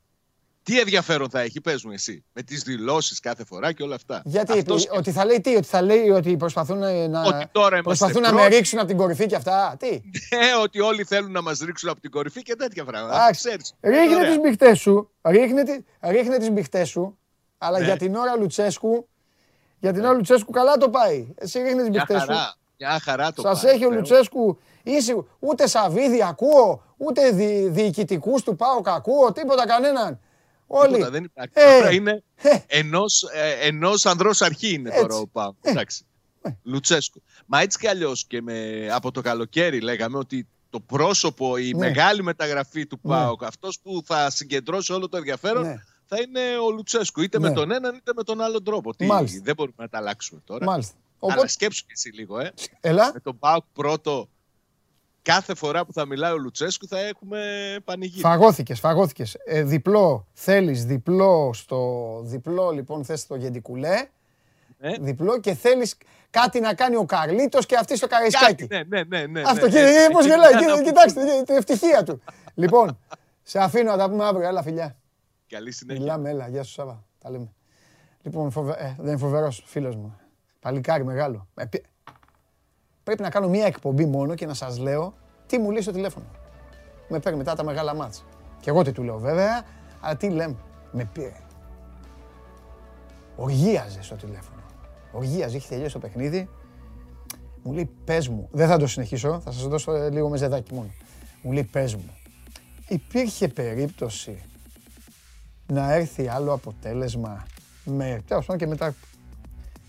[0.63, 4.21] Τι ενδιαφέρον θα έχει, πες μου εσύ, με τις δηλώσεις κάθε φορά και όλα αυτά.
[4.25, 7.77] Γιατί Αυτός- ότι θα λέει τι, ότι θα λέει ότι προσπαθούν να, να- Ότι τώρα
[7.77, 8.55] είμαστε προσπαθούν να με πρώτοι.
[8.55, 9.75] ρίξουν από την κορυφή και αυτά.
[9.79, 9.87] Τι;
[10.29, 13.15] Ε, ότι όλοι θέλουν να μας ρίξουν από την κορυφή και τέτοια πράγματα.
[13.15, 13.47] Εντάξει.
[13.47, 13.73] Ξέρεις.
[13.81, 14.27] Ρίχνε Ωραία.
[14.29, 17.17] τις μπιχτές σου, ρίχνε, τι- ρίχνε τις μπιχτές σου,
[17.57, 17.85] αλλά Ναι.
[17.85, 19.07] για την ώρα Λουτσέσκου,
[19.79, 21.27] για την ώρα Λουτσέσκου καλά το πάει.
[21.37, 22.27] Εσύ ρίχνε τις Μια μπιχτές σου.
[22.27, 23.97] χαρά, μια χαρά το Σας πάει, έχει ο Θεό.
[23.97, 30.19] Λουτσέσκου, είσαι, ούτε Σαββίδη ακούω, ούτε δι, διοικητικούς του ΠΑΟΚ ακούω, τίποτα κανέναν.
[30.67, 30.93] Όλοι.
[30.93, 31.51] Τίποτα, δεν υπάρχει.
[31.53, 32.57] Ε, Τώρα είναι ε.
[32.67, 35.19] ενός, ε, ενός ανδρός αρχή είναι τώρα Έτσι.
[35.19, 35.55] ο Πάουκ.
[35.61, 36.05] Εντάξει.
[36.63, 37.21] Λουτσέσκου.
[37.45, 41.77] Μα έτσι κι αλλιώς και με, από το καλοκαίρι λέγαμε ότι το πρόσωπο, η Ναι.
[41.77, 43.11] μεγάλη μεταγραφή του Ναι.
[43.13, 45.83] ΠΑΟΚ, αυτός που θα συγκεντρώσει όλο το ενδιαφέρον, Ναι.
[46.05, 47.21] θα είναι ο Λουτσέσκου.
[47.21, 47.47] Είτε Ναι.
[47.49, 48.95] με τον έναν είτε με τον άλλον τρόπο.
[48.95, 49.39] Τι, Μάλιστα.
[49.43, 50.65] δεν μπορούμε να τα αλλάξουμε τώρα.
[50.65, 50.93] Μάλιστα.
[51.19, 52.53] Αλλά Οπότε, σκέψου και εσύ λίγο, ε.
[52.81, 53.11] έλα.
[53.13, 54.29] Με τον ΠΑΟΚ πρώτο,
[55.23, 57.39] κάθε φορά που θα μιλάει ο Λουτσέσκου θα έχουμε
[57.83, 58.21] πανηγύρι.
[58.21, 59.37] Φαγώθηκες, φαγώθηκες.
[59.45, 64.07] Ε, διπλό, θέλεις διπλό στο διπλό, λοιπόν, θες το γεντικουλέ.
[64.79, 64.91] Ε.
[64.99, 65.97] Διπλό και θέλεις
[66.29, 68.67] κάτι να κάνει ο Καρλίτος και αυτή στο Καραϊσκάκι.
[68.67, 69.41] Κάτι, ναι, ναι, ναι, ναι.
[69.41, 70.13] Αυτό ναι, κύριε, ναι.
[70.13, 70.85] πώς Εκεί γελάει, να κύριε, πούμε.
[70.85, 72.21] κοιτάξτε, την ευτυχία του.
[72.53, 72.99] Λοιπόν,
[73.43, 74.95] σε αφήνω να τα πούμε αύριο, έλα φιλιά.
[75.47, 76.01] Καλή συνέχεια.
[76.01, 77.53] Μιλάμε, έλα, γεια σου Σάβα, τα λέμε.
[78.21, 78.71] Λοιπόν, φοβε...
[78.71, 80.19] ε, δεν είναι φοβερός φίλος μου.
[80.59, 81.47] Παλικάρι μεγάλο.
[83.05, 85.13] Ε, πι- Πρέπει να κάνω μία εκπομπή μόνο και να σας λέω
[85.47, 86.25] τι μου λέει στο τηλέφωνο.
[87.09, 88.23] Με παίρνει μετά τα μεγάλα μάτς.
[88.59, 89.65] Και εγώ τι του λέω βέβαια,
[89.99, 90.55] αλλά τι λέμε.
[90.91, 91.33] Με πήρε.
[93.35, 94.61] Οργίαζε στο τηλέφωνο.
[95.11, 96.49] Οργίαζε, έχει τελειώσει το παιχνίδι.
[97.63, 100.89] Μου λέει πες μου, δεν θα το συνεχίσω, θα σας δώσω ε, λίγο μεζεδάκι μόνο.
[101.41, 102.09] Μου λέει πες μου,
[102.87, 104.43] υπήρχε περίπτωση
[105.67, 107.43] να έρθει άλλο αποτέλεσμα
[107.83, 108.21] με.
[108.27, 108.95] Τέλος πάντων και μετά.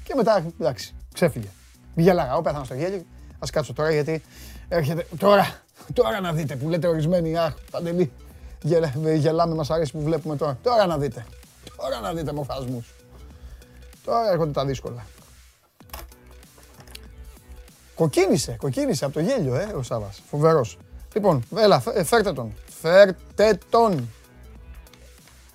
[0.05, 1.49] Και μετά, εντάξει, ξέφυγε.
[1.95, 2.99] Γέλαγα, εγώ πέθανα στο γέλιο.
[3.39, 4.23] Α κάτσω τώρα γιατί
[4.69, 5.07] έρχεται.
[5.19, 5.47] Τώρα,
[5.93, 7.39] τώρα να δείτε που λέτε ορισμένοι.
[7.39, 8.13] Αχ, παντελή.
[8.63, 10.59] Γελα, γελάμε, μας αρέσει που βλέπουμε τώρα.
[10.63, 11.27] Τώρα να δείτε.
[11.77, 12.87] Τώρα να δείτε μοφασμού.
[14.05, 15.07] Τώρα έρχονται τα δύσκολα.
[17.95, 20.23] Κοκκίνησε, κοκκίνησε από το γέλιο, ε, ο Σάβας.
[20.31, 20.79] Φοβερός.
[21.15, 22.55] Λοιπόν, έλα, φε- ε, φέρτε τον.
[22.81, 24.09] Φέρτε τον.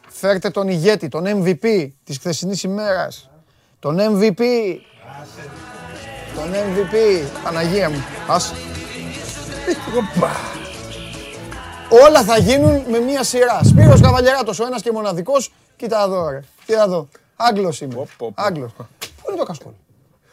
[0.10, 3.30] Φέρτε τον ηγέτη, τον MVP της χθεσινής ημέρας.
[3.80, 4.42] Τον MVP.
[6.36, 6.94] Τον MVP.
[7.44, 8.04] Παναγία μου.
[8.28, 8.54] Ας.
[9.98, 10.30] Οπα.
[12.08, 13.60] Όλα θα γίνουν με μία σειρά.
[13.64, 15.54] Σπύρος Καβαλιαράτος, ο ένας και μοναδικός.
[15.76, 16.40] Κοίτα εδώ, ρε.
[16.66, 17.08] Κοίτα εδώ.
[17.36, 17.94] Άγγλος είμαι.
[17.94, 18.32] πω, πω.
[18.36, 18.72] Άγγλος.
[18.74, 18.86] Πού
[19.30, 19.72] είναι το κασκόλ;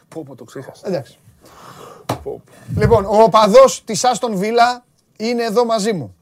[0.09, 0.83] Πω, πω, το ξέχασα.
[0.87, 1.19] Εντάξει.
[2.07, 2.43] Πω, πω.
[2.79, 4.85] Λοιπόν, ο οπαδός της Άστον Βίλα
[5.17, 6.17] είναι εδώ μαζί μου.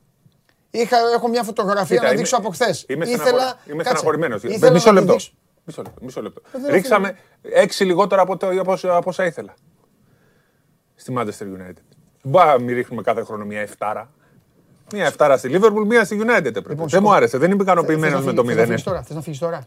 [0.70, 2.84] Είχα, έχω μια φωτογραφία Κοίτα, να είμαι- δείξω από χθες.
[2.88, 3.36] Είμαι, στεναχωρη-
[3.70, 4.42] είμαι στεναχωρημένος.
[4.42, 5.12] Ήθελα Μισό να τη λεπτό.
[5.12, 5.30] δείξω.
[5.64, 6.04] Μισό λεπτό.
[6.04, 6.42] Μισό λεπτό.
[6.52, 9.54] δεν Ρίξαμε έξι λιγότερα από, το, από, όσα- από όσα ήθελα.
[10.94, 11.82] Στη Manchester United.
[12.22, 14.10] Δεν μπορεί να μην ρίχνουμε κάθε χρόνο μια εφτάρα.
[14.92, 16.68] Μια εφτάρα στη Liverpool, μια στη United έπρεπε.
[16.68, 17.12] Λοιπόν, δεν μου σηκώ.
[17.12, 17.38] άρεσε.
[17.38, 18.76] Δεν είμαι ικανοποιημένος Θες να με το φύγεις- θες να 0-1.
[18.76, 19.66] φύγεις τώρα, θες να φύγεις τώρα;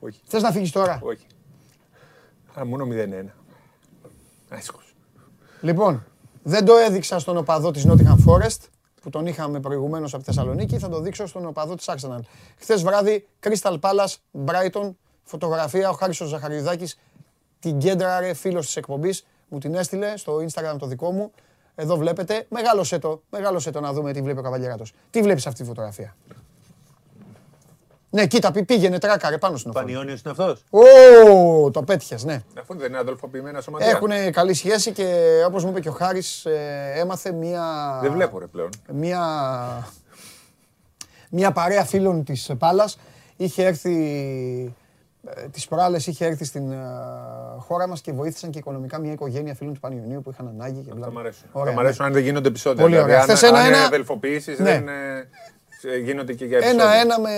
[0.00, 0.20] Όχι.
[0.26, 1.26] Θες να φύγεις τώρα; Όχι.
[2.60, 3.34] Α, μόνο 0-1.
[4.48, 4.94] Άσχος.
[5.60, 6.04] Λοιπόν,
[6.42, 8.58] δεν το έδειξα στον οπαδό της Nottingham Forest
[9.02, 12.20] που τον είχαμε προηγουμένως από τη Θεσσαλονίκη, θα το δείξω στον οπαδό της Arsenal.
[12.58, 14.14] Χθες βράδυ, Crystal Palace,
[14.46, 14.90] Brighton,
[15.28, 16.98] φωτογραφία, ο Χάρης ο Ζαχαριουδάκης,
[17.60, 21.30] την κέντραρε φίλος της εκπομπής, μου την έστειλε στο Instagram το δικό μου.
[21.74, 24.92] Εδώ βλέπετε, μεγάλωσε το, μεγάλωσε το να δούμε τι βλέπει ο Καβαλιαράτος.
[25.10, 26.16] Τι βλέπεις αυτή τη φωτογραφία;
[28.10, 29.84] Ναι, κοίτα, πή- πήγαινε τράκαρε πάνω στην οθόνη.
[29.86, 32.42] Πανιόνιος είναι αυτός; Ω, το πέτυχες, ναι.
[32.60, 33.88] Αφού δεν είναι αδελφοποιημένα σωματεία.
[33.88, 37.98] Έχουν καλή σχέση και όπως μου είπε και ο Χάρης, ε, έμαθε μία...
[38.02, 38.70] Δεν βλέπω ρε πλέον.
[38.92, 39.20] Μία,
[41.30, 42.98] μία παρέα φίλων της Πάλας.
[43.36, 44.74] Είχε έρθει
[45.50, 46.76] Τις προάλλες είχε έρθει στην ε,
[47.58, 50.80] χώρα μας και βοήθησαν και οικονομικά μια οικογένεια φίλων του Πανιωνίου που είχαν ανάγκη.
[50.80, 51.48] Και Αυτά μ' αρέσουν.
[51.52, 51.88] Ωραία, Αυτά μ' ναι.
[51.88, 52.82] αρέσουν αν δεν γίνονται επεισόδια.
[52.82, 53.22] Πολύ Δηλαδή, ωραία.
[53.22, 54.64] αν- Χθες ένα- αν ένα- αδελφοποιήσεις Ναι.
[54.64, 55.28] δεν ε,
[55.94, 56.82] ε, γίνονται και για επεισόδια.
[56.84, 57.30] Ένα-ένα με,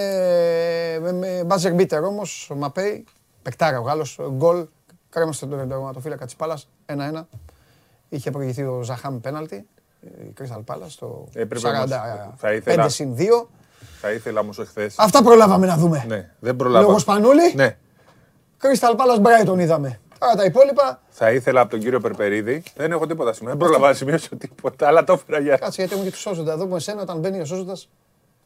[1.01, 3.05] με, με buzzer beater όμως, ο Μαπέι,
[3.43, 4.67] πεκτάρα ο Γάλλος, γκολ,
[5.09, 7.29] κρέμασε τον τερματοφύλακα της Πάλας, ένα-ένα.
[8.09, 9.67] Είχε προηγηθεί ο Ζαχάμ πέναλτι,
[10.01, 13.49] η Crystal Palace, το Έπρεπε όμως, 45 θα ήθελα- συν 2.
[14.01, 14.94] Θα ήθελα όμως εχθές.
[14.98, 16.05] Αυτά προλάβαμε να δούμε.
[16.09, 16.86] Ναι, δεν προλάβα.
[16.86, 17.77] Λόγω Σπανούλη, Ναι.
[18.62, 20.01] Crystal Palace Brighton είδαμε.
[20.18, 22.62] Τώρα τα υπόλοιπα, Θα ήθελα από τον κύριο Περπερίδη.
[22.77, 23.56] Δεν έχω τίποτα σήμερα.
[23.56, 25.56] Δεν πρόλαβα να σημειώσω τίποτα, αλλά το έφερα για.
[25.56, 26.52] κάτσε γιατί έχουμε και του Σόζοντα.
[26.52, 27.77] Εδώ που εσένα όταν μπαίνει ο Σόζοντα.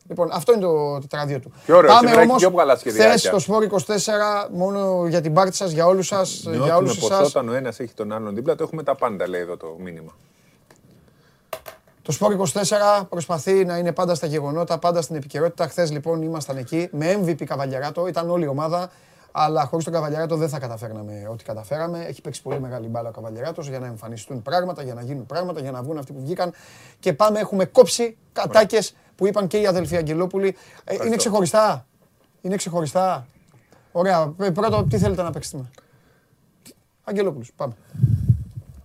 [0.09, 1.53] Λοιπόν, αυτό είναι το τετράδιο του.
[1.65, 3.09] Πιο ωραίο, Πάμε σήμερα έχει όμως, πιο καλά σχεδιάκια.
[3.09, 6.99] χθες στο Σπόρ 24, μόνο για την πάρτι σας, για όλους σας, για Νιώθουμε όλους
[6.99, 7.29] πως εσάς.
[7.29, 10.13] όταν ο ένας έχει τον άλλον δίπλα, το έχουμε τα πάντα, λέει εδώ το μήνυμα.
[12.05, 15.69] Το Σπόρ 24 προσπαθεί να είναι πάντα στα γεγονότα, πάντα στην επικαιρότητα.
[15.69, 18.91] Χθες λοιπόν ήμασταν εκεί με MVP Καβαλιαράτο, ήταν όλη η ομάδα.
[19.33, 22.05] Αλλά χωρίς τον Καβαλιαράτο δεν θα καταφέρναμε ό,τι καταφέραμε.
[22.05, 25.61] Έχει παίξει πολύ μεγάλη μπάλα ο Καβαλιαράτος για να εμφανιστούν πράγματα, για να γίνουν πράγματα,
[25.61, 26.53] για να βγουν αυτοί που βγήκαν.
[27.01, 30.57] Και πάμε, έχουμε κόψει κατάκες που είπαν και οι αδελφοί Αγγελόπουλοι.
[30.85, 31.87] Ε, είναι ξεχωριστά;
[32.41, 33.27] Είναι ξεχωριστά;
[33.93, 34.35] Ωραία.
[34.41, 35.71] Ε, Πρώτο, τι θέλετε να παίξετε;
[37.05, 37.75] Αγγελόπουλου, πάμε.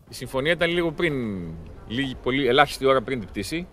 [0.09, 1.13] Η συμφωνία ήταν λίγο πριν,
[1.89, 3.67] λίγη, πολύ ελάχιστη ώρα πριν την πτήση.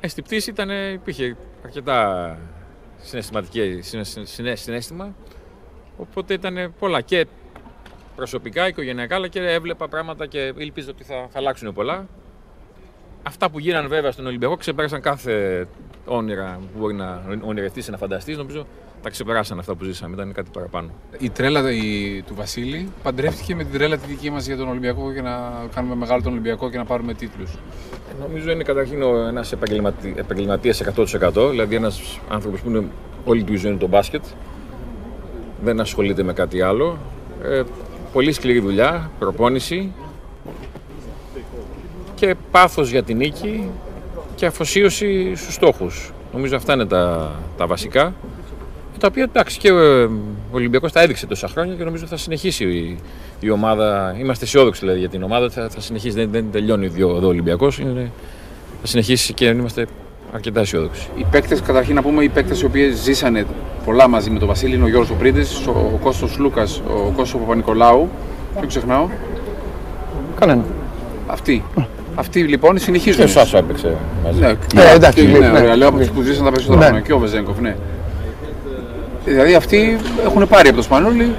[0.00, 2.38] Ε, στην πτήση ήταν, υπήρχε αρκετά
[2.98, 5.14] συναισθηματική, συναι- συναι- συναίσθημα.
[5.96, 7.26] Οπότε ήταν πολλά και
[8.16, 12.06] προσωπικά, οικογενειακά, αλλά και έβλεπα πράγματα και ελπίζω ότι θα, θα αλλάξουν πολλά.
[13.28, 15.66] Αυτά που γίνανε βέβαια στον Ολυμπιακό ξεπέρασαν κάθε
[16.06, 18.36] όνειρα που μπορεί να ονειρευτείς, να φανταστείς.
[18.36, 18.66] Νομίζω
[19.02, 20.90] τα ξεπεράσαν αυτά που ζήσαμε, ήταν κάτι παραπάνω.
[21.18, 25.12] Η τρέλα η- του Βασίλη παντρεύτηκε με την τρέλα τη δική μας για τον Ολυμπιακό
[25.12, 27.50] και να κάνουμε μεγάλο τον Ολυμπιακό και να πάρουμε τίτλους.
[28.20, 29.52] Νομίζω είναι καταρχήν ένας
[30.16, 31.48] επαγγελματίας 100%.
[31.50, 32.84] Δηλαδή ένας άνθρωπος που είναι
[33.24, 34.24] όλη του η ζωή είναι το μπάσκετ.
[35.62, 36.98] Δεν ασχολείται με κάτι άλλο.
[37.44, 37.62] Ε,
[38.12, 39.92] πολύ σκληρή δουλειά, προπόνηση
[42.18, 43.68] και πάθος για την νίκη
[44.34, 46.12] και αφοσίωση στους στόχους.
[46.32, 48.14] Νομίζω αυτά είναι τα, τα βασικά.
[48.98, 50.10] Τα οποία εντάξει και ε, ο
[50.50, 52.98] Ολυμπιακός τα έδειξε τόσα χρόνια και νομίζω θα συνεχίσει η,
[53.40, 54.16] η ομάδα.
[54.18, 55.50] Είμαστε αισιόδοξοι δηλαδή για την ομάδα.
[55.50, 57.78] Θα, θα συνεχίσει, δεν, δεν τελειώνει εδώ ο Ολυμπιακός.
[57.78, 58.10] Είναι,
[58.80, 59.86] θα συνεχίσει και είμαστε
[60.32, 61.08] αρκετά αισιόδοξοι.
[61.16, 63.46] Οι παίκτες, καταρχήν να πούμε, οι παίκτες οι οποίοι ζήσανε
[63.84, 67.40] πολλά μαζί με τον Βασίλη είναι ο Γιώργος Πρίντε, ο, ο Κώστος Λούκας, ο Κώστος
[67.40, 68.08] Παπα-Νικολάου.
[68.58, 69.08] Ποιο ξεχνάω.
[70.40, 70.64] Κανένα.
[71.26, 71.64] Αυτοί.
[72.18, 73.18] Αυτοί λοιπόν συνεχίζουν.
[73.18, 74.40] Και ο Σάσο έπαιξε μαζί.
[74.40, 74.46] Ναι,
[74.82, 75.58] Ε, εντάξει, ναι, ναι.
[75.58, 76.86] ωραία, λέω από τους που ζήσαν τα περισσότερα Ναι.
[76.86, 77.04] χρόνια.
[77.06, 77.76] Και ο Βεζέγκοφ, ναι.
[79.24, 81.34] Δηλαδή αυτοί έχουν πάρει από το Σπανούλι.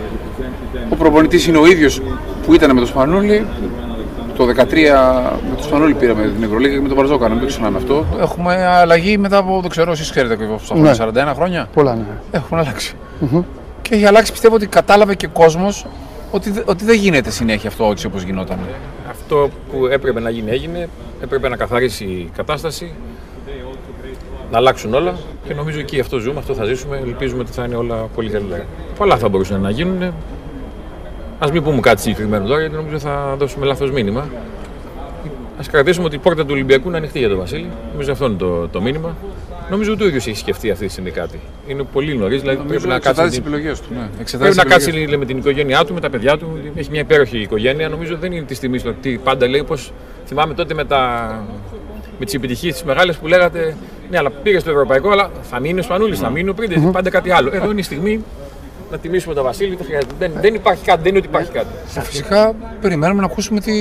[0.89, 2.01] Ο προπονητής είναι ο ίδιος
[2.45, 3.45] που ήταν με το Σπανούλι.
[4.38, 7.47] Το 2013 με το Σπανούλι πήραμε την Ευρωλίγα και με τον Βαρζόκα, να μην το
[7.47, 8.06] ξεχνάμε αυτό.
[8.19, 10.93] Έχουμε αλλαγή μετά από, δεν ξέρω, εσείς ξέρετε ακριβώς πόσα Ναι.
[10.93, 12.01] χρόνια, 41 χρόνια; Πολλά ναι.
[12.31, 12.93] Έχουν αλλάξει.
[13.81, 15.85] Και έχει αλλάξει πιστεύω ότι κατάλαβε και ο κόσμος
[16.31, 18.57] ότι, δε- ότι δεν γίνεται συνέχεια αυτό έτσι όπως γινόταν.
[19.31, 20.89] Αυτό που έπρεπε να γίνει έγινε.
[21.22, 22.93] Έπρεπε να καθαρίσει η κατάσταση.
[24.51, 26.97] Να αλλάξουν όλα και νομίζω εκεί αυτό ζούμε, αυτό θα ζήσουμε.
[26.97, 28.65] Ελπίζουμε ότι θα είναι όλα πολύ καλύτερα.
[28.97, 30.03] Πολλά θα μπορούσαν να γίνουν.
[31.39, 34.22] Α μην πούμε κάτι συγκεκριμένο τώρα, γιατί νομίζω θα δώσουμε λάθος μήνυμα.
[35.57, 37.69] Α κρατήσουμε ότι η πόρτα του Ολυμπιακού είναι ανοιχτή για τον Βασίλη.
[37.91, 39.15] Νομίζω αυτό είναι το, το μήνυμα.
[39.70, 41.40] Νομίζω ούτε ο ίδιος έχει σκεφτεί αυτή τη στιγμή κάτι.
[41.68, 43.41] Είναι πολύ νωρίς, δηλαδή Νομίζω πρέπει να εξετάζει κάτσει.
[43.41, 43.88] τις επιλογές του.
[43.94, 44.08] Ναι.
[44.20, 46.60] Εξετάζει Πρέπει να τις κάτσει επιλογές λέει, με την οικογένειά του, με τα παιδιά του.
[46.76, 47.90] Έχει μια υπέροχη οικογένεια.
[47.90, 49.64] Νομίζω δεν είναι τη στιγμή στο τι πάντα λέει.
[49.64, 49.76] Πώ
[50.26, 51.44] θυμάμαι τότε με, τα...
[52.20, 53.76] με τις επιτυχίες τη μεγάλες που λέγατε
[54.10, 57.10] Ναι, αλλά πήγες στο ευρωπαϊκό, αλλά θα μείνεις ο Σπανούλη, θα μείνει ο Πρίντε, πάντα
[57.10, 57.50] κάτι άλλο.
[57.54, 58.24] Εδώ είναι η στιγμή
[58.91, 59.76] να τιμήσουμε τον Βασίλη.
[59.76, 60.14] Δεν, χρειάζεται.
[60.20, 61.66] δεν, δεν υπάρχει κάτι, δεν είναι ότι υπάρχει κάτι.
[61.66, 62.02] του.
[62.02, 63.74] Φυσικά περιμένουμε να ακούσουμε τι,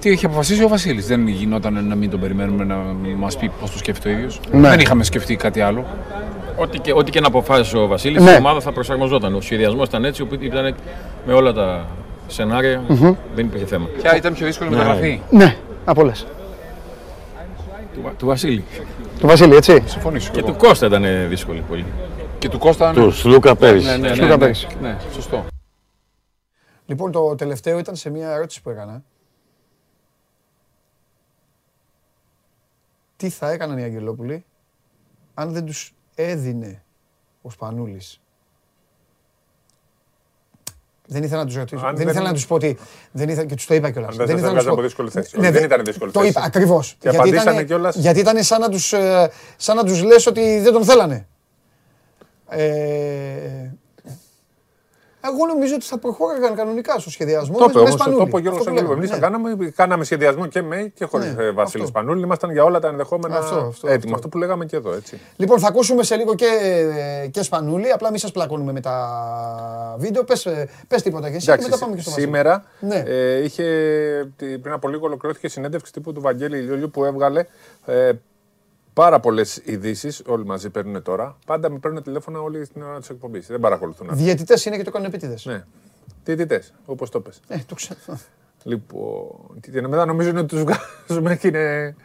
[0.00, 1.06] τι έχει αποφασίσει ο Βασίλης.
[1.06, 2.76] Δεν γινόταν να μην τον περιμένουμε να
[3.16, 4.40] μας πει πώς το σκέφτεται ο ίδιος.
[4.52, 4.68] Ναι.
[4.68, 5.84] Δεν είχαμε σκεφτεί κάτι άλλο.
[6.56, 8.30] Ό,τι και, ό,τι και να αποφάσισε ο Βασίλης, Ναι.
[8.30, 9.34] η ομάδα θα προσαρμοζόταν.
[9.34, 10.74] Ο σχεδιασμός ήταν έτσι, όπου ήταν
[11.26, 11.86] με όλα τα
[12.26, 12.82] σενάρια.
[13.34, 13.86] Δεν υπήρχε θέμα.
[14.02, 14.76] Ποια ήταν πιο δύσκολη Ναι.
[14.76, 15.20] μεταγραφή.
[15.30, 16.26] Ναι, από όλες.
[17.94, 18.64] Του, του Βασίλη.
[19.20, 19.82] Το Βασίλη, έτσι.
[19.86, 20.30] Συμφωνήσω.
[20.32, 21.84] Και του Κώστα ήταν δύσκολη πολύ.
[22.38, 22.92] Και του Κώστα.
[22.92, 23.86] Τους Λούκα πέρυσι.
[23.86, 24.66] Ναι, ναι, ναι, Λούκα ναι, πέρυσι.
[24.82, 25.44] ναι, σωστό.
[26.86, 29.02] Λοιπόν, το τελευταίο ήταν σε μια ερώτηση που έκανα.
[33.20, 34.44] Τι θα έκαναν οι Αγγελόπουλοι
[35.34, 36.82] αν δεν τους έδινε
[37.42, 38.20] ο Σπανούλης;
[41.06, 41.86] Δεν ήθελα να τους ρωτήσω.
[41.86, 42.78] Αν δεν, δεν- ήθελα να τους πω ότι...
[43.12, 44.10] Δεν ήθελα, και τους το είπα κιόλας.
[44.10, 45.40] Αν δεν σας ήθελα να έβγαζε τους πω- από δύσκολη θέση.
[45.40, 46.30] Ναι, Δεν ήταν δύσκολη Το θέση.
[46.30, 46.88] είπα, ακριβώς.
[46.90, 50.26] Και Γιατί απαντήσανε ήτανε- κιόλας; Γιατί ήταν σαν να τους, ε, σαν να τους λες
[50.26, 51.26] ότι δεν τον θέλανε.
[52.48, 53.70] Ε,
[55.24, 57.58] Εγώ νομίζω ότι θα προχώραγαν κανονικά στο σχεδιασμό.
[57.58, 58.26] Το με- είπε με όμως, το Σπανούλη.
[58.28, 59.00] είπε ο Γιώργος Αυτό που Αγγελίδη.
[59.00, 59.54] λέγαμε, Εμείς τα ναι.
[59.56, 61.86] κάναμε, κάναμε σχεδιασμό και με και χωρίς Ναι, Βασίλη αυτό.
[61.86, 62.22] Σπανούλη.
[62.22, 63.96] Ήμασταν για όλα τα ενδεχόμενα Αυτό, αυτό, έτοιμοι.
[64.04, 64.14] αυτό.
[64.14, 64.92] Αυτό που λέγαμε και εδώ.
[64.92, 65.20] Έτσι.
[65.36, 66.46] Λοιπόν, θα ακούσουμε σε λίγο και,
[67.30, 67.90] και Σπανούλη.
[67.92, 68.96] Απλά μην σας πλακώνουμε με τα
[69.98, 70.24] βίντεο.
[70.24, 70.46] Πες
[70.88, 72.26] πες τίποτα και εσύ και Εντάξει, μετά πάμε και στο Βασίλη.
[72.26, 73.02] σήμερα Ναι.
[73.06, 73.64] ε, είχε,
[74.36, 77.44] τι- πριν από λίγο ολοκληρώθηκε συνέντευξη τύπου του Βαγγέλη Λιόλιου που έβγαλε
[77.86, 78.10] ε,
[78.92, 80.22] πάρα πολλές ειδήσεις.
[80.26, 81.36] Όλοι μαζί παίρνουν τώρα.
[81.46, 83.46] Πάντα με παίρνουν τηλέφωνα όλοι στην ώρα της εκπομπής.
[83.46, 84.10] Δεν παρακολουθούν.
[84.10, 84.22] αυτό.
[84.22, 85.44] Διαιτητές είναι και το κάνουν επίτηδες.
[85.44, 85.64] Ναι.
[86.24, 87.40] Διαιτητές, όπως το πες.
[87.48, 87.98] Ε, το ξέρω.
[88.62, 91.96] Λοιπόν, και μετά νομίζουν ότι τους βγάζουμε και είναι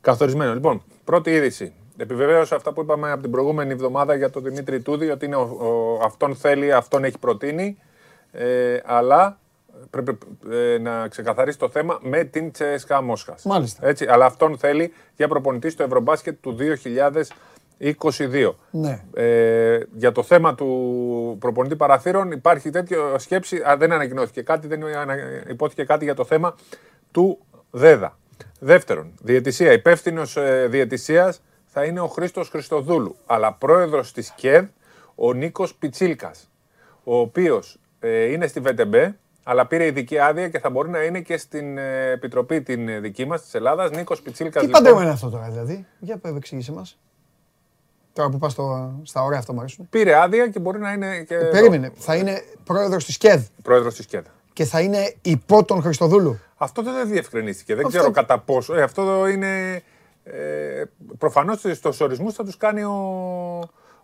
[0.00, 0.54] καθορισμένο.
[0.54, 1.72] Λοιπόν, πρώτη είδηση.
[1.96, 5.40] Επιβεβαίωσε αυτά που είπαμε από την προηγούμενη εβδομάδα για τον Δημήτρη Τούδη, ότι είναι ο,
[5.40, 7.78] ο- αυτόν θέλει, αυτόν έχει προτείνει,
[8.32, 9.38] ε, αλλά
[9.90, 10.18] πρέπει
[10.50, 13.42] ε, να ξεκαθαρίσει το θέμα με την Τσέσκα Μόσχας.
[13.44, 13.86] Μάλιστα.
[13.86, 16.56] Έτσι, αλλά αυτόν θέλει για προπονητή στο Ευρωμπάσκετ του
[17.78, 18.54] 2022.
[18.70, 19.04] Ναι.
[19.14, 24.84] Ε, για το θέμα του προπονητή παραθύρων υπάρχει τέτοιο σκέψη, α, δεν ανακοινώθηκε κάτι, δεν
[24.84, 25.16] ανα-
[25.48, 26.54] υπόθηκε κάτι για το θέμα
[27.10, 27.38] του
[27.70, 28.18] ΔΕΔΑ.
[28.60, 29.72] Δεύτερον, διαιτησία.
[29.72, 34.64] Υπεύθυνος ε, διαιτησίας θα είναι ο Χρήστος Χριστοδούλου, αλλά πρόεδρος της ΚΕΔ
[35.14, 36.50] ο Νίκος Πιτσίλκας,
[37.04, 37.78] ο οποίος
[38.30, 38.92] είναι στη ΒΤΜ,
[39.50, 43.00] αλλά πήρε ειδική άδεια και θα μπορεί να είναι και στην ε, επιτροπή την ε,
[43.00, 43.90] δική μας της Ελλάδας.
[43.90, 44.64] Νίκος Πιτσίλκας.
[44.64, 46.98] Τι παντρεύω είναι αυτό τώρα, δηλαδή; Για πέ, εξήγησε μας.
[48.12, 48.56] Τώρα που πας
[49.02, 49.88] στα ωραία, αυτό μου αρέσουν.
[49.90, 51.36] Πήρε άδεια και μπορεί να είναι και.
[51.36, 51.92] Περίμενε.
[51.94, 54.24] Θα είναι πρόεδρος της ΚΕΔ Πρόεδρος της ΚΕΔ.
[54.52, 56.38] και θα είναι υπό τον Χριστοδούλου.
[56.56, 57.74] Αυτό δεν διευκρινίστηκε.
[57.74, 58.74] Δεν Αυτό- ξέρω κατά πόσο.
[58.74, 59.82] Ε, αυτό είναι.
[60.24, 60.82] Ε,
[61.18, 62.94] Προφανώς στους ορισμούς θα τους κάνει ο,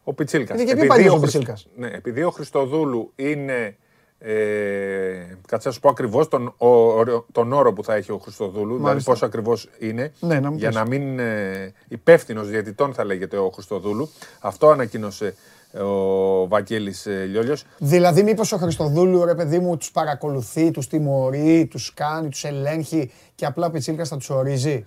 [0.04, 0.60] ο Πιτσίλκας.
[0.60, 1.66] Είναι και πιο παλιός ο Πιτσίλκας.
[1.76, 3.76] Ναι, επειδή ο Χριστοδούλου είναι.
[4.18, 8.66] Ε, κάτσε να σου πω ακριβώς τον, όρο- τον όρο που θα έχει ο Χριστοδούλου,
[8.66, 9.10] δηλαδή Μάλιστα.
[9.10, 10.12] πόσο ακριβώς είναι.
[10.20, 10.76] Ναι, να μου για πεις.
[10.76, 14.08] να μην ε, υπεύθυνος διαιτητών θα λέγεται ο Χριστοδούλου.
[14.40, 15.34] Αυτό ανακοίνωσε
[15.80, 17.64] ο Βαγγέλης ε, Λιόλιος.
[17.78, 23.12] Δηλαδή, μήπως ο Χριστοδούλου, ρε παιδί μου, τους παρακολουθεί, τους τιμωρεί, τους κάνει, τους ελέγχει
[23.34, 24.86] και απλά ο Πιτσίλκα θα τους ορίζει;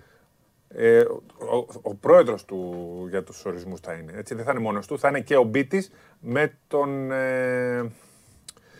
[0.68, 2.74] Ε, ο, ο, ο πρόεδρος του
[3.10, 4.12] για τους ορισμούς θα είναι.
[4.16, 5.90] Έτσι, δεν θα είναι μόνος του, θα είναι και ο Μπίτης
[6.20, 7.90] με τον ε,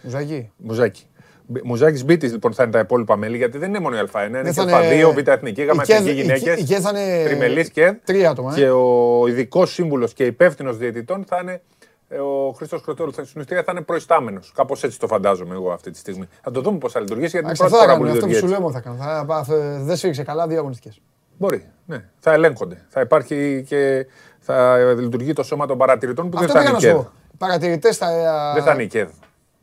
[0.02, 0.50] Μουζαγί.
[0.56, 1.02] Μουζάκη.
[1.50, 4.26] Μπι- Μουζάκης Μπίτης λοιπόν θα είναι τα υπόλοιπα μέλη, γιατί δεν είναι μόνο η Α1,
[4.28, 6.58] είναι Δεν και θα είναι- Α2, Β' Εθνική, Γ' η ΚΕΔ- Εθνική η Γυναίκες, ΚΕΔ-
[6.60, 8.54] η ΚΕΔ θα είναι τριμελής ΚΕΔ τρία άτομα, ε.
[8.54, 11.60] και ο ειδικός σύμβουλος και υπεύθυνος διαιτητών θα είναι
[12.08, 13.12] ε, ο Χρήστος Κροτόλου.
[13.12, 14.52] Θα, στην ουσία θα είναι προϊστάμενος.
[14.54, 16.28] Κάπως έτσι το φαντάζομαι εγώ αυτή τη στιγμή.
[16.42, 18.16] Θα το δούμε πώς θα λειτουργήσει, γιατί είναι η Εντάξει, πρώτη αυτό θα φορά που
[18.16, 18.16] κάνουν.
[18.16, 18.80] Αυτό λειτουργεί που σου έτσι.
[18.80, 19.26] λέω μόνο θα κάνουν.
[19.28, 21.00] Θα, θα- θα- δεν σφίξε καλά δύο αγωνιστικές.
[21.38, 22.04] Μπορεί, ναι.
[22.18, 22.84] Θα ελέγχονται.
[22.88, 24.06] Θα υπάρχει και
[24.40, 26.96] θα λειτουργεί το σώμα των παρατηρητών που Αυτό δεν θα πήγα είναι να η σου
[26.96, 27.12] ΚΕΔ.
[27.12, 27.36] πω.
[27.38, 28.06] Παρατηρητές θα.
[28.54, 29.08] Δεν θα είναι η ΚΕΔ.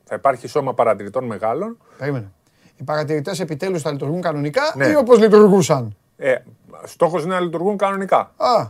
[0.08, 1.78] Θα υπάρχει σώμα παρατηρητών μεγάλων.
[1.98, 2.32] Περίμενε.
[2.78, 4.88] Οι παρατηρητές επιτέλους θα λειτουργούν κανονικά Ναι.
[4.88, 6.36] ή όπως λειτουργούσαν; Ε,
[6.84, 8.20] στόχος είναι να λειτουργούν κανονικά.
[8.38, 8.68] Α,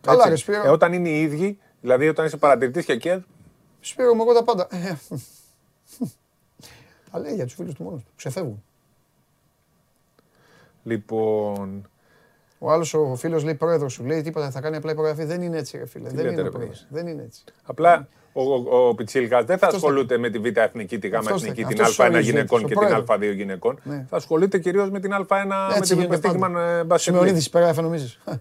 [0.00, 0.28] καλά, Έτσι.
[0.28, 0.62] ρε Σπύρο.
[0.64, 3.20] Ε, όταν είναι οι ίδιοι, δηλαδή όταν είσαι παρατηρητής και ΚΕΔ,
[3.80, 4.66] Σπύρο μου, εγώ τα πάντα.
[4.70, 4.96] Ε,
[7.10, 8.10] Τα λέει για τους φίλους του μόνος του.
[8.16, 8.62] Ξεφεύγουν.
[10.82, 11.88] λοιπόν.
[12.58, 15.24] Ο άλλος ο φίλος λέει πρόεδρος σου λέει τίποτα θα κάνει απλά υπογραφή.
[15.24, 16.08] Δεν είναι έτσι, ρε φίλε.
[16.08, 16.64] Τι Δεν λέτε, είναι ρε ο παιδί.
[16.64, 16.86] πρόεδρος.
[16.90, 17.44] Δεν είναι έτσι.
[17.64, 18.08] Απλά
[18.42, 21.14] ο, ο, ο Πιτσίλκας δεν θα Αυτός θα- ασχολείται με τη Β' Εθνική, τη Γ'
[21.14, 23.14] Αυτός θα- Εθνική, την αυτός Α1 ορίζει γυναικών τον και την πρόεδρο.
[23.30, 23.80] Α2 γυναικών.
[23.82, 24.06] Ναι.
[24.08, 26.84] Θα ασχολείται κυρίως με την Α1 με Έτσι την γίνεται Στίγμαν πάντα.
[26.84, 27.14] Μπάσκετ.
[27.14, 28.18] Σημεωνίδης υπέγραφε νομίζεις.
[28.24, 28.32] Ε,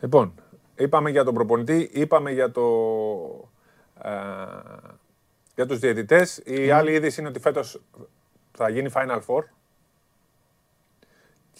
[0.00, 0.34] Λοιπόν,
[0.76, 2.62] είπαμε για τον προπονητή, είπαμε για, το,
[4.02, 4.10] ε,
[5.54, 6.40] για τους διαιτητές.
[6.44, 7.80] Η άλλη είδηση είναι ότι φέτος
[8.52, 9.42] θα γίνει Final Four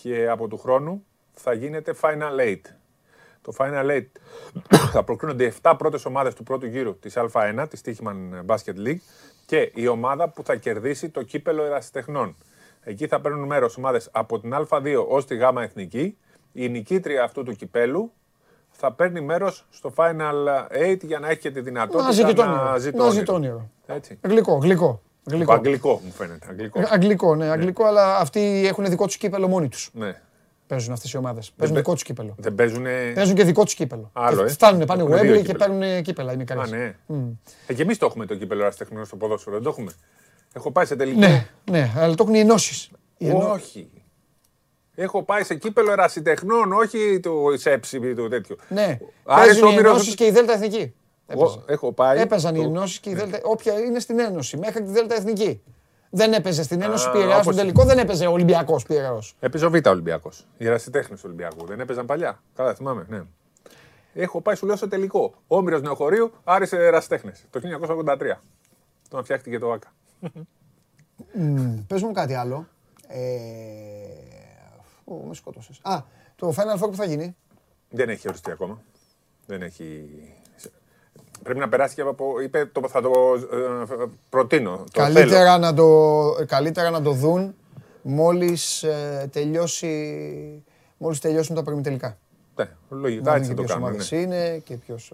[0.03, 2.61] και από του χρόνου θα γίνεται Final Eight.
[3.49, 4.07] Το Final Eight
[4.93, 8.99] θα προκρίνονται οι 7 πρώτες ομάδες του πρώτου γύρου της Α1, της Τύχημαν Basket League
[9.47, 12.37] και η ομάδα που θα κερδίσει το κύπελο ερασιτεχνών.
[12.81, 16.17] Εκεί θα παίρνουν μέρος ομάδες από την Α2 ως τη Γ Εθνική.
[16.53, 18.13] Η νικήτρια αυτού του κυπέλου
[18.71, 20.35] θα παίρνει μέρος στο Final
[20.83, 22.79] Eight για να έχει και τη δυνατότητα Να ζει και το να όνειρο.
[22.79, 23.25] ζει το Να ζει όνειρο.
[23.25, 23.71] το όνειρο.
[23.87, 24.19] Έτσι.
[24.23, 25.03] Γλυκό, γλυκό.
[25.27, 25.53] Αγγλικό.
[25.53, 25.53] Γλυκό.
[25.53, 26.47] αγγλικό μου φαίνεται.
[26.51, 26.81] Αγγλικό.
[26.91, 29.91] Αγγλικό, ναι, αγγλικό, αλλά αυτοί έχουν δικό τους κύπελο μόνοι τους.
[29.93, 30.21] Ναι.
[30.69, 31.51] Παίζουν αυτές οι ομάδες.
[31.57, 32.35] Παίζουν παι- δικό τους κύπελο.
[32.39, 32.83] Δεν παίζουν.
[33.15, 34.11] Παίζουν και δικό τους κύπελο.
[34.13, 34.53] Άλλο, Και ε.
[34.53, 35.59] Φτάνουν, πάνε Έχουν δύο Wembley και κύπελα.
[35.77, 36.33] παίρνουν κύπελα.
[36.33, 36.71] Είναι Α, καλές.
[36.71, 36.95] ναι.
[37.07, 37.29] Μμ.
[37.67, 39.93] Ε, και εμείς το έχουμε το κύπελο ερασιτεχνών στο ποδόσφαιρο, δεν το έχουμε.
[40.53, 41.19] Έχω πάει σε τελικό.
[41.19, 42.91] Ναι, ναι, αλλά το έχουν οι ενώσεις.
[43.51, 43.91] Όχι.
[44.95, 48.57] Έχω πάει σε κύπελο ερασιτεχνών, όχι του σέψη του τέτοιου.
[48.69, 50.95] Ναι, Άρης παίζουν οι Όμηρος- ενώσεις και η Δέλτα Εθνική.
[51.27, 52.19] Εγώ έχω πάει.
[52.21, 53.41] Έπαιζαν οι το- ενώσεις και η Δέλτα.
[53.43, 55.63] Όποια είναι στην Ένωση, μέχρι τη Δέλτα Εθνική.
[56.11, 59.19] Δεν έπαιζε στην Ένωση Α, Πειραιά στον όπως- τελικό, δεν έπαιζε ο Ολυμπιακός Πειραιά.
[59.41, 60.47] Έπαιζε ο Β' Ολυμπιακός.
[60.59, 61.67] Οι ερασιτέχνε του Ολυμπιακού.
[61.67, 62.43] Δεν έπαιζαν παλιά.
[62.55, 63.07] Καλά, θυμάμαι.
[63.09, 63.23] Ναι.
[64.15, 65.35] Έχω πάει, σου λέω, στο τελικό.
[65.47, 67.33] Όμηρος Νεοχωρίου, Άρης ερασιτέχνε.
[67.51, 68.41] Το 1983.
[69.09, 69.93] Τον φτιάχτηκε το ΑΚΑ.
[71.87, 72.67] Πες μου κάτι άλλο.
[73.09, 73.19] Ε...
[75.05, 75.81] Ω, με σκότωσες.
[75.83, 76.03] Α,
[76.37, 77.37] το Final Four που θα γίνει.
[77.91, 78.83] Δεν έχει οριστεί ακόμα.
[79.47, 80.09] Δεν έχει.
[81.43, 82.41] Πρέπει να περάσει και από.
[82.41, 83.11] είπε το, θα το
[83.53, 84.85] ε, προτείνω.
[84.93, 85.15] Το θέλω.
[85.15, 85.87] Καλύτερα να, το,
[86.47, 87.55] καλύτερα να το δουν
[88.03, 90.65] μόλις ε, τελειώσει,
[90.97, 92.19] μόλις τελειώσουν τα προημιτελικά.
[92.57, 93.89] Ναι, λογικά Να έτσι θα δουν το και ποιες κάνουμε.
[93.89, 94.19] ομάδες ναι.
[94.19, 95.13] είναι και ποιος...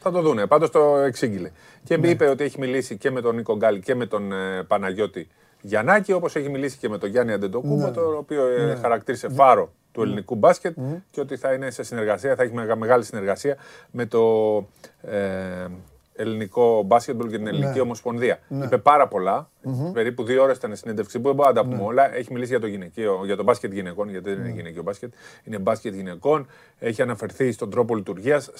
[0.00, 0.46] Θα το δούνε.
[0.46, 1.50] Πάντως το εξήγηλε.
[1.84, 2.08] Και Ναι.
[2.08, 5.28] είπε ότι έχει μιλήσει και με τον Νίκο Γκάλη και με τον ε, Παναγιώτη
[5.60, 7.90] Γιαννάκη, όπως έχει μιλήσει και με τον Γιάννη Αντεντοκούμπο, Ναι.
[7.90, 8.74] το οποίο ε, Ναι.
[8.74, 10.76] χαρακτήρισε φάρο του ελληνικού μπάσκετ
[11.10, 13.56] και ότι θα είναι σε συνεργασία, θα έχει μεγα- μεγάλη συνεργασία
[13.90, 14.56] με το
[15.02, 15.66] ε,
[16.14, 17.80] ελληνικό μπάσκετμπολ και την ελληνική Ναι.
[17.80, 18.38] ομοσπονδία.
[18.48, 18.64] Ναι.
[18.64, 19.50] Είπε πάρα πολλά.
[19.62, 19.92] Μμμ.
[19.92, 21.88] Περίπου δύο ώρες ήταν η συνέντευξη που δεν μπορούμε να τα πούμε Ναι.
[21.88, 22.14] όλα.
[22.14, 24.54] Έχει μιλήσει για το γυναικείο, για το μπάσκετ γυναικών, γιατί δεν είναι Ναι.
[24.54, 25.12] γυναικείο μπάσκετ.
[25.44, 26.46] Είναι μπάσκετ γυναικών.
[26.78, 28.50] Έχει αναφερθεί στον τρόπο λειτουργίας,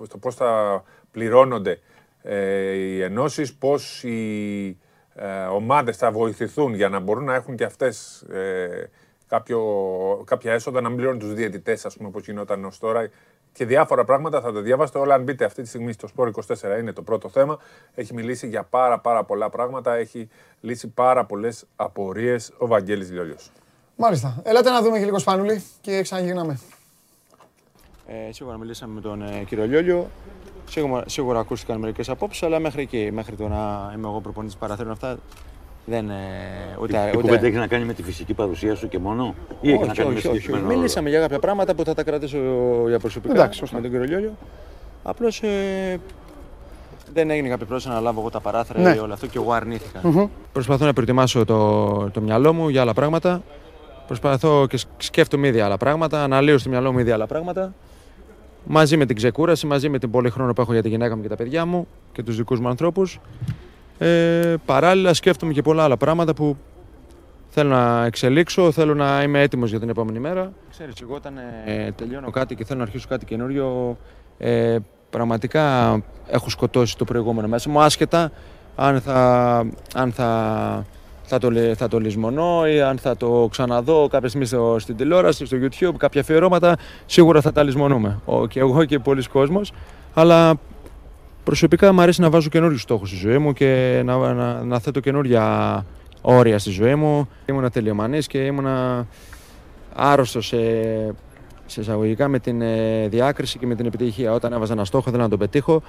[0.00, 1.78] στο πώς θα πληρώνονται
[2.22, 4.78] ε, οι ενώσεις, πώς οι
[5.14, 8.90] ε, ομάδες θα βοηθηθούν για να μπορούν να έχουν και αυτές ε,
[9.34, 9.60] κάποιο,
[10.24, 13.08] κάποια έσοδα, να μην πληρώνουν τους διαιτητές, ας πούμε, όπως γινόταν ως τώρα.
[13.52, 15.14] Και διάφορα πράγματα θα τα διάβαστε όλα.
[15.14, 17.58] Αν μπείτε αυτή τη στιγμή στο Σπόρ 24, είναι το πρώτο θέμα.
[17.94, 19.94] Έχει μιλήσει για πάρα, πάρα πολλά πράγματα.
[19.94, 20.28] Έχει
[20.60, 23.50] λύσει πάρα πολλές απορίες ο Βαγγέλης Λιόλιος.
[23.96, 24.42] Μάλιστα.
[24.44, 26.58] Ελάτε να δούμε και λίγο Σπανούλη και ξαναγυρνάμε.
[28.06, 30.10] Ε, σίγουρα μιλήσαμε με τον ε, κύριο Λιόλιο.
[30.68, 34.92] Σίγουρα, σίγουρα ακούστηκαν μερικές απόψεις, αλλά μέχρι εκεί, μέχρι το να είμαι εγώ προπονητής παραθέρων
[34.92, 35.18] αυτά,
[35.86, 36.10] δεν.
[36.10, 36.14] Ε,
[36.80, 37.20] ούτε, Η ούτε...
[37.20, 39.96] κουβέντα έχει να κάνει με τη φυσική παρουσία σου και μόνο, ή έχει να όχι,
[39.96, 42.38] κάνει με όχι, όχι, συγκεκριμένο ρόλο; Μιλήσαμε για κάποια πράγματα που θα τα κρατήσω
[42.88, 43.76] για προσωπικά Εντάξει, σωστά.
[43.76, 44.32] με τον κύριο Λιόλιο.
[45.02, 46.00] Απλώς ε,
[47.14, 48.94] δεν έγινε κάποια πρόσθεση να λάβω εγώ τα παράθυρα Ναι.
[48.94, 50.00] ή όλο αυτό και εγώ αρνήθηκα.
[50.02, 50.26] Μμμ.
[50.52, 53.42] Προσπαθώ να προετοιμάσω το, το μυαλό μου για άλλα πράγματα.
[54.06, 57.72] Προσπαθώ και σκ- σκέφτομαι ήδη άλλα πράγματα, αναλύω στο μυαλό μου ήδη άλλα πράγματα.
[58.66, 61.22] Μαζί με την ξεκούραση, μαζί με την πολύ χρόνο που έχω για τη γυναίκα μου
[61.22, 63.20] και τα παιδιά μου και τους δικούς μου ανθρώπους.
[63.98, 66.56] Ε, παράλληλα σκέφτομαι και πολλά άλλα πράγματα που
[67.48, 70.52] θέλω να εξελίξω, θέλω να είμαι έτοιμος για την επόμενη μέρα.
[70.70, 71.34] Ξέρεις, εγώ όταν
[71.66, 73.96] ε, τελειώνω κάτι και θέλω να αρχίσω κάτι καινούριο,
[74.38, 74.76] ε,
[75.10, 75.92] πραγματικά
[76.28, 78.30] έχω σκοτώσει το προηγούμενο μέσα μου, άσχετα
[78.76, 79.56] αν θα,
[79.94, 80.84] αν θα,
[81.22, 84.96] θα, το, λε- θα το λησμονώ ή αν θα το ξαναδώ κάποια στιγμή στο, στην
[84.96, 86.76] τηλεόραση, στο YouTube, κάποια αφιερώματα,
[87.06, 88.20] σίγουρα θα τα λησμονούμε.
[88.24, 89.72] Ο, και εγώ και πολλοί κόσμος,
[90.14, 90.54] αλλά
[91.44, 95.00] προσωπικά μου αρέσει να βάζω καινούριους στόχους στη ζωή μου και να, να, να θέτω
[95.00, 95.86] καινούρια
[96.20, 97.28] όρια στη ζωή μου.
[97.46, 99.06] Ήμουνα τελειομανής και ήμουνα
[99.94, 100.56] άρρωστος σε,
[101.66, 104.32] σε εισαγωγικά με την ε, διάκριση και με την επιτυχία.
[104.32, 105.82] Όταν έβαζα ένα στόχο, ήθελα να τον πετύχω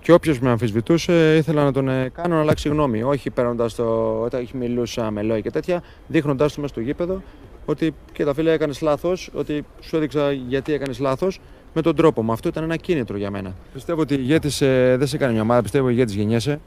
[0.00, 3.02] και όποιος με αμφισβητούσε, ήθελα να τον ε, κάνω να αλλάξει γνώμη.
[3.02, 3.84] Όχι παίρνοντας το.
[4.22, 7.22] όταν έχει μιλούσα με λόγια και τέτοια, δείχνοντάς του μέσα στο γήπεδο
[7.64, 11.40] ότι και τα φίλια έκανες λάθος, ότι σου έδειξα γιατί έκανες λάθος
[11.74, 12.32] με τον τρόπο μου.
[12.32, 13.52] Αυτό ήταν ένα κίνητρο για μένα.
[13.74, 16.60] Πιστεύω ότι ηγέτη ε, δεν σε κάνει μια ομάδα, πιστεύω ηγέτη γεννιέσαι.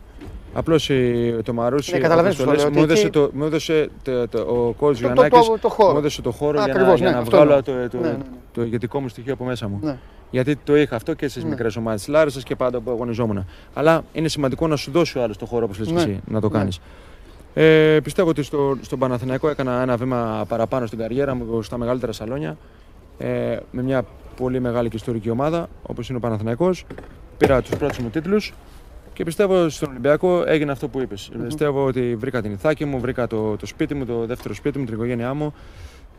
[0.54, 0.90] Απλώς
[1.44, 3.44] το Μαρούσι Ναι, καταλαβαίνεις όπως πώς το λες, λέω, μου ότι έδωσε, εκεί- το, μου
[3.46, 5.92] έδωσε το, το, ο κόλλος Το- το- Γιαννάκης, το- το χώρο.
[5.92, 7.64] μου έδωσε το χώρο για να, Ακριβώς, για ναι, να αυτό βγάλω λέω.
[7.64, 8.24] το, το, Ναι, ναι, ναι.
[8.54, 9.80] το ηγετικό μου στοιχείο από μέσα μου.
[9.84, 9.98] Ναι.
[10.32, 11.50] Γιατί το είχα αυτό και στις Ναι.
[11.50, 13.46] μικρές ομάδες της Λάρισα και πάντα που αγωνιζόμουν.
[13.74, 16.00] Αλλά είναι σημαντικό να σου δώσει ο άλλος το χώρο όπως λες Ναι.
[16.02, 16.58] εσύ να το Ναι.
[16.58, 16.80] κάνεις.
[17.54, 22.12] Ε, πιστεύω ότι στο, στον Παναθηναϊκό έκανα ένα βήμα παραπάνω στην καριέρα μου στα μεγαλύτερα
[22.12, 22.58] σαλόνια.
[23.18, 24.06] Ε, με μια
[24.38, 26.86] πολύ μεγάλη και ιστορική ομάδα όπως είναι ο Παναθηναϊκός.
[27.38, 28.54] Πήρα τους πρώτους μου τίτλους
[29.14, 31.32] και πιστεύω στον Ολυμπιακό έγινε αυτό που είπες.
[31.46, 34.86] Πιστεύω ότι βρήκα την ηθάκη μου, βρήκα το, το σπίτι μου, το δεύτερο σπίτι μου,
[34.86, 35.54] την οικογένειά μου.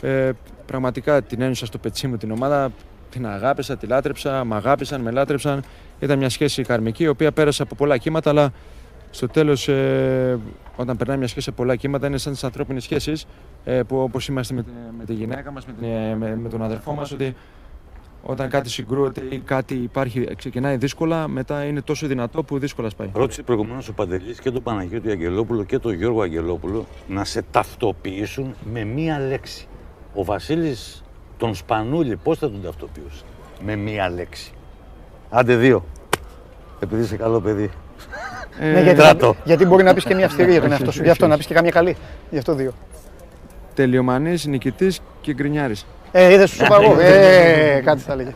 [0.03, 0.31] Ε,
[0.67, 2.71] πραγματικά την ένιωσα στο πετσί μου την ομάδα,
[3.11, 5.63] την αγάπησα, τη λάτρεψα, με αγάπησαν, με λάτρεψαν.
[6.01, 8.51] Ήταν μια σχέση καρμική, η οποία πέρασε από πολλά κύματα, αλλά
[9.11, 10.39] στο τέλος, ε,
[10.77, 13.27] όταν περνάει μια σχέση από πολλά κύματα, είναι σαν τις ανθρώπινες σχέσεις
[13.65, 16.49] ε, που όπως είμαστε με, τη- με τη γυναίκα μας, με, την- ε, με, με
[16.49, 17.35] τον αδερφό μας, ότι
[18.31, 23.11] όταν κάτι συγκρούεται ή κάτι υπάρχει, ξεκινάει δύσκολα, μετά είναι τόσο δυνατό που δύσκολα σπάει.
[23.13, 28.55] Ρώτησε προηγουμένως ο Παντελής και τον Παναγιώτη Αγγελόπουλο και τον Γιώργο Αγγελόπουλο να σε ταυτοποιήσουν
[28.73, 29.67] με μία λέξη.
[30.15, 31.05] Ο Βασίλης
[31.37, 33.25] τον Σπανούλη, πώς θα τον ταυτοποιούσε;
[33.65, 34.53] Με μία λέξη.
[35.31, 35.85] Άντε δύο.
[36.81, 37.71] Επειδή είσαι καλό παιδί.
[38.61, 39.37] Ναι, γιατί, Τράτο.
[39.45, 41.03] γιατί μπορεί να πεις και μια αυστηρή για τον Όχι, εαυτό όχι, σου.
[41.05, 41.97] Γι' αυτό όχι, να πεις και καμία καλή.
[42.31, 42.73] Γι' αυτό δύο.
[43.75, 45.87] Τελειομανής, νικητής και γκρινιάρης.
[46.13, 47.01] Ε, είδες σου είπα εγώ.
[47.01, 48.35] Ε, κάτι θα έλεγε.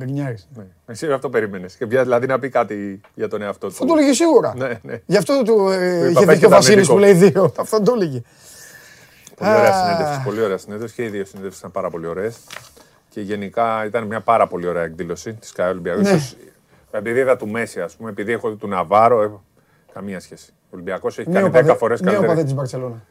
[0.00, 0.48] Γκρινιάρης.
[0.54, 0.66] Ναι.
[0.86, 1.74] Εσύ αυτό περίμενες.
[1.76, 3.72] Και πια δηλαδή να πει κάτι για τον εαυτό του.
[3.72, 4.54] Αυτό το έλεγε σίγουρα.
[4.56, 5.00] Ναι, ναι.
[5.06, 7.12] Γι' αυτό του ε, Του είχε είπα, δίκιο ο πες Βασίλης και που τα λέει
[7.14, 7.52] δύο.
[7.58, 8.22] Αυτό το έλεγε.
[9.36, 9.84] Πολύ ωραία Α.
[9.86, 10.20] συνέντευξη.
[10.24, 12.38] Πολύ ωραία συνέντευξη και οι δύο συνέντευξεις ήταν πάρα πολύ ωραίες.
[13.08, 16.00] Και γενικά ήταν μια πάρα πολύ ωραία εκδήλωση της ΚΑΕ Ολυμπιακού.
[16.00, 16.08] Ναι.
[16.10, 16.36] Ίσως,
[16.90, 19.44] επειδή είδα του Μέση, ας πούμε, επειδή έχω δει του Ναβάρο, έχω...
[19.92, 20.52] καμία σχέση.
[20.64, 22.44] Ο Ολυμπιακός έχει κάνει 10 φορές Νέο παδέ καλύτερα.
[22.44, 23.04] της Μπαρσελόνα.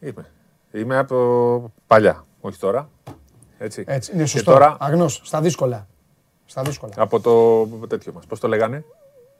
[0.00, 0.26] Είμαι.
[0.72, 2.88] Είμαι από το παλιά, όχι τώρα.
[3.58, 3.84] Έτσι.
[3.86, 4.50] Έτσι, είναι Και σωστό.
[4.52, 5.86] τώρα Αγνός, στα δύσκολα.
[6.46, 6.92] Στα δύσκολα.
[6.96, 8.26] από το τέτοιο μας.
[8.26, 8.84] Πώς το λέγανε,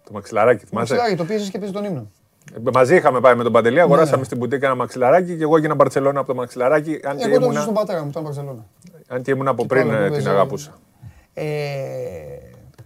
[0.05, 2.07] το μαξιλαράκι, θυμάσαι; Μαξιλάρι, το πίεζες και παίζει τον ύμνο.
[2.55, 4.25] Ε, Μαζί είχαμε πάει με τον Παντελή, αγοράσαμε ναι.
[4.25, 7.01] στην μπουτίκα ένα μαξιλαράκι και εγώ έγινα Μπαρσελόνα από το μαξιλαράκι.
[7.05, 8.65] Αν και Εγώ το ήμουνα, ζω στον πατέρα μου, ήταν Μπαρσελόνα.
[9.09, 10.79] αν και ήμουν από Και πριν πάλι ε, έπαιζε- την αγαπούσα.
[11.35, 11.45] Ε,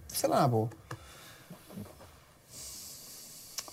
[0.07, 0.67] θέλω να πω.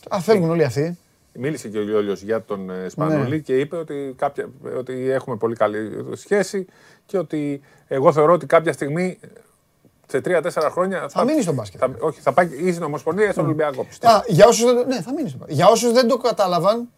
[0.09, 0.99] Α, φεύγουν όλοι αυτοί.
[1.39, 3.39] Μίλησε και ο Λιόλιος για τον ε, Σπανούλη Ναι.
[3.39, 4.49] και είπε ότι, κάποια,
[4.79, 6.67] ότι έχουμε πολύ καλή σχέση
[7.07, 9.19] και ότι εγώ θεωρώ ότι κάποια στιγμή
[10.09, 11.81] σε τρία-τέσσερα χρόνια θα, μείνει στον μπάσκετ.
[11.85, 13.85] Θα, όχι, θα πάει ή στην Ομοσπονδία ή στον Ολυμπιακό.
[13.85, 14.15] πιστεύω.
[14.15, 16.89] Α, για όσους δεν, ναι, θα μείνει στο Για όσους δεν το κατάλαβαν,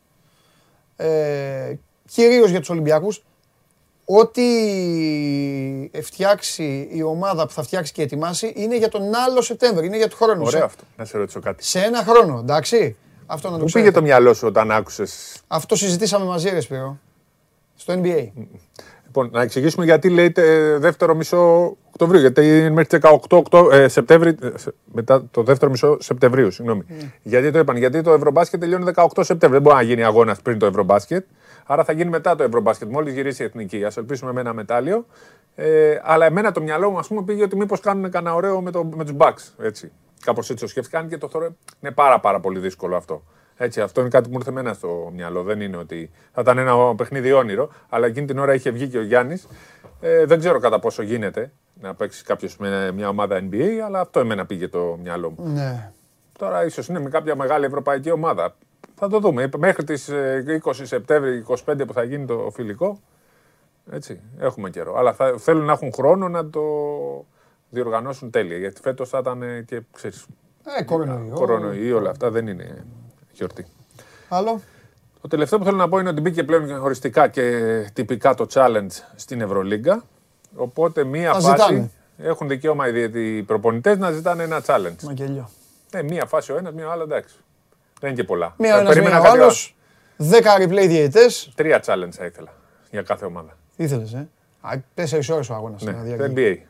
[0.97, 1.75] ε,
[2.09, 3.23] κυρίως για τους Ολυμπιακούς,
[4.05, 4.43] ό,τι
[6.03, 10.09] φτιάξει η ομάδα που θα φτιάξει και ετοιμάσει είναι για τον άλλο Σεπτέμβριο, είναι για
[10.09, 10.43] του χρόνου.
[10.47, 10.85] Ωραίο Σε- αυτό.
[10.97, 11.65] Να σε ρωτήσω κάτι.
[11.65, 12.97] Σε ένα χρόνο, εντάξει.
[13.27, 13.91] Αυτό να το Πού ξέρετε.
[13.91, 15.41] πήγε το μυαλό σου όταν άκουσες.
[15.47, 16.99] Αυτό συζητήσαμε μαζί, ρε Σπύρο.
[17.77, 18.29] Στο NBA.
[19.07, 22.21] Λοιπόν, να εξηγήσουμε γιατί λέτε ε, δεύτερο μισό Οκτωβρίου.
[22.21, 26.51] Γιατί είναι μέχρι τις 18 Οκτώ- ε, Σεπτέμβρη, ε, σε- μετά το δεύτερο μισό Σεπτεμβρίου.
[26.51, 26.83] Συγγνώμη.
[27.23, 29.59] Γιατί το είπαν, Γιατί το Ευρωμπάσκετ τελειώνει 18 Σεπτέμβρη.
[29.59, 31.25] Δεν μπορεί να γίνει αγώνας πριν το Ευρωμπάσκετ.
[31.67, 33.85] Άρα θα γίνει μετά το Ευρωμπάσκετ, μόλις γυρίσει η εθνική.
[33.85, 35.07] Α ελπίσουμε με ένα μετάλλιο.
[35.55, 38.71] Ε, αλλά εμένα το μυαλό μου, ας πούμε, πήγε ότι μήπως κάνουν κανένα ωραίο με,
[38.71, 39.53] το, με τους Bucks.
[39.59, 39.93] Έτσι.
[40.25, 43.23] Κάπως έτσι το σκέφτηκαν και το θεωρώ είναι πάρα, πάρα πολύ δύσκολο αυτό.
[43.57, 45.43] Έτσι, αυτό είναι κάτι που μου ήρθε εμένα στο μυαλό.
[45.43, 48.99] Δεν είναι ότι θα ήταν ένα παιχνίδι όνειρο, αλλά εκείνη την ώρα είχε βγει και
[48.99, 49.47] ο Γιάννης.
[50.01, 54.21] Ε, δεν ξέρω κατά πόσο γίνεται να παίξει κάποιος με μια ομάδα NBA, αλλά αυτό
[54.21, 55.53] εμένα πήγε το μυαλό μου.
[55.53, 55.93] Ναι.
[56.39, 58.57] Τώρα ίσως είναι με κάποια μεγάλη ευρωπαϊκή ομάδα.
[58.95, 59.49] Θα το δούμε.
[59.59, 60.11] Μέχρι τις
[60.63, 63.01] 20 Σεπτέμβρη, 25 που θα γίνει το φιλικό.
[63.91, 64.95] Έτσι, έχουμε καιρό.
[64.97, 66.63] Αλλά θα, θέλουν να έχουν χρόνο να το
[67.71, 68.57] διοργανώσουν τέλεια.
[68.59, 70.27] Γιατί φέτος θα ήταν ε, και ξέρεις,
[70.79, 71.35] Ε, κορονοϊό.
[71.35, 72.85] κορονοϊό, όλα αυτά δεν είναι
[73.33, 73.67] γιορτή.
[74.29, 74.61] Άλλο;
[75.21, 77.43] Το τελευταίο που θέλω να πω είναι ότι μπήκε πλέον οριστικά και
[77.93, 80.05] τυπικά το challenge στην Ευρωλίγκα.
[80.57, 81.91] Οπότε μία Τα φάση ζητάνε.
[82.19, 85.03] έχουν δικαίωμα οι, διαιτη- οι προπονητές να ζητάνε ένα challenge.
[85.03, 85.51] Μακελιό.
[85.93, 87.35] Ναι, μία φάση ο ένας, μία ο άλλος εντάξει.
[88.01, 88.55] Δεν είναι και πολλά.
[88.59, 89.77] Μία Θα ένας, περίμενα μία ο κάτι άλλος.
[90.19, 91.53] 10 replay διαιτητές.
[91.55, 92.49] Τρία challenge θα ήθελα
[92.91, 93.57] για κάθε ομάδα.
[93.77, 94.29] Ήθελες, ε;
[94.61, 95.83] Α, τέσσερις ώρες ο αγώνας.
[95.83, 96.35] Ναι, θα το διαρκεί.
[96.37, 96.67] NBA.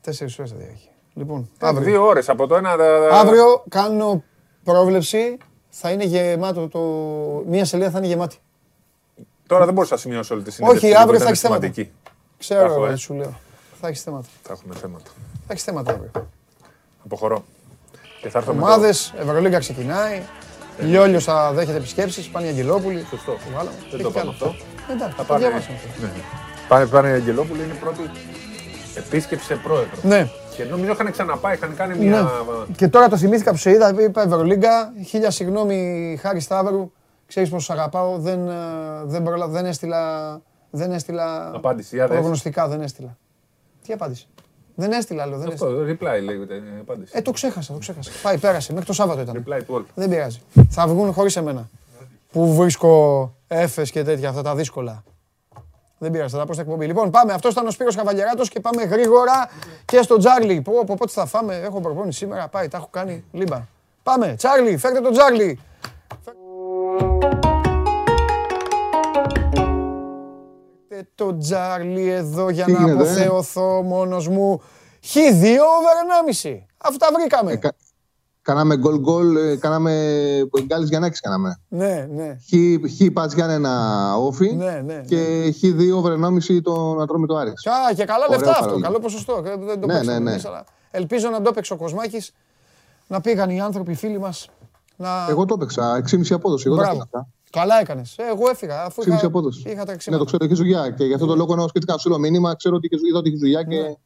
[0.00, 0.88] Τέσσερις ώρες θα διαρκεί.
[1.14, 1.84] Λοιπόν, Αύριο.
[1.84, 2.70] Δύο ώρες από το ένα.
[2.72, 4.22] ε, Αύριο κάνω
[4.64, 5.36] πρόβλεψη.
[5.70, 6.80] Θα είναι γεμάτο το...
[7.46, 8.36] Μία σελίδα θα είναι γεμάτη.
[9.46, 10.84] Τώρα δεν μπορούσα να σημειώσω όλη τη συνέντευξη.
[10.86, 11.60] Όχι, γιατί αύριο ήταν θα έχεις θέματα.
[11.62, 11.92] σημαντική.
[12.02, 12.96] Θα Ξέρω, έχω, ρε, ε.
[12.96, 13.38] σου λέω.
[13.80, 14.26] Θα έχεις θέματα.
[14.42, 15.10] Θα έχουμε θέματα.
[15.46, 16.10] Θα έχεις θέματα αύριο.
[17.04, 17.44] Αποχωρώ.
[18.20, 20.22] Και θα έρθω με το- Ομάδες, Ευρωλίγκα ξεκινάει.
[20.78, 23.04] Λιόλιος θα δέχεται επισκέψεις, πάνε οι Αγγελόπουλοι.
[23.10, 23.32] Σωστό.
[23.32, 23.76] Το βάλαμε.
[23.90, 24.30] Δεν Τι το κι είπαμε άλλο.
[24.30, 24.54] αυτό.
[24.92, 25.46] Εντάξει, Θα το πάνε.
[25.46, 26.00] διαβάσαμε αυτό.
[26.00, 26.22] Ναι, ναι.
[26.68, 27.76] Πάνε, πάνε οι Αγγελόπουλοι, είναι η
[29.00, 29.90] πρώτη επίσκεψη σε πρόεδρο.
[30.02, 30.28] Ναι.
[30.56, 32.20] Και νομίζω είχαν ξαναπάει, είχαν κάνει μια.
[32.20, 32.28] Ναι.
[32.76, 36.92] Και τώρα το θυμήθηκα που σε είδα, είπα Ευρωλίγκα, χίλια συγγνώμη Χάρη Σταύρου,
[37.26, 38.52] ξέρεις πως σ' αγαπάω, δεν, ε,
[39.04, 39.46] δεν, προλα...
[39.48, 42.16] δεν έστειλα, δεν έστειλα Απάντηση, για δες.
[42.18, 43.16] προγνωστικά, δεν έστειλα.
[43.86, 44.26] Τι απάντηση.
[44.74, 45.70] Δεν έστειλα άλλο, δεν έστειλα.
[45.70, 46.54] Αυτό, reply λέγεται.
[46.54, 47.12] ε, Απάντηση.
[47.16, 48.10] Ε, το ξέχασα, το ξέχασα.
[48.22, 49.44] Πάει, πέρασε, μέχρι το Σάββατο ήταν.
[49.46, 49.82] Reply to all.
[49.94, 50.40] Δεν πειράζει.
[50.68, 51.68] Θα βγουν χωρίς εμένα.
[52.32, 55.02] Που βρίσκω έφες και τέτοια, αυτά τα δύσκολα.
[56.02, 56.86] Δεν πειράζει, θα τα πω στην εκπομπή.
[56.86, 57.32] Λοιπόν, πάμε.
[57.32, 59.50] Αυτός ήταν ο Σπύρος Καβαλιαράτος και πάμε γρήγορα
[59.84, 60.60] και στο Τζάρλι.
[60.60, 61.56] Πω, πω, πότε θα φάμε.
[61.56, 62.48] Έχω προπόνηση σήμερα.
[62.48, 63.66] Πάει, τα έχω κάνει λίμπα.
[64.02, 64.34] Πάμε.
[64.36, 65.60] Τσάρλι, φέρτε τον Τζάρλι.
[70.88, 74.62] Φέρτε τον Τζάρλι εδώ για Τι να γίνεται, ε; αποθεωθώ μόνος μου.
[75.12, 75.96] Χ2 over
[76.42, 76.66] 1,5.
[76.76, 77.60] Αυτά βρήκαμε.
[78.50, 79.92] Κάναμε γκολ γκολ, ε, κάναμε
[80.66, 81.60] γκάλης Γιαννάκης κάναμε.
[81.68, 82.36] Ναι, ναι.
[82.48, 82.52] Χ,
[82.96, 87.66] χ πας Γιάννενα όφι Ναι, ναι, και χ2 over 1,5 το να τρώμε το Άρης.
[87.66, 88.60] Α, και καλά Ωραίο λεφτά αυτό.
[88.60, 88.86] παράδειγμα.
[88.86, 89.42] Καλό ποσοστό.
[89.46, 90.30] Ε, Δεν το Ναι, παίξαμε ναι, ναι.
[90.30, 92.32] εμείς, αλλά Ελπίζω να το έπαιξε ο Κοσμάκης.
[93.06, 94.48] Να πήγαν οι άνθρωποι, οι φίλοι μας.
[94.96, 95.08] Να...
[95.28, 96.64] Εγώ το έπαιξα, 6,5 απόδοση.
[96.66, 96.96] Εγώ τα Μπράβο.
[96.96, 97.28] έκανα αυτά.
[97.60, 98.16] Καλά έκανες.
[98.18, 98.82] Ε, εγώ έφυγα.
[98.84, 99.62] Αφού 6,5 είχα, απόδοση.
[99.66, 100.22] είχα τα Ναι, εξήματα.
[100.22, 100.90] το ξέρω, έχει δουλειά.
[100.90, 103.18] Και γι' αυτό το λόγο ενώ σκέφτηκα να σου στείλω μήνυμα, ξέρω ότι είχες- είδα
[103.18, 103.96] ότι έχει δουλειά και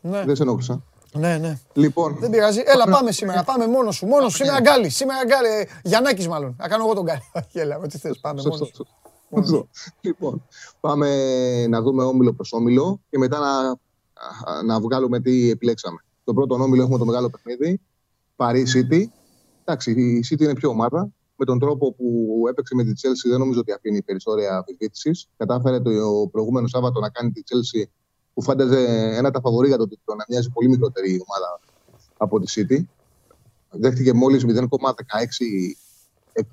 [0.00, 0.24] Ναι.
[0.24, 0.82] δεν σε ενόχλησα.
[1.18, 1.58] Ναι, ναι.
[1.72, 2.62] Λοιπόν, Δεν πειράζει.
[2.64, 3.44] Έλα, πάμε σήμερα.
[3.44, 4.06] Πάμε μόνο σου.
[4.06, 4.36] Μόνο σου.
[4.36, 4.88] Σήμερα Γκάλη.
[4.88, 5.48] Σήμερα Γκάλη.
[5.48, 6.56] Ε, Γιαννάκης μάλλον.
[6.58, 7.20] Να κάνω εγώ τον Γκάλη.
[7.46, 8.18] Όχι, Έλα, ό,τι θες.
[8.20, 8.86] Πάμε μόνο Σωστό, σου.
[9.36, 9.68] σωστό.
[10.00, 10.46] Λοιπόν,
[10.80, 11.08] πάμε
[11.66, 13.76] να δούμε όμιλο προς όμιλο και μετά να,
[14.64, 15.98] να βγάλουμε τι επιλέξαμε.
[16.24, 17.80] Το πρώτο όμιλο έχουμε το μεγάλο παιχνίδι,
[18.36, 19.02] Paris City.
[19.64, 21.12] Εντάξει, η City είναι πιο ομάδα.
[21.36, 22.04] Με τον τρόπο που
[22.50, 25.28] έπαιξε με τη Chelsea δεν νομίζω ότι αφήνει περισσότερη αμφισβήτησης.
[25.36, 25.90] Κατάφερε το
[26.32, 27.88] προηγούμενο Σάββατο να κάνει τη Chelsea
[28.34, 28.80] που φάνταζε
[29.16, 31.60] ένα τα φαβορή για το τίτλο, να μοιάζει πολύ μικρότερη ομάδα
[32.16, 32.84] από τη City.
[33.70, 34.56] Δέχτηκε μόλις 0,16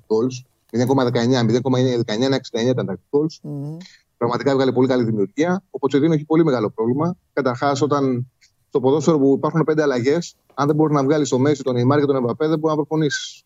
[0.06, 0.44] goals.
[0.70, 3.50] 0,19, 0,19 ήταν τα goals.
[4.16, 5.62] Πραγματικά έβγαλε πολύ καλή δημιουργία.
[5.70, 7.16] Ο Ποτσετίνο έχει πολύ μεγάλο πρόβλημα.
[7.32, 8.30] Καταρχάς, όταν
[8.68, 12.00] στο ποδόσφαιρο που υπάρχουν πέντε αλλαγές, αν δεν μπορείς να βγάλεις στο Μέση, τον Νεϊμάρ
[12.00, 13.44] και τον Εμπαπέ, δεν μπορεί να προπονήσεις.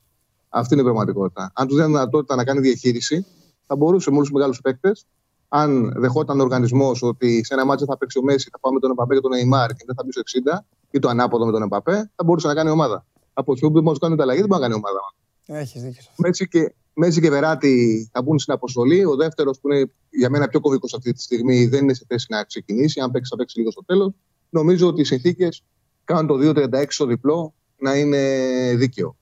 [0.48, 1.50] Αυτή είναι η πραγματικότητα.
[1.54, 3.26] Αν τους δίνει δυνατότητα να κάνει διαχείριση,
[3.66, 5.06] θα μπορούσε με όλους τους μεγάλους παίκτες,
[5.48, 8.80] αν δεχόταν ο οργανισμός ότι σε ένα μάτσο θα παίξει ο Μέση, θα πάμε με
[8.80, 10.22] τον Εμπαπέ και τον Νεϊμάρ και δεν θα μπει στο
[10.56, 13.06] 60, ή το ανάποδο με τον Εμπαπέ, θα μπορούσε να κάνει ομάδα.
[13.32, 15.00] Από τη στιγμή που δεν μπορεί να κάνει αλλαγή, δεν μπορεί να κάνει ομάδα.
[15.46, 16.02] Έχεις δίκιο.
[16.02, 16.22] σε αυτό.
[16.22, 19.04] Μέση και, Μέση και Βεράτη θα μπουν στην αποστολή.
[19.04, 22.26] Ο δεύτερος, που είναι για μένα πιο κωβικό αυτή τη στιγμή, δεν είναι σε θέση
[22.28, 23.00] να ξεκινήσει.
[23.00, 24.12] Αν παίξει, θα παίξει λίγο στο τέλος.
[24.50, 25.64] Νομίζω ότι οι συνθήκες
[26.04, 28.18] κάνουν το 2-36 στο διπλό να είναι
[28.76, 29.16] δίκαιο.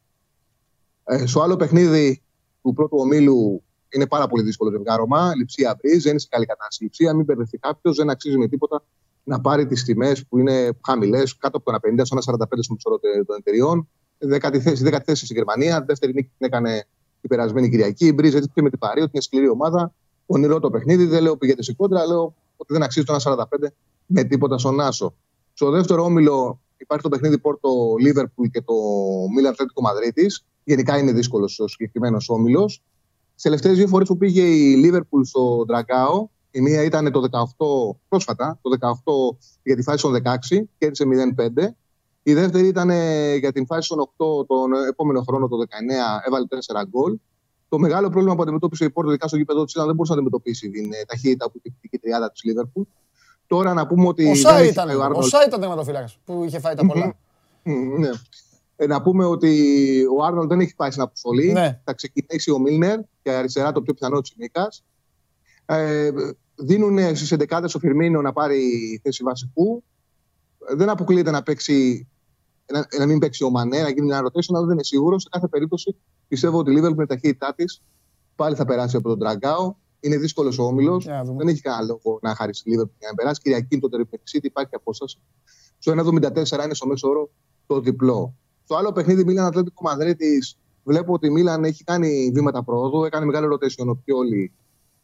[1.04, 2.22] Ε, στο άλλο παιχνίδι
[2.62, 3.62] του πρώτου ομίλου
[3.94, 5.34] είναι πάρα πολύ δύσκολο ζευγάρωμα.
[5.36, 6.82] Λειψία Μπρίζ, δεν είναι σε καλή κατάσταση.
[6.82, 8.84] Λειψία, μην μπερδευτεί κάποιος, δεν αξίζει με τίποτα
[9.24, 13.00] να πάρει τις τιμές που είναι χαμηλές, κάτω από το 1,50 στο 1,45 στο μισό
[13.26, 13.88] των εταιριών.
[14.18, 15.84] Δέκατη θέση, δέκατη θέση στη Γερμανία.
[15.86, 16.86] Δεύτερη νίκη την έκανε
[17.20, 18.06] την περασμένη Κυριακή.
[18.06, 19.94] Η Μπρίζ έτσι και με την Παρή, ότι είναι σκληρή ομάδα.
[20.26, 21.04] Ονειρό το παιχνίδι.
[21.04, 23.44] Δεν λέω πηγαίνετε σε κόντρα, λέω ότι δεν αξίζει το 1,45
[24.06, 25.14] με τίποτα στον Άσο.
[25.52, 28.74] Στο δεύτερο όμιλο υπάρχει το παιχνίδι Πόρτο Λίβερπουλ και το
[29.34, 30.44] Μίλαν Ατλέτικο Μαδρίτης.
[30.64, 32.82] Γενικά είναι δύσκολος ο συγκεκριμένος όμιλος.
[33.34, 37.96] Τις τελευταίες δύο φορές που πήγε η Λίβερπουλ στο Ντραγκάο, η μία ήταν το 18
[38.08, 41.04] πρόσφατα, το 18 για τη φάση των 16, κέρδισε
[41.36, 41.74] 0-5.
[42.22, 44.10] Η δεύτερη ήταν ε, για την φάση των
[44.42, 45.62] 8 τον επόμενο χρόνο, το 19,
[46.26, 47.18] έβαλε 4 γκολ.
[47.68, 50.18] Το μεγάλο πρόβλημα που αντιμετώπισε η Πόρτο, ειδικά στο γήπεδο της, ήταν δεν μπορούσε να
[50.20, 52.82] αντιμετωπίσει την ε, ταχύτητα που είχε η τριάδα της Λίβερπουλ.
[53.46, 54.30] Τώρα να πούμε ότι.
[54.30, 57.16] Ο Σάι ήταν, ο Σάι ήταν τερματοφύλακα που είχε φάει τα πολλά.
[57.98, 58.10] ναι.
[58.84, 59.52] Ε, να πούμε ότι
[60.16, 61.52] ο Άρνολ δεν έχει πάει στην αποστολή.
[61.52, 61.80] Ναι.
[61.84, 64.84] Θα ξεκινήσει ο Μίλνερ και αριστερά το πιο πιθανό της Νίκας.
[65.66, 66.10] Ε,
[66.54, 68.60] δίνουν στις 11 ο Φιρμίνο να πάρει
[69.02, 69.84] θέση βασικού.
[70.76, 72.08] Δεν αποκλείεται να παίξει
[72.72, 75.22] να, να μην παίξει ο Μανέ, να γίνει μια rotation, αλλά δεν είναι σίγουρος.
[75.22, 75.96] Σε κάθε περίπτωση
[76.28, 77.82] πιστεύω ότι η Liverpool με ταχύτητά της
[78.36, 79.74] πάλι θα περάσει από τον Τραγκάο.
[80.00, 81.04] Είναι δύσκολος ο όμιλος.
[81.36, 83.40] δεν έχει κανένα λόγο να χάρη στη Liverpool για να περάσει.
[83.40, 85.18] Κυριακή το τερπεξίτη υπάρχει απόσταση.
[85.78, 87.30] Στο 1,74 είναι στο μέσο όρο
[87.66, 88.34] το διπλό.
[88.64, 90.38] Στο άλλο παιχνίδι, Μίλαν Ατλέτικο Μαδρίτη,
[90.84, 93.04] βλέπω ότι η Μίλαν έχει κάνει βήματα πρόοδου.
[93.04, 94.52] Έκανε μεγάλο rotation ο Πιόλη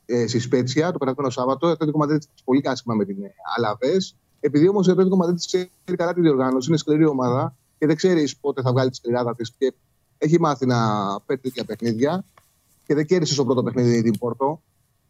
[0.07, 1.69] ε, στη Σπέτσια το περασμένο Σάββατο.
[1.69, 3.17] Η Ατλέτικο Μαδρίτη πολύ κάσιμα με την
[3.57, 3.97] Αλαβέ.
[4.41, 8.29] Επειδή όμως η Ατλέτικο Μαδρίτη ξέρει καλά τη διοργάνωση, είναι σκληρή ομάδα και δεν ξέρει
[8.41, 9.75] πότε θα βγάλει τη σκληράδα της και
[10.19, 10.77] έχει μάθει να
[11.27, 12.25] παίρνει τέτοια παιχνίδια
[12.87, 14.63] και δεν κέρδισε στο πρώτο παιχνίδι την Πόρτο.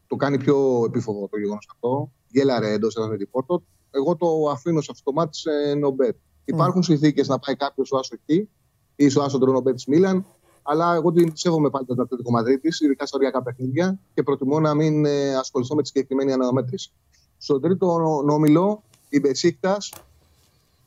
[0.06, 2.10] Το κάνει πιο επίφοβο το γεγονός αυτό.
[2.28, 3.62] Γέλαρε εντός έδρας την Πόρτο.
[3.90, 6.16] Εγώ το αφήνω σε αυτό το μάτι σε νομπέτ.
[6.44, 8.48] Υπάρχουν συνθήκες να πάει κάποιος στο Άσο εκεί
[8.96, 10.26] ή στο Άσο Τρόνομπέτ τη Μίλαν.
[10.62, 14.74] Αλλά εγώ την σέβομαι πάλι τον Ατλαντικό Μαδρίτης, ειδικά στα οριακά παιχνίδια και προτιμώ να
[14.74, 16.90] μην ε, ασχοληθώ με τη συγκεκριμένη αναμέτρηση.
[17.38, 19.92] Στον τρίτο νόμιλο, η Μπεσίκτας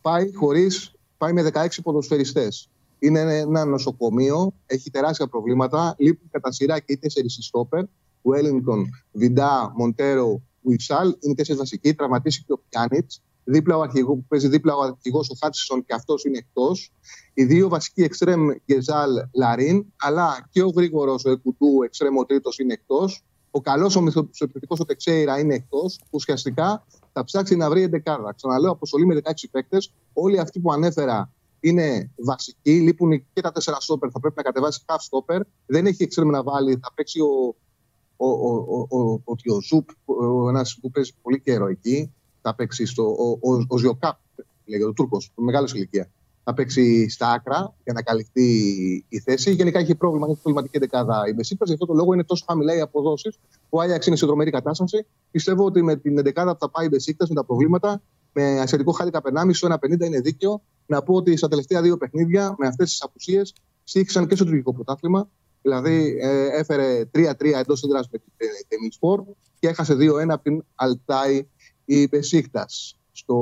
[0.01, 2.69] πάει χωρίς, πάει με 16 ποδοσφαιριστές.
[2.99, 5.95] Είναι ένα νοσοκομείο, έχει τεράστια προβλήματα.
[5.97, 7.83] Λείπουν κατά σειρά και οι τέσσερις στόπερ.
[8.23, 11.07] Wellington, Βιντά, Μοντέρο, Ουιψάλ.
[11.07, 11.93] Είναι οι τέσσερις βασικοί.
[11.93, 13.11] Τραυματίσει και ο Πιάνιτ.
[13.43, 16.91] Δίπλα ο αρχηγός που παίζει δίπλα ο αρχηγός ο Χάτσισον και αυτός είναι εκτός.
[17.33, 22.59] Οι δύο βασικοί εξτρέμ Γκεζάλ Λαρίν, αλλά και ο γρήγορος ο Εκουτού εξτρέμ ο τρίτος
[22.59, 23.23] είναι εκτός.
[23.51, 25.99] Ο καλός ο μυθοπληκτικό ο Τεξέιρα είναι εκτός.
[26.09, 28.33] Ουσιαστικά θα ψάξει να βρει 11.
[28.35, 29.93] Ξαναλέω, αποστολή με 16 παίκτες.
[30.13, 32.79] Όλοι αυτοί που ανέφερα είναι βασικοί.
[32.79, 34.09] Λείπουν και τα 4 στόπερ.
[34.13, 35.41] Θα πρέπει να κατεβάσει half στόπερ.
[35.65, 36.79] Δεν έχει εξτρέμ να βάλει.
[36.81, 37.55] Θα παίξει ο,
[38.15, 39.89] ο, ο, ο, ο, ο Ζουπ,
[40.49, 42.13] ένας που παίζει πολύ καιρό εκεί
[42.43, 43.03] θα παίξει στο.
[43.03, 44.17] Ο, ο, ο Ζιοκάπ,
[44.65, 46.09] λέγεται ο Τούρκος, μεγάλο ηλικία.
[46.43, 48.45] Θα παίξει στα άκρα για να καλυφθεί
[49.09, 49.51] η θέση.
[49.51, 51.65] Γενικά έχει πρόβλημα, έχει προβληματική δεκάδα η Μεσίπρα.
[51.67, 53.39] Γι' αυτό το λόγο είναι τόσο χαμηλά οι αποδόσεις.
[53.69, 55.05] Ο Άγιαξ είναι σε δρομερή κατάσταση.
[55.31, 58.01] Πιστεύω ότι με την δεκάδα που θα πάει η Μεσίπρα με τα προβλήματα,
[58.33, 60.61] με ασιατικό χάρη καπενάμι στο 1,50 είναι δίκαιο.
[60.85, 64.73] Να πω ότι στα τελευταία δύο παιχνίδια, με αυτές τις απουσίες, σύγχυσαν και στο τουρκικό
[64.73, 65.29] πρωτάθλημα.
[65.61, 68.19] Δηλαδή ε, έφερε 3-3 εντός έδρας με
[68.67, 69.23] την Σπορ
[69.59, 71.47] και έχασε 2-1 από την Αλτάι
[71.85, 72.97] η Πεσίκτας.
[73.11, 73.35] Στο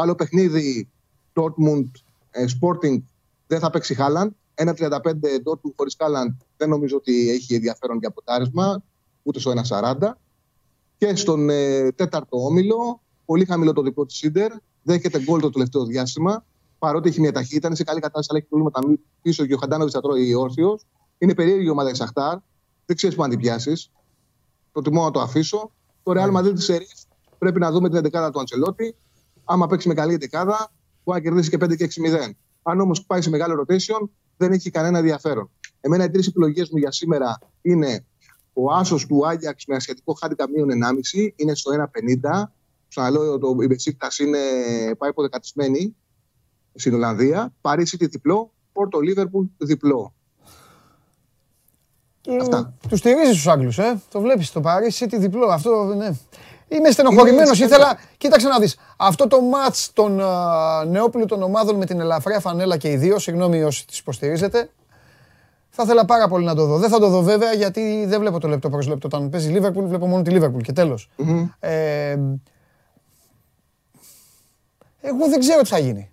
[0.00, 0.88] άλλο παιχνίδι,
[1.34, 1.90] Dortmund
[2.30, 2.98] ε, Sporting
[3.46, 4.32] δεν θα παίξει Χάλαντ.
[4.54, 4.64] 1-35
[5.44, 8.82] Dortmund χωρίς Χάλαντ δεν νομίζω ότι έχει ενδιαφέρον για ποτάρισμα,
[9.22, 9.94] ούτε στο 1-40.
[10.98, 15.84] Και στον ε, τέταρτο όμιλο, πολύ χαμηλό το δικό της Σίντερ, δέχεται γκολ το τελευταίο
[15.84, 16.44] διάστημα.
[16.78, 19.94] Παρότι έχει μια ταχύτητα, είναι σε καλή κατάσταση, αλλά έχει προβλήματα πίσω και ο Χαντάνοβιτς
[19.94, 20.86] θα τρώει όρθιος.
[21.18, 22.38] Είναι περίεργη η ομάδα Σαχτάρ.
[22.86, 23.90] Δεν ξέρεις πού να την πιάσεις.
[24.72, 25.70] Προτιμώ να το αφήσω.
[26.02, 26.68] Το Real Madrid της
[27.38, 28.94] Πρέπει να δούμε την 11 του Αντσελότη.
[29.44, 30.44] Άμα παίξει με καλή 11,
[31.04, 32.30] μπορεί να κερδίσει και 5 και 6-0.
[32.62, 35.50] Αν όμως πάει σε μεγάλο rotation, δεν έχει κανένα ενδιαφέρον.
[35.80, 38.04] Εμένα οι τρεις επιλογές μου για σήμερα είναι
[38.52, 40.68] ο άσος του Άγιαξ με ασιατικό χάντικα μείον
[41.14, 41.70] 1,5 είναι στο
[42.22, 42.42] 1,50.
[42.88, 44.38] Ξαναλέω, το, η Μπεσίκτα είναι
[44.98, 45.96] πάει υποδεκατισμένη
[46.74, 47.54] στην Ολλανδία.
[47.60, 50.14] Παρίσι τη διπλό, Πόρτο Λίβερπουλ διπλό.
[52.40, 52.74] Αυτά.
[52.88, 55.46] Τους στηρίζεις τους Άγγλους, ε; Το βλέπεις το Παρίσι τη διπλό.
[55.46, 56.10] Αυτό ναι.
[56.68, 57.60] Είμαι στενοχωρημένος.
[57.60, 57.98] Ήθελα.
[58.16, 58.76] Κοίταξε να δεις.
[58.96, 60.22] Αυτό το ματ των
[60.86, 64.70] νεόπλουτων ομάδων με την ελαφριά φανέλα και οι δύο, συγγνώμη όσοι τις υποστηρίζετε,
[65.70, 66.78] θα ήθελα πάρα πολύ να το δω.
[66.78, 69.06] Δεν θα το δω βέβαια γιατί δεν βλέπω το λεπτό προς λεπτό.
[69.06, 71.10] Όταν παίζει Λίβερπουλ, βλέπω μόνο τη Λίβερπουλ και τέλος.
[71.60, 72.16] Ε,
[75.00, 76.10] εγώ δεν ξέρω τι θα γίνει.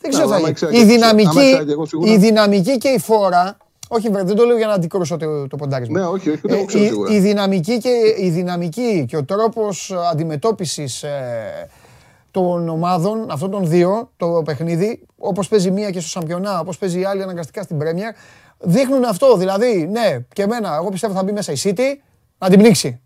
[0.00, 0.82] Δεν ξέρω τι θα γίνει.
[0.82, 1.58] Η δυναμική,
[2.04, 3.56] η δυναμική και η φόρα
[3.92, 6.00] όχι, δεν το λέω για να αντικρούσω το, το ποντάρισμα.
[6.00, 11.02] Ναι, όχι, όχι, δεν ε, η, η, δυναμική και, η δυναμική και ο τρόπος αντιμετώπισης
[11.02, 11.68] ε,
[12.30, 17.00] των ομάδων, αυτών των δύο, το παιχνίδι, όπως παίζει μία και στο Σαμπιονά, όπως παίζει
[17.00, 18.14] η άλλη αναγκαστικά στην Πρέμιερ,
[18.58, 19.36] δείχνουν αυτό.
[19.36, 21.96] Δηλαδή, ναι, και εμένα, εγώ πιστεύω θα μπει μέσα η City
[22.38, 23.00] να την πνίξει.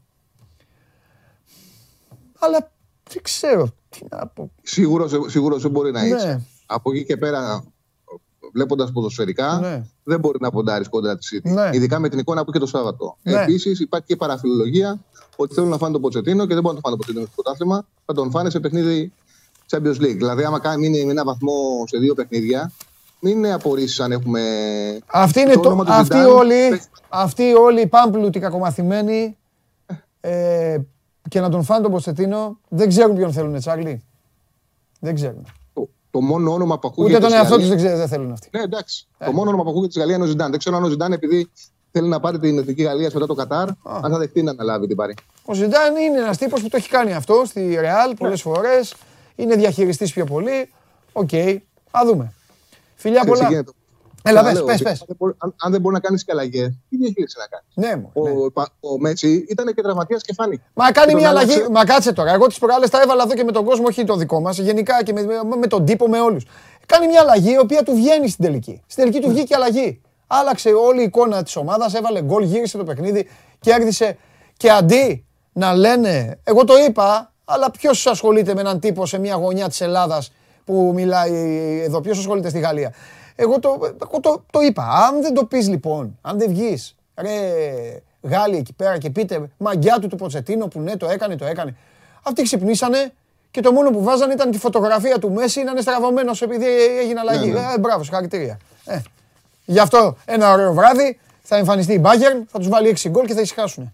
[2.39, 2.73] Αλλά
[3.11, 4.51] δεν ξέρω τι να πω.
[4.63, 6.09] Σίγουρο, σίγουρος δεν μπορεί να Ναι.
[6.09, 6.47] είσαι.
[6.67, 7.65] Από εκεί και πέρα,
[8.55, 9.83] βλέποντας ποδοσφαιρικά, Ναι.
[10.05, 11.51] δεν μπορεί να ποντάρεις κόντρα της City.
[11.53, 11.71] Ναι.
[11.73, 13.17] Ειδικά με την εικόνα που είχε το Σάββατο.
[13.23, 13.43] Ναι.
[13.43, 15.01] Επίσης, υπάρχει και παραφιλολογία
[15.37, 17.43] ότι θέλουν να φάνε τον Ποτσετίνο και δεν μπορούν να το φάνε τον Ποτσετίνο στο
[17.43, 17.87] πρωτάθλημα.
[18.05, 19.13] Θα τον φάνε σε παιχνίδι
[19.71, 20.17] Champions League.
[20.17, 21.53] Δηλαδή, άμα κάνει μείνει με ένα βαθμό
[21.87, 22.73] σε δύο παιχνίδια,
[23.21, 24.41] μην απορρίσεις αν έχουμε.
[25.07, 26.33] Αυτοί, είναι το, όνομα του αυτοί, Ζιντάν.
[26.33, 29.37] όλοι, αυτοί όλοι οι πάμπλουτοι κακομαθημένοι
[30.21, 30.77] ε,
[31.29, 34.03] και να τον φάνε τον Ποστετίνο δεν ξέρουν ποιον θέλουν, Τσάρλι.
[35.01, 35.47] Δεν ξέρουν.
[36.15, 37.13] Το, το μόνο όνομα που ακούγεται.
[37.17, 38.49] Ούτε τον στη εαυτό τους Γαλλία- δεν, ξέρουν, δεν θέλουν αυτοί.
[38.53, 39.07] Ναι, εντάξει.
[39.25, 40.51] Το μόνο όνομα που ακούγεται στη Γαλλία είναι ο Ζιντάν.
[40.51, 41.51] Δεν ξέρω αν ο Ζιντάν, επειδή
[41.91, 44.97] θέλει να πάρει την εθνική Γαλλία μετά το Κατάρ, αν θα δεχτεί να αναλάβει την
[44.97, 45.15] πάρει.
[45.45, 48.95] Ο Ζιντάν είναι ένας τύπος που το έχει κάνει αυτό στη Ρεάλ πολλές φορές.
[49.37, 50.71] Είναι διαχειριστής πιο πολύ.
[51.13, 51.31] Οκ,
[51.91, 52.33] α δούμε.
[52.95, 53.49] Φιλιά Ξέρεις τι πολλά.
[53.55, 53.73] γίνεται.
[54.27, 55.01] Έλα, πες, Ξαναλέω, πες, ότι πες.
[55.01, 57.67] αν δεν μπορεί- Αν, αν δεν μπορεί να κάνεις και αλλαγέ, τι διαχείριση να κάνεις;
[57.75, 58.11] Ναι, μου.
[58.45, 60.63] Ο, Πα- ο Μέσι ήταν και τραυματίας και φάνηκε.
[60.75, 61.53] Μα κάνει Και τον μια αλλαγή.
[61.53, 61.71] άλλαξε.
[61.71, 62.33] Μα κάτσε τώρα.
[62.33, 64.59] Εγώ τις προάλλες τα έβαλα εδώ και με τον κόσμο, όχι το δικό μας.
[64.59, 66.45] Γενικά και με, με, με τον τύπο, με όλους.
[66.87, 68.83] Κάνει μια αλλαγή η οποία του βγαίνει στην τελική.
[68.87, 70.01] Στην τελική του βγήκε αλλαγή.
[70.27, 73.29] Άλλαξε όλη η εικόνα της ομάδας, έβαλε γκολ, γύρισε το παιχνίδι,
[73.61, 74.17] κέρδισε.
[74.57, 79.35] Και αντί να λένε, εγώ το είπα, αλλά ποιος ασχολείται με έναν τύπο σε μια
[79.35, 80.33] γωνιά της Ελλάδας
[80.65, 81.33] που μιλάει
[81.85, 82.93] εδώ, ποιος ασχολείται στη Γαλλία;
[83.37, 84.83] Εγώ το, εγώ το, το είπα.
[84.83, 87.31] Αν δεν το πεις λοιπόν, αν δεν βγεις, ρε
[88.25, 91.77] Γάλλοι εκεί πέρα και πείτε μαγκιά του του Ποτσετίνο που ναι, το έκανε, το έκανε.
[92.23, 93.13] Αυτοί ξυπνήσανε
[93.51, 96.67] και το μόνο που βάζανε ήταν τη φωτογραφία του Μέση να είναι στραβωμένος επειδή
[97.01, 97.51] έγινε αλλαγή.
[97.51, 97.73] Ναι, ναι.
[97.75, 98.59] Ε, μπράβο, συγχαρητήρια.
[98.85, 99.01] Ε.
[99.65, 103.35] Γι' αυτό ένα ωραίο βράδυ θα εμφανιστεί η Bayern, θα τους βάλει 6 γκολ και
[103.35, 103.93] θα ησυχάσουν.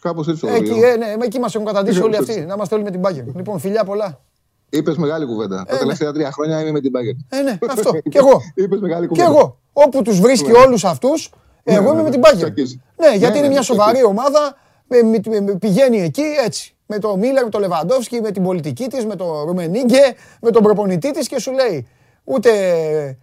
[0.00, 2.32] Κάπως έτσι το Εκεί, ε, ναι, εκεί μας έχουν καταντήσει Κάπως όλοι έτσι.
[2.32, 2.46] αυτοί.
[2.46, 3.36] Να είμαστε όλοι με την Bayern.
[3.36, 4.20] Λοιπόν, φιλιά πολλά.
[4.78, 5.64] Είπες μεγάλη κουβέντα.
[5.68, 7.38] Τα τελευταία τρία χρόνια είμαι με την Bayern.
[7.38, 7.90] Ε, ναι, αυτό.
[8.08, 8.40] Κι εγώ.
[8.54, 9.28] Είπες μεγάλη Κι κουβέντα.
[9.28, 9.58] εγώ.
[9.72, 10.58] Όπου τους βρίσκει Ναι.
[10.58, 11.30] όλους αυτούς,
[11.62, 12.10] Ναι, εγώ ναι, είμαι με ναι.
[12.10, 12.36] την Bayern.
[12.36, 12.82] Τσακίζει.
[12.96, 14.10] Ναι, γιατί Ναι, είναι ναι, μια ναι, σοβαρή τσακίζει.
[14.10, 14.56] ομάδα.
[14.88, 16.74] με- με- με- πηγαίνει εκεί έτσι.
[16.86, 20.62] Με το Μίλλερ, με το Λεβαντόφσκι, με την πολιτική της, με το Ρουμενίγκε, με τον
[20.62, 21.86] προπονητή της και σου λέει
[22.24, 22.50] ούτε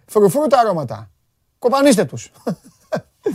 [0.06, 1.10] φρουφρού τα αρώματα.
[1.58, 2.32] Κοπανίστε τους.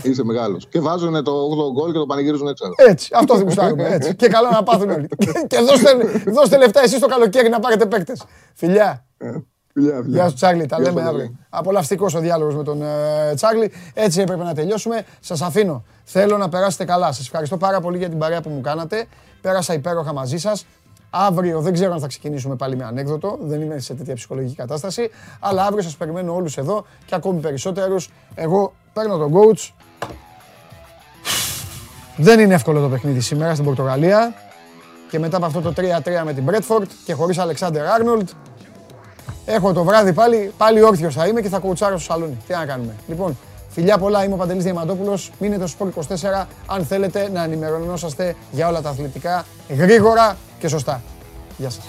[0.02, 0.68] Είσαι μεγάλος.
[0.68, 2.66] Και βάζουν το 8ο γκολ και το πανηγυρίζουν έξω.
[2.76, 3.88] Έτσι, αυτό δεν γουστάρουμε.
[3.88, 4.16] Έτσι.
[4.16, 5.08] και καλά να πάθουν όλοι.
[5.50, 8.24] και δώστε, δώστε λεφτά εσείς το καλοκαίρι να πάρετε παίκτες.
[8.54, 9.06] Φιλιά.
[9.74, 10.04] Φιλιά, φιλιά.
[10.06, 11.24] Γεια σου Τσάρλι, τα Γεια σου, λέμε Παντελή.
[11.24, 11.38] αύριο.
[11.50, 13.72] Απολαυστικός ο διάλογος με τον ε, Τσάρλι.
[13.94, 15.06] Έτσι έπρεπε να τελειώσουμε.
[15.20, 15.84] Σας αφήνω.
[16.04, 17.12] Θέλω να περάσετε καλά.
[17.12, 19.06] Σας ευχαριστώ πάρα πολύ για την παρέα που μου κάνατε.
[19.42, 20.66] Πέρασα υπέροχα μαζί σας.
[21.10, 23.38] Αύριο δεν ξέρω αν θα ξεκινήσουμε πάλι με ανέκδοτο.
[23.42, 25.10] Δεν είμαι σε τέτοια ψυχολογική κατάσταση.
[25.40, 28.10] Αλλά αύριο σας περιμένω όλους εδώ και ακόμη περισσότερους.
[28.36, 29.70] Εγώ παίρνω τον coach.
[32.18, 34.34] Δεν είναι εύκολο το παιχνίδι σήμερα στην Πορτογαλία.
[35.10, 35.82] Και μετά από αυτό το 3-3
[36.26, 38.30] με την Bradford και χωρίς Αλεξάνδερ Άρνολτ,
[39.50, 42.38] Έχω το βράδυ πάλι, πάλι όρθιος θα είμαι και θα κουτσάρω στο σαλόνι.
[42.48, 42.96] Τι να κάνουμε.
[43.08, 43.38] Λοιπόν,
[43.70, 45.32] φιλιά πολλά, είμαι ο Παντελής Διαμαντόπουλος.
[45.40, 46.00] Μείνετε στο Sport
[46.42, 51.02] 24 αν θέλετε να ενημερωνόσαστε για όλα τα αθλητικά γρήγορα και σωστά.
[51.58, 51.84] Γεια σας.